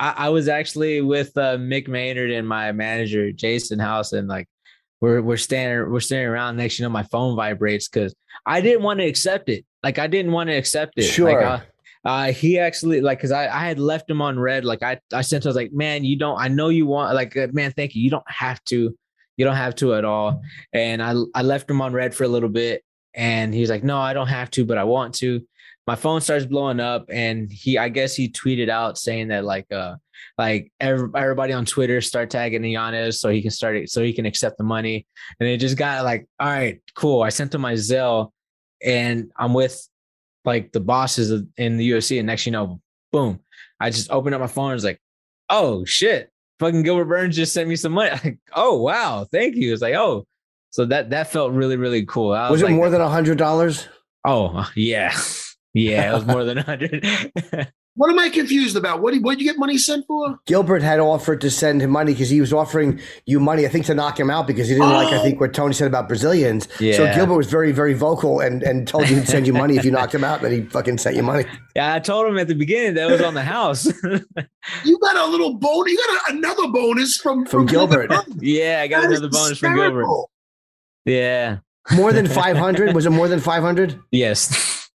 I, 0.00 0.14
I 0.16 0.28
was 0.30 0.48
actually 0.48 1.00
with 1.00 1.36
uh, 1.36 1.56
Mick 1.56 1.86
Maynard 1.86 2.32
and 2.32 2.46
my 2.46 2.72
manager 2.72 3.30
Jason 3.30 3.78
House, 3.78 4.12
and 4.12 4.26
like 4.26 4.48
we're 5.00 5.22
we're 5.22 5.36
standing 5.36 5.92
we're 5.92 6.00
standing 6.00 6.26
around. 6.26 6.56
Next, 6.56 6.80
you 6.80 6.84
know, 6.84 6.90
my 6.90 7.04
phone 7.04 7.36
vibrates 7.36 7.88
because 7.88 8.16
I 8.44 8.62
didn't 8.62 8.82
want 8.82 8.98
to 8.98 9.06
accept 9.06 9.48
it. 9.48 9.64
Like 9.84 10.00
I 10.00 10.08
didn't 10.08 10.32
want 10.32 10.48
to 10.50 10.56
accept 10.56 10.94
it. 10.96 11.02
Sure. 11.02 11.40
Like, 11.40 11.67
uh, 12.04 12.32
he 12.32 12.58
actually 12.58 13.00
like 13.00 13.18
because 13.18 13.32
I, 13.32 13.46
I 13.46 13.66
had 13.66 13.78
left 13.78 14.10
him 14.10 14.22
on 14.22 14.38
read. 14.38 14.64
Like 14.64 14.82
I 14.82 15.00
I 15.12 15.22
sent 15.22 15.46
I 15.46 15.48
was 15.48 15.56
like, 15.56 15.72
man, 15.72 16.04
you 16.04 16.16
don't. 16.16 16.38
I 16.38 16.48
know 16.48 16.68
you 16.68 16.86
want 16.86 17.14
like 17.14 17.36
uh, 17.36 17.48
man, 17.52 17.72
thank 17.72 17.94
you. 17.94 18.02
You 18.02 18.10
don't 18.10 18.30
have 18.30 18.62
to. 18.64 18.96
You 19.36 19.44
don't 19.44 19.56
have 19.56 19.74
to 19.76 19.94
at 19.94 20.04
all. 20.04 20.42
And 20.72 21.02
I 21.02 21.14
I 21.34 21.42
left 21.42 21.70
him 21.70 21.80
on 21.80 21.92
read 21.92 22.14
for 22.14 22.24
a 22.24 22.28
little 22.28 22.48
bit, 22.48 22.82
and 23.14 23.52
he's 23.52 23.70
like, 23.70 23.84
no, 23.84 23.98
I 23.98 24.12
don't 24.12 24.28
have 24.28 24.50
to, 24.52 24.64
but 24.64 24.78
I 24.78 24.84
want 24.84 25.14
to. 25.16 25.40
My 25.86 25.94
phone 25.94 26.20
starts 26.20 26.44
blowing 26.44 26.80
up, 26.80 27.06
and 27.08 27.50
he 27.50 27.78
I 27.78 27.88
guess 27.88 28.14
he 28.14 28.28
tweeted 28.28 28.68
out 28.68 28.98
saying 28.98 29.28
that 29.28 29.44
like 29.44 29.70
uh 29.72 29.96
like 30.36 30.72
every, 30.80 31.08
everybody 31.14 31.52
on 31.52 31.64
Twitter 31.64 32.00
start 32.00 32.30
tagging 32.30 32.64
Yanez 32.64 33.20
so 33.20 33.28
he 33.28 33.42
can 33.42 33.50
start 33.50 33.76
it 33.76 33.90
so 33.90 34.02
he 34.02 34.12
can 34.12 34.26
accept 34.26 34.58
the 34.58 34.64
money. 34.64 35.06
And 35.40 35.48
it 35.48 35.58
just 35.58 35.76
got 35.76 36.04
like, 36.04 36.28
all 36.38 36.48
right, 36.48 36.80
cool. 36.94 37.22
I 37.22 37.30
sent 37.30 37.54
him 37.54 37.60
my 37.60 37.74
Zelle, 37.74 38.30
and 38.82 39.30
I'm 39.36 39.54
with 39.54 39.88
like 40.48 40.72
the 40.72 40.80
bosses 40.80 41.44
in 41.58 41.76
the 41.76 41.90
UFC, 41.90 42.18
and 42.18 42.26
next 42.26 42.46
you 42.46 42.52
know, 42.52 42.80
boom, 43.12 43.38
I 43.78 43.90
just 43.90 44.10
opened 44.10 44.34
up 44.34 44.40
my 44.40 44.46
phone. 44.46 44.70
and 44.70 44.74
was 44.74 44.84
like, 44.84 45.00
oh 45.50 45.84
shit, 45.84 46.32
fucking 46.58 46.82
Gilbert 46.82 47.04
Burns 47.04 47.36
just 47.36 47.52
sent 47.52 47.68
me 47.68 47.76
some 47.76 47.92
money. 47.92 48.10
Like, 48.24 48.38
oh 48.54 48.80
wow, 48.80 49.26
thank 49.30 49.54
you. 49.54 49.72
It's 49.72 49.82
like, 49.82 49.94
oh, 49.94 50.26
so 50.70 50.86
that 50.86 51.10
that 51.10 51.30
felt 51.30 51.52
really 51.52 51.76
really 51.76 52.04
cool. 52.06 52.32
I 52.32 52.50
Was, 52.50 52.52
was, 52.52 52.62
it 52.62 52.64
like, 52.66 52.74
more 52.74 52.90
than 52.90 53.02
a 53.02 53.08
hundred 53.08 53.38
dollars? 53.38 53.86
Oh 54.24 54.68
yeah, 54.76 55.14
yeah, 55.74 56.10
it 56.10 56.14
was 56.14 56.26
more 56.26 56.44
than 56.44 56.58
a 56.58 56.62
hundred. 56.62 57.06
What 57.98 58.10
am 58.10 58.18
I 58.20 58.28
confused 58.28 58.76
about? 58.76 59.02
What 59.02 59.12
did 59.12 59.24
what 59.24 59.32
did 59.32 59.40
you 59.40 59.50
get 59.50 59.58
money 59.58 59.76
sent 59.76 60.06
for? 60.06 60.38
Gilbert 60.46 60.82
had 60.82 61.00
offered 61.00 61.40
to 61.40 61.50
send 61.50 61.82
him 61.82 61.90
money 61.90 62.12
because 62.12 62.30
he 62.30 62.40
was 62.40 62.52
offering 62.52 63.00
you 63.26 63.40
money, 63.40 63.66
I 63.66 63.68
think, 63.68 63.86
to 63.86 63.94
knock 63.94 64.20
him 64.20 64.30
out 64.30 64.46
because 64.46 64.68
he 64.68 64.74
didn't 64.74 64.90
like, 64.90 65.12
I 65.12 65.18
oh. 65.18 65.22
think, 65.24 65.40
what 65.40 65.52
Tony 65.52 65.74
said 65.74 65.88
about 65.88 66.06
Brazilians. 66.06 66.68
So 66.76 67.12
Gilbert 67.12 67.34
was 67.34 67.50
very, 67.50 67.72
very 67.72 67.94
vocal 67.94 68.38
and, 68.38 68.62
and 68.62 68.86
told 68.86 69.08
you 69.08 69.16
he'd 69.16 69.26
send 69.26 69.48
you 69.48 69.52
money 69.52 69.76
if 69.76 69.84
you 69.84 69.90
knocked 69.90 70.14
him 70.14 70.22
out. 70.22 70.42
Then 70.42 70.52
he 70.52 70.62
fucking 70.62 70.98
sent 70.98 71.16
you 71.16 71.24
money. 71.24 71.44
yeah, 71.76 71.92
I 71.92 71.98
told 71.98 72.28
him 72.28 72.38
at 72.38 72.46
the 72.46 72.54
beginning 72.54 72.94
that 72.94 73.10
was 73.10 73.20
on 73.20 73.34
the 73.34 73.42
house. 73.42 73.92
You 74.84 74.98
got 74.98 75.16
a 75.16 75.30
little 75.30 75.54
bonus. 75.54 75.92
You 75.92 75.96
got 75.96 76.30
a, 76.30 76.36
another 76.36 76.68
bonus 76.68 77.16
from 77.16 77.46
From 77.46 77.64
Gilbert. 77.64 78.12
yeah, 78.38 78.80
I 78.82 78.86
got 78.86 79.02
That 79.02 79.12
is 79.12 79.18
another 79.20 79.30
bonus 79.30 79.58
from 79.58 79.76
Gilbert. 79.76 80.06
Yeah. 81.06 81.58
More 81.94 82.12
than 82.12 82.26
500? 82.28 82.94
Was 82.94 83.06
it 83.06 83.10
more 83.10 83.28
than 83.28 83.40
500? 83.40 83.98
Yes. 84.12 84.90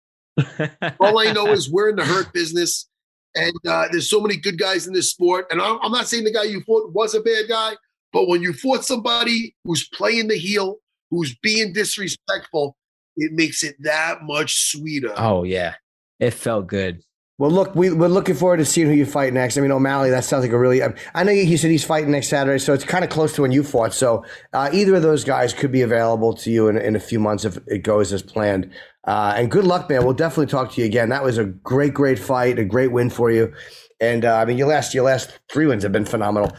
All 0.99 1.19
I 1.19 1.31
know 1.31 1.47
is 1.47 1.69
we're 1.69 1.89
in 1.89 1.95
the 1.95 2.05
hurt 2.05 2.33
business, 2.33 2.88
and 3.35 3.53
uh, 3.67 3.87
there's 3.91 4.09
so 4.09 4.19
many 4.21 4.37
good 4.37 4.57
guys 4.57 4.87
in 4.87 4.93
this 4.93 5.09
sport. 5.09 5.47
And 5.51 5.61
I'm, 5.61 5.79
I'm 5.81 5.91
not 5.91 6.07
saying 6.07 6.23
the 6.23 6.33
guy 6.33 6.43
you 6.43 6.61
fought 6.61 6.93
was 6.93 7.13
a 7.15 7.21
bad 7.21 7.45
guy, 7.47 7.73
but 8.11 8.27
when 8.27 8.41
you 8.41 8.53
fought 8.53 8.85
somebody 8.85 9.55
who's 9.63 9.87
playing 9.89 10.27
the 10.27 10.37
heel, 10.37 10.77
who's 11.11 11.35
being 11.35 11.73
disrespectful, 11.73 12.75
it 13.15 13.33
makes 13.33 13.63
it 13.63 13.75
that 13.81 14.23
much 14.23 14.71
sweeter. 14.71 15.13
oh 15.17 15.43
yeah, 15.43 15.75
it 16.19 16.31
felt 16.31 16.67
good. 16.67 17.03
Well, 17.39 17.51
look, 17.51 17.73
we, 17.73 17.89
we're 17.89 18.09
looking 18.09 18.35
forward 18.35 18.57
to 18.57 18.65
seeing 18.65 18.87
who 18.87 18.93
you 18.93 19.05
fight 19.05 19.31
next. 19.31 19.57
I 19.57 19.61
mean, 19.61 19.71
O'Malley, 19.71 20.09
that 20.09 20.25
sounds 20.25 20.43
like 20.43 20.51
a 20.51 20.59
really. 20.59 20.83
I, 20.83 20.93
I 21.13 21.23
know 21.23 21.31
he 21.31 21.55
said 21.55 21.71
he's 21.71 21.85
fighting 21.85 22.11
next 22.11 22.27
Saturday, 22.27 22.59
so 22.59 22.73
it's 22.73 22.83
kind 22.83 23.05
of 23.05 23.09
close 23.09 23.33
to 23.35 23.43
when 23.43 23.53
you 23.53 23.63
fought. 23.63 23.93
So 23.93 24.25
uh, 24.51 24.69
either 24.73 24.95
of 24.95 25.03
those 25.03 25.23
guys 25.23 25.53
could 25.53 25.71
be 25.71 25.81
available 25.81 26.33
to 26.33 26.51
you 26.51 26.67
in, 26.67 26.77
in 26.77 26.97
a 26.97 26.99
few 26.99 27.17
months 27.17 27.45
if 27.45 27.57
it 27.67 27.79
goes 27.79 28.11
as 28.11 28.21
planned. 28.21 28.69
Uh, 29.09 29.33
and 29.35 29.49
good 29.49 29.63
luck, 29.63 29.89
man. 29.89 30.03
We'll 30.03 30.13
definitely 30.13 30.51
talk 30.51 30.71
to 30.73 30.81
you 30.81 30.85
again. 30.85 31.09
That 31.09 31.23
was 31.23 31.39
a 31.39 31.45
great, 31.45 31.95
great 31.95 32.19
fight, 32.19 32.59
a 32.59 32.63
great 32.63 32.91
win 32.91 33.09
for 33.09 33.31
you. 33.31 33.51
And 33.99 34.23
uh, 34.23 34.35
I 34.35 34.45
mean, 34.45 34.55
your 34.55 34.67
last 34.67 34.93
your 34.93 35.03
last 35.03 35.39
three 35.51 35.65
wins 35.65 35.81
have 35.81 35.91
been 35.91 36.05
phenomenal. 36.05 36.55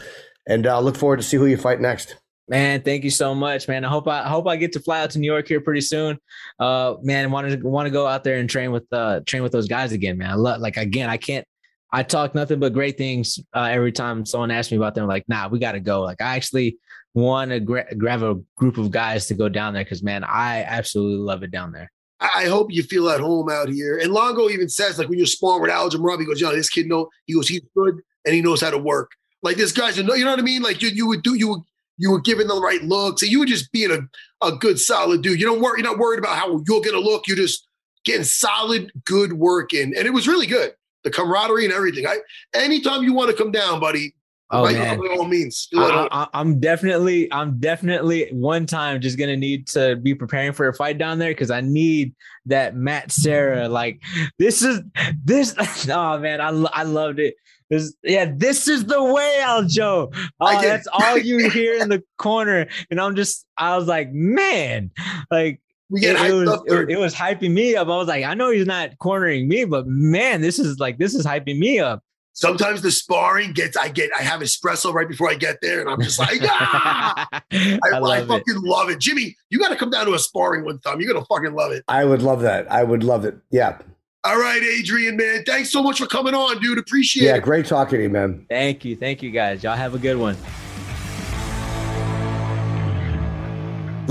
And 0.49 0.67
uh, 0.67 0.81
look 0.81 0.97
forward 0.97 1.15
to 1.17 1.23
see 1.23 1.37
who 1.37 1.45
you 1.45 1.55
fight 1.55 1.79
next. 1.79 2.17
Man, 2.49 2.81
thank 2.81 3.05
you 3.05 3.09
so 3.09 3.33
much, 3.33 3.69
man. 3.69 3.85
I 3.85 3.87
hope 3.87 4.05
I, 4.05 4.23
I 4.23 4.27
hope 4.27 4.49
I 4.49 4.57
get 4.57 4.73
to 4.73 4.81
fly 4.81 5.01
out 5.01 5.11
to 5.11 5.19
New 5.19 5.31
York 5.31 5.47
here 5.47 5.61
pretty 5.61 5.79
soon. 5.79 6.19
Uh, 6.59 6.95
man, 7.01 7.31
want 7.31 7.49
to 7.49 7.65
want 7.65 7.85
to 7.85 7.89
go 7.89 8.05
out 8.05 8.25
there 8.25 8.37
and 8.37 8.49
train 8.49 8.73
with 8.73 8.83
uh 8.91 9.21
train 9.25 9.43
with 9.43 9.53
those 9.53 9.69
guys 9.69 9.93
again, 9.93 10.17
man. 10.17 10.31
I 10.31 10.33
love 10.33 10.59
like 10.59 10.75
again, 10.75 11.09
I 11.09 11.15
can't. 11.15 11.47
I 11.93 12.03
talk 12.03 12.35
nothing 12.35 12.59
but 12.59 12.73
great 12.73 12.97
things 12.97 13.39
uh, 13.53 13.69
every 13.71 13.93
time 13.93 14.25
someone 14.25 14.51
asks 14.51 14.71
me 14.71 14.77
about 14.77 14.95
them. 14.95 15.07
Like, 15.07 15.23
nah, 15.29 15.47
we 15.47 15.59
got 15.59 15.71
to 15.73 15.79
go. 15.79 16.01
Like, 16.01 16.21
I 16.21 16.35
actually 16.35 16.79
want 17.13 17.51
to 17.51 17.61
gra- 17.61 17.95
grab 17.95 18.23
a 18.23 18.35
group 18.57 18.77
of 18.77 18.91
guys 18.91 19.27
to 19.27 19.35
go 19.35 19.47
down 19.47 19.73
there 19.73 19.85
because, 19.85 20.03
man, 20.03 20.25
I 20.25 20.63
absolutely 20.63 21.19
love 21.19 21.43
it 21.43 21.51
down 21.51 21.71
there. 21.71 21.91
I 22.21 22.45
hope 22.45 22.71
you 22.71 22.83
feel 22.83 23.09
at 23.09 23.19
home 23.19 23.49
out 23.49 23.67
here. 23.67 23.97
And 23.97 24.13
Longo 24.13 24.47
even 24.49 24.69
says, 24.69 24.99
like 24.99 25.09
when 25.09 25.17
you're 25.17 25.25
sparring 25.25 25.63
with 25.63 25.71
Algin 25.71 26.03
Rob, 26.03 26.19
he 26.19 26.25
goes, 26.25 26.39
"Yo, 26.39 26.51
this 26.51 26.69
kid 26.69 26.87
know." 26.87 27.09
He 27.25 27.33
goes, 27.33 27.47
"He's 27.47 27.61
good 27.75 27.99
and 28.25 28.35
he 28.35 28.41
knows 28.41 28.61
how 28.61 28.69
to 28.69 28.77
work." 28.77 29.11
Like 29.43 29.57
this 29.57 29.71
guy's, 29.71 29.97
you 29.97 30.03
know, 30.03 30.13
you 30.13 30.23
know 30.23 30.31
what 30.31 30.39
I 30.39 30.43
mean? 30.43 30.61
Like 30.61 30.81
you, 30.81 30.89
you 30.89 31.07
would 31.07 31.23
do, 31.23 31.33
you 31.33 31.47
would, 31.49 31.61
you 31.97 32.11
were 32.11 32.21
giving 32.21 32.47
the 32.47 32.61
right 32.61 32.81
looks, 32.83 33.23
and 33.23 33.31
you 33.31 33.39
were 33.39 33.45
just 33.45 33.71
being 33.71 33.91
a, 33.91 34.45
a 34.45 34.55
good, 34.55 34.79
solid 34.79 35.23
dude. 35.23 35.39
You 35.39 35.47
don't 35.47 35.61
worry, 35.61 35.81
you're 35.81 35.89
not 35.89 35.99
worried 35.99 36.19
about 36.19 36.37
how 36.37 36.61
you're 36.67 36.81
gonna 36.81 36.99
look. 36.99 37.27
You're 37.27 37.37
just 37.37 37.67
getting 38.05 38.23
solid, 38.23 38.91
good 39.05 39.33
work 39.33 39.73
in, 39.73 39.95
and 39.97 40.05
it 40.05 40.13
was 40.13 40.27
really 40.27 40.47
good. 40.47 40.73
The 41.03 41.09
camaraderie 41.09 41.65
and 41.65 41.73
everything. 41.73 42.05
I, 42.05 42.17
anytime 42.53 43.03
you 43.03 43.13
want 43.13 43.31
to 43.31 43.35
come 43.35 43.51
down, 43.51 43.79
buddy, 43.79 44.13
Oh 44.51 44.65
by, 44.65 44.73
man, 44.73 44.99
all 45.17 45.25
means. 45.25 45.67
feel 45.71 45.83
at 45.83 45.91
home. 45.91 46.07
I, 46.11 46.27
I'm 46.33 46.59
definitely, 46.59 47.31
I'm 47.31 47.59
definitely 47.59 48.29
one 48.31 48.65
time 48.65 48.99
just 48.99 49.17
gonna 49.17 49.37
need 49.37 49.67
to 49.69 49.95
be 49.95 50.13
preparing 50.13 50.51
for 50.51 50.67
a 50.67 50.73
fight 50.73 50.97
down 50.97 51.19
there 51.19 51.31
because 51.31 51.51
I 51.51 51.61
need 51.61 52.13
that 52.45 52.75
Matt 52.75 53.11
Serra. 53.11 53.69
Like 53.69 54.01
this 54.37 54.61
is 54.61 54.81
this. 55.23 55.55
Oh 55.89 56.19
man, 56.19 56.41
I 56.41 56.49
I 56.73 56.83
loved 56.83 57.19
it. 57.19 57.35
This, 57.71 57.95
yeah, 58.03 58.29
this 58.35 58.67
is 58.67 58.85
the 58.85 59.01
way, 59.01 59.37
Aljo. 59.39 60.13
Oh, 60.41 60.61
that's 60.61 60.87
all 60.91 61.17
you 61.17 61.49
hear 61.49 61.75
in 61.75 61.87
the 61.87 62.03
corner, 62.17 62.67
and 62.89 62.99
I'm 62.99 63.15
just, 63.15 63.45
I 63.57 63.77
was 63.77 63.87
like, 63.87 64.11
man, 64.11 64.91
like 65.31 65.61
we 65.89 65.99
it, 65.99 66.17
get 66.17 66.29
it 66.29 66.33
was 66.33 66.61
it, 66.67 66.89
it 66.89 66.99
was 66.99 67.15
hyping 67.15 67.51
me 67.51 67.77
up. 67.77 67.87
I 67.87 67.95
was 67.95 68.09
like, 68.09 68.25
I 68.25 68.33
know 68.33 68.51
he's 68.51 68.65
not 68.65 68.97
cornering 68.99 69.47
me, 69.47 69.63
but 69.63 69.87
man, 69.87 70.41
this 70.41 70.59
is 70.59 70.79
like 70.79 70.97
this 70.97 71.15
is 71.15 71.25
hyping 71.25 71.59
me 71.59 71.79
up. 71.79 72.03
Sometimes 72.33 72.81
the 72.81 72.91
sparring 72.91 73.51
gets, 73.51 73.75
I 73.75 73.89
get, 73.89 74.09
I 74.17 74.21
have 74.21 74.39
espresso 74.39 74.93
right 74.93 75.07
before 75.07 75.29
I 75.29 75.35
get 75.35 75.57
there, 75.61 75.81
and 75.81 75.89
I'm 75.89 76.01
just 76.01 76.17
like, 76.17 76.39
ah! 76.43 77.27
I, 77.31 77.41
I, 77.51 77.79
I, 77.95 77.99
love 77.99 78.23
it. 78.23 78.27
fucking 78.27 78.61
love 78.63 78.89
it. 78.89 78.99
Jimmy, 78.99 79.35
you 79.49 79.59
got 79.59 79.69
to 79.69 79.75
come 79.75 79.89
down 79.89 80.05
to 80.05 80.13
a 80.13 80.19
sparring 80.19 80.63
one 80.63 80.79
time. 80.79 81.01
You're 81.01 81.11
going 81.11 81.23
to 81.23 81.27
fucking 81.27 81.53
love 81.53 81.71
it. 81.73 81.83
I 81.89 82.05
would 82.05 82.21
love 82.21 82.41
that. 82.41 82.71
I 82.71 82.83
would 82.83 83.03
love 83.03 83.25
it. 83.25 83.37
Yeah. 83.51 83.77
All 84.23 84.39
right, 84.39 84.61
Adrian, 84.63 85.17
man. 85.17 85.43
Thanks 85.45 85.71
so 85.71 85.83
much 85.83 85.97
for 85.99 86.05
coming 86.05 86.33
on, 86.33 86.59
dude. 86.59 86.77
Appreciate 86.77 87.23
Yeah. 87.23 87.31
it. 87.31 87.35
Yeah, 87.35 87.39
great 87.39 87.65
talking 87.65 87.97
to 87.97 88.03
you, 88.03 88.09
man. 88.09 88.45
Thank 88.49 88.85
you, 88.85 88.95
thank 88.95 89.21
you, 89.21 89.31
guys. 89.31 89.63
Y'all 89.63 89.75
have 89.75 89.93
a 89.95 89.99
good 89.99 90.17
one. 90.17 90.37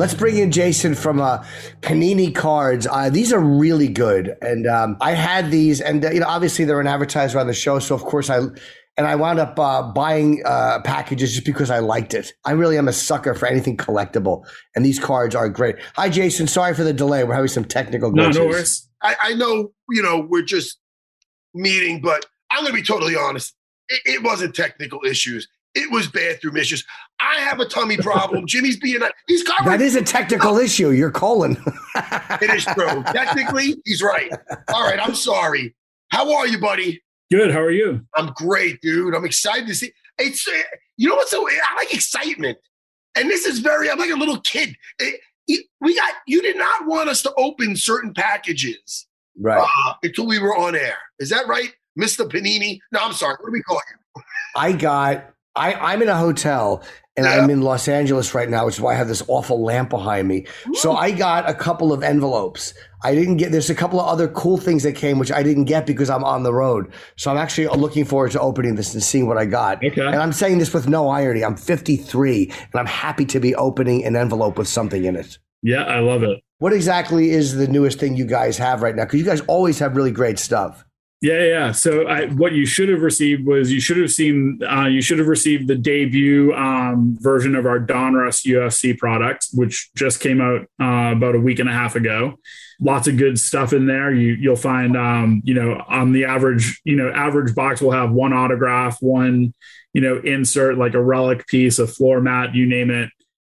Let's 0.01 0.15
bring 0.15 0.39
in 0.39 0.51
Jason 0.51 0.95
from 0.95 1.21
uh, 1.21 1.45
Panini 1.83 2.35
Cards. 2.35 2.87
Uh, 2.87 3.11
these 3.11 3.35
are 3.35 3.39
really 3.39 3.89
good, 3.89 4.35
and 4.41 4.67
um, 4.67 4.97
I 4.99 5.11
had 5.11 5.51
these, 5.51 5.83
and 5.83 6.03
uh, 6.03 6.11
you 6.11 6.21
know, 6.21 6.27
obviously 6.27 6.65
they're 6.65 6.81
an 6.81 6.87
advertiser 6.87 7.39
on 7.39 7.47
the 7.47 7.53
show, 7.53 7.79
so 7.81 7.97
of 7.97 8.01
course 8.05 8.31
I 8.31 8.39
and 8.39 9.07
I 9.07 9.15
wound 9.15 9.41
up 9.41 9.59
uh, 9.59 9.83
buying 9.93 10.43
uh, 10.47 10.81
packages 10.85 11.35
just 11.35 11.45
because 11.45 11.71
I 11.71 11.81
liked 11.81 12.15
it. 12.15 12.33
I 12.47 12.53
really 12.53 12.79
am 12.79 12.89
a 12.89 12.95
sucker 12.95 13.35
for 13.35 13.45
anything 13.45 13.77
collectible, 13.77 14.47
and 14.75 14.87
these 14.87 14.99
cards 14.99 15.35
are 15.35 15.51
great. 15.51 15.77
Hi, 15.97 16.09
Jason. 16.09 16.47
Sorry 16.47 16.73
for 16.73 16.83
the 16.83 16.95
delay. 16.95 17.23
We're 17.25 17.35
having 17.35 17.49
some 17.49 17.67
technical 17.67 18.11
No, 18.11 18.31
no 18.31 18.47
worries. 18.47 18.89
I, 19.03 19.17
I 19.23 19.35
know, 19.35 19.73
you 19.91 20.03
know, 20.03 20.27
we're 20.27 20.41
just 20.41 20.79
meeting, 21.53 22.01
but 22.01 22.25
I'm 22.51 22.63
going 22.63 22.75
to 22.75 22.81
be 22.81 22.87
totally 22.87 23.17
honest. 23.17 23.55
It, 23.91 24.01
it 24.07 24.23
wasn't 24.23 24.55
technical 24.55 25.01
issues. 25.05 25.47
It 25.75 25.91
was 25.93 26.09
bathroom 26.09 26.57
issues. 26.57 26.85
I 27.21 27.37
have 27.41 27.61
a 27.61 27.65
tummy 27.65 27.97
problem. 27.97 28.47
Jimmy's 28.49 28.77
being, 28.79 29.01
he's 29.29 29.45
That 29.45 29.57
covering. 29.59 29.81
is 29.81 29.95
a 29.95 30.03
technical 30.03 30.59
issue. 30.67 30.91
You're 30.91 31.11
colon. 31.13 31.57
It 32.41 32.51
is 32.55 32.65
true. 32.65 33.03
Technically, 33.05 33.77
he's 33.85 34.03
right. 34.03 34.33
All 34.75 34.85
right, 34.85 34.99
I'm 35.01 35.15
sorry. 35.15 35.75
How 36.11 36.33
are 36.35 36.47
you, 36.49 36.59
buddy? 36.59 37.03
Good. 37.31 37.53
How 37.53 37.61
are 37.61 37.71
you? 37.71 38.05
I'm 38.17 38.33
great, 38.35 38.81
dude. 38.81 39.15
I'm 39.15 39.25
excited 39.25 39.69
to 39.69 39.75
see. 39.75 39.93
It's 40.19 40.47
uh, 40.49 40.53
you 40.97 41.09
know 41.09 41.15
what's 41.15 41.31
so 41.31 41.49
I 41.49 41.77
like 41.77 41.95
excitement, 41.95 42.59
and 43.17 43.31
this 43.31 43.47
is 43.47 43.61
very. 43.61 43.89
I'm 43.91 43.99
like 43.99 44.11
a 44.11 44.17
little 44.17 44.41
kid. 44.41 44.75
It- 44.99 45.21
it- 45.47 45.67
we 45.81 45.95
got 45.97 46.13
you 46.27 46.43
did 46.43 46.57
not 46.57 46.87
want 46.87 47.09
us 47.09 47.23
to 47.23 47.33
open 47.37 47.75
certain 47.77 48.13
packages 48.13 49.07
right. 49.41 49.65
uh, 49.87 49.95
until 50.03 50.27
we 50.27 50.39
were 50.41 50.57
on 50.57 50.75
air. 50.77 50.97
Is 51.21 51.31
that 51.31 51.47
right, 51.47 51.71
Mister 51.97 52.25
Panini? 52.25 52.81
No, 52.93 53.01
I'm 53.03 53.13
sorry. 53.13 53.37
What 53.41 53.47
do 53.47 53.53
we 53.53 53.63
call 53.63 53.81
you? 54.17 54.23
I 54.57 54.73
got. 54.73 55.31
I, 55.57 55.75
I'm 55.75 56.03
in 56.03 56.09
a 56.09 56.17
hotel 56.17 56.83
and 57.17 57.27
Yeah. 57.27 57.43
I'm 57.43 57.51
in 57.51 57.61
Los 57.61 57.89
Angeles 57.89 58.35
right 58.35 58.49
now, 58.49 58.67
which 58.67 58.77
is 58.77 58.81
why 58.81 58.93
I 58.93 58.97
have 58.97 59.09
this 59.09 59.23
awful 59.27 59.63
lamp 59.63 59.91
behind 59.91 60.29
me. 60.29 60.47
So 60.75 60.95
I 60.95 61.11
got 61.11 61.49
a 61.51 61.55
couple 61.55 61.93
of 61.93 62.03
envelopes. 62.03 62.73
I 63.03 63.15
didn't 63.15 63.39
get. 63.39 63.51
There's 63.51 63.69
a 63.71 63.75
couple 63.75 64.01
of 64.01 64.07
other 64.07 64.29
cool 64.29 64.59
things 64.59 64.85
that 64.85 64.93
came, 64.93 65.19
which 65.19 65.33
I 65.33 65.43
didn't 65.43 65.65
get 65.65 65.87
because 65.87 66.09
I'm 66.09 66.23
on 66.23 66.45
the 66.45 66.53
road. 66.55 66.93
So 67.17 67.31
I'm 67.31 67.37
actually 67.37 67.67
looking 67.69 68.05
forward 68.05 68.31
to 68.33 68.41
opening 68.41 68.77
this 68.77 68.95
and 68.95 69.03
seeing 69.03 69.27
what 69.27 69.39
I 69.39 69.47
got. 69.47 69.85
Okay. 69.85 70.01
And 70.07 70.17
I'm 70.17 70.33
saying 70.33 70.59
this 70.59 70.73
with 70.73 70.89
no 70.89 71.09
irony. 71.09 71.45
I'm 71.45 71.57
53 71.57 72.45
and 72.45 72.75
I'm 72.75 72.87
happy 72.87 73.25
to 73.27 73.41
be 73.41 73.55
opening 73.55 74.05
an 74.05 74.17
envelope 74.17 74.57
with 74.57 74.69
something 74.69 75.05
in 75.05 75.17
it. 75.17 75.39
Yeah, 75.63 75.83
I 75.85 75.99
love 76.01 76.23
it. 76.23 76.41
What 76.59 76.73
exactly 76.73 77.31
is 77.31 77.57
the 77.57 77.67
newest 77.67 77.99
thing 77.99 78.17
you 78.17 78.27
guys 78.27 78.57
have 78.59 78.83
right 78.83 78.95
now? 78.95 79.05
Because 79.05 79.19
you 79.19 79.27
guys 79.27 79.41
always 79.43 79.79
have 79.79 79.97
really 79.97 80.13
great 80.13 80.39
stuff. 80.39 80.85
Yeah, 81.23 81.45
yeah. 81.45 81.73
So 81.73 82.07
I, 82.07 82.29
what 82.29 82.53
you 82.53 82.65
should 82.65 82.89
have 82.89 83.03
received 83.03 83.47
was 83.47 83.71
you 83.71 83.81
should 83.81 83.99
have 83.99 84.11
seen 84.11 84.59
uh, 84.67 84.87
you 84.87 85.03
should 85.03 85.19
have 85.19 85.29
received 85.29 85.69
the 85.69 85.75
debut 85.77 86.55
um, 86.55 87.15
version 87.21 87.55
of 87.55 87.67
our 87.67 87.79
Donruss 87.79 88.47
UFC 88.47 88.97
product, 88.97 89.49
which 89.53 89.91
just 89.95 90.21
came 90.21 90.41
out 90.41 90.63
uh, 90.81 91.13
about 91.15 91.35
a 91.35 91.41
week 91.41 91.59
and 91.59 91.69
a 91.69 91.73
half 91.73 91.95
ago. 91.95 92.37
Lots 92.81 93.07
of 93.07 93.19
good 93.19 93.39
stuff 93.39 93.75
in 93.75 93.87
there. 93.87 94.11
You 94.11 94.33
you'll 94.33 94.57
find 94.57 94.97
um, 94.97 95.43
you 95.45 95.53
know 95.53 95.85
on 95.87 96.13
the 96.13 96.25
average 96.25 96.81
you 96.85 96.97
know 96.97 97.11
average 97.11 97.55
box 97.55 97.83
will 97.83 97.91
have 97.91 98.13
one 98.13 98.33
autograph, 98.33 98.97
one 99.03 99.53
you 99.93 100.01
know 100.01 100.17
insert 100.21 100.79
like 100.79 100.95
a 100.95 101.03
relic 101.03 101.47
piece, 101.49 101.79
a 101.79 101.87
floor 101.87 102.23
mat, 102.23 102.55
you 102.55 102.65
name 102.65 102.91
it. 102.91 103.11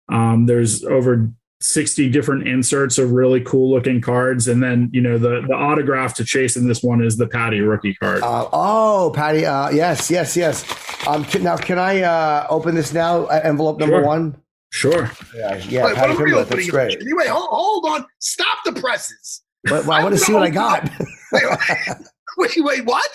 Um, 0.07 0.45
there's 0.45 0.83
over 0.83 1.31
60 1.61 2.09
different 2.09 2.47
inserts 2.47 2.97
of 2.97 3.11
really 3.11 3.41
cool 3.41 3.71
looking 3.71 4.01
cards. 4.01 4.47
And 4.47 4.61
then, 4.61 4.89
you 4.93 5.01
know, 5.01 5.17
the, 5.17 5.41
the 5.47 5.53
autograph 5.53 6.13
to 6.15 6.25
chase 6.25 6.55
in 6.57 6.67
this 6.67 6.83
one 6.83 7.01
is 7.03 7.17
the 7.17 7.27
Paddy 7.27 7.61
rookie 7.61 7.93
card. 7.95 8.21
Uh, 8.23 8.47
oh, 8.51 9.11
Paddy. 9.15 9.45
Uh, 9.45 9.69
yes, 9.69 10.11
yes, 10.11 10.35
yes. 10.35 10.65
Um, 11.07 11.23
can, 11.25 11.43
now, 11.43 11.57
can 11.57 11.79
I 11.79 12.01
uh, 12.01 12.47
open 12.49 12.75
this 12.75 12.93
now? 12.93 13.25
Uh, 13.25 13.41
envelope 13.43 13.79
number 13.79 13.97
Sure. 13.97 14.05
one? 14.05 14.41
Sure. 14.71 15.11
Yeah, 15.35 15.55
yeah 15.69 15.85
Wait, 15.85 15.93
what 15.93 15.95
Paddy 15.95 16.13
are 16.13 16.17
we 16.25 16.31
Pimblett. 16.31 16.41
opening? 16.41 16.57
That's 16.57 16.69
great. 16.69 17.01
Anyway, 17.01 17.27
hold, 17.27 17.49
hold 17.49 17.85
on. 17.85 18.05
Stop 18.19 18.57
the 18.65 18.73
presses. 18.73 19.41
But, 19.63 19.85
well, 19.85 19.99
I 19.99 20.03
want 20.03 20.13
to 20.15 20.19
see 20.19 20.33
what 20.33 20.43
I 20.43 20.49
got. 20.49 20.89
Wait, 21.31 21.43
wait, 22.37 22.51
wait, 22.57 22.85
what? 22.85 23.09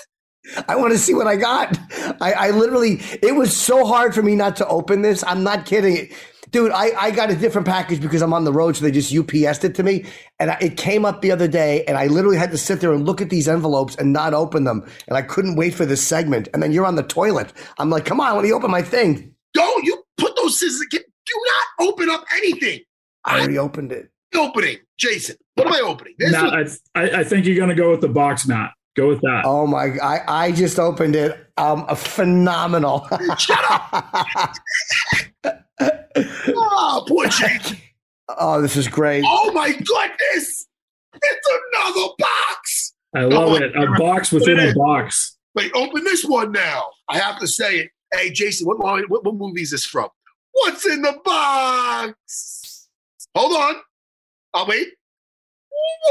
I 0.66 0.74
want 0.76 0.92
to 0.92 0.98
see 0.98 1.14
what 1.14 1.26
I 1.26 1.36
got. 1.36 1.78
I, 2.20 2.32
I 2.32 2.50
literally, 2.50 3.00
it 3.22 3.34
was 3.36 3.54
so 3.54 3.86
hard 3.86 4.14
for 4.14 4.22
me 4.22 4.34
not 4.34 4.56
to 4.56 4.66
open 4.66 5.02
this. 5.02 5.22
I'm 5.24 5.42
not 5.44 5.66
kidding. 5.66 6.08
Dude, 6.50 6.72
I, 6.72 6.90
I 6.98 7.10
got 7.12 7.30
a 7.30 7.36
different 7.36 7.66
package 7.66 8.00
because 8.00 8.22
I'm 8.22 8.32
on 8.32 8.44
the 8.44 8.52
road, 8.52 8.76
so 8.76 8.84
they 8.84 8.90
just 8.90 9.12
UPS'd 9.12 9.64
it 9.64 9.74
to 9.76 9.82
me. 9.82 10.04
And 10.38 10.50
I, 10.50 10.58
it 10.60 10.76
came 10.76 11.04
up 11.04 11.20
the 11.20 11.30
other 11.30 11.46
day, 11.46 11.84
and 11.84 11.96
I 11.96 12.08
literally 12.08 12.36
had 12.38 12.50
to 12.50 12.58
sit 12.58 12.80
there 12.80 12.92
and 12.92 13.06
look 13.06 13.20
at 13.20 13.30
these 13.30 13.48
envelopes 13.48 13.94
and 13.96 14.12
not 14.12 14.34
open 14.34 14.64
them. 14.64 14.84
And 15.06 15.16
I 15.16 15.22
couldn't 15.22 15.54
wait 15.56 15.74
for 15.74 15.86
this 15.86 16.02
segment. 16.02 16.48
And 16.52 16.62
then 16.62 16.72
you're 16.72 16.86
on 16.86 16.96
the 16.96 17.02
toilet. 17.04 17.52
I'm 17.78 17.88
like, 17.90 18.04
come 18.04 18.20
on, 18.20 18.34
let 18.34 18.42
me 18.42 18.52
open 18.52 18.70
my 18.70 18.82
thing. 18.82 19.34
Don't 19.54 19.84
you 19.84 20.02
put 20.16 20.34
those 20.36 20.58
scissors. 20.58 20.86
Do 20.90 21.00
not 21.78 21.88
open 21.88 22.10
up 22.10 22.24
anything. 22.36 22.80
I 23.24 23.38
already 23.38 23.58
opened 23.58 23.92
it. 23.92 24.10
Opening, 24.34 24.78
Jason. 24.98 25.36
What 25.54 25.66
am 25.66 25.72
I 25.74 25.80
opening? 25.80 26.14
This 26.18 26.32
Matt, 26.32 26.52
was- 26.52 26.80
I, 26.94 27.00
I, 27.10 27.20
I 27.20 27.24
think 27.24 27.46
you're 27.46 27.56
going 27.56 27.68
to 27.68 27.74
go 27.74 27.90
with 27.90 28.00
the 28.00 28.08
box, 28.08 28.46
Matt. 28.46 28.72
Go 28.96 29.08
with 29.08 29.20
that. 29.20 29.42
Oh 29.44 29.66
my, 29.68 29.96
I, 30.02 30.46
I 30.46 30.52
just 30.52 30.78
opened 30.80 31.14
it. 31.14 31.38
Um, 31.56 31.84
a 31.88 31.94
phenomenal. 31.94 33.06
Shut 33.38 33.60
up. 33.70 34.56
Oh, 35.80 37.04
poor 37.08 37.26
Jake. 37.30 37.94
oh, 38.38 38.60
this 38.60 38.76
is 38.76 38.88
great. 38.88 39.24
Oh 39.26 39.52
my 39.52 39.70
goodness. 39.72 40.66
It's 41.14 41.48
another 41.74 42.08
box. 42.18 42.94
I 43.14 43.22
love 43.24 43.48
Oh, 43.50 43.54
it. 43.56 43.74
A 43.76 43.86
box 43.98 44.30
within 44.32 44.58
a 44.60 44.72
box. 44.74 45.36
Wait, 45.54 45.72
open 45.74 46.04
this 46.04 46.24
one 46.24 46.52
now. 46.52 46.84
I 47.08 47.18
have 47.18 47.38
to 47.40 47.46
say 47.46 47.78
it. 47.80 47.90
Hey, 48.12 48.30
Jason, 48.30 48.66
what, 48.66 48.78
what, 48.78 49.24
what 49.24 49.34
movie 49.34 49.62
is 49.62 49.70
this 49.72 49.84
from? 49.84 50.08
What's 50.52 50.86
in 50.86 51.02
the 51.02 51.18
box? 51.24 52.88
Hold 53.36 53.52
on. 53.56 53.74
I'll 54.54 54.66
wait. 54.66 54.88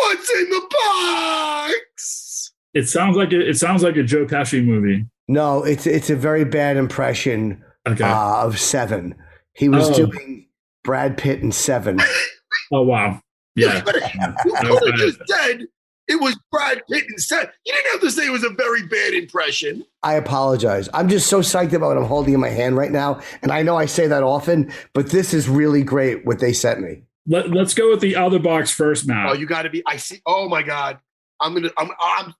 What's 0.01 0.29
in 0.33 0.49
the 0.49 0.61
box? 0.69 2.51
It 2.73 2.87
sounds 2.87 3.17
like 3.17 3.31
a, 3.31 3.49
it 3.49 3.55
sounds 3.57 3.83
like 3.83 3.95
a 3.97 4.03
Joe 4.03 4.25
Pesci 4.25 4.63
movie. 4.63 5.05
No, 5.27 5.63
it's 5.63 5.85
it's 5.87 6.09
a 6.09 6.15
very 6.15 6.43
bad 6.45 6.77
impression 6.77 7.63
Okay. 7.87 8.03
uh, 8.03 8.45
of 8.45 8.59
Seven. 8.59 9.15
He 9.59 9.67
was 9.69 9.89
Oh. 9.91 10.05
doing 10.05 10.47
Brad 10.83 11.17
Pitt 11.17 11.41
in 11.41 11.51
Seven. 11.51 11.99
oh 12.71 12.81
wow. 12.81 13.21
Yeah. 13.55 13.75
You 13.75 13.81
could 13.83 14.01
have 14.01 14.95
just 14.95 15.19
said 15.27 15.67
it 16.07 16.19
was 16.21 16.39
Brad 16.49 16.81
Pitt 16.89 17.03
and 17.09 17.19
Seven. 17.19 17.49
you 17.65 17.73
didn't 17.73 17.91
have 17.91 18.01
to 18.01 18.09
say 18.11 18.25
it 18.25 18.31
was 18.31 18.45
a 18.45 18.49
very 18.51 18.87
bad 18.87 19.13
impression. 19.13 19.83
I 20.01 20.13
apologize. 20.13 20.87
I'm 20.93 21.09
just 21.09 21.27
so 21.27 21.41
psyched 21.41 21.73
about 21.73 21.87
what 21.89 21.97
I'm 21.97 22.05
holding 22.05 22.33
in 22.33 22.39
my 22.39 22.49
hand 22.49 22.77
right 22.77 22.91
now, 22.91 23.19
and 23.41 23.51
I 23.51 23.61
know 23.63 23.75
I 23.75 23.85
say 23.85 24.07
that 24.07 24.23
often, 24.23 24.71
but 24.93 25.09
this 25.09 25.33
is 25.33 25.49
really 25.49 25.83
great 25.83 26.25
what 26.25 26.39
they 26.39 26.53
sent 26.53 26.79
me. 26.79 27.03
Let, 27.27 27.51
let's 27.51 27.73
go 27.75 27.89
with 27.91 27.99
the 27.99 28.15
other 28.15 28.39
box 28.39 28.71
first, 28.71 29.05
Matt. 29.07 29.29
Oh, 29.29 29.33
you 29.33 29.45
got 29.45 29.63
to 29.63 29.69
be. 29.69 29.83
I 29.85 29.97
see. 29.97 30.21
Oh 30.25 30.47
my 30.49 30.63
God. 30.63 30.97
I'm 31.41 31.53
gonna. 31.53 31.69
I'm. 31.77 31.91
I'm. 32.01 32.33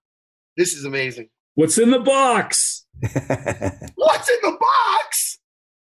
This 0.58 0.74
is 0.74 0.86
amazing. 0.86 1.30
What's 1.56 1.78
in 1.78 1.92
the 1.92 2.00
box? 2.00 2.86
What's 3.02 4.30
in 4.30 4.38
the 4.42 4.58
box? 4.60 5.29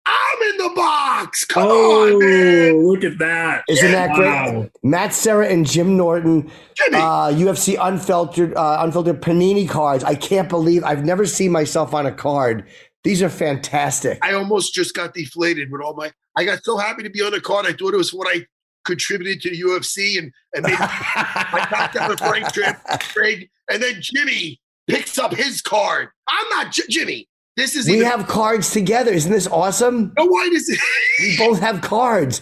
I'm 0.05 0.41
in 0.49 0.57
the 0.57 0.71
box. 0.75 1.45
Come 1.45 1.67
oh, 1.69 2.13
on, 2.15 2.19
man. 2.19 2.85
look 2.85 3.03
at 3.03 3.17
that. 3.19 3.63
Isn't 3.69 3.91
that 3.91 4.09
Wow. 4.09 4.51
great? 4.61 4.71
Matt 4.83 5.13
Serra 5.13 5.47
and 5.47 5.65
Jim 5.65 5.95
Norton, 5.95 6.51
Jimmy. 6.75 6.97
uh, 6.97 7.29
UFC 7.31 7.77
unfiltered, 7.79 8.53
uh, 8.55 8.77
unfiltered 8.81 9.21
Panini 9.21 9.67
cards. 9.67 10.03
I 10.03 10.15
can't 10.15 10.49
believe 10.49 10.83
I've 10.83 11.05
never 11.05 11.25
seen 11.25 11.51
myself 11.51 11.93
on 11.93 12.05
a 12.05 12.11
card. 12.11 12.65
These 13.03 13.21
are 13.21 13.29
fantastic. 13.29 14.19
I 14.21 14.33
almost 14.33 14.73
just 14.73 14.93
got 14.93 15.13
deflated 15.13 15.71
with 15.71 15.81
all 15.81 15.93
my. 15.93 16.11
I 16.35 16.43
got 16.45 16.63
so 16.63 16.77
happy 16.77 17.03
to 17.03 17.09
be 17.09 17.21
on 17.21 17.31
the 17.31 17.41
card. 17.41 17.65
I 17.65 17.71
thought 17.73 17.93
it 17.93 17.97
was 17.97 18.13
what 18.13 18.27
I 18.33 18.45
contributed 18.85 19.41
to 19.43 19.49
the 19.51 19.61
UFC 19.61 20.17
and 20.19 20.31
and 20.53 20.63
made 20.65 20.77
my 20.79 21.67
top 21.69 21.93
down 21.93 22.09
the 22.09 22.17
Frank 22.17 22.51
trip, 22.51 22.75
Craig, 23.13 23.49
and 23.69 23.81
then 23.81 23.95
Jimmy 24.01 24.59
picks 24.87 25.17
up 25.17 25.33
his 25.33 25.61
card. 25.61 26.09
I'm 26.27 26.49
not 26.49 26.71
J- 26.73 26.83
Jimmy. 26.89 27.27
This 27.55 27.75
is 27.75 27.87
we 27.87 27.95
even. 27.97 28.07
have 28.07 28.27
cards 28.27 28.71
together. 28.71 29.11
Isn't 29.11 29.31
this 29.31 29.47
awesome? 29.47 30.11
no, 30.17 30.25
why 30.25 30.49
does 30.51 30.67
it? 30.69 30.79
We 31.19 31.37
both 31.37 31.59
have 31.59 31.81
cards. 31.81 32.41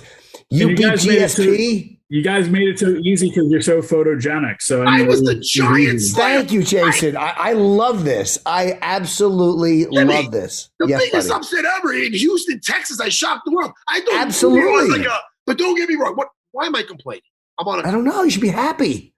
You 0.50 0.70
you 0.70 0.76
beat 0.76 0.82
guys 0.84 1.06
made 1.08 1.18
it 1.22 1.30
to- 1.32 1.42
GSP. 1.42 1.98
You 2.14 2.22
guys 2.22 2.50
made 2.50 2.68
it 2.68 2.78
so 2.78 2.90
easy 3.06 3.30
because 3.30 3.50
you're 3.50 3.62
so 3.62 3.82
photogenic. 3.82 4.62
So 4.62 4.84
I 4.84 4.98
mean, 4.98 5.08
was 5.08 5.22
the 5.24 5.36
giant 5.36 6.02
Thank 6.14 6.52
you, 6.52 6.62
Jason. 6.62 7.16
I, 7.16 7.34
I 7.38 7.54
love 7.54 8.04
this. 8.04 8.38
I 8.46 8.78
absolutely 8.82 9.86
Jimmy, 9.94 10.14
love 10.16 10.30
this. 10.32 10.70
The 10.80 10.88
yes, 10.88 11.00
biggest 11.00 11.30
buddy. 11.30 11.40
upset 11.40 11.64
ever 11.78 11.94
in 11.94 12.12
Houston, 12.14 12.60
Texas. 12.62 13.00
I 13.00 13.08
shocked 13.08 13.44
the 13.46 13.52
world. 13.52 13.72
I 13.88 14.02
thought 14.02 14.26
Absolutely. 14.26 14.96
It 14.96 15.00
like 15.00 15.08
a, 15.08 15.20
but 15.46 15.58
don't 15.58 15.76
get 15.78 15.88
me 15.88 15.96
wrong. 15.96 16.16
What? 16.16 16.28
Why 16.52 16.66
am 16.66 16.76
I 16.76 16.84
complaining? 16.84 17.22
I'm 17.60 17.68
on 17.70 17.86
I 17.86 17.90
a. 17.90 17.92
don't 17.94 18.04
know. 18.04 18.24
You 18.24 18.30
should 18.30 18.42
be 18.42 18.50
happy. 18.50 19.14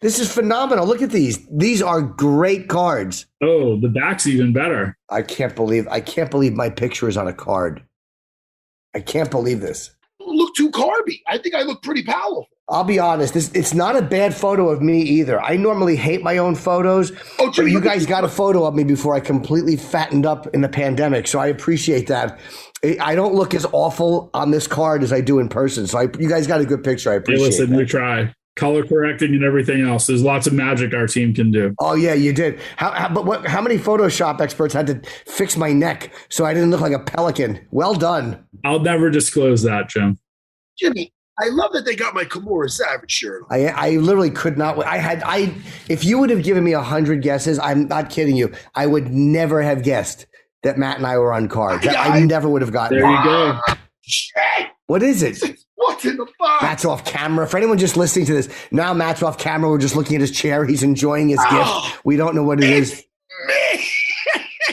This 0.00 0.20
is 0.20 0.32
phenomenal. 0.32 0.86
Look 0.86 1.02
at 1.02 1.10
these. 1.10 1.44
These 1.50 1.82
are 1.82 2.00
great 2.02 2.68
cards. 2.68 3.26
Oh, 3.42 3.80
the 3.80 3.88
back's 3.88 4.26
even 4.26 4.52
better. 4.52 4.96
I 5.10 5.22
can't 5.22 5.56
believe 5.56 5.88
I 5.88 6.00
can't 6.00 6.30
believe 6.30 6.52
my 6.52 6.70
picture 6.70 7.08
is 7.08 7.16
on 7.16 7.26
a 7.26 7.32
card. 7.32 7.82
I 8.94 9.00
can't 9.00 9.30
believe 9.30 9.60
this. 9.60 9.90
look 10.20 10.54
too 10.54 10.70
carby. 10.70 11.20
I 11.26 11.38
think 11.38 11.54
I 11.54 11.62
look 11.62 11.82
pretty 11.82 12.04
powerful. 12.04 12.46
I'll 12.70 12.84
be 12.84 12.98
honest. 12.98 13.34
This 13.34 13.50
it's 13.54 13.74
not 13.74 13.96
a 13.96 14.02
bad 14.02 14.34
photo 14.36 14.68
of 14.68 14.82
me 14.82 15.00
either. 15.02 15.40
I 15.40 15.56
normally 15.56 15.96
hate 15.96 16.22
my 16.22 16.36
own 16.38 16.54
photos, 16.54 17.10
Oh, 17.38 17.46
but 17.46 17.54
Jimmy, 17.54 17.72
you 17.72 17.80
guys 17.80 18.04
got 18.06 18.24
a 18.24 18.28
photo 18.28 18.66
of 18.66 18.74
me 18.74 18.84
before 18.84 19.14
I 19.14 19.20
completely 19.20 19.76
fattened 19.76 20.26
up 20.26 20.46
in 20.54 20.60
the 20.60 20.68
pandemic, 20.68 21.26
so 21.26 21.38
I 21.38 21.46
appreciate 21.48 22.06
that. 22.08 22.38
I- 22.84 22.98
I 23.00 23.14
don't 23.16 23.34
look 23.34 23.54
as 23.54 23.66
awful 23.72 24.30
on 24.34 24.50
this 24.52 24.66
card 24.68 25.02
as 25.02 25.12
I 25.12 25.20
do 25.22 25.38
in 25.40 25.48
person, 25.48 25.86
so 25.86 25.98
I, 25.98 26.02
you 26.18 26.28
guys 26.28 26.46
got 26.46 26.60
a 26.60 26.66
good 26.66 26.84
picture. 26.84 27.10
I 27.10 27.14
appreciate. 27.14 27.40
Hey, 27.40 27.46
appreciate 27.46 27.60
listen, 27.70 27.76
we 27.76 27.82
that. 27.84 27.88
try 27.90 28.34
color 28.58 28.84
correcting 28.84 29.34
and 29.34 29.44
everything 29.44 29.80
else. 29.88 30.06
There's 30.06 30.22
lots 30.22 30.46
of 30.46 30.52
magic 30.52 30.92
our 30.92 31.06
team 31.06 31.32
can 31.32 31.50
do. 31.50 31.74
Oh 31.80 31.94
yeah, 31.94 32.12
you 32.14 32.32
did. 32.32 32.60
How, 32.76 32.90
how 32.90 33.08
but 33.08 33.24
what? 33.24 33.46
How 33.46 33.62
many 33.62 33.78
Photoshop 33.78 34.40
experts 34.40 34.74
had 34.74 34.86
to 34.88 35.00
fix 35.26 35.56
my 35.56 35.72
neck 35.72 36.12
so 36.28 36.44
I 36.44 36.52
didn't 36.52 36.70
look 36.70 36.80
like 36.80 36.92
a 36.92 36.98
pelican? 36.98 37.66
Well 37.70 37.94
done. 37.94 38.44
I'll 38.64 38.80
never 38.80 39.08
disclose 39.10 39.62
that, 39.62 39.88
Jim. 39.88 40.18
Jimmy, 40.78 41.12
I 41.40 41.48
love 41.48 41.72
that 41.72 41.84
they 41.84 41.94
got 41.96 42.14
my 42.14 42.24
Kimura 42.24 42.68
Savage 42.70 43.10
shirt. 43.10 43.44
I 43.50 43.66
I 43.68 43.90
literally 43.92 44.30
could 44.30 44.58
not. 44.58 44.84
I 44.84 44.98
had 44.98 45.22
I. 45.24 45.54
If 45.88 46.04
you 46.04 46.18
would 46.18 46.30
have 46.30 46.42
given 46.42 46.64
me 46.64 46.72
a 46.72 46.82
hundred 46.82 47.22
guesses, 47.22 47.58
I'm 47.60 47.86
not 47.88 48.10
kidding 48.10 48.36
you. 48.36 48.52
I 48.74 48.86
would 48.86 49.10
never 49.12 49.62
have 49.62 49.82
guessed 49.82 50.26
that 50.64 50.76
Matt 50.76 50.96
and 50.98 51.06
I 51.06 51.16
were 51.18 51.32
on 51.32 51.48
cards. 51.48 51.84
That- 51.84 51.96
I 51.96 52.16
I- 52.18 52.20
never 52.20 52.48
would 52.48 52.62
have 52.62 52.72
gotten. 52.72 52.98
There 52.98 53.08
you 53.08 53.24
go. 53.24 53.58
Shit! 54.02 54.68
What 54.88 55.02
is 55.02 55.22
it? 55.22 55.38
What's 55.80 56.04
in 56.04 56.16
the 56.16 56.26
box? 56.40 56.62
Matt's 56.62 56.84
off 56.84 57.04
camera. 57.04 57.46
For 57.46 57.56
anyone 57.56 57.78
just 57.78 57.96
listening 57.96 58.26
to 58.26 58.34
this, 58.34 58.48
now 58.72 58.92
Matt's 58.92 59.22
off 59.22 59.38
camera. 59.38 59.70
We're 59.70 59.78
just 59.78 59.94
looking 59.96 60.16
at 60.16 60.20
his 60.20 60.32
chair. 60.32 60.64
He's 60.64 60.82
enjoying 60.82 61.28
his 61.28 61.38
Oh. 61.40 61.84
gift. 61.90 62.04
We 62.04 62.16
don't 62.16 62.34
know 62.34 62.42
what 62.42 62.62
it 62.62 62.68
is. 62.68 63.04
me. 63.46 63.88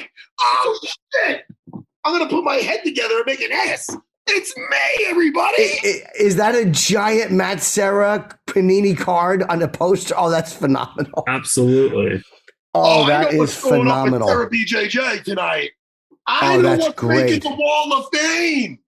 oh 0.41 0.79
shit! 0.83 1.43
I'm 1.73 2.13
gonna 2.17 2.27
put 2.27 2.43
my 2.43 2.55
head 2.55 2.81
together 2.83 3.17
and 3.17 3.25
make 3.27 3.41
an 3.41 3.51
ass. 3.51 3.95
It's 4.27 4.57
me, 4.57 5.05
everybody. 5.05 5.63
I- 5.63 5.79
I- 5.83 6.01
Is 6.19 6.37
that 6.37 6.55
a 6.55 6.65
giant 6.65 7.31
Matt 7.31 7.61
Serra 7.61 8.27
Panini 8.47 8.97
card 8.97 9.43
on 9.43 9.61
a 9.61 9.67
poster? 9.67 10.15
Oh, 10.17 10.31
that's 10.31 10.51
phenomenal. 10.53 11.23
Absolutely. 11.27 12.23
Oh, 12.73 12.81
oh 12.81 13.03
I 13.03 13.09
that 13.09 13.33
know 13.33 13.37
what's 13.39 13.61
going 13.63 13.87
on 13.87 14.11
with 14.11 14.21
phenomenal. 14.21 14.27
Serra 14.27 14.49
BJJ 14.49 15.23
tonight. 15.23 15.71
I 16.27 16.55
Oh, 16.55 16.57
know 16.57 16.61
that's 16.75 16.81
what's 16.87 17.03
making 17.03 17.25
great. 17.27 17.43
the 17.43 17.49
Wall 17.55 17.93
of 17.93 18.05
Fame. 18.11 18.79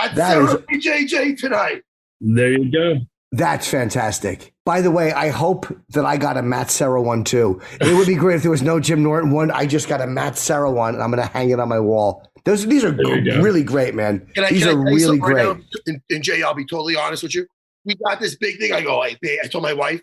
At 0.00 0.14
That 0.16 0.32
Serra 0.32 0.54
is- 0.70 0.84
BJJ 0.84 1.38
tonight. 1.38 1.82
There 2.20 2.52
you 2.52 2.70
go. 2.70 3.00
That's 3.32 3.66
fantastic. 3.68 4.52
By 4.64 4.80
the 4.80 4.92
way, 4.92 5.12
I 5.12 5.28
hope 5.28 5.66
that 5.90 6.04
I 6.04 6.16
got 6.16 6.36
a 6.36 6.42
Matt 6.42 6.70
Serra 6.70 7.02
one 7.02 7.24
too. 7.24 7.60
It 7.80 7.94
would 7.96 8.06
be 8.06 8.14
great 8.14 8.36
if 8.36 8.42
there 8.42 8.50
was 8.50 8.62
no 8.62 8.78
Jim 8.78 9.02
Norton 9.02 9.32
one. 9.32 9.50
I 9.50 9.66
just 9.66 9.88
got 9.88 10.00
a 10.00 10.06
Matt 10.06 10.38
Serra 10.38 10.70
one, 10.70 10.94
and 10.94 11.02
I'm 11.02 11.10
going 11.10 11.20
to 11.26 11.32
hang 11.32 11.50
it 11.50 11.58
on 11.58 11.68
my 11.68 11.80
wall. 11.80 12.30
Those 12.44 12.64
these 12.66 12.84
are 12.84 12.92
There 12.92 13.20
go. 13.22 13.40
really 13.42 13.64
great, 13.64 13.94
man. 13.94 14.26
Can 14.34 14.44
I, 14.44 14.50
these 14.50 14.60
can 14.62 14.68
are 14.68 14.72
tell 14.74 14.82
really 14.84 15.00
something 15.00 15.22
right 15.22 15.56
great. 15.56 15.64
And, 15.86 16.00
and 16.10 16.22
Jay, 16.22 16.42
I'll 16.42 16.54
be 16.54 16.64
totally 16.64 16.94
honest 16.94 17.22
with 17.24 17.34
you. 17.34 17.46
We 17.84 17.96
got 17.96 18.20
this 18.20 18.36
big 18.36 18.58
thing. 18.58 18.72
I 18.72 18.82
go, 18.82 19.02
hey, 19.02 19.16
babe, 19.20 19.40
I 19.42 19.48
told 19.48 19.62
my 19.64 19.72
wife, 19.72 20.00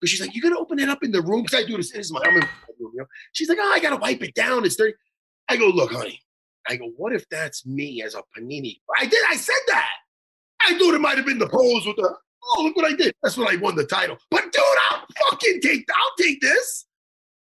Because 0.00 0.10
she's 0.10 0.20
like, 0.20 0.34
you 0.34 0.40
gotta 0.40 0.56
open 0.58 0.78
it 0.78 0.88
up 0.88 1.02
in 1.04 1.12
the 1.12 1.20
room. 1.20 1.42
Because 1.42 1.62
I 1.62 1.66
do 1.66 1.76
this, 1.76 1.92
this 1.92 2.06
is 2.06 2.12
my, 2.12 2.20
I'm 2.24 2.34
in 2.34 2.40
my 2.40 2.48
room, 2.80 2.92
you 2.94 3.00
know. 3.00 3.06
She's 3.32 3.48
like, 3.48 3.58
oh, 3.60 3.72
I 3.74 3.78
gotta 3.80 3.96
wipe 3.96 4.22
it 4.22 4.34
down. 4.34 4.64
It's 4.64 4.76
dirty. 4.76 4.94
I 5.48 5.56
go, 5.56 5.66
look, 5.68 5.92
honey. 5.92 6.20
I 6.70 6.76
go, 6.76 6.92
what 6.96 7.12
if 7.12 7.28
that's 7.28 7.66
me 7.66 8.00
as 8.02 8.14
a 8.14 8.22
panini? 8.36 8.80
I 8.96 9.04
did. 9.06 9.18
I 9.28 9.34
said 9.34 9.54
that. 9.68 9.90
I 10.66 10.78
thought 10.78 10.94
it 10.94 11.00
might 11.00 11.16
have 11.16 11.26
been 11.26 11.38
the 11.38 11.48
pose 11.48 11.84
with 11.84 11.96
the. 11.96 12.14
Oh, 12.56 12.62
look 12.62 12.76
what 12.76 12.84
I 12.90 12.94
did. 12.94 13.12
That's 13.22 13.36
when 13.36 13.48
I 13.48 13.56
won 13.56 13.74
the 13.74 13.84
title. 13.84 14.16
But 14.30 14.44
dude, 14.44 14.62
I'll 14.90 15.04
fucking 15.30 15.60
take. 15.62 15.86
I'll 15.94 16.24
take 16.24 16.40
this. 16.40 16.86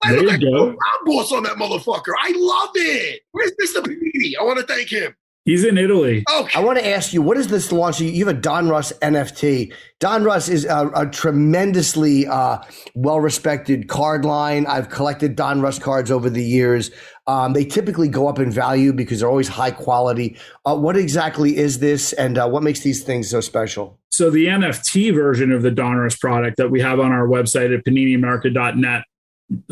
I 0.02 0.10
There 0.10 0.22
look 0.22 0.40
you 0.40 0.48
like 0.50 0.56
go. 0.58 0.66
Rob 0.70 0.78
boss 1.04 1.32
on 1.32 1.44
that 1.44 1.56
motherfucker. 1.56 2.12
I 2.20 2.32
love 2.36 2.70
it. 2.74 3.20
Where's 3.30 3.52
Mr. 3.62 3.80
Panini? 3.80 4.32
I 4.38 4.42
want 4.42 4.58
to 4.58 4.66
thank 4.66 4.88
him. 4.88 5.14
He's 5.44 5.64
in 5.64 5.76
Italy. 5.76 6.22
Okay. 6.32 6.58
I 6.58 6.62
want 6.62 6.78
to 6.78 6.86
ask 6.86 7.12
you, 7.12 7.20
what 7.20 7.36
is 7.36 7.48
this 7.48 7.72
launch? 7.72 8.00
You 8.00 8.08
you 8.08 8.24
have 8.24 8.36
a 8.36 8.40
Donruss 8.40 8.92
NFT. 9.00 9.74
Donruss 9.98 10.48
is 10.48 10.64
a, 10.64 10.88
a 10.94 11.06
tremendously 11.06 12.28
uh, 12.28 12.58
well 12.94 13.18
respected 13.18 13.88
card 13.88 14.24
line. 14.24 14.66
I've 14.66 14.88
collected 14.88 15.36
Donruss 15.36 15.80
cards 15.80 16.12
over 16.12 16.30
the 16.30 16.44
years. 16.44 16.92
Um, 17.26 17.54
they 17.54 17.64
typically 17.64 18.08
go 18.08 18.28
up 18.28 18.38
in 18.38 18.52
value 18.52 18.92
because 18.92 19.18
they're 19.18 19.28
always 19.28 19.48
high 19.48 19.72
quality. 19.72 20.36
Uh, 20.64 20.76
what 20.76 20.96
exactly 20.96 21.56
is 21.56 21.80
this, 21.80 22.12
and 22.12 22.38
uh, 22.38 22.48
what 22.48 22.62
makes 22.62 22.80
these 22.80 23.02
things 23.02 23.28
so 23.28 23.40
special? 23.40 23.98
So 24.10 24.30
the 24.30 24.46
NFT 24.46 25.12
version 25.12 25.50
of 25.50 25.62
the 25.62 25.70
Donruss 25.70 26.18
product 26.20 26.56
that 26.58 26.70
we 26.70 26.80
have 26.80 27.00
on 27.00 27.10
our 27.10 27.26
website 27.26 27.76
at 27.76 27.84
paniniamerica.net 27.84 29.04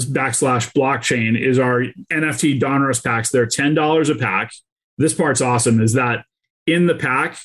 backslash 0.00 0.72
blockchain 0.72 1.40
is 1.40 1.60
our 1.60 1.84
NFT 2.12 2.58
Don 2.58 2.80
Donruss 2.80 3.04
packs. 3.04 3.30
They're 3.30 3.46
ten 3.46 3.74
dollars 3.74 4.08
a 4.08 4.16
pack. 4.16 4.50
This 5.00 5.14
part's 5.14 5.40
awesome. 5.40 5.80
Is 5.80 5.94
that 5.94 6.26
in 6.66 6.86
the 6.86 6.94
pack? 6.94 7.38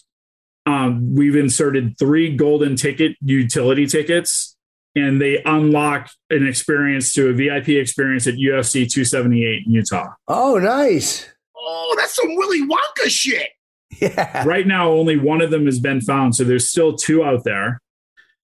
Um, 0.66 1.16
we've 1.16 1.38
inserted 1.38 1.98
three 1.98 2.36
golden 2.36 2.76
ticket 2.76 3.16
utility 3.22 3.88
tickets, 3.88 4.58
and 4.94 5.22
they 5.22 5.42
unlock 5.44 6.10
an 6.30 6.46
experience 6.46 7.14
to 7.14 7.30
a 7.30 7.34
VIP 7.34 7.70
experience 7.70 8.28
at 8.28 8.34
UFC 8.34 8.92
278 8.92 9.64
in 9.68 9.72
Utah. 9.72 10.08
Oh, 10.28 10.58
nice. 10.58 11.30
Oh, 11.56 11.96
that's 11.98 12.16
some 12.16 12.36
Willy 12.36 12.62
Wonka 12.62 13.08
shit. 13.08 13.50
Yeah. 14.02 14.44
right 14.46 14.68
now 14.68 14.90
only 14.90 15.16
one 15.16 15.42
of 15.42 15.52
them 15.52 15.68
has 15.68 15.80
been 15.80 16.02
found 16.02 16.36
so 16.36 16.44
there's 16.44 16.70
still 16.70 16.98
two 16.98 17.24
out 17.24 17.46
there 17.46 17.82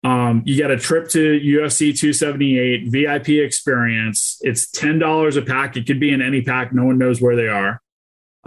um, 0.02 0.42
you 0.44 0.56
get 0.56 0.72
a 0.72 0.76
trip 0.76 1.08
to 1.10 1.38
ufc 1.38 1.78
278 1.78 2.88
vip 2.88 3.28
experience 3.28 4.38
it's 4.40 4.68
$10 4.72 5.36
a 5.36 5.42
pack 5.42 5.76
it 5.76 5.86
could 5.86 6.00
be 6.00 6.12
in 6.12 6.20
any 6.20 6.42
pack 6.42 6.72
no 6.72 6.84
one 6.84 6.98
knows 6.98 7.20
where 7.20 7.36
they 7.36 7.46
are 7.46 7.80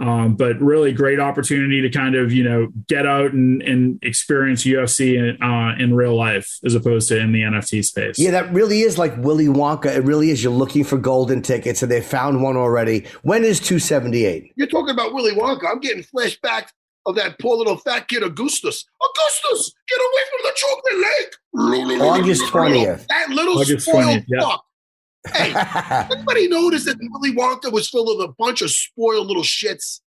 um, 0.00 0.34
but 0.34 0.60
really 0.60 0.92
great 0.92 1.20
opportunity 1.20 1.80
to 1.80 1.90
kind 1.90 2.16
of 2.16 2.32
you 2.32 2.42
know 2.42 2.68
get 2.88 3.06
out 3.06 3.32
and, 3.32 3.62
and 3.62 3.98
experience 4.02 4.64
ufc 4.64 5.00
in, 5.14 5.40
uh, 5.42 5.74
in 5.78 5.94
real 5.94 6.16
life 6.16 6.58
as 6.64 6.74
opposed 6.74 7.08
to 7.08 7.18
in 7.18 7.32
the 7.32 7.42
nft 7.42 7.84
space 7.84 8.18
Yeah, 8.18 8.30
that 8.32 8.52
really 8.52 8.80
is 8.80 8.98
like 8.98 9.16
Willy 9.18 9.46
Wonka. 9.46 9.86
It 9.86 10.04
really 10.04 10.30
is. 10.30 10.42
You're 10.42 10.52
looking 10.52 10.84
for 10.84 10.98
golden 10.98 11.42
tickets, 11.42 11.82
and 11.82 11.90
they 11.90 12.00
found 12.00 12.42
one 12.42 12.56
already. 12.56 13.06
When 13.22 13.44
is 13.44 13.60
278? 13.60 14.52
You're 14.56 14.66
talking 14.66 14.92
about 14.92 15.12
Willy 15.14 15.32
Wonka. 15.32 15.70
I'm 15.70 15.80
getting 15.80 16.02
flashbacks 16.02 16.70
of 17.06 17.14
that 17.16 17.38
poor 17.38 17.56
little 17.56 17.76
fat 17.76 18.08
kid, 18.08 18.22
Augustus. 18.22 18.84
Augustus, 19.00 19.72
get 19.88 19.98
away 20.00 20.22
from 20.30 20.40
the 20.44 20.52
chocolate 20.56 20.98
lake. 21.02 22.00
August 22.02 22.42
20th. 22.44 23.06
That 23.06 23.30
little 23.30 23.58
August 23.58 23.86
spoiled 23.86 24.20
20th, 24.20 24.24
yeah. 24.28 24.40
fuck. 24.40 24.64
Hey, 25.34 25.52
anybody 26.10 26.48
noticed 26.48 26.86
that 26.86 26.96
Willy 27.00 27.34
Wonka 27.34 27.70
was 27.72 27.88
filled 27.90 28.08
with 28.18 28.28
a 28.28 28.32
bunch 28.38 28.62
of 28.62 28.70
spoiled 28.70 29.26
little 29.26 29.42
shits? 29.42 30.00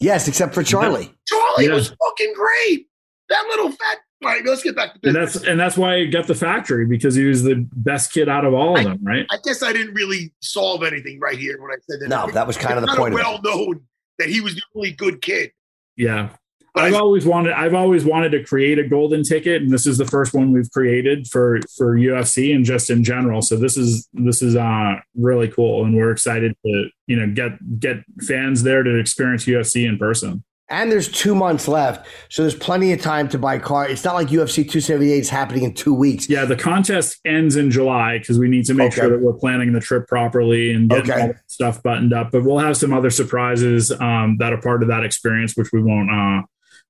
yes, 0.00 0.26
except 0.28 0.54
for 0.54 0.62
Charlie. 0.62 1.12
Charlie 1.26 1.66
Yeah. 1.66 1.74
was 1.74 1.88
fucking 1.88 2.32
great. 2.34 2.86
That 3.28 3.44
little 3.50 3.70
fat. 3.70 3.98
All 4.22 4.28
right, 4.30 4.44
let's 4.44 4.62
get 4.62 4.76
back 4.76 4.92
to 4.94 5.08
and 5.08 5.16
that's 5.16 5.36
and 5.36 5.58
that's 5.58 5.78
why 5.78 5.98
he 6.00 6.06
got 6.08 6.26
the 6.26 6.34
factory 6.34 6.84
because 6.84 7.14
he 7.14 7.24
was 7.24 7.42
the 7.42 7.66
best 7.72 8.12
kid 8.12 8.28
out 8.28 8.44
of 8.44 8.52
all 8.52 8.76
of 8.76 8.84
them 8.84 8.98
right 9.02 9.24
I 9.30 9.38
guess 9.44 9.62
I 9.62 9.72
didn't 9.72 9.94
really 9.94 10.30
solve 10.42 10.82
anything 10.82 11.18
right 11.20 11.38
here 11.38 11.58
when 11.60 11.70
I 11.70 11.76
said 11.88 12.00
that. 12.00 12.08
No, 12.10 12.30
that 12.32 12.46
was 12.46 12.58
kind 12.58 12.74
of 12.74 12.82
the 12.82 12.88
It's 12.88 12.96
point 12.98 13.14
of 13.14 13.20
it. 13.20 13.22
well 13.22 13.40
known 13.42 13.80
that 14.18 14.28
he 14.28 14.42
was 14.42 14.56
the 14.56 14.62
only 14.76 14.92
good 14.92 15.22
kid. 15.22 15.52
yeah 15.96 16.28
But 16.28 16.39
I've 16.74 16.94
I- 16.94 16.98
always 16.98 17.26
wanted 17.26 17.52
I've 17.52 17.74
always 17.74 18.04
wanted 18.04 18.30
to 18.30 18.44
create 18.44 18.78
a 18.78 18.86
golden 18.88 19.22
ticket 19.22 19.62
and 19.62 19.70
this 19.70 19.86
is 19.86 19.98
the 19.98 20.06
first 20.06 20.32
one 20.34 20.52
we've 20.52 20.70
created 20.70 21.26
for 21.28 21.60
for 21.76 21.96
UFC 21.96 22.54
and 22.54 22.64
just 22.64 22.90
in 22.90 23.02
general. 23.04 23.42
So 23.42 23.56
this 23.56 23.76
is 23.76 24.08
this 24.12 24.42
is 24.42 24.56
uh 24.56 24.94
really 25.16 25.48
cool 25.48 25.84
and 25.84 25.94
we're 25.96 26.10
excited 26.12 26.54
to, 26.64 26.88
you 27.06 27.16
know, 27.16 27.32
get 27.32 27.80
get 27.80 27.96
fans 28.26 28.62
there 28.62 28.82
to 28.82 28.96
experience 28.98 29.44
UFC 29.46 29.88
in 29.88 29.98
person. 29.98 30.44
And 30.72 30.92
there's 30.92 31.08
two 31.08 31.34
months 31.34 31.66
left, 31.66 32.06
so 32.28 32.42
there's 32.42 32.54
plenty 32.54 32.92
of 32.92 33.00
time 33.02 33.28
to 33.30 33.38
buy 33.38 33.58
car. 33.58 33.88
It's 33.88 34.04
not 34.04 34.14
like 34.14 34.28
UFC 34.28 34.58
278 34.62 35.18
is 35.18 35.28
happening 35.28 35.64
in 35.64 35.74
two 35.74 35.92
weeks. 35.92 36.28
Yeah, 36.30 36.44
the 36.44 36.54
contest 36.54 37.18
ends 37.24 37.56
in 37.56 37.72
July 37.72 38.18
because 38.18 38.38
we 38.38 38.46
need 38.48 38.66
to 38.66 38.74
make 38.74 38.92
Okay. 38.92 39.00
sure 39.00 39.10
that 39.10 39.20
we're 39.20 39.32
planning 39.32 39.72
the 39.72 39.80
trip 39.80 40.06
properly 40.06 40.72
and 40.72 40.88
getting 40.88 41.10
Okay. 41.10 41.20
all 41.22 41.26
that 41.26 41.40
stuff 41.48 41.82
buttoned 41.82 42.12
up. 42.12 42.30
But 42.30 42.44
we'll 42.44 42.58
have 42.60 42.76
some 42.76 42.92
other 42.92 43.10
surprises 43.10 43.90
um, 44.00 44.36
that 44.38 44.52
are 44.52 44.60
part 44.60 44.82
of 44.84 44.88
that 44.90 45.02
experience, 45.04 45.56
which 45.56 45.72
we 45.72 45.82
won't 45.82 46.08
uh, 46.08 46.42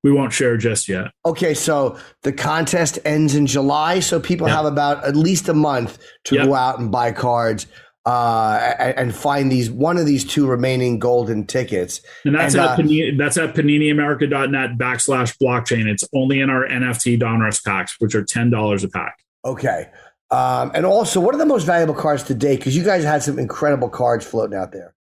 we 0.02 0.12
won't 0.12 0.32
share 0.32 0.56
just 0.56 0.88
yet. 0.88 1.06
Okay, 1.26 1.54
so 1.54 1.98
the 2.22 2.32
contest 2.32 2.98
ends 3.04 3.34
in 3.34 3.46
July, 3.46 4.00
so 4.00 4.18
people 4.20 4.48
Yeah. 4.48 4.56
have 4.56 4.64
about 4.66 5.04
at 5.04 5.16
least 5.16 5.48
a 5.48 5.54
month 5.54 5.98
to 6.24 6.36
Yeah. 6.36 6.46
go 6.46 6.54
out 6.54 6.78
and 6.78 6.90
buy 6.90 7.12
cards 7.12 7.66
uh, 8.06 8.58
and, 8.96 9.14
find 9.14 9.52
these 9.52 9.70
one 9.70 9.98
of 9.98 10.06
these 10.06 10.24
two 10.24 10.46
remaining 10.46 10.98
golden 10.98 11.44
tickets. 11.46 12.00
And 12.24 12.34
that's 12.34 12.54
And, 12.54 12.62
at 12.64 12.70
uh, 12.70 12.76
Panini, 12.78 13.16
that's 13.18 13.36
at 13.36 13.54
paniniamerica.net 13.54 14.78
backslash 14.78 15.36
blockchain. 15.40 15.86
It's 15.86 16.02
only 16.14 16.40
in 16.40 16.48
our 16.48 16.66
NFT 16.66 17.20
Donruss 17.20 17.62
packs, 17.62 17.96
which 17.98 18.14
are 18.14 18.24
ten 18.24 18.48
dollars 18.50 18.82
a 18.84 18.88
pack. 18.88 19.18
Okay. 19.44 19.88
Um, 20.30 20.70
and 20.74 20.86
also, 20.86 21.20
what 21.20 21.34
are 21.34 21.38
the 21.38 21.46
most 21.46 21.64
valuable 21.64 21.94
cards 21.94 22.22
to 22.24 22.34
date? 22.34 22.56
Because 22.60 22.74
you 22.74 22.84
guys 22.84 23.04
had 23.04 23.22
some 23.22 23.38
incredible 23.38 23.90
cards 23.90 24.24
floating 24.24 24.56
out 24.56 24.72
there. 24.72 24.94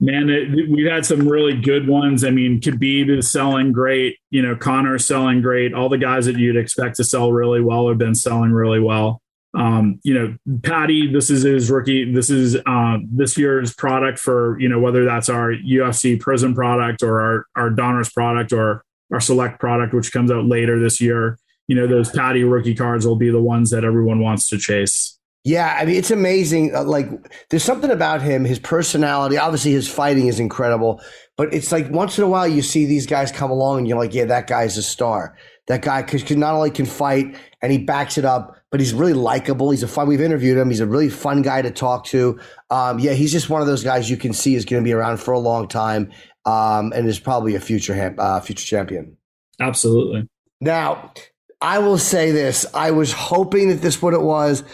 Man, 0.00 0.28
it, 0.28 0.68
we've 0.68 0.90
had 0.90 1.06
some 1.06 1.28
really 1.28 1.56
good 1.56 1.86
ones. 1.86 2.24
I 2.24 2.30
mean, 2.30 2.60
Khabib 2.60 3.08
is 3.08 3.30
selling 3.30 3.72
great. 3.72 4.18
You 4.30 4.42
know, 4.42 4.56
Conor's 4.56 5.06
selling 5.06 5.40
great. 5.40 5.72
All 5.72 5.88
the 5.88 5.98
guys 5.98 6.26
that 6.26 6.36
you'd 6.36 6.56
expect 6.56 6.96
to 6.96 7.04
sell 7.04 7.32
really 7.32 7.60
well 7.60 7.88
have 7.88 7.98
been 7.98 8.14
selling 8.14 8.52
really 8.52 8.80
well. 8.80 9.22
Um, 9.54 10.00
you 10.02 10.14
know, 10.14 10.36
Paddy, 10.62 11.12
this 11.12 11.30
is 11.30 11.44
his 11.44 11.70
rookie. 11.70 12.12
This 12.12 12.28
is 12.28 12.56
uh, 12.66 12.98
this 13.08 13.38
year's 13.38 13.72
product 13.72 14.18
for 14.18 14.58
you 14.58 14.68
know 14.68 14.80
whether 14.80 15.04
that's 15.04 15.28
our 15.28 15.52
UFC 15.52 16.18
Prism 16.18 16.54
product 16.54 17.02
or 17.02 17.20
our 17.20 17.46
our 17.54 17.70
Donruss 17.70 18.12
product 18.12 18.52
or 18.52 18.84
our 19.12 19.20
Select 19.20 19.60
product, 19.60 19.94
which 19.94 20.12
comes 20.12 20.30
out 20.30 20.44
later 20.44 20.80
this 20.80 21.00
year. 21.00 21.38
You 21.68 21.76
know, 21.76 21.86
those 21.86 22.10
Paddy 22.10 22.42
rookie 22.42 22.74
cards 22.74 23.06
will 23.06 23.16
be 23.16 23.30
the 23.30 23.40
ones 23.40 23.70
that 23.70 23.84
everyone 23.84 24.18
wants 24.18 24.48
to 24.48 24.58
chase. 24.58 25.13
Yeah, 25.44 25.76
I 25.78 25.84
mean, 25.84 25.96
it's 25.96 26.10
amazing. 26.10 26.74
Uh, 26.74 26.84
like, 26.84 27.06
there's 27.50 27.62
something 27.62 27.90
about 27.90 28.22
him, 28.22 28.46
his 28.46 28.58
personality. 28.58 29.36
Obviously, 29.36 29.72
his 29.72 29.86
fighting 29.86 30.26
is 30.26 30.40
incredible, 30.40 31.02
but 31.36 31.52
it's 31.52 31.70
like 31.70 31.90
once 31.90 32.16
in 32.16 32.24
a 32.24 32.28
while 32.28 32.48
you 32.48 32.62
see 32.62 32.86
these 32.86 33.06
guys 33.06 33.30
come 33.30 33.50
along 33.50 33.78
and 33.78 33.88
you're 33.88 33.98
like, 33.98 34.14
yeah, 34.14 34.24
that 34.24 34.46
guy's 34.46 34.78
a 34.78 34.82
star. 34.82 35.36
That 35.66 35.82
guy 35.82 36.02
because 36.02 36.30
not 36.30 36.54
only 36.54 36.70
can 36.70 36.86
fight 36.86 37.36
and 37.62 37.70
he 37.70 37.78
backs 37.78 38.16
it 38.16 38.24
up, 38.24 38.56
but 38.70 38.80
he's 38.80 38.92
really 38.92 39.12
likable. 39.12 39.70
He's 39.70 39.82
a 39.82 39.88
fun. 39.88 40.08
We've 40.08 40.20
interviewed 40.20 40.58
him. 40.58 40.68
He's 40.68 40.80
a 40.80 40.86
really 40.86 41.08
fun 41.08 41.42
guy 41.42 41.62
to 41.62 41.70
talk 41.70 42.06
to. 42.06 42.38
Um, 42.70 42.98
yeah, 42.98 43.12
he's 43.12 43.32
just 43.32 43.48
one 43.48 43.60
of 43.60 43.66
those 43.66 43.84
guys 43.84 44.10
you 44.10 44.16
can 44.16 44.32
see 44.32 44.54
is 44.54 44.64
going 44.64 44.82
to 44.82 44.84
be 44.84 44.92
around 44.92 45.18
for 45.20 45.32
a 45.32 45.38
long 45.38 45.68
time, 45.68 46.10
um, 46.44 46.92
and 46.94 47.06
is 47.06 47.18
probably 47.18 47.54
a 47.54 47.60
future 47.60 47.94
ham- 47.94 48.16
uh, 48.18 48.40
future 48.40 48.66
champion. 48.66 49.16
Absolutely. 49.60 50.26
Now, 50.60 51.12
I 51.60 51.78
will 51.78 51.98
say 51.98 52.30
this. 52.30 52.66
I 52.74 52.90
was 52.90 53.12
hoping 53.12 53.68
that 53.68 53.80
this 53.80 54.02
what 54.02 54.12
it 54.12 54.22
was. 54.22 54.64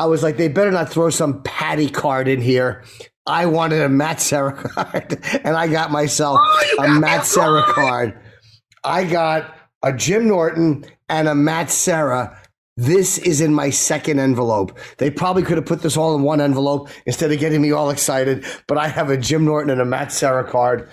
I 0.00 0.06
was 0.06 0.22
like, 0.22 0.38
they 0.38 0.48
better 0.48 0.70
not 0.70 0.88
throw 0.90 1.10
some 1.10 1.42
Paddy 1.42 1.90
card 1.90 2.26
in 2.26 2.40
here. 2.40 2.84
I 3.26 3.44
wanted 3.46 3.82
a 3.82 3.88
Matt 3.88 4.20
Serra 4.20 4.54
card, 4.54 5.22
and 5.44 5.56
I 5.56 5.68
got 5.68 5.90
myself 5.90 6.38
Oh, 6.42 6.74
a 6.80 6.86
got 6.86 7.00
Matt 7.00 7.18
that 7.18 7.26
Serra 7.26 7.62
card? 7.64 7.74
card. 8.14 8.20
I 8.82 9.04
got 9.04 9.54
a 9.82 9.92
Jim 9.92 10.26
Norton 10.26 10.86
and 11.10 11.28
a 11.28 11.34
Matt 11.34 11.70
Serra. 11.70 12.36
This 12.78 13.18
is 13.18 13.42
in 13.42 13.52
my 13.52 13.68
second 13.68 14.20
envelope. 14.20 14.78
They 14.96 15.10
probably 15.10 15.42
could 15.42 15.58
have 15.58 15.66
put 15.66 15.82
this 15.82 15.98
all 15.98 16.16
in 16.16 16.22
one 16.22 16.40
envelope 16.40 16.88
instead 17.04 17.30
of 17.30 17.38
getting 17.38 17.60
me 17.60 17.72
all 17.72 17.90
excited. 17.90 18.46
But 18.66 18.78
I 18.78 18.88
have 18.88 19.10
a 19.10 19.18
Jim 19.18 19.44
Norton 19.44 19.68
and 19.70 19.82
a 19.82 19.84
Matt 19.84 20.12
Serra 20.12 20.50
card. 20.50 20.88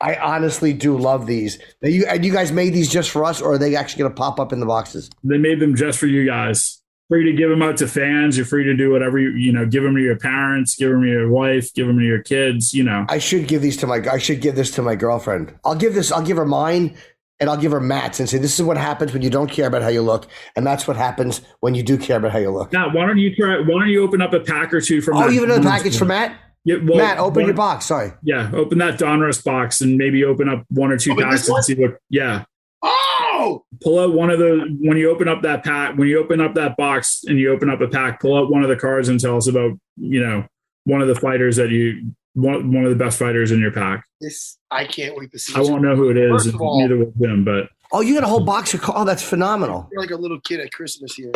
I 0.00 0.16
honestly 0.16 0.72
do 0.72 0.96
love 0.98 1.26
these. 1.26 1.58
Now 1.80 1.90
you 1.90 2.06
and 2.06 2.24
you 2.24 2.32
guys 2.32 2.50
made 2.50 2.74
these 2.74 2.90
just 2.90 3.10
for 3.10 3.24
us, 3.24 3.40
or 3.40 3.52
are 3.52 3.58
they 3.58 3.76
actually 3.76 4.00
going 4.00 4.12
to 4.12 4.16
pop 4.16 4.40
up 4.40 4.52
in 4.52 4.58
the 4.58 4.66
boxes? 4.66 5.10
They 5.22 5.38
made 5.38 5.60
them 5.60 5.76
just 5.76 5.98
for 6.00 6.06
you 6.06 6.26
guys. 6.26 6.77
Free 7.08 7.24
to 7.24 7.32
give 7.32 7.48
them 7.48 7.62
out 7.62 7.78
to 7.78 7.88
fans. 7.88 8.36
You're 8.36 8.44
free 8.44 8.64
to 8.64 8.74
do 8.76 8.90
whatever 8.90 9.18
you 9.18 9.30
you 9.30 9.50
know. 9.50 9.64
Give 9.64 9.82
them 9.82 9.94
to 9.94 10.02
your 10.02 10.18
parents. 10.18 10.76
Give 10.76 10.90
them 10.90 11.02
to 11.02 11.08
your 11.08 11.30
wife. 11.30 11.72
Give 11.72 11.86
them 11.86 11.98
to 11.98 12.04
your 12.04 12.22
kids. 12.22 12.74
You 12.74 12.84
know. 12.84 13.06
I 13.08 13.16
should 13.18 13.48
give 13.48 13.62
these 13.62 13.78
to 13.78 13.86
my. 13.86 14.02
I 14.12 14.18
should 14.18 14.42
give 14.42 14.56
this 14.56 14.70
to 14.72 14.82
my 14.82 14.94
girlfriend. 14.94 15.54
I'll 15.64 15.74
give 15.74 15.94
this. 15.94 16.12
I'll 16.12 16.22
give 16.22 16.36
her 16.36 16.44
mine, 16.44 16.94
and 17.40 17.48
I'll 17.48 17.56
give 17.56 17.72
her 17.72 17.80
Matt's, 17.80 18.20
and 18.20 18.28
say 18.28 18.36
this 18.36 18.60
is 18.60 18.66
what 18.66 18.76
happens 18.76 19.14
when 19.14 19.22
you 19.22 19.30
don't 19.30 19.50
care 19.50 19.66
about 19.66 19.80
how 19.80 19.88
you 19.88 20.02
look, 20.02 20.26
and 20.54 20.66
that's 20.66 20.86
what 20.86 20.98
happens 20.98 21.40
when 21.60 21.74
you 21.74 21.82
do 21.82 21.96
care 21.96 22.18
about 22.18 22.32
how 22.32 22.38
you 22.40 22.50
look. 22.50 22.74
Now, 22.74 22.90
why 22.94 23.06
don't 23.06 23.16
you 23.16 23.34
try? 23.34 23.56
Why 23.58 23.66
don't 23.80 23.88
you 23.88 24.04
open 24.04 24.20
up 24.20 24.34
a 24.34 24.40
pack 24.40 24.74
or 24.74 24.82
two 24.82 25.00
from? 25.00 25.16
Oh, 25.16 25.20
that 25.20 25.32
you 25.32 25.40
have 25.40 25.48
another 25.48 25.62
package 25.66 25.96
for? 25.96 26.04
Matt. 26.04 26.38
Yeah, 26.64 26.76
well, 26.84 26.98
Matt, 26.98 27.18
open 27.18 27.36
one- 27.44 27.46
your 27.46 27.56
box. 27.56 27.86
Sorry. 27.86 28.12
Yeah, 28.22 28.50
open 28.52 28.76
that 28.78 28.98
Donruss 28.98 29.42
box 29.42 29.80
and 29.80 29.96
maybe 29.96 30.24
open 30.24 30.50
up 30.50 30.64
one 30.68 30.92
or 30.92 30.98
two 30.98 31.12
Open 31.12 31.24
packs 31.24 31.48
and 31.48 31.64
see 31.64 31.74
what. 31.74 31.96
Yeah, 32.10 32.44
Oh, 32.82 33.17
go. 33.38 33.64
Pull 33.82 33.98
out 33.98 34.12
one 34.14 34.30
of 34.30 34.38
the 34.38 34.76
when 34.80 34.96
you 34.96 35.10
open 35.10 35.28
up 35.28 35.42
that 35.42 35.64
pack 35.64 35.96
when 35.96 36.08
you 36.08 36.18
open 36.18 36.40
up 36.40 36.54
that 36.54 36.76
box 36.76 37.22
and 37.26 37.38
you 37.38 37.52
open 37.52 37.70
up 37.70 37.80
a 37.80 37.88
pack. 37.88 38.20
Pull 38.20 38.36
out 38.36 38.50
one 38.50 38.62
of 38.62 38.68
the 38.68 38.76
cards 38.76 39.08
and 39.08 39.18
tell 39.20 39.36
us 39.36 39.48
about 39.48 39.72
you 39.96 40.20
know 40.24 40.44
one 40.84 41.00
of 41.02 41.08
the 41.08 41.14
fighters 41.14 41.56
that 41.56 41.70
you 41.70 42.12
one 42.34 42.72
one 42.72 42.84
of 42.84 42.90
the 42.90 42.96
best 43.04 43.18
fighters 43.18 43.50
in 43.50 43.60
your 43.60 43.72
pack. 43.72 44.04
This 44.20 44.58
I 44.70 44.84
can't 44.84 45.16
wait 45.16 45.32
to 45.32 45.38
see. 45.38 45.54
I 45.56 45.60
won't 45.60 45.82
know 45.82 45.96
who 45.96 46.10
it 46.10 46.16
is. 46.16 46.30
First 46.44 46.54
of 46.54 46.60
all- 46.60 46.80
neither 46.80 46.96
will 46.98 47.12
Jim, 47.20 47.44
but 47.44 47.68
Oh, 47.90 48.02
you 48.02 48.12
got 48.14 48.22
a 48.24 48.26
whole 48.26 48.44
box 48.44 48.74
of 48.74 48.82
cards. 48.82 49.00
Oh, 49.00 49.04
that's 49.06 49.22
phenomenal. 49.22 49.88
You're 49.90 50.02
like 50.02 50.10
a 50.10 50.16
little 50.16 50.38
kid 50.40 50.60
at 50.60 50.70
Christmas 50.72 51.14
here. 51.14 51.32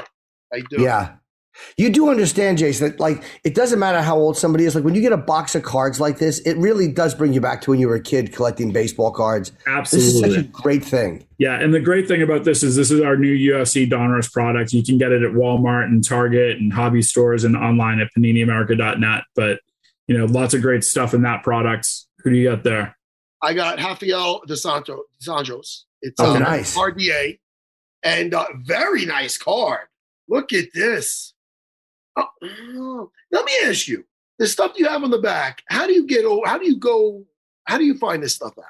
I 0.52 0.60
do. 0.68 0.82
Yeah. 0.82 1.14
You 1.76 1.90
do 1.90 2.10
understand, 2.10 2.58
Jason, 2.58 2.90
that 2.90 3.00
like 3.00 3.22
it 3.44 3.54
doesn't 3.54 3.78
matter 3.78 4.00
how 4.00 4.16
old 4.16 4.36
somebody 4.36 4.64
is. 4.64 4.74
Like 4.74 4.84
when 4.84 4.94
you 4.94 5.00
get 5.00 5.12
a 5.12 5.16
box 5.16 5.54
of 5.54 5.62
cards 5.62 6.00
like 6.00 6.18
this, 6.18 6.38
it 6.40 6.56
really 6.56 6.88
does 6.88 7.14
bring 7.14 7.32
you 7.32 7.40
back 7.40 7.60
to 7.62 7.70
when 7.70 7.80
you 7.80 7.88
were 7.88 7.96
a 7.96 8.02
kid 8.02 8.32
collecting 8.32 8.72
baseball 8.72 9.10
cards. 9.10 9.52
This 9.66 9.92
is 9.94 10.20
such 10.20 10.30
absolutely. 10.30 10.38
a 10.38 10.42
great 10.44 10.84
thing. 10.84 11.26
Yeah, 11.38 11.60
and 11.60 11.74
the 11.74 11.80
great 11.80 12.08
thing 12.08 12.22
about 12.22 12.44
this 12.44 12.62
is 12.62 12.76
this 12.76 12.90
is 12.90 13.00
our 13.00 13.16
new 13.16 13.34
UFC 13.34 13.88
Donruss 13.88 14.32
product. 14.32 14.72
You 14.72 14.82
can 14.82 14.98
get 14.98 15.12
it 15.12 15.22
at 15.22 15.32
Walmart 15.32 15.84
and 15.84 16.06
Target 16.06 16.58
and 16.58 16.72
hobby 16.72 17.02
stores 17.02 17.44
and 17.44 17.56
online 17.56 18.00
at 18.00 18.08
paniniamerica.net. 18.16 19.24
But 19.34 19.60
you 20.06 20.16
know, 20.16 20.24
lots 20.26 20.54
of 20.54 20.62
great 20.62 20.84
stuff 20.84 21.14
in 21.14 21.22
that 21.22 21.42
product. 21.42 21.88
Who 22.18 22.30
do 22.30 22.36
you 22.36 22.50
got 22.50 22.64
there? 22.64 22.96
I 23.42 23.54
got 23.54 23.78
Rafael 23.78 24.42
dos 24.46 24.64
Anjo, 24.64 25.00
DeSantos. 25.22 25.82
It's 26.00 26.20
Oh, 26.20 26.34
uh, 26.36 26.38
nice. 26.38 26.76
RDA, 26.76 27.38
and 28.02 28.34
uh, 28.34 28.46
very 28.60 29.04
nice 29.04 29.36
card. 29.36 29.86
Look 30.28 30.52
at 30.52 30.66
this. 30.74 31.31
Oh, 32.16 33.10
let 33.30 33.44
me 33.44 33.52
ask 33.64 33.88
you: 33.88 34.04
the 34.38 34.46
stuff 34.46 34.72
you 34.76 34.86
have 34.88 35.02
on 35.04 35.10
the 35.10 35.18
back. 35.18 35.62
How 35.68 35.86
do 35.86 35.92
you 35.92 36.06
get? 36.06 36.24
o- 36.24 36.42
How 36.44 36.58
do 36.58 36.66
you 36.66 36.78
go? 36.78 37.24
How 37.66 37.78
do 37.78 37.84
you 37.84 37.96
find 37.98 38.22
this 38.22 38.34
stuff 38.34 38.54
out? 38.58 38.64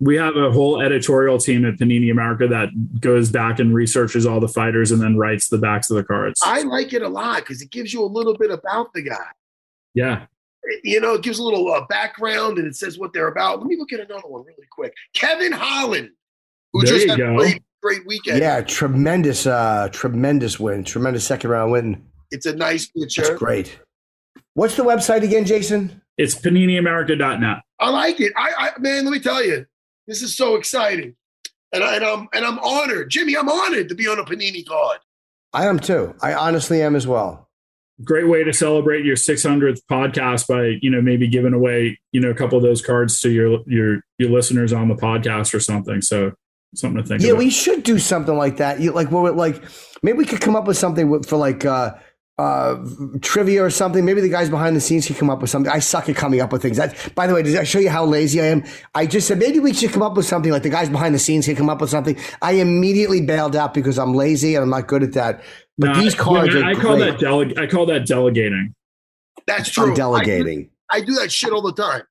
We 0.00 0.16
have 0.16 0.34
a 0.36 0.50
whole 0.50 0.82
editorial 0.82 1.38
team 1.38 1.64
at 1.64 1.74
Panini 1.78 2.10
America 2.10 2.48
that 2.48 2.70
goes 3.00 3.30
back 3.30 3.60
and 3.60 3.72
researches 3.72 4.26
all 4.26 4.40
the 4.40 4.48
fighters 4.48 4.90
and 4.90 5.00
then 5.00 5.16
writes 5.16 5.48
the 5.48 5.58
backs 5.58 5.90
of 5.90 5.96
the 5.96 6.02
cards. 6.02 6.40
I 6.42 6.62
like 6.62 6.92
it 6.92 7.02
a 7.02 7.08
lot 7.08 7.36
because 7.36 7.62
it 7.62 7.70
gives 7.70 7.92
you 7.92 8.02
a 8.02 8.06
little 8.06 8.36
bit 8.36 8.50
about 8.50 8.92
the 8.94 9.02
guy. 9.02 9.26
yeah, 9.94 10.26
You 10.82 11.00
know, 11.00 11.14
it 11.14 11.22
gives 11.22 11.38
a 11.38 11.44
little 11.44 11.70
uh, 11.72 11.86
background 11.88 12.58
and 12.58 12.66
it 12.66 12.74
says 12.74 12.98
what 12.98 13.12
they're 13.12 13.28
about. 13.28 13.60
Let 13.60 13.68
me 13.68 13.76
look 13.78 13.92
at 13.92 14.00
another 14.00 14.26
one 14.26 14.42
really 14.44 14.66
quick. 14.72 14.92
Kevin 15.14 15.52
Holland, 15.52 16.10
who 16.72 16.82
There 16.84 16.94
just 16.94 17.08
had 17.08 17.18
go. 17.18 17.34
a 17.34 17.36
great, 17.36 17.62
great 17.80 18.04
weekend. 18.04 18.40
Yeah, 18.40 18.60
tremendous, 18.62 19.46
uh, 19.46 19.88
tremendous 19.92 20.58
win, 20.58 20.82
tremendous 20.82 21.24
second 21.24 21.50
round 21.50 21.70
win. 21.70 22.04
It's 22.32 22.46
a 22.46 22.54
nice 22.56 22.90
That's 22.94 23.14
picture. 23.16 23.36
great. 23.36 23.78
What's 24.54 24.76
the 24.76 24.82
website 24.84 25.22
again, 25.22 25.44
Jason? 25.44 26.00
it's 26.18 26.34
paniniamerica.net. 26.34 27.58
I 27.80 27.88
like 27.90 28.20
it. 28.20 28.32
I, 28.36 28.52
I 28.76 28.78
man, 28.80 29.04
let 29.04 29.10
me 29.12 29.18
tell 29.20 29.42
you, 29.44 29.64
this 30.06 30.22
is 30.22 30.36
so 30.36 30.56
exciting, 30.56 31.16
and, 31.72 31.82
I, 31.82 31.96
and 31.96 32.04
I'm 32.04 32.28
and 32.32 32.44
I'm 32.44 32.58
honored, 32.58 33.10
Jimmy. 33.10 33.36
I'm 33.36 33.48
honored 33.48 33.88
to 33.88 33.94
be 33.94 34.06
on 34.08 34.18
a 34.18 34.24
Panini 34.24 34.66
card. 34.66 34.98
I 35.54 35.66
am 35.66 35.78
too. 35.78 36.14
I 36.20 36.34
honestly 36.34 36.82
am 36.82 36.94
as 36.96 37.06
well. 37.06 37.48
Great 38.04 38.26
way 38.28 38.42
to 38.44 38.52
celebrate 38.52 39.04
your 39.04 39.16
600th 39.16 39.80
podcast 39.90 40.48
by 40.48 40.78
you 40.82 40.90
know 40.90 41.00
maybe 41.00 41.28
giving 41.28 41.54
away 41.54 41.98
you 42.12 42.20
know 42.20 42.30
a 42.30 42.34
couple 42.34 42.56
of 42.58 42.62
those 42.64 42.82
cards 42.82 43.20
to 43.20 43.30
your 43.30 43.60
your 43.66 44.00
your 44.18 44.30
listeners 44.30 44.72
on 44.72 44.88
the 44.88 44.94
podcast 44.94 45.54
or 45.54 45.60
something. 45.60 46.02
So 46.02 46.32
something 46.74 47.02
to 47.02 47.08
think 47.08 47.22
Yeah, 47.22 47.30
about. 47.30 47.38
we 47.38 47.50
should 47.50 47.82
do 47.84 47.98
something 47.98 48.36
like 48.36 48.56
that. 48.58 48.80
You, 48.80 48.92
like, 48.92 49.10
what, 49.10 49.36
like 49.36 49.62
maybe 50.02 50.18
we 50.18 50.24
could 50.24 50.40
come 50.40 50.56
up 50.56 50.66
with 50.66 50.76
something 50.78 51.22
for 51.22 51.36
like 51.36 51.64
uh, 51.66 51.94
uh, 52.38 52.76
trivia 53.20 53.62
or 53.62 53.70
something. 53.70 54.04
Maybe 54.04 54.20
the 54.20 54.28
guys 54.28 54.48
behind 54.50 54.74
the 54.74 54.80
scenes 54.80 55.06
could 55.06 55.16
come 55.16 55.30
up 55.30 55.40
with 55.40 55.50
something. 55.50 55.70
I 55.70 55.78
suck 55.78 56.08
at 56.08 56.16
coming 56.16 56.40
up 56.40 56.52
with 56.52 56.62
things. 56.62 56.76
That, 56.76 57.14
by 57.14 57.26
the 57.26 57.34
way, 57.34 57.42
did 57.42 57.56
I 57.56 57.64
show 57.64 57.78
you 57.78 57.90
how 57.90 58.04
lazy 58.04 58.40
I 58.40 58.46
am? 58.46 58.64
I 58.94 59.06
just 59.06 59.28
said 59.28 59.38
maybe 59.38 59.58
we 59.60 59.72
should 59.74 59.92
come 59.92 60.02
up 60.02 60.16
with 60.16 60.26
something. 60.26 60.50
Like 60.50 60.62
the 60.62 60.70
guys 60.70 60.88
behind 60.88 61.14
the 61.14 61.18
scenes 61.18 61.44
can 61.46 61.56
come 61.56 61.68
up 61.68 61.80
with 61.80 61.90
something. 61.90 62.16
I 62.40 62.52
immediately 62.52 63.20
bailed 63.20 63.54
out 63.54 63.74
because 63.74 63.98
I'm 63.98 64.14
lazy 64.14 64.54
and 64.54 64.62
I'm 64.64 64.70
not 64.70 64.88
good 64.88 65.02
at 65.02 65.12
that. 65.12 65.42
But 65.78 65.88
No, 65.94 66.00
these 66.00 66.14
I- 66.14 66.18
cards 66.18 66.54
I, 66.54 66.60
are 66.60 66.64
I 66.64 66.74
call 66.74 66.96
great. 66.96 67.18
that 67.18 67.20
deleg- 67.20 67.58
I 67.58 67.66
call 67.66 67.86
that 67.86 68.06
delegating. 68.06 68.74
That's 69.46 69.70
true. 69.70 69.88
I'm 69.88 69.94
delegating. 69.94 70.70
I 70.90 71.00
do, 71.00 71.04
I 71.04 71.06
do 71.06 71.14
that 71.22 71.32
shit 71.32 71.52
all 71.52 71.62
the 71.62 71.72
time. 71.74 72.02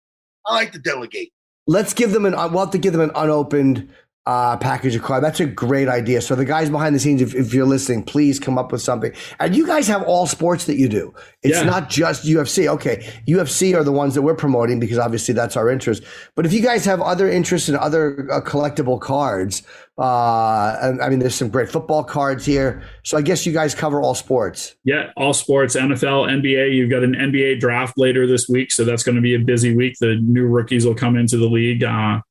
I 0.45 0.53
like 0.53 0.71
to 0.73 0.79
delegate. 0.79 1.31
Let's 1.67 1.93
give 1.93 2.11
them 2.11 2.25
an. 2.25 2.33
I 2.35 2.47
want 2.47 2.71
to 2.71 2.77
give 2.79 2.91
them 2.93 3.01
an 3.01 3.11
unopened 3.15 3.87
uh, 4.27 4.55
package 4.57 4.95
of 4.95 5.01
cards. 5.01 5.23
That's 5.23 5.39
a 5.39 5.45
great 5.47 5.87
idea. 5.87 6.21
So 6.21 6.35
the 6.35 6.45
guys 6.45 6.69
behind 6.69 6.93
the 6.93 6.99
scenes, 6.99 7.21
if, 7.21 7.33
if 7.33 7.53
you're 7.55 7.65
listening, 7.65 8.03
please 8.03 8.39
come 8.39 8.57
up 8.57 8.71
with 8.71 8.81
something. 8.81 9.11
And 9.39 9.55
you 9.55 9.65
guys 9.65 9.87
have 9.87 10.03
all 10.03 10.27
sports 10.27 10.65
that 10.65 10.77
you 10.77 10.87
do. 10.87 11.11
It's 11.41 11.57
Yeah. 11.57 11.63
not 11.63 11.89
just 11.89 12.23
UFC. 12.25 12.67
Okay, 12.67 13.09
UFC 13.27 13.75
are 13.75 13.83
the 13.83 13.91
ones 13.91 14.13
that 14.13 14.21
we're 14.21 14.35
promoting 14.35 14.79
because 14.79 14.99
obviously 14.99 15.33
that's 15.33 15.57
our 15.57 15.69
interest. 15.71 16.03
But 16.35 16.45
if 16.45 16.53
you 16.53 16.61
guys 16.61 16.85
have 16.85 17.01
other 17.01 17.27
interests 17.29 17.67
in 17.67 17.75
other 17.75 18.27
uh, 18.31 18.41
collectible 18.41 19.01
cards, 19.01 19.63
uh, 19.97 20.93
I 21.01 21.09
mean, 21.09 21.19
there's 21.19 21.35
some 21.35 21.49
great 21.49 21.69
football 21.69 22.03
cards 22.03 22.45
here. 22.45 22.83
So 23.03 23.17
I 23.17 23.21
guess 23.21 23.45
you 23.45 23.53
guys 23.53 23.73
cover 23.75 24.01
all 24.01 24.15
sports. 24.15 24.75
Yeah, 24.83 25.11
all 25.17 25.33
sports, 25.33 25.75
NFL, 25.75 26.27
NBA. 26.29 26.73
You've 26.73 26.89
got 26.89 27.03
an 27.03 27.13
NBA 27.15 27.59
draft 27.59 27.97
later 27.97 28.25
this 28.27 28.47
week, 28.47 28.71
so 28.71 28.83
that's 28.83 29.03
going 29.03 29.15
to 29.15 29.21
be 29.21 29.35
a 29.35 29.39
busy 29.39 29.75
week. 29.75 29.95
The 29.99 30.15
new 30.21 30.45
rookies 30.45 30.85
will 30.85 30.95
come 30.95 31.15
into 31.17 31.37
the 31.37 31.47
league 31.47 31.83
uh, 31.83 32.21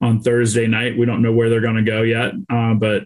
on 0.00 0.20
Thursday 0.20 0.66
night. 0.66 0.98
We 0.98 1.06
don't 1.06 1.22
know 1.22 1.32
where 1.32 1.48
they're 1.48 1.60
going 1.60 1.76
to 1.76 1.82
go 1.82 2.02
yet, 2.02 2.32
uh, 2.50 2.74
but 2.74 3.04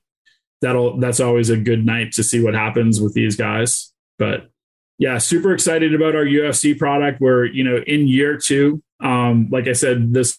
that'll 0.60 0.98
that's 0.98 1.20
always 1.20 1.50
a 1.50 1.56
good 1.56 1.84
night 1.84 2.12
to 2.12 2.22
see 2.22 2.42
what 2.42 2.54
happens 2.54 3.00
with 3.00 3.14
these 3.14 3.36
guys. 3.36 3.92
But 4.18 4.50
yeah, 4.98 5.18
super 5.18 5.52
excited 5.52 5.94
about 5.94 6.14
our 6.14 6.24
UFC 6.24 6.78
product. 6.78 7.20
We're 7.20 7.46
you 7.46 7.64
know 7.64 7.82
in 7.86 8.08
year 8.08 8.36
two. 8.36 8.82
Um, 9.00 9.48
like 9.50 9.66
I 9.66 9.72
said, 9.72 10.12
this 10.12 10.38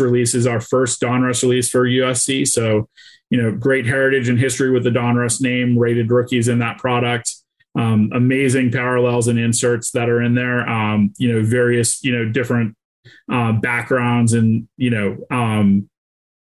release 0.00 0.34
is 0.34 0.46
our 0.46 0.60
first 0.60 1.00
Donruss 1.00 1.42
release 1.42 1.70
for 1.70 1.86
UFC. 1.86 2.46
So, 2.46 2.88
you 3.30 3.40
know, 3.40 3.52
great 3.52 3.86
heritage 3.86 4.28
and 4.28 4.38
history 4.38 4.70
with 4.70 4.84
the 4.84 4.90
Donruss 4.90 5.40
name, 5.40 5.78
rated 5.78 6.10
rookies 6.10 6.48
in 6.48 6.58
that 6.58 6.78
product. 6.78 7.32
Um, 7.78 8.10
amazing 8.14 8.72
parallels 8.72 9.28
and 9.28 9.38
inserts 9.38 9.90
that 9.92 10.08
are 10.08 10.22
in 10.22 10.34
there. 10.34 10.68
Um, 10.68 11.12
you 11.18 11.32
know, 11.32 11.42
various, 11.42 12.02
you 12.02 12.12
know, 12.12 12.30
different 12.30 12.74
uh, 13.30 13.52
backgrounds 13.52 14.32
and, 14.32 14.68
you 14.76 14.90
know, 14.90 15.16
um, 15.30 15.88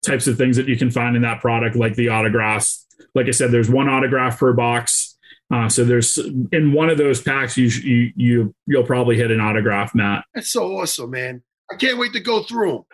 types 0.05 0.27
of 0.27 0.37
things 0.37 0.57
that 0.57 0.67
you 0.67 0.77
can 0.77 0.91
find 0.91 1.15
in 1.15 1.21
that 1.21 1.41
product, 1.41 1.75
like 1.75 1.95
the 1.95 2.09
autographs. 2.09 2.85
Like 3.15 3.27
I 3.27 3.31
said, 3.31 3.51
there's 3.51 3.69
one 3.69 3.89
autograph 3.89 4.39
per 4.39 4.53
box. 4.53 5.17
Uh, 5.51 5.69
so 5.69 5.83
there's 5.83 6.17
in 6.51 6.73
one 6.73 6.89
of 6.89 6.97
those 6.97 7.21
packs, 7.21 7.57
you, 7.57 7.67
you, 7.67 8.11
you, 8.15 8.55
you'll 8.65 8.83
probably 8.83 9.15
hit 9.15 9.31
an 9.31 9.39
autograph, 9.39 9.93
Matt. 9.93 10.25
That's 10.33 10.49
so 10.49 10.77
awesome, 10.77 11.11
man. 11.11 11.43
I 11.71 11.75
can't 11.75 11.97
wait 11.97 12.13
to 12.13 12.19
go 12.19 12.43
through 12.43 12.71
them. 12.71 12.85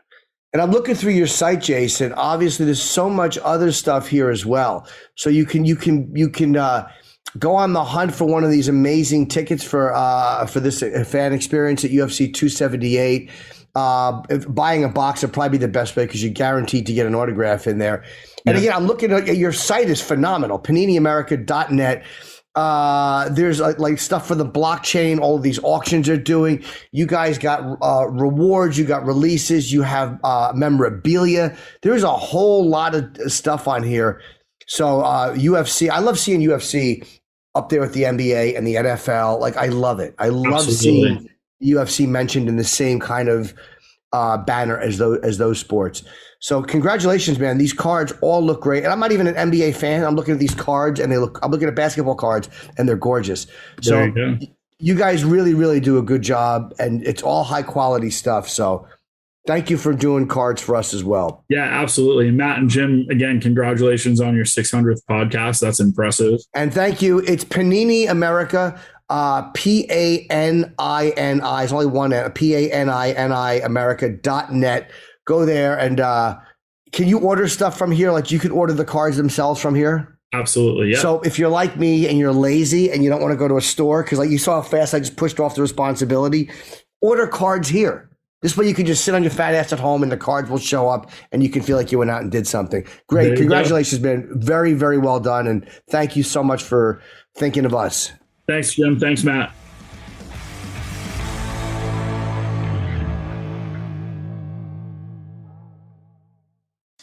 And 0.52 0.62
I'm 0.62 0.72
looking 0.72 0.96
through 0.96 1.14
your 1.14 1.28
site, 1.28 1.62
Jason. 1.62 2.12
Obviously, 2.14 2.66
there's 2.66 2.82
so 2.82 3.08
much 3.08 3.38
other 3.38 3.72
stuff 3.72 4.08
here 4.08 4.30
as 4.30 4.48
well. 4.48 4.88
So 5.16 5.30
you 5.30 5.46
can 5.46 5.64
you 5.64 5.76
can 5.76 6.14
you 6.16 6.28
can 6.28 6.56
uh, 6.58 6.90
go 7.38 7.56
on 7.56 7.74
the 7.74 7.84
hunt 7.84 8.14
for 8.14 8.26
one 8.26 8.44
of 8.44 8.50
these 8.52 8.68
amazing 8.68 9.28
tickets 9.28 9.64
for 9.64 9.94
uh, 9.94 10.46
for 10.46 10.60
this 10.60 10.82
uh, 10.82 11.04
fan 11.08 11.34
experience 11.34 11.84
at 11.86 11.92
UFC 11.92 12.34
278. 12.34 13.30
Uh, 13.76 14.22
if 14.30 14.52
buying 14.54 14.84
a 14.84 14.90
box 14.90 15.22
would 15.22 15.32
probably 15.32 15.58
be 15.58 15.62
the 15.64 15.68
best 15.72 15.96
way 15.96 16.06
because 16.06 16.24
you're 16.24 16.34
guaranteed 16.34 16.88
to 16.88 16.94
get 16.94 17.06
an 17.06 17.14
autograph 17.14 17.68
in 17.68 17.78
there. 17.78 18.04
And 18.46 18.56
Yeah. 18.56 18.62
again, 18.62 18.74
I'm 18.74 18.88
looking 18.88 19.12
at 19.12 19.38
your 19.38 19.54
site 19.54 19.90
is 19.90 20.02
phenomenal. 20.02 20.60
PaniniAmerica.net. 20.60 22.04
Uh, 22.56 23.30
there's 23.30 23.60
like, 23.60 23.78
like 23.80 24.00
stuff 24.00 24.28
for 24.28 24.34
the 24.36 24.46
blockchain. 24.46 25.20
All 25.20 25.36
of 25.36 25.44
these 25.44 25.60
auctions 25.64 26.10
are 26.10 26.18
doing. 26.18 26.64
You 26.92 27.06
guys 27.06 27.38
got 27.38 27.78
uh, 27.82 28.08
rewards. 28.10 28.78
You 28.78 28.86
got 28.86 29.06
releases. 29.06 29.72
You 29.72 29.84
have 29.84 30.20
uh, 30.24 30.52
memorabilia. 30.56 31.56
There's 31.84 32.04
a 32.04 32.12
whole 32.12 32.68
lot 32.68 32.96
of 32.96 33.32
stuff 33.32 33.68
on 33.68 33.84
here. 33.84 34.20
So 34.70 35.02
uh, 35.02 35.34
UFC, 35.36 35.90
I 35.90 35.98
love 36.00 36.20
seeing 36.20 36.42
UFC 36.42 37.06
up 37.56 37.70
there 37.70 37.82
with 37.82 37.94
the 37.94 38.04
NBA 38.04 38.56
and 38.56 38.66
the 38.68 38.76
NFL. 38.76 39.40
Like 39.40 39.58
I 39.58 39.66
love 39.66 40.00
it. 40.00 40.14
I 40.20 40.30
love 40.30 40.68
Absolutely. 40.68 40.76
seeing 40.76 41.30
UFC 41.76 42.08
mentioned 42.08 42.48
in 42.48 42.56
the 42.56 42.64
same 42.64 43.00
kind 43.00 43.30
of 43.30 43.56
uh, 44.14 44.38
banner 44.38 44.78
as 44.78 45.00
those 45.00 45.20
as 45.24 45.40
those 45.40 45.60
sports. 45.60 46.04
So 46.40 46.62
congratulations, 46.62 47.40
man! 47.40 47.58
These 47.58 47.74
cards 47.74 48.14
all 48.22 48.42
look 48.42 48.62
great, 48.62 48.84
and 48.84 48.94
I'm 48.94 49.00
not 49.00 49.12
even 49.12 49.28
an 49.28 49.36
NBA 49.36 49.76
fan. 49.76 50.04
I'm 50.04 50.16
looking 50.16 50.36
at 50.36 50.40
these 50.40 50.56
cards, 50.56 51.00
and 51.00 51.12
they 51.12 51.18
look. 51.18 51.40
I'm 51.42 51.50
looking 51.50 51.68
at 51.68 51.76
basketball 51.76 52.16
cards, 52.16 52.48
and 52.78 52.88
they're 52.88 52.96
gorgeous. 52.96 53.48
So 53.82 54.04
you 54.04 54.40
you 54.80 54.96
guys 54.96 55.26
really, 55.26 55.56
really 55.56 55.80
do 55.80 55.98
a 55.98 56.04
good 56.04 56.22
job, 56.22 56.74
and 56.80 57.06
it's 57.06 57.24
all 57.24 57.44
high 57.44 57.64
quality 57.64 58.12
stuff. 58.12 58.48
So 58.48 58.88
thank 59.50 59.72
you 59.72 59.78
for 59.78 59.94
doing 59.94 60.28
cards 60.28 60.62
for 60.62 60.76
us 60.76 60.94
as 60.94 61.04
well. 61.04 61.44
Yeah, 61.50 61.64
absolutely. 61.64 62.30
Matt 62.30 62.60
and 62.60 62.70
Jim, 62.70 63.08
again, 63.10 63.42
congratulations 63.42 64.22
on 64.22 64.36
your 64.36 64.46
600th 64.46 65.02
podcast. 65.10 65.60
That's 65.60 65.80
impressive. 65.80 66.40
And 66.54 66.72
thank 66.72 67.02
you. 67.02 67.18
It's 67.18 67.44
Panini 67.44 68.08
America. 68.08 68.80
Uh, 69.10 69.50
P 69.54 69.88
A 69.90 70.28
N 70.30 70.72
I 70.78 71.10
N 71.18 71.42
I. 71.42 71.64
It's 71.64 71.74
only 71.74 71.88
one 71.88 72.14
P 72.34 72.54
A 72.54 72.72
N 72.72 72.90
I 72.90 73.10
N 73.14 73.32
I 73.32 73.54
America 73.54 74.08
dot 74.08 74.54
net. 74.54 74.92
Go 75.26 75.48
there 75.48 75.80
and 75.80 76.00
uh, 76.00 76.38
can 76.92 77.08
you 77.08 77.18
order 77.18 77.48
stuff 77.48 77.76
from 77.76 77.92
here? 77.92 78.12
Like 78.12 78.30
you 78.30 78.38
could 78.38 78.52
order 78.52 78.74
the 78.74 78.86
cards 78.86 79.18
themselves 79.18 79.60
from 79.60 79.74
here. 79.74 80.20
Absolutely. 80.32 80.92
Yeah. 80.92 81.00
So 81.00 81.22
if 81.22 81.40
you're 81.40 81.50
like 81.50 81.76
me 81.76 82.08
and 82.08 82.20
you're 82.20 82.32
lazy 82.32 82.92
and 82.92 83.04
you 83.04 83.10
don't 83.10 83.20
want 83.20 83.32
to 83.32 83.38
go 83.38 83.48
to 83.48 83.58
a 83.58 83.62
store 83.62 84.04
because 84.04 84.20
like 84.20 84.30
you 84.30 84.38
saw 84.38 84.62
how 84.62 84.68
fast 84.68 84.94
I 84.94 85.00
just 85.00 85.16
pushed 85.16 85.40
off 85.40 85.56
the 85.56 85.64
responsibility, 85.64 86.52
order 87.02 87.26
cards 87.26 87.68
here. 87.68 88.09
This 88.42 88.56
way 88.56 88.68
you 88.68 88.74
can 88.74 88.86
just 88.86 89.04
sit 89.04 89.14
on 89.14 89.22
your 89.22 89.32
fat 89.32 89.54
ass 89.54 89.74
at 89.74 89.80
home 89.80 90.02
and 90.02 90.12
the 90.12 90.18
cards 90.18 90.50
will 90.50 90.60
show 90.60 90.88
up 90.88 91.12
and 91.32 91.44
you 91.44 91.50
can 91.50 91.62
feel 91.62 91.76
like 91.76 91.92
you 91.92 91.98
went 91.98 92.10
out 92.10 92.22
and 92.22 92.32
did 92.32 92.48
something. 92.48 92.86
Great. 93.08 93.32
you 93.32 93.36
Congratulations, 93.36 94.02
man. 94.02 94.30
Very, 94.32 94.74
very 94.74 94.98
well 94.98 95.20
done. 95.20 95.46
And 95.46 95.68
thank 95.90 96.16
you 96.16 96.24
so 96.24 96.42
much 96.42 96.64
for 96.64 97.02
thinking 97.36 97.66
of 97.66 97.76
us. 97.76 98.12
Thanks, 98.48 98.74
Jim. 98.74 98.98
Thanks, 98.98 99.24
Matt. 99.24 99.54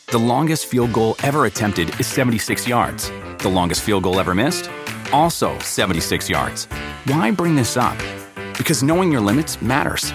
The 0.09 0.19
longest 0.19 0.67
field 0.67 0.95
goal 0.95 1.17
ever 1.23 1.45
attempted 1.45 2.01
is 2.01 2.07
76 2.07 2.67
yards. 2.67 3.11
The 3.39 3.51
longest 3.51 3.83
field 3.83 4.05
goal 4.05 4.19
ever 4.19 4.35
missed? 4.35 4.71
Also 5.13 5.59
76 5.59 6.31
yards. 6.31 6.65
Why 7.05 7.31
bring 7.31 7.55
this 7.55 7.77
up? 7.77 7.99
Because 8.57 8.83
knowing 8.83 9.13
your 9.13 9.21
limits 9.21 9.61
matters, 9.61 10.15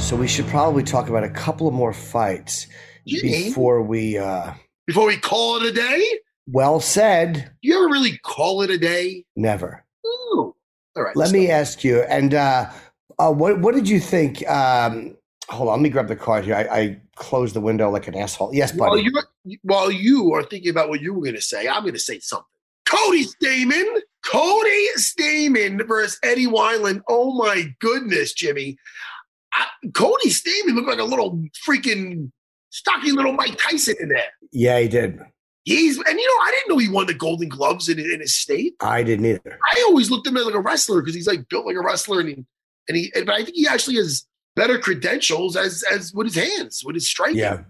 So 0.00 0.16
we 0.16 0.26
should 0.26 0.46
probably 0.48 0.82
talk 0.82 1.08
about 1.08 1.22
a 1.22 1.30
couple 1.30 1.68
of 1.68 1.74
more 1.74 1.92
fights 1.92 2.66
Jimmy? 3.06 3.44
before 3.44 3.80
we. 3.80 4.18
uh 4.18 4.52
Before 4.86 5.06
we 5.06 5.16
call 5.16 5.56
it 5.58 5.62
a 5.66 5.72
day, 5.72 6.02
Well 6.48 6.80
said. 6.80 7.52
you 7.62 7.76
ever 7.78 7.86
really 7.86 8.18
call 8.18 8.62
it 8.62 8.70
a 8.70 8.78
day? 8.78 9.24
Never. 9.36 9.84
Ooh. 10.04 10.54
All 10.96 11.02
right. 11.04 11.14
Let 11.14 11.24
let's 11.26 11.32
me 11.32 11.48
ask 11.50 11.84
you. 11.84 12.00
And 12.02 12.34
uh, 12.34 12.70
uh, 13.20 13.30
what 13.32 13.60
what 13.60 13.74
did 13.74 13.88
you 13.88 14.00
think? 14.00 14.46
Um, 14.48 15.16
hold 15.48 15.68
on, 15.68 15.76
let 15.76 15.82
me 15.82 15.90
grab 15.90 16.08
the 16.08 16.16
card 16.16 16.44
here. 16.44 16.56
I, 16.56 16.62
I 16.80 17.00
closed 17.14 17.54
the 17.54 17.60
window 17.60 17.88
like 17.90 18.08
an 18.08 18.16
asshole. 18.16 18.52
Yes, 18.52 18.74
While 18.74 18.90
buddy. 18.90 19.02
you 19.44 19.58
while 19.62 19.92
you 19.92 20.32
are 20.34 20.42
thinking 20.42 20.70
about 20.70 20.88
what 20.88 21.00
you 21.00 21.14
were 21.14 21.22
going 21.22 21.36
to 21.36 21.40
say, 21.42 21.68
I'm 21.68 21.82
going 21.82 21.94
to 21.94 22.00
say 22.00 22.18
something. 22.18 22.46
Cody 22.84 23.24
Stamann, 23.26 24.00
Cody 24.26 24.86
Stamann 24.96 25.86
versus 25.86 26.18
Eddie 26.24 26.48
Wineland. 26.48 27.02
Oh 27.08 27.32
my 27.36 27.72
goodness, 27.80 28.32
Jimmy. 28.32 28.76
I, 29.52 29.66
Cody 29.94 30.30
Stamann 30.30 30.74
looked 30.74 30.88
like 30.88 30.98
a 30.98 31.04
little 31.04 31.42
freaking 31.66 32.30
stocky 32.70 33.12
little 33.12 33.32
Mike 33.32 33.58
Tyson 33.58 33.96
in 34.00 34.08
there. 34.08 34.28
yeah, 34.52 34.78
he 34.78 34.88
did. 34.88 35.18
He's 35.64 35.98
and 35.98 36.18
you 36.18 36.26
know 36.26 36.44
I 36.44 36.50
didn't 36.52 36.68
know 36.70 36.78
he 36.78 36.88
won 36.88 37.06
the 37.06 37.14
Golden 37.14 37.48
Gloves 37.48 37.88
in, 37.88 37.98
in 37.98 38.20
his 38.20 38.34
state. 38.34 38.74
I 38.80 39.02
didn't 39.02 39.26
either. 39.26 39.58
I 39.74 39.84
always 39.88 40.10
looked 40.10 40.26
at 40.26 40.32
him 40.32 40.38
as 40.38 40.46
like 40.46 40.54
a 40.54 40.60
wrestler 40.60 41.00
because 41.00 41.14
he's 41.14 41.26
like 41.26 41.48
built 41.48 41.66
like 41.66 41.76
a 41.76 41.82
wrestler 41.82 42.20
and 42.20 42.28
he 42.30 42.44
and 42.88 42.96
he 42.96 43.12
and, 43.14 43.26
but 43.26 43.34
I 43.34 43.44
think 43.44 43.56
he 43.56 43.68
actually 43.68 43.96
has 43.96 44.26
better 44.56 44.78
credentials 44.78 45.56
as 45.56 45.84
as 45.92 46.14
with 46.14 46.32
his 46.32 46.36
hands, 46.36 46.82
with 46.84 46.96
his 46.96 47.08
striking. 47.08 47.38
Yeah. 47.38 47.62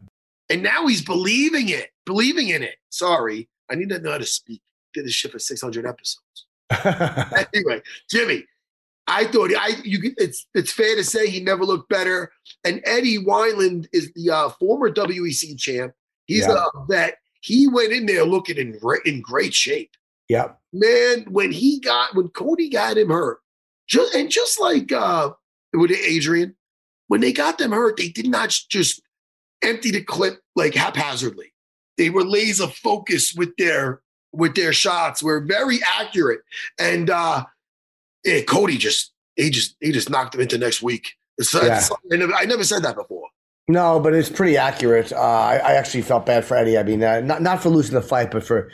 And 0.48 0.62
now 0.62 0.86
he's 0.86 1.02
believing 1.02 1.68
it, 1.68 1.90
believing 2.06 2.48
in 2.48 2.62
it. 2.62 2.76
Sorry, 2.90 3.48
I 3.70 3.74
need 3.74 3.88
to 3.90 3.98
know 3.98 4.12
how 4.12 4.18
to 4.18 4.26
speak. 4.26 4.62
Did 4.94 5.06
this 5.06 5.12
shit 5.12 5.30
for 5.30 5.38
600 5.38 5.86
episodes. 5.86 6.46
anyway, 7.54 7.82
Jimmy, 8.10 8.44
I 9.06 9.24
thought 9.24 9.50
I 9.56 9.72
you 9.84 10.12
it's 10.18 10.46
it's 10.54 10.72
fair 10.72 10.94
to 10.96 11.02
say 11.04 11.28
he 11.28 11.40
never 11.40 11.64
looked 11.64 11.88
better. 11.88 12.30
And 12.64 12.80
Eddie 12.84 13.18
Wineland 13.18 13.86
is 13.92 14.12
the 14.14 14.30
uh, 14.30 14.48
former 14.50 14.90
WEC 14.90 15.58
champ. 15.58 15.92
He's 16.26 16.46
Yeah. 16.46 16.66
a 16.74 16.86
vet. 16.86 17.18
He 17.40 17.66
went 17.66 17.92
in 17.92 18.06
there 18.06 18.24
looking 18.24 18.56
in 18.58 18.78
great, 18.78 19.02
in 19.04 19.20
great 19.20 19.54
shape. 19.54 19.90
Yeah, 20.28 20.52
Man, 20.72 21.24
when 21.28 21.50
he 21.50 21.80
got 21.80 22.14
when 22.14 22.28
Cody 22.28 22.68
got 22.68 22.96
him 22.96 23.08
hurt, 23.08 23.38
just 23.88 24.14
and 24.14 24.30
just 24.30 24.60
like 24.60 24.92
uh 24.92 25.30
with 25.72 25.90
Adrian, 25.90 26.54
when 27.08 27.20
they 27.20 27.32
got 27.32 27.58
them 27.58 27.72
hurt, 27.72 27.96
they 27.96 28.08
did 28.10 28.28
not 28.28 28.50
just 28.70 29.02
empty 29.62 29.90
the 29.90 30.02
clip 30.04 30.40
like 30.54 30.74
haphazardly. 30.74 31.52
They 31.98 32.10
were 32.10 32.24
laser 32.24 32.68
focused 32.68 33.36
with 33.36 33.56
their 33.58 34.02
with 34.32 34.54
their 34.54 34.72
shots, 34.72 35.20
were 35.20 35.40
very 35.40 35.80
accurate. 35.98 36.42
And 36.78 37.10
uh 37.10 37.44
yeah, 38.24 38.40
Cody 38.42 38.76
just 38.76 39.12
he 39.36 39.50
just 39.50 39.76
he 39.80 39.92
just 39.92 40.10
knocked 40.10 40.34
him 40.34 40.40
into 40.40 40.58
next 40.58 40.82
week. 40.82 41.12
It's, 41.38 41.54
it's- 41.54 41.90
I, 42.12 42.16
never, 42.16 42.34
I 42.34 42.44
never 42.44 42.64
said 42.64 42.82
that 42.82 42.96
before. 42.96 43.26
No, 43.68 44.00
but 44.00 44.14
it's 44.14 44.28
pretty 44.28 44.56
accurate. 44.56 45.12
Uh, 45.12 45.16
I, 45.20 45.56
I 45.58 45.72
actually 45.74 46.02
felt 46.02 46.26
bad 46.26 46.44
for 46.44 46.56
Eddie. 46.56 46.76
I 46.76 46.82
mean, 46.82 47.02
uh, 47.04 47.20
not 47.20 47.40
not 47.40 47.62
for 47.62 47.68
losing 47.68 47.94
the 47.94 48.02
fight, 48.02 48.30
but 48.32 48.44
for 48.44 48.70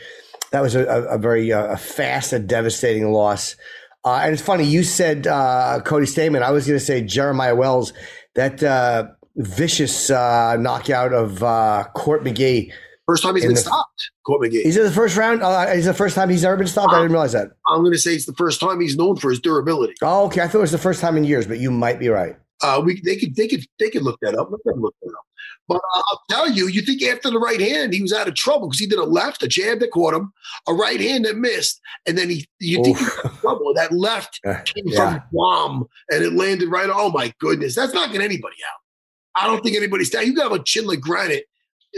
that 0.53 0.63
was 0.63 0.75
a, 0.75 0.85
a, 0.87 1.03
a 1.17 1.19
very 1.19 1.53
uh, 1.53 1.77
fast 1.77 2.33
and 2.33 2.49
devastating 2.49 3.11
loss. 3.13 3.57
Uh, 4.05 4.21
and 4.23 4.33
it's 4.33 4.41
funny 4.43 4.65
you 4.65 4.83
said 4.85 5.27
uh, 5.27 5.81
Cody 5.85 6.07
Stamann. 6.07 6.43
I 6.43 6.51
was 6.53 6.67
going 6.67 6.79
to 6.79 6.85
say 6.85 7.03
Jeremiah 7.03 7.55
Wells. 7.55 7.93
That 8.37 8.63
uh, 8.63 9.09
vicious 9.37 10.09
uh, 10.11 10.57
knockout 10.59 11.13
of 11.13 11.43
uh, 11.43 11.85
Court 11.95 12.25
McGee. 12.25 12.73
First 13.07 13.23
time 13.23 13.35
he's 13.37 13.45
In 13.45 13.51
been 13.51 13.55
the- 13.55 13.61
stopped, 13.61 14.11
Court 14.27 14.43
McGee. 14.43 14.65
Is 14.65 14.77
it 14.77 14.83
the 14.83 14.91
first 14.91 15.17
round? 15.17 15.43
Uh, 15.43 15.67
is 15.75 15.87
it 15.87 15.91
the 15.91 15.95
first 15.95 16.15
time 16.17 16.29
he's 16.29 16.45
ever 16.45 16.57
been 16.57 16.67
stopped? 16.67 16.93
I 16.93 16.97
didn't 16.99 17.13
realize 17.13 17.33
that. 17.33 17.53
I'm 17.69 17.81
going 17.83 17.93
to 17.93 17.99
say 17.99 18.15
it's 18.15 18.27
the 18.27 18.35
first 18.35 18.59
time 18.61 18.81
he's 18.81 18.97
known 18.97 19.17
for 19.17 19.31
his 19.31 19.39
durability. 19.41 19.95
Oh, 20.03 20.27
okay. 20.27 20.41
I 20.43 20.49
thought 20.49 20.59
it 20.59 20.63
was 20.63 20.73
the 20.73 20.79
first 20.79 21.01
time 21.01 21.17
in 21.17 21.23
years, 21.25 21.47
but 21.47 21.59
you 21.61 21.71
might 21.71 21.99
be 22.01 22.09
right. 22.09 22.37
Uh, 22.63 22.83
we 22.85 23.01
they 23.03 23.17
could 23.17 23.37
they 23.37 23.47
could 23.47 23.65
they 23.79 23.91
could 23.91 24.03
look 24.03 24.19
that 24.23 24.35
up. 24.35 24.51
Let 24.51 24.65
them 24.65 24.81
look 24.81 24.95
that 25.03 25.11
up. 25.11 25.25
But 25.69 25.77
uh, 25.77 26.03
I'll 26.11 26.23
tell 26.31 26.51
you, 26.51 26.69
you 26.69 26.81
think 26.81 27.03
after 27.03 27.31
the 27.31 27.39
right 27.39 27.61
hand 27.61 27.93
he 27.93 28.01
was 28.01 28.13
out 28.13 28.29
of 28.29 28.35
trouble 28.35 28.69
because 28.69 28.79
he 28.81 28.87
did 28.87 28.99
a 28.99 29.05
left, 29.05 29.43
a 29.43 29.49
jab 29.49 29.81
that 29.81 29.91
caught 29.91 30.15
him, 30.15 30.33
a 30.67 30.73
right 30.73 30.99
hand 31.01 31.27
that 31.27 31.37
missed, 31.37 31.81
and 32.07 32.17
then 32.17 32.31
he 32.31 32.47
you 32.59 32.83
think 32.83 32.99
he 32.99 33.05
was 33.05 33.39
trouble. 33.41 33.73
That 33.75 33.93
left 33.93 34.41
came 34.45 34.85
Yeah. 34.87 35.19
from 35.19 35.23
Guam 35.33 35.85
and 36.11 36.25
it 36.25 36.33
landed 36.33 36.71
right. 36.71 36.89
Oh 36.91 37.11
my 37.11 37.33
goodness, 37.41 37.75
that's 37.77 37.93
knocking 37.93 38.21
anybody 38.23 38.57
out. 38.73 39.43
I 39.45 39.47
don't 39.47 39.63
think 39.63 39.77
anybody's 39.77 40.09
down. 40.11 40.27
You 40.27 40.35
got 40.35 40.53
a 40.53 40.63
chin 40.63 40.87
like 40.87 41.01
granite. 41.01 41.45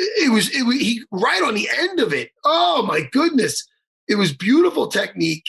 It, 0.01 0.33
was 0.33 0.49
it 0.55 0.63
was 0.63 0.77
he 0.77 1.03
right 1.11 1.43
on 1.43 1.55
the 1.55 1.69
end 1.77 1.99
of 1.99 2.13
it. 2.13 2.31
Oh 2.45 2.85
my 2.87 3.03
goodness, 3.11 3.67
it 4.07 4.15
was 4.15 4.33
beautiful 4.33 4.87
technique. 4.87 5.45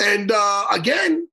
And 0.00 0.30
uh, 0.32 0.66
again, 0.70 1.26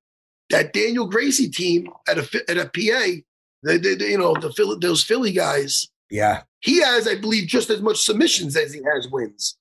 that 0.49 0.73
Daniel 0.73 1.07
Gracie 1.07 1.49
team 1.49 1.87
at 2.07 2.17
a 2.17 2.43
at 2.49 2.57
a 2.57 2.65
PA, 2.65 3.21
they, 3.63 3.77
they, 3.77 4.09
you 4.09 4.17
know 4.17 4.33
the 4.33 4.51
Philly, 4.51 4.77
those 4.81 5.03
Philly 5.03 5.31
guys. 5.31 5.87
Yeah. 6.09 6.43
He 6.61 6.81
has, 6.81 7.07
I 7.07 7.15
believe, 7.15 7.47
just 7.47 7.69
as 7.69 7.81
much 7.81 7.97
submissions 8.01 8.55
as 8.57 8.73
he 8.73 8.81
has 8.93 9.07
wins. 9.09 9.57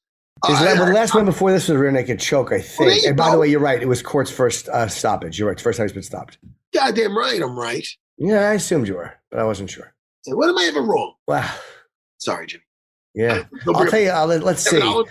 His 0.46 0.58
Uh, 0.58 0.64
la- 0.64 0.70
I- 0.70 0.74
well, 0.74 0.86
the 0.86 0.92
last 0.92 1.14
one 1.14 1.24
before 1.26 1.52
this 1.52 1.68
was 1.68 1.76
a 1.76 1.78
rear 1.78 1.90
naked 1.90 2.18
choke, 2.20 2.52
I 2.52 2.60
think. 2.60 3.02
you 3.02 3.08
and 3.08 3.16
by 3.16 3.30
the 3.30 3.38
way, 3.38 3.48
you're 3.48 3.60
right. 3.60 3.80
It 3.82 3.88
was 3.88 4.00
Court's 4.02 4.30
first 4.30 4.68
uh, 4.70 4.88
stoppage. 4.88 5.38
You're 5.38 5.48
right. 5.48 5.60
First 5.60 5.76
time 5.76 5.84
he's 5.86 5.92
been 5.92 6.02
stopped. 6.02 6.38
goddamn 6.72 7.16
right, 7.16 7.42
I'm 7.42 7.58
right. 7.58 7.86
Yeah, 8.16 8.48
I 8.48 8.54
assumed 8.54 8.88
you 8.88 8.94
were, 8.94 9.12
but 9.30 9.38
I 9.40 9.44
wasn't 9.44 9.68
sure. 9.70 9.92
So 10.22 10.34
what 10.36 10.48
am 10.48 10.56
I 10.56 10.64
ever 10.64 10.80
wrong? 10.82 11.14
Wow. 11.28 11.52
Sorry, 12.18 12.46
Jimmy. 12.46 12.62
Yeah. 13.16 13.44
I'll 13.66 13.86
tell 13.86 13.98
you, 13.98 14.10
uh, 14.10 14.26
let, 14.26 14.42
us 14.42 14.62
see. 14.62 14.78
I'll, 14.82 15.06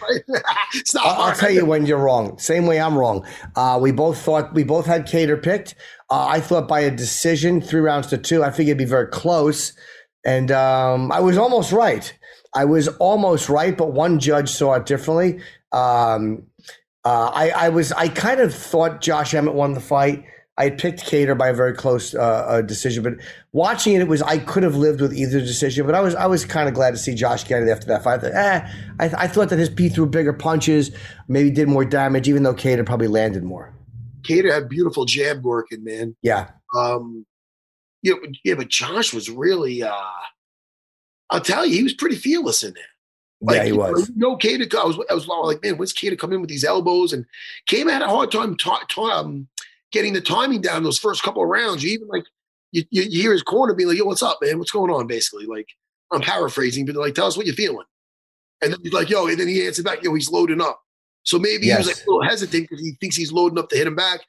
I'll 0.99 1.35
tell 1.35 1.49
you 1.49 1.65
when 1.65 1.87
you're 1.87 1.97
wrong. 1.97 2.37
Same 2.37 2.67
way 2.67 2.79
I'm 2.79 2.95
wrong. 2.95 3.25
Uh, 3.55 3.79
we 3.81 3.91
both 3.91 4.21
thought 4.21 4.53
we 4.53 4.63
both 4.63 4.85
had 4.85 5.07
Kattar 5.07 5.41
picked. 5.41 5.73
Uh, 6.11 6.27
I 6.27 6.39
thought 6.39 6.67
by 6.67 6.81
a 6.81 6.91
decision, 6.91 7.61
three 7.61 7.81
rounds 7.81 8.05
to 8.07 8.19
two. 8.19 8.43
I 8.43 8.51
figured 8.51 8.77
it'd 8.77 8.77
be 8.77 8.85
very 8.85 9.07
close, 9.07 9.73
and 10.23 10.51
um, 10.51 11.11
I 11.11 11.19
was 11.19 11.35
almost 11.35 11.71
right. 11.71 12.15
I 12.53 12.65
was 12.65 12.87
almost 12.99 13.49
right, 13.49 13.75
but 13.75 13.91
one 13.91 14.19
judge 14.19 14.51
saw 14.51 14.75
it 14.75 14.85
differently. 14.85 15.41
Um, 15.71 16.43
uh, 17.03 17.31
I, 17.33 17.49
I 17.49 17.69
was 17.69 17.91
I 17.91 18.09
kind 18.09 18.39
of 18.39 18.53
thought 18.53 19.01
Josh 19.01 19.33
Emmett 19.33 19.55
won 19.55 19.73
the 19.73 19.79
fight. 19.81 20.23
I 20.57 20.65
had 20.65 20.77
picked 20.77 21.01
Kattar 21.05 21.37
by 21.37 21.49
a 21.49 21.53
very 21.53 21.73
close 21.73 22.15
uh, 22.15 22.19
uh, 22.19 22.61
decision, 22.61 23.03
but 23.03 23.13
watching 23.51 23.93
it, 23.93 24.01
it 24.01 24.07
was 24.07 24.21
I 24.21 24.37
could 24.37 24.63
have 24.63 24.75
lived 24.75 25.01
with 25.01 25.13
either 25.13 25.39
decision. 25.41 25.85
But 25.85 25.95
I 25.95 25.99
was 25.99 26.15
I 26.15 26.27
was 26.27 26.45
kind 26.45 26.69
of 26.69 26.73
glad 26.73 26.91
to 26.91 26.97
see 26.97 27.13
Josh 27.13 27.45
get 27.45 27.61
it 27.61 27.69
after 27.69 27.87
that 27.87 28.03
fight. 28.03 28.19
I 28.19 28.21
thought, 28.21 28.33
eh, 28.33 28.71
I, 28.99 29.05
I 29.25 29.27
thought 29.27 29.49
that 29.49 29.59
his 29.59 29.69
P 29.69 29.89
threw 29.89 30.05
bigger 30.05 30.31
punches, 30.31 30.91
maybe 31.27 31.51
did 31.51 31.67
more 31.67 31.83
damage, 31.83 32.29
even 32.29 32.43
though 32.43 32.53
Kattar 32.53 32.85
probably 32.85 33.07
landed 33.09 33.43
more. 33.43 33.73
Kattar 34.21 34.53
had 34.53 34.69
beautiful 34.69 35.03
jab 35.05 35.43
working, 35.43 35.83
man. 35.83 36.15
Yeah, 36.21 36.49
Um, 36.75 37.25
yeah, 38.01 38.13
but- 38.21 38.29
yeah, 38.45 38.53
but 38.55 38.69
Josh 38.69 39.13
was 39.13 39.29
really. 39.29 39.83
uh 39.83 39.93
I'll 41.31 41.41
tell 41.41 41.65
you, 41.65 41.75
he 41.75 41.83
was 41.83 41.93
pretty 41.93 42.15
fearless 42.15 42.63
in 42.63 42.73
there. 42.75 43.55
yeah, 43.57 43.65
he 43.65 43.71
was. 43.73 44.09
No, 44.15 44.37
Kattar. 44.37 44.73
I 44.79 44.85
was, 44.85 44.97
I 45.09 45.13
was 45.15 45.27
like, 45.27 45.61
man, 45.63 45.77
when's 45.77 45.93
Kattar 45.93 46.17
come 46.17 46.31
in 46.31 46.39
with 46.39 46.49
these 46.49 46.63
elbows? 46.63 47.11
And 47.13 47.25
Kattar 47.69 47.91
had 47.91 48.01
a 48.03 48.07
hard 48.07 48.31
time 48.31 48.55
ta- 48.55 48.85
ta- 48.89 49.19
um, 49.19 49.47
getting 49.95 50.11
the 50.13 50.19
timing 50.19 50.59
down 50.59 50.83
those 50.83 50.99
first 50.99 51.23
couple 51.23 51.41
of 51.41 51.47
rounds. 51.47 51.81
You 51.81 51.91
even 51.91 52.09
like, 52.09 52.25
you, 52.73 52.83
you, 52.91 53.03
you 53.03 53.21
hear 53.21 53.31
his 53.31 53.41
corner 53.41 53.73
being 53.73 53.87
like, 53.87 53.97
yo, 53.97 54.03
what's 54.03 54.21
up, 54.21 54.37
man? 54.41 54.59
What's 54.59 54.69
going 54.69 54.91
on? 54.91 55.07
Basically, 55.07 55.45
like, 55.45 55.69
I'm 56.11 56.19
paraphrasing, 56.21 56.85
but 56.85 56.95
like, 56.95 57.15
tell 57.15 57.27
us 57.27 57.37
what 57.37 57.45
you're 57.45 57.55
feeling. 57.55 57.85
And 58.61 58.73
then 58.73 58.79
he's 58.83 58.91
like, 58.91 59.09
yo, 59.09 59.27
and 59.27 59.39
then 59.39 59.47
he 59.47 59.65
answered 59.65 59.85
back, 59.85 60.03
yo, 60.03 60.13
he's 60.13 60.29
loading 60.29 60.59
up. 60.61 60.81
So 61.23 61.39
maybe 61.39 61.67
Yes. 61.67 61.77
he 61.77 61.79
was 61.79 61.87
like 61.87 62.05
a 62.05 62.11
little 62.11 62.29
hesitant 62.29 62.69
because 62.69 62.83
he 62.83 62.91
thinks 62.99 63.15
he's 63.15 63.31
loading 63.31 63.57
up 63.57 63.69
to 63.69 63.77
hit 63.77 63.87
him 63.87 63.95
back. 63.95 64.19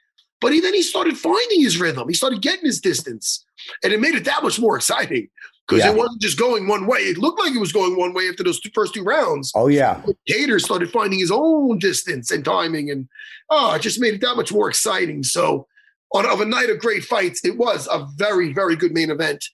But 0.40 0.52
he 0.52 0.60
then 0.60 0.72
he 0.72 0.82
started 0.82 1.18
finding 1.18 1.60
his 1.60 1.80
rhythm. 1.80 2.06
He 2.08 2.14
started 2.14 2.40
getting 2.42 2.64
his 2.64 2.80
distance. 2.80 3.44
And 3.82 3.92
it 3.92 4.00
made 4.00 4.14
it 4.14 4.24
that 4.24 4.42
much 4.44 4.60
more 4.60 4.76
exciting 4.76 5.28
because 5.68 5.84
Yeah. 5.84 5.90
it 5.92 5.96
wasn't 5.96 6.20
just 6.20 6.38
going 6.38 6.68
one 6.68 6.86
way. 6.86 6.98
It 7.00 7.18
looked 7.18 7.38
like 7.40 7.54
it 7.54 7.58
was 7.58 7.72
going 7.72 7.96
one 7.96 8.12
way 8.14 8.28
after 8.28 8.42
those 8.44 8.60
two, 8.60 8.70
first 8.74 8.94
two 8.94 9.02
rounds. 9.02 9.52
Oh 9.54 9.66
yeah, 9.68 10.00
Kattar 10.28 10.60
started 10.60 10.90
finding 10.90 11.18
his 11.18 11.30
own 11.32 11.78
distance 11.78 12.30
and 12.30 12.44
timing, 12.44 12.90
and 12.90 13.08
oh, 13.50 13.74
it 13.74 13.82
just 13.82 14.00
made 14.00 14.14
it 14.14 14.20
that 14.20 14.36
much 14.36 14.52
more 14.52 14.68
exciting. 14.68 15.22
So, 15.22 15.66
on 16.12 16.24
of 16.26 16.40
a 16.40 16.44
night 16.44 16.70
of 16.70 16.78
great 16.78 17.04
fights, 17.04 17.44
it 17.44 17.56
was 17.58 17.88
a 17.90 18.06
very, 18.16 18.52
very 18.52 18.76
good 18.76 18.92
main 18.92 19.10
event. 19.10 19.44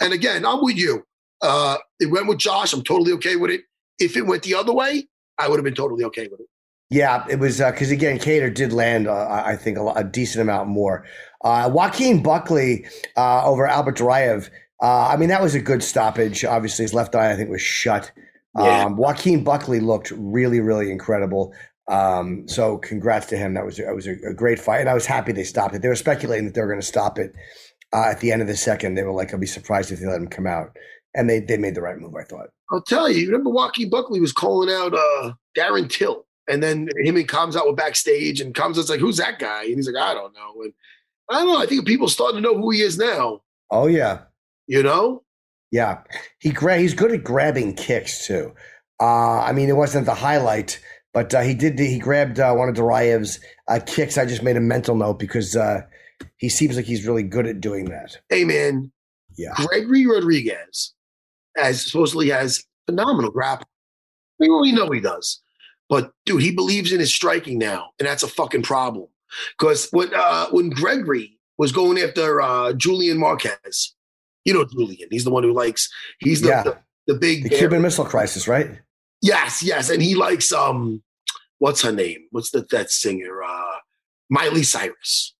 And 0.00 0.12
again, 0.12 0.44
I'm 0.46 0.62
with 0.64 0.76
you. 0.76 1.04
Uh, 1.42 1.76
it 2.00 2.06
went 2.10 2.26
with 2.26 2.38
Josh. 2.38 2.72
I'm 2.72 2.82
totally 2.82 3.12
okay 3.12 3.36
with 3.36 3.50
it. 3.50 3.62
If 3.98 4.16
it 4.16 4.22
went 4.26 4.42
the 4.42 4.54
other 4.54 4.72
way, 4.72 5.08
I 5.38 5.48
would 5.48 5.56
have 5.56 5.64
been 5.64 5.74
totally 5.74 6.04
okay 6.04 6.26
with 6.28 6.40
it. 6.40 6.46
yeah. 6.90 7.24
It 7.30 7.38
was 7.38 7.58
because 7.58 7.90
again, 7.90 8.18
Kattar 8.18 8.52
did 8.52 8.72
land. 8.72 9.06
Uh, 9.08 9.12
I 9.26 9.52
I 9.52 9.56
think 9.56 9.78
a, 9.78 9.86
a 9.88 10.04
decent 10.04 10.42
amount 10.42 10.68
more. 10.68 11.06
Uh, 11.44 11.70
Joaquin 11.72 12.22
Buckley 12.22 12.86
uh, 13.16 13.44
over 13.46 13.66
Albert 13.66 13.96
Duraev. 13.98 14.50
Uh, 14.82 15.08
I 15.08 15.16
mean, 15.16 15.28
that 15.28 15.42
was 15.42 15.54
a 15.54 15.60
good 15.60 15.82
stoppage. 15.82 16.44
Obviously, 16.44 16.84
his 16.84 16.94
left 16.94 17.14
eye 17.14 17.32
I 17.32 17.36
think 17.36 17.50
was 17.50 17.60
shut. 17.60 18.10
Yeah. 18.58 18.84
Um, 18.84 18.96
Joaquin 18.96 19.44
Buckley 19.44 19.80
looked 19.80 20.10
really, 20.16 20.60
really 20.60 20.90
incredible. 20.90 21.54
Um, 21.88 22.46
so 22.48 22.78
congrats 22.78 23.26
to 23.26 23.36
him. 23.36 23.54
That 23.54 23.66
was 23.66 23.76
that 23.76 23.94
was 23.94 24.06
a, 24.06 24.12
a 24.28 24.34
great 24.34 24.58
fight, 24.58 24.80
and 24.80 24.88
I 24.88 24.94
was 24.94 25.06
happy 25.06 25.32
they 25.32 25.44
stopped 25.44 25.74
it. 25.74 25.82
They 25.82 25.88
were 25.88 25.96
speculating 25.96 26.46
that 26.46 26.54
they 26.54 26.60
were 26.60 26.68
going 26.68 26.80
to 26.80 26.86
stop 26.86 27.18
it 27.18 27.32
uh, 27.92 28.10
at 28.10 28.20
the 28.20 28.32
end 28.32 28.42
of 28.42 28.48
the 28.48 28.56
second. 28.56 28.94
They 28.94 29.02
were 29.02 29.12
like, 29.12 29.32
"I'll 29.32 29.40
be 29.40 29.46
surprised 29.46 29.90
if 29.90 30.00
they 30.00 30.06
let 30.06 30.20
him 30.20 30.28
come 30.28 30.46
out," 30.46 30.70
and 31.14 31.28
they 31.28 31.40
they 31.40 31.56
made 31.56 31.74
the 31.74 31.82
right 31.82 31.98
move. 31.98 32.14
I 32.14 32.24
thought. 32.24 32.50
I'll 32.70 32.82
tell 32.82 33.10
you, 33.10 33.26
remember 33.26 33.50
Joaquin 33.50 33.90
Buckley 33.90 34.20
was 34.20 34.32
calling 34.32 34.72
out 34.72 34.94
uh, 34.94 35.32
Darren 35.58 35.90
Till, 35.90 36.26
and 36.48 36.62
then 36.62 36.88
him 37.02 37.16
and 37.16 37.28
Khamzat 37.28 37.66
were 37.66 37.74
backstage, 37.74 38.40
and 38.40 38.54
Khamzat's 38.54 38.88
like, 38.88 39.00
"Who's 39.00 39.16
that 39.16 39.40
guy?" 39.40 39.64
And 39.64 39.76
he's 39.76 39.90
like, 39.90 40.02
"I 40.02 40.14
don't 40.14 40.32
know." 40.32 40.62
And 40.62 40.72
I 41.28 41.40
don't 41.40 41.48
know. 41.48 41.58
I 41.58 41.66
think 41.66 41.86
people 41.86 42.08
starting 42.08 42.36
to 42.36 42.42
know 42.42 42.56
who 42.56 42.70
he 42.70 42.82
is 42.82 42.98
now. 42.98 43.42
Oh 43.72 43.88
yeah, 43.88 44.20
You 44.70 44.84
know, 44.84 45.24
Yeah, 45.72 46.02
he 46.38 46.50
gra- 46.50 46.78
he's 46.78 46.94
good 46.94 47.10
at 47.10 47.24
grabbing 47.24 47.74
kicks 47.74 48.24
too. 48.24 48.54
Uh, 49.00 49.40
I 49.40 49.52
mean, 49.52 49.68
it 49.68 49.74
wasn't 49.74 50.06
the 50.06 50.14
highlight, 50.14 50.78
but 51.12 51.34
uh, 51.34 51.40
he 51.40 51.54
did. 51.54 51.76
He 51.76 51.98
grabbed 51.98 52.38
uh, 52.38 52.54
one 52.54 52.68
of 52.68 52.76
Duraev's 52.76 53.40
uh, 53.66 53.80
kicks. 53.84 54.16
I 54.16 54.26
just 54.26 54.44
made 54.44 54.56
a 54.56 54.60
mental 54.60 54.94
note 54.94 55.18
because 55.18 55.56
uh, 55.56 55.80
he 56.36 56.48
seems 56.48 56.76
like 56.76 56.84
he's 56.84 57.04
really 57.04 57.24
good 57.24 57.48
at 57.48 57.60
doing 57.60 57.86
that. 57.86 58.16
hey 58.28 58.44
man, 58.44 58.92
Yeah, 59.36 59.54
Gregory 59.56 60.06
Rodrigues, 60.06 60.94
as 61.58 61.84
supposedly 61.84 62.28
has 62.28 62.62
phenomenal 62.86 63.32
grappling. 63.32 63.66
I 64.40 64.44
mean, 64.44 64.60
we 64.60 64.70
know 64.70 64.88
he 64.90 65.00
does, 65.00 65.42
but 65.88 66.12
dude, 66.26 66.42
he 66.42 66.54
believes 66.54 66.92
in 66.92 67.00
his 67.00 67.12
striking 67.12 67.58
now, 67.58 67.90
and 67.98 68.06
that's 68.06 68.22
a 68.22 68.28
fucking 68.28 68.62
problem. 68.62 69.08
Because 69.58 69.88
when 69.90 70.10
uh, 70.14 70.46
when 70.50 70.70
Gregory 70.70 71.40
was 71.58 71.72
going 71.72 71.98
after 71.98 72.40
uh, 72.40 72.72
Julian 72.74 73.18
Marquez, 73.18 73.96
you 74.44 74.52
know 74.54 74.64
Julian, 74.64 75.08
he's 75.10 75.24
the 75.24 75.30
one 75.30 75.42
who 75.42 75.52
likes. 75.52 75.88
He's 76.18 76.40
the 76.40 76.48
Yeah. 76.48 76.62
the, 76.62 76.78
the 77.06 77.14
big 77.14 77.44
the 77.44 77.50
Cuban 77.50 77.82
Missile 77.82 78.04
Crisis, 78.04 78.46
right? 78.48 78.80
Yes, 79.22 79.62
yes, 79.62 79.90
and 79.90 80.02
he 80.02 80.14
likes 80.14 80.52
um, 80.52 81.02
what's 81.58 81.82
her 81.82 81.92
name? 81.92 82.20
What's 82.30 82.50
the 82.50 82.66
that 82.70 82.90
singer? 82.90 83.42
Uh, 83.42 83.76
Miley 84.30 84.62
Cyrus. 84.62 85.34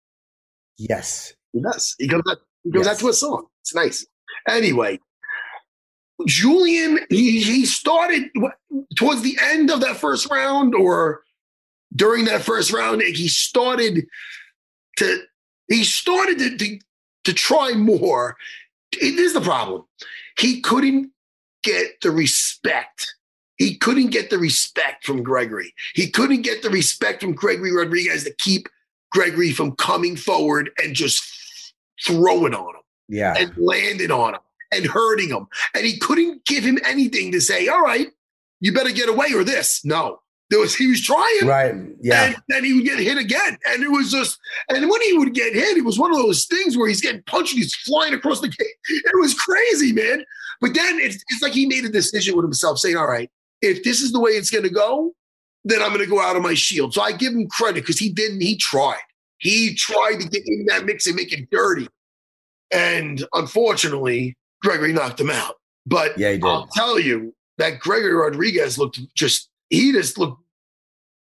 Yes. 0.78 1.32
He 1.52 1.60
does. 1.60 1.94
He 1.98 2.06
goes 2.06 2.22
out. 2.30 2.38
He 2.64 2.70
goes 2.70 2.86
Yes. 2.86 2.94
out 2.96 3.00
to 3.00 3.08
a 3.08 3.12
song. 3.12 3.46
It's 3.62 3.74
nice. 3.74 4.06
Anyway, 4.48 4.98
Julian, 6.26 7.00
he 7.08 7.40
he 7.42 7.64
started 7.64 8.24
towards 8.96 9.22
the 9.22 9.36
end 9.42 9.70
of 9.70 9.80
that 9.80 9.96
first 9.96 10.30
round, 10.30 10.74
or 10.74 11.22
during 11.94 12.26
that 12.26 12.42
first 12.42 12.72
round, 12.72 13.00
he 13.02 13.28
started 13.28 14.06
to 14.98 15.22
he 15.68 15.84
started 15.84 16.38
to 16.38 16.56
to, 16.58 16.78
to 17.24 17.32
try 17.32 17.72
more. 17.72 18.36
It 18.92 19.18
is 19.18 19.34
the 19.34 19.40
problem. 19.40 19.84
He 20.38 20.60
couldn't 20.60 21.12
get 21.62 22.00
the 22.02 22.10
respect. 22.10 23.14
He 23.58 23.76
couldn't 23.76 24.08
get 24.08 24.30
the 24.30 24.38
respect 24.38 25.04
from 25.04 25.22
Gregory. 25.22 25.74
He 25.94 26.08
couldn't 26.10 26.42
get 26.42 26.62
the 26.62 26.70
respect 26.70 27.20
from 27.20 27.34
Gregory 27.34 27.72
Rodrigues 27.72 28.24
to 28.24 28.34
keep 28.38 28.68
Gregory 29.12 29.52
from 29.52 29.72
coming 29.76 30.16
forward 30.16 30.70
and 30.82 30.94
just 30.94 31.22
throwing 32.06 32.54
on 32.54 32.74
him 32.74 32.82
Yeah. 33.08 33.34
and 33.38 33.52
landing 33.58 34.10
on 34.10 34.34
him 34.34 34.40
and 34.72 34.86
hurting 34.86 35.28
him. 35.28 35.46
And 35.74 35.84
he 35.84 35.98
couldn't 35.98 36.44
give 36.46 36.64
him 36.64 36.78
anything 36.86 37.32
to 37.32 37.40
say, 37.40 37.68
all 37.68 37.82
right, 37.82 38.08
you 38.60 38.72
better 38.72 38.90
get 38.92 39.08
away 39.08 39.32
or 39.34 39.44
this. 39.44 39.84
No. 39.84 40.20
There 40.50 40.58
was 40.58 40.74
he 40.74 40.88
was 40.88 41.00
trying. 41.00 41.46
Right. 41.46 41.74
Yeah. 42.00 42.26
And 42.26 42.36
then 42.48 42.64
he 42.64 42.74
would 42.74 42.84
get 42.84 42.98
hit 42.98 43.16
again. 43.16 43.56
And 43.68 43.84
it 43.84 43.90
was 43.90 44.10
just, 44.10 44.38
and 44.68 44.90
when 44.90 45.02
he 45.02 45.16
would 45.16 45.32
get 45.32 45.54
hit, 45.54 45.76
it 45.76 45.84
was 45.84 45.98
one 45.98 46.10
of 46.10 46.18
those 46.18 46.46
things 46.46 46.76
where 46.76 46.88
he's 46.88 47.00
getting 47.00 47.22
punched 47.22 47.52
and 47.52 47.62
he's 47.62 47.74
flying 47.74 48.14
across 48.14 48.40
the 48.40 48.48
gate. 48.48 48.66
It 48.88 49.20
was 49.20 49.34
crazy, 49.34 49.92
man. 49.92 50.24
But 50.60 50.74
then 50.74 50.98
it's, 50.98 51.16
it's 51.28 51.42
like 51.42 51.52
he 51.52 51.66
made 51.66 51.84
a 51.84 51.88
decision 51.88 52.34
with 52.34 52.44
himself 52.44 52.78
saying, 52.78 52.96
all 52.96 53.06
right, 53.06 53.30
if 53.62 53.84
this 53.84 54.00
is 54.00 54.10
the 54.10 54.18
way 54.18 54.32
it's 54.32 54.50
going 54.50 54.64
to 54.64 54.70
go, 54.70 55.12
then 55.64 55.82
I'm 55.82 55.90
going 55.90 56.00
to 56.00 56.06
go 56.06 56.20
out 56.20 56.36
of 56.36 56.42
my 56.42 56.54
shield. 56.54 56.94
So 56.94 57.02
I 57.02 57.12
give 57.12 57.32
him 57.32 57.46
credit 57.48 57.82
because 57.82 57.98
he 57.98 58.10
didn't, 58.10 58.40
he 58.40 58.56
tried. 58.56 58.98
He 59.38 59.74
tried 59.74 60.16
to 60.20 60.28
get 60.28 60.42
in 60.46 60.66
that 60.66 60.84
mix 60.84 61.06
and 61.06 61.14
make 61.14 61.32
it 61.32 61.48
dirty. 61.50 61.86
And 62.72 63.24
unfortunately, 63.34 64.36
Gregory 64.62 64.92
knocked 64.92 65.20
him 65.20 65.30
out. 65.30 65.56
But 65.86 66.18
Yeah, 66.18 66.32
he 66.32 66.38
did. 66.38 66.44
I'll 66.44 66.66
tell 66.68 66.98
you 66.98 67.34
that 67.58 67.78
Gregory 67.78 68.14
Rodrigues 68.14 68.78
looked 68.78 69.00
just, 69.14 69.49
he 69.70 69.92
just 69.92 70.18
looked 70.18 70.42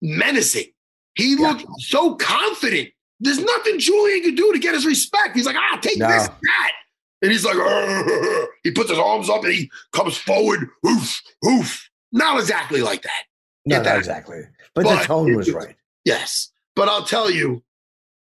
menacing. 0.00 0.66
He 1.14 1.34
Yeah. 1.34 1.48
looked 1.48 1.66
so 1.80 2.14
confident. 2.14 2.90
There's 3.20 3.40
nothing 3.40 3.78
Julian 3.80 4.22
could 4.22 4.36
do 4.36 4.52
to 4.52 4.58
get 4.58 4.74
his 4.74 4.86
respect. 4.86 5.36
He's 5.36 5.46
like, 5.46 5.56
ah, 5.56 5.78
take 5.82 5.98
No. 5.98 6.08
this, 6.08 6.28
that. 6.28 6.72
And 7.20 7.32
he's 7.32 7.44
like, 7.44 7.56
"Arr." 7.56 8.48
he 8.62 8.70
puts 8.70 8.90
his 8.90 8.98
arms 8.98 9.28
up 9.28 9.42
and 9.42 9.52
he 9.52 9.70
comes 9.92 10.16
forward. 10.16 10.68
Oof, 10.86 11.20
oof. 11.44 11.90
Not 12.12 12.38
exactly 12.38 12.80
like 12.80 13.02
that. 13.02 13.24
No, 13.66 13.82
that. 13.82 13.98
exactly. 13.98 14.42
But, 14.74 14.84
But 14.84 14.98
the 15.00 15.04
tone 15.04 15.34
was 15.34 15.50
right. 15.52 15.74
Yes. 16.04 16.52
But 16.76 16.88
I'll 16.88 17.02
tell 17.02 17.28
you, 17.28 17.64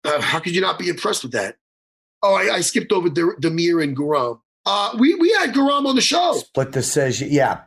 uh, 0.04 0.22
how 0.22 0.40
could 0.40 0.54
you 0.54 0.62
not 0.62 0.78
be 0.78 0.88
impressed 0.88 1.24
with 1.24 1.32
that? 1.32 1.58
Oh, 2.22 2.36
I, 2.36 2.56
I 2.58 2.62
skipped 2.62 2.92
over 2.92 3.10
De- 3.10 3.36
Damir 3.42 3.84
and 3.84 3.98
Guram. 3.98 4.40
Uh, 4.68 4.96
we, 5.00 5.16
we 5.16 5.32
had 5.34 5.52
Guram 5.54 5.88
on 5.88 5.96
the 5.96 6.02
show. 6.02 6.34
Split 6.34 6.72
decision. 6.72 7.30
Yeah. 7.32 7.62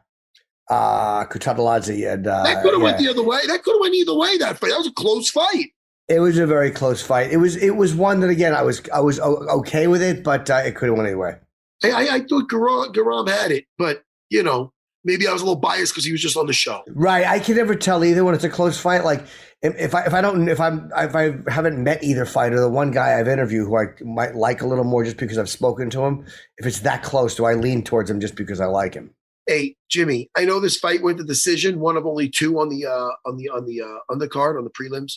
Uh, 0.71 1.25
Kutateladze 1.25 2.12
and 2.12 2.27
uh, 2.27 2.43
That 2.45 2.62
could 2.62 2.73
have 2.73 2.81
yeah. 2.81 2.85
went 2.85 2.99
the 2.99 3.09
other 3.09 3.23
way. 3.23 3.41
That 3.47 3.62
could 3.62 3.75
have 3.75 3.81
went 3.81 3.95
either 3.95 4.14
way. 4.14 4.37
That 4.37 4.59
fight. 4.59 4.71
That 4.71 4.79
was 4.79 4.87
a 4.87 4.93
close 4.93 5.31
fight. 5.31 5.73
It 6.09 6.21
was 6.21 6.39
a 6.39 6.47
very 6.47 6.71
close 6.71 7.03
fight. 7.03 7.31
It 7.31 7.37
was 7.37 7.57
it 7.57 7.77
was 7.77 7.95
one 7.95 8.21
that 8.21 8.31
again 8.31 8.55
I 8.55 8.62
was 8.62 8.83
I 8.95 9.01
was 9.01 9.21
okay 9.21 9.87
with 9.87 10.03
it, 10.03 10.25
but 10.25 10.49
uh, 10.49 10.62
it 10.64 10.75
could 10.75 10.89
have 10.89 10.97
went 10.97 11.09
either 11.09 11.19
way. 11.19 11.37
I, 11.85 12.09
I, 12.09 12.21
thought 12.21 12.49
Guram, 12.51 12.93
Guram 12.93 13.29
had 13.29 13.53
it, 13.53 13.66
but 13.77 14.03
you 14.31 14.43
know, 14.43 14.73
maybe 15.05 15.27
I 15.29 15.33
was 15.33 15.43
a 15.43 15.45
little 15.45 15.61
biased 15.61 15.93
because 15.93 16.05
he 16.05 16.12
was 16.12 16.21
just 16.21 16.37
on 16.37 16.47
the 16.47 16.53
show. 16.53 16.83
Right. 16.89 17.27
I 17.27 17.39
can 17.39 17.57
never 17.57 17.75
tell 17.75 18.05
either 18.05 18.25
when 18.25 18.35
it's 18.35 18.45
a 18.45 18.51
close 18.51 18.79
fight. 18.81 19.05
Like 19.05 19.23
if, 19.62 19.75
if 19.77 19.95
I 19.95 20.05
if 20.05 20.14
I 20.14 20.21
don't 20.21 20.49
if 20.49 20.61
I'm 20.61 20.91
if 20.97 21.14
I 21.14 21.37
haven't 21.49 21.83
met 21.83 22.03
either 22.03 22.25
fighter, 22.25 22.59
the 22.59 22.69
one 22.69 22.91
guy 22.91 23.19
I've 23.19 23.29
interviewed 23.29 23.66
who 23.66 23.77
I 23.77 23.87
might 24.03 24.35
like 24.35 24.62
a 24.62 24.66
little 24.66 24.85
more 24.85 25.05
just 25.05 25.16
because 25.16 25.39
I've 25.39 25.49
spoken 25.49 25.91
to 25.91 26.03
him, 26.03 26.27
if 26.57 26.66
it's 26.66 26.81
that 26.81 27.03
close, 27.03 27.35
do 27.35 27.45
I 27.45 27.55
lean 27.55 27.83
towards 27.83 28.11
him 28.11 28.21
just 28.21 28.35
because 28.35 28.61
I 28.61 28.66
like 28.66 28.95
him? 28.95 29.14
Hey, 29.49 29.77
Jimmy, 29.89 30.31
I 30.37 30.45
know 30.45 30.61
this 30.61 30.77
fight 30.77 31.03
went 31.03 31.17
to 31.19 31.25
decision, 31.25 31.81
one 31.81 31.97
of 31.97 32.07
only 32.07 32.29
two 32.29 32.61
on 32.61 32.69
the 32.69 32.85
uh, 32.87 33.11
on 33.27 33.37
the 33.39 33.49
on 33.49 33.65
the 33.67 33.81
uh, 33.81 33.99
undercard 34.15 34.59
on 34.59 34.65
the 34.65 34.71
prelims. 34.71 35.15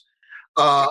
Uh, 0.57 0.87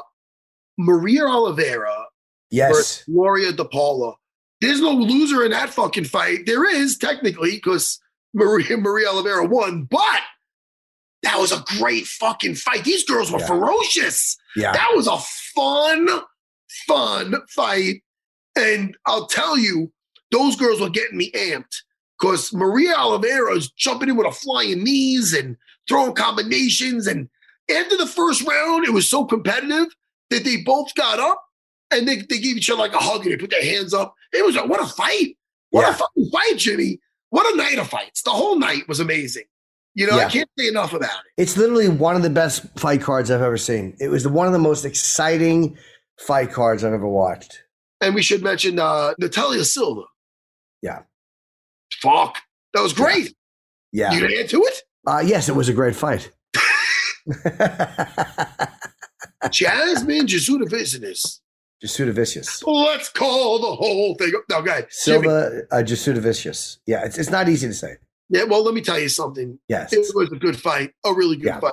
Maria 0.79 1.25
Oliveira 1.27 2.05
Yes. 2.51 2.73
versus 2.77 3.05
Gloria 3.07 3.53
DePaula. 3.53 4.15
There's 4.61 4.81
no 4.81 4.91
loser 4.93 5.45
in 5.45 5.53
that 5.53 5.71
fucking 5.71 6.05
fight. 6.05 6.47
There 6.47 6.65
is 6.69 6.99
technically 6.99 7.53
because 7.53 7.99
Maria 8.35 8.77
Maria 8.77 9.09
Oliveira 9.09 9.47
won, 9.47 9.85
but 9.91 10.21
that 11.23 11.39
was 11.39 11.53
a 11.53 11.65
great 11.79 12.07
fucking 12.07 12.57
fight. 12.57 12.85
These 12.85 13.05
girls 13.05 13.31
were 13.33 13.39
Yeah. 13.41 13.47
ferocious. 13.47 14.37
Yeah. 14.57 14.73
That 14.73 14.91
was 14.95 15.07
a 15.07 15.19
fun, 15.55 16.09
fun 16.87 17.35
fight. 17.49 18.03
And 18.57 18.97
I'll 19.07 19.27
tell 19.27 19.57
you, 19.57 19.93
those 20.31 20.57
girls 20.57 20.81
were 20.81 20.91
getting 20.91 21.17
me 21.19 21.31
amped 21.33 21.83
because 22.21 22.53
Maria 22.53 22.95
Oliveira 22.97 23.55
is 23.57 23.71
jumping 23.71 24.11
in 24.11 24.17
with 24.17 24.27
a 24.27 24.33
flying 24.33 24.85
knees 24.85 25.33
and 25.33 25.57
throwing 25.89 26.13
combinations. 26.15 27.07
And 27.07 27.29
after 27.75 27.97
the 27.97 28.07
first 28.07 28.47
round, 28.47 28.85
it 28.85 28.93
was 28.93 29.09
so 29.09 29.25
competitive 29.25 29.87
that 30.29 30.45
they 30.45 30.59
both 30.59 30.95
got 30.95 31.19
up 31.19 31.43
and 31.91 32.07
they, 32.07 32.17
they 32.17 32.39
gave 32.39 32.57
each 32.57 32.71
other 32.71 32.79
like 32.81 32.93
a 32.93 32.99
hug 32.99 33.23
and 33.23 33.33
they 33.33 33.37
put 33.37 33.51
their 33.51 33.65
hands 33.65 33.95
up. 33.95 34.15
It 34.33 34.45
was 34.45 34.55
a, 34.57 34.67
what 34.67 34.83
a 34.83 34.87
fight. 34.87 35.37
What 35.71 35.83
Yeah. 35.83 35.91
a 35.91 35.95
fucking 35.95 36.31
fight, 36.31 36.59
Jimmy. 36.59 37.01
What 37.31 37.53
a 37.53 37.57
night 37.57 37.79
of 37.79 37.89
fights. 37.89 38.23
The 38.23 38.31
whole 38.31 38.59
night 38.59 38.87
was 38.89 39.01
amazing. 39.01 39.45
You 39.95 40.07
know, 40.07 40.19
I 40.19 40.29
can't 40.29 40.49
say 40.59 40.69
enough 40.69 40.93
about 40.93 41.11
it. 41.11 41.43
It's 41.43 41.57
literally 41.57 41.89
one 41.89 42.15
of 42.17 42.23
the 42.23 42.31
best 42.31 42.65
fight 42.79 43.03
cards 43.03 43.31
I've 43.31 43.41
ever 43.43 43.57
seen. 43.57 43.97
It 43.99 44.09
was 44.09 44.27
one 44.27 44.47
of 44.47 44.53
the 44.53 44.59
most 44.59 44.85
exciting 44.85 45.77
fight 46.19 46.53
cards 46.53 46.85
I've 46.85 46.93
ever 46.93 47.09
watched. 47.09 47.63
And 48.01 48.15
we 48.15 48.23
should 48.23 48.43
mention 48.43 48.79
uh, 48.79 49.15
Natalia 49.19 49.65
Silva. 49.65 50.03
Yeah. 50.81 51.01
Fuck. 52.03 52.37
That 52.75 52.83
was 52.83 52.93
great. 52.93 53.35
Yeah. 53.93 54.13
You 54.13 54.21
gonna 54.21 54.35
add 54.41 54.49
to 54.51 54.63
it? 54.63 54.83
Uh, 55.07 55.23
yes, 55.25 55.49
it 55.49 55.57
was 55.57 55.69
a 55.69 55.73
great 55.73 55.97
fight. 55.97 56.31
Jasmine 59.51 60.27
Jesuda 60.27 60.69
Business. 60.71 61.41
Jasuda 61.83 62.13
Vicious. 62.13 62.63
Let's 62.67 63.09
call 63.09 63.59
the 63.59 63.75
whole 63.75 64.15
thing. 64.17 64.33
No, 64.51 64.61
guys. 64.61 64.85
Silva 64.91 65.63
uh, 65.71 65.77
Jasuda 65.77 66.19
Vicious. 66.19 66.79
Yeah, 66.87 67.05
it's, 67.07 67.17
it's 67.19 67.31
not 67.31 67.49
easy 67.49 67.69
to 67.69 67.75
say. 67.75 67.97
Yeah, 68.29 68.45
well, 68.45 68.63
let 68.63 68.75
me 68.75 68.83
tell 68.83 68.99
you 68.99 69.09
something. 69.09 69.59
Yes. 69.69 69.93
It 69.93 70.07
was 70.15 70.31
a 70.31 70.37
good 70.37 70.61
fight, 70.61 70.93
a 71.07 71.15
really 71.15 71.37
good 71.37 71.47
Yeah. 71.47 71.61
fight. 71.61 71.73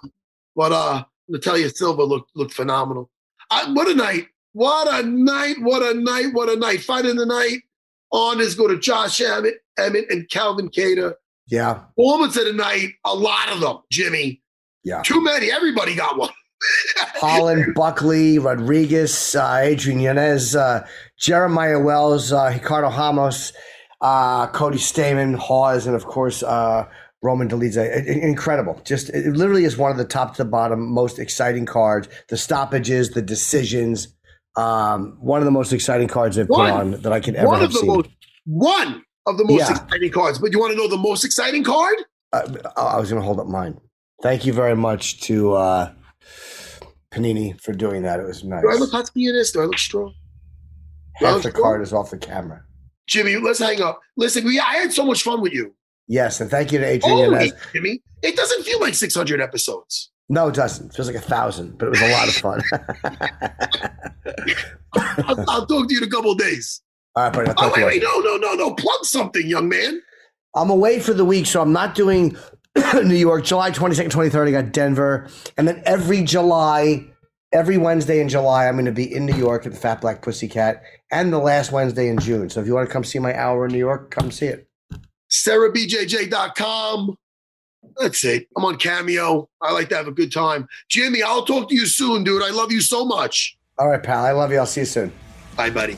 But 0.55 0.71
uh 0.71 1.03
Natalia 1.27 1.69
Silva 1.69 2.03
looked 2.03 2.31
looked 2.35 2.53
phenomenal. 2.53 3.09
I, 3.51 3.69
what 3.71 3.87
a 3.89 3.93
night! 3.93 4.27
What 4.53 4.87
a 4.91 5.07
night! 5.07 5.57
What 5.61 5.83
a 5.83 5.93
night! 5.93 6.33
What 6.33 6.49
a 6.49 6.55
night! 6.55 6.81
Fight 6.81 7.05
in 7.05 7.17
the 7.17 7.25
night. 7.25 7.59
Honors 8.11 8.55
go 8.55 8.67
to 8.67 8.79
Josh 8.79 9.21
Emmett, 9.21 9.61
Emmett 9.77 10.05
and 10.09 10.29
Calvin 10.29 10.69
Kattar. 10.69 11.13
Yeah. 11.47 11.81
Moments 11.97 12.35
of 12.37 12.45
the 12.45 12.53
night, 12.53 12.89
a 13.05 13.15
lot 13.15 13.49
of 13.51 13.59
them, 13.61 13.77
Jimmy. 13.91 14.41
Yeah. 14.83 15.01
Too 15.03 15.21
many. 15.23 15.51
Everybody 15.51 15.95
got 15.95 16.17
one. 16.17 16.29
Holland, 17.15 17.73
Buckley, 17.75 18.39
Rodrigues, 18.39 19.35
uh, 19.35 19.59
Adrian 19.61 19.99
Yanez, 19.99 20.55
uh, 20.55 20.85
Jeremiah 21.19 21.79
Wells, 21.79 22.31
uh, 22.31 22.51
Ricardo 22.53 22.89
Ramos, 22.89 23.53
uh, 24.01 24.47
Cody 24.47 24.77
Stamann, 24.77 25.35
Hawes, 25.35 25.85
and 25.87 25.95
of 25.95 26.05
course, 26.05 26.43
uh, 26.43 26.85
Roman 27.21 27.47
Dolidze. 27.49 27.77
I- 27.79 28.09
Incredible. 28.27 28.79
Just 28.85 29.09
it 29.09 29.35
literally 29.35 29.65
is 29.65 29.77
one 29.77 29.91
of 29.91 29.97
the 29.97 30.05
top 30.05 30.35
to 30.35 30.43
the 30.43 30.49
bottom 30.49 30.81
most 30.91 31.19
exciting 31.19 31.65
cards. 31.65 32.07
The 32.29 32.37
stoppages, 32.37 33.11
the 33.11 33.21
decisions. 33.21 34.07
Um, 34.55 35.17
one 35.19 35.39
of 35.39 35.45
the 35.45 35.51
most 35.51 35.71
exciting 35.73 36.07
cards 36.07 36.35
they've 36.35 36.47
put 36.47 36.69
on 36.69 36.91
that 37.01 37.13
I 37.13 37.19
could 37.19 37.35
ever 37.35 37.47
one 37.47 37.59
have 37.59 37.69
of 37.69 37.73
the 37.73 37.79
seen. 37.79 37.87
most 37.87 38.09
one 38.45 39.03
of 39.27 39.37
the 39.37 39.43
most 39.45 39.59
Yeah. 39.69 39.83
exciting 39.83 40.11
cards. 40.11 40.39
But 40.39 40.51
you 40.53 40.59
want 40.59 40.71
to 40.71 40.77
know 40.77 40.87
the 40.87 40.97
most 40.97 41.23
exciting 41.23 41.63
card? 41.63 41.95
uh, 42.33 42.41
I 42.75 42.99
was 42.99 43.09
going 43.09 43.21
to 43.21 43.25
hold 43.25 43.39
up 43.39 43.47
mine. 43.47 43.79
Thank 44.23 44.45
you 44.45 44.51
very 44.53 44.75
much 44.75 45.21
to 45.21 45.53
uh, 45.53 45.91
Panini 47.11 47.59
for 47.61 47.71
doing 47.73 48.01
that. 48.03 48.19
It 48.19 48.25
was 48.25 48.43
nice. 48.43 48.63
Do 48.63 48.69
I 48.71 48.75
look 48.75 48.91
husky 48.91 49.27
in 49.27 49.35
this? 49.35 49.51
Do 49.51 49.61
I 49.61 49.65
look 49.65 49.77
strong? 49.77 50.13
Half 51.15 51.43
the 51.43 51.49
strong? 51.51 51.63
card 51.63 51.81
is 51.83 51.93
off 51.93 52.09
the 52.09 52.17
camera. 52.17 52.63
Jimmy, 53.07 53.37
let's 53.37 53.59
hang 53.59 53.81
up. 53.81 53.99
Listen, 54.17 54.43
we 54.43 54.59
I 54.59 54.75
had 54.75 54.91
so 54.91 55.05
much 55.05 55.23
fun 55.23 55.39
with 55.41 55.53
you. 55.53 55.73
Yes, 56.07 56.41
and 56.41 56.49
thank 56.49 56.71
you 56.71 56.79
to 56.79 56.85
Adrian 56.85 57.17
Holy 57.17 57.31
Yanez. 57.37 57.53
Jimmy, 57.73 58.01
it 58.21 58.35
doesn't 58.35 58.63
feel 58.63 58.79
like 58.81 58.93
600 58.95 59.39
episodes. 59.41 60.11
No, 60.29 60.47
it 60.49 60.55
doesn't. 60.55 60.87
It 60.87 60.95
feels 60.95 61.07
like 61.07 61.15
a 61.15 61.21
thousand, 61.21 61.77
but 61.77 61.85
it 61.87 61.89
was 61.91 62.01
a 62.01 62.11
lot 62.11 62.27
of 62.27 62.35
fun. 62.35 62.61
I'll, 65.27 65.45
I'll 65.49 65.65
talk 65.65 65.87
to 65.87 65.93
you 65.93 66.01
in 66.01 66.03
a 66.07 66.09
couple 66.09 66.31
of 66.31 66.37
days. 66.37 66.81
All 67.17 67.23
right, 67.23 67.33
buddy. 67.33 67.51
Oh, 67.57 67.73
wait, 67.75 67.83
wait, 67.83 68.03
no, 68.03 68.19
no, 68.19 68.37
no, 68.37 68.53
no. 68.53 68.75
Plug 68.75 69.03
something, 69.03 69.47
young 69.47 69.67
man. 69.67 70.03
I'm 70.53 70.69
away 70.69 70.99
for 70.99 71.15
the 71.15 71.25
week, 71.25 71.47
so 71.47 71.63
I'm 71.63 71.73
not 71.73 71.95
doing 71.95 72.37
New 72.93 73.15
York. 73.15 73.43
July 73.43 73.71
22nd, 73.71 74.11
23rd, 74.11 74.47
I 74.47 74.51
got 74.51 74.71
Denver. 74.71 75.27
And 75.57 75.67
then 75.67 75.81
every 75.83 76.21
July, 76.21 77.07
every 77.51 77.79
Wednesday 77.79 78.21
in 78.21 78.29
July, 78.29 78.67
I'm 78.67 78.75
going 78.75 78.85
to 78.85 78.91
be 78.91 79.11
in 79.11 79.25
New 79.25 79.35
York 79.35 79.65
at 79.65 79.71
the 79.71 79.79
Fat 79.79 79.99
Black 79.99 80.21
Pussycat 80.21 80.83
and 81.11 81.33
the 81.33 81.39
last 81.39 81.71
Wednesday 81.71 82.07
in 82.07 82.19
June. 82.19 82.51
So 82.51 82.61
if 82.61 82.67
you 82.67 82.75
want 82.75 82.87
to 82.87 82.93
come 82.93 83.03
see 83.03 83.17
my 83.17 83.35
hour 83.35 83.65
in 83.65 83.71
New 83.71 83.79
York, 83.79 84.11
come 84.11 84.29
see 84.29 84.45
it. 84.45 84.67
SerraBJJ.com. 85.31 87.17
That's 87.99 88.23
it. 88.25 88.47
I'm 88.55 88.63
on 88.63 88.77
Cameo. 88.77 89.49
I 89.59 89.71
like 89.71 89.89
to 89.89 89.95
have 89.95 90.07
a 90.07 90.11
good 90.11 90.31
time. 90.31 90.67
Jimmy, 90.87 91.23
I'll 91.23 91.45
talk 91.45 91.69
to 91.69 91.75
you 91.75 91.87
soon, 91.87 92.23
dude. 92.23 92.43
I 92.43 92.51
love 92.51 92.71
you 92.71 92.81
so 92.81 93.05
much. 93.05 93.57
All 93.79 93.89
right, 93.89 94.03
pal. 94.03 94.23
I 94.23 94.33
love 94.33 94.51
you. 94.51 94.59
I'll 94.59 94.67
see 94.67 94.81
you 94.81 94.85
soon. 94.85 95.11
Bye, 95.55 95.71
buddy. 95.71 95.97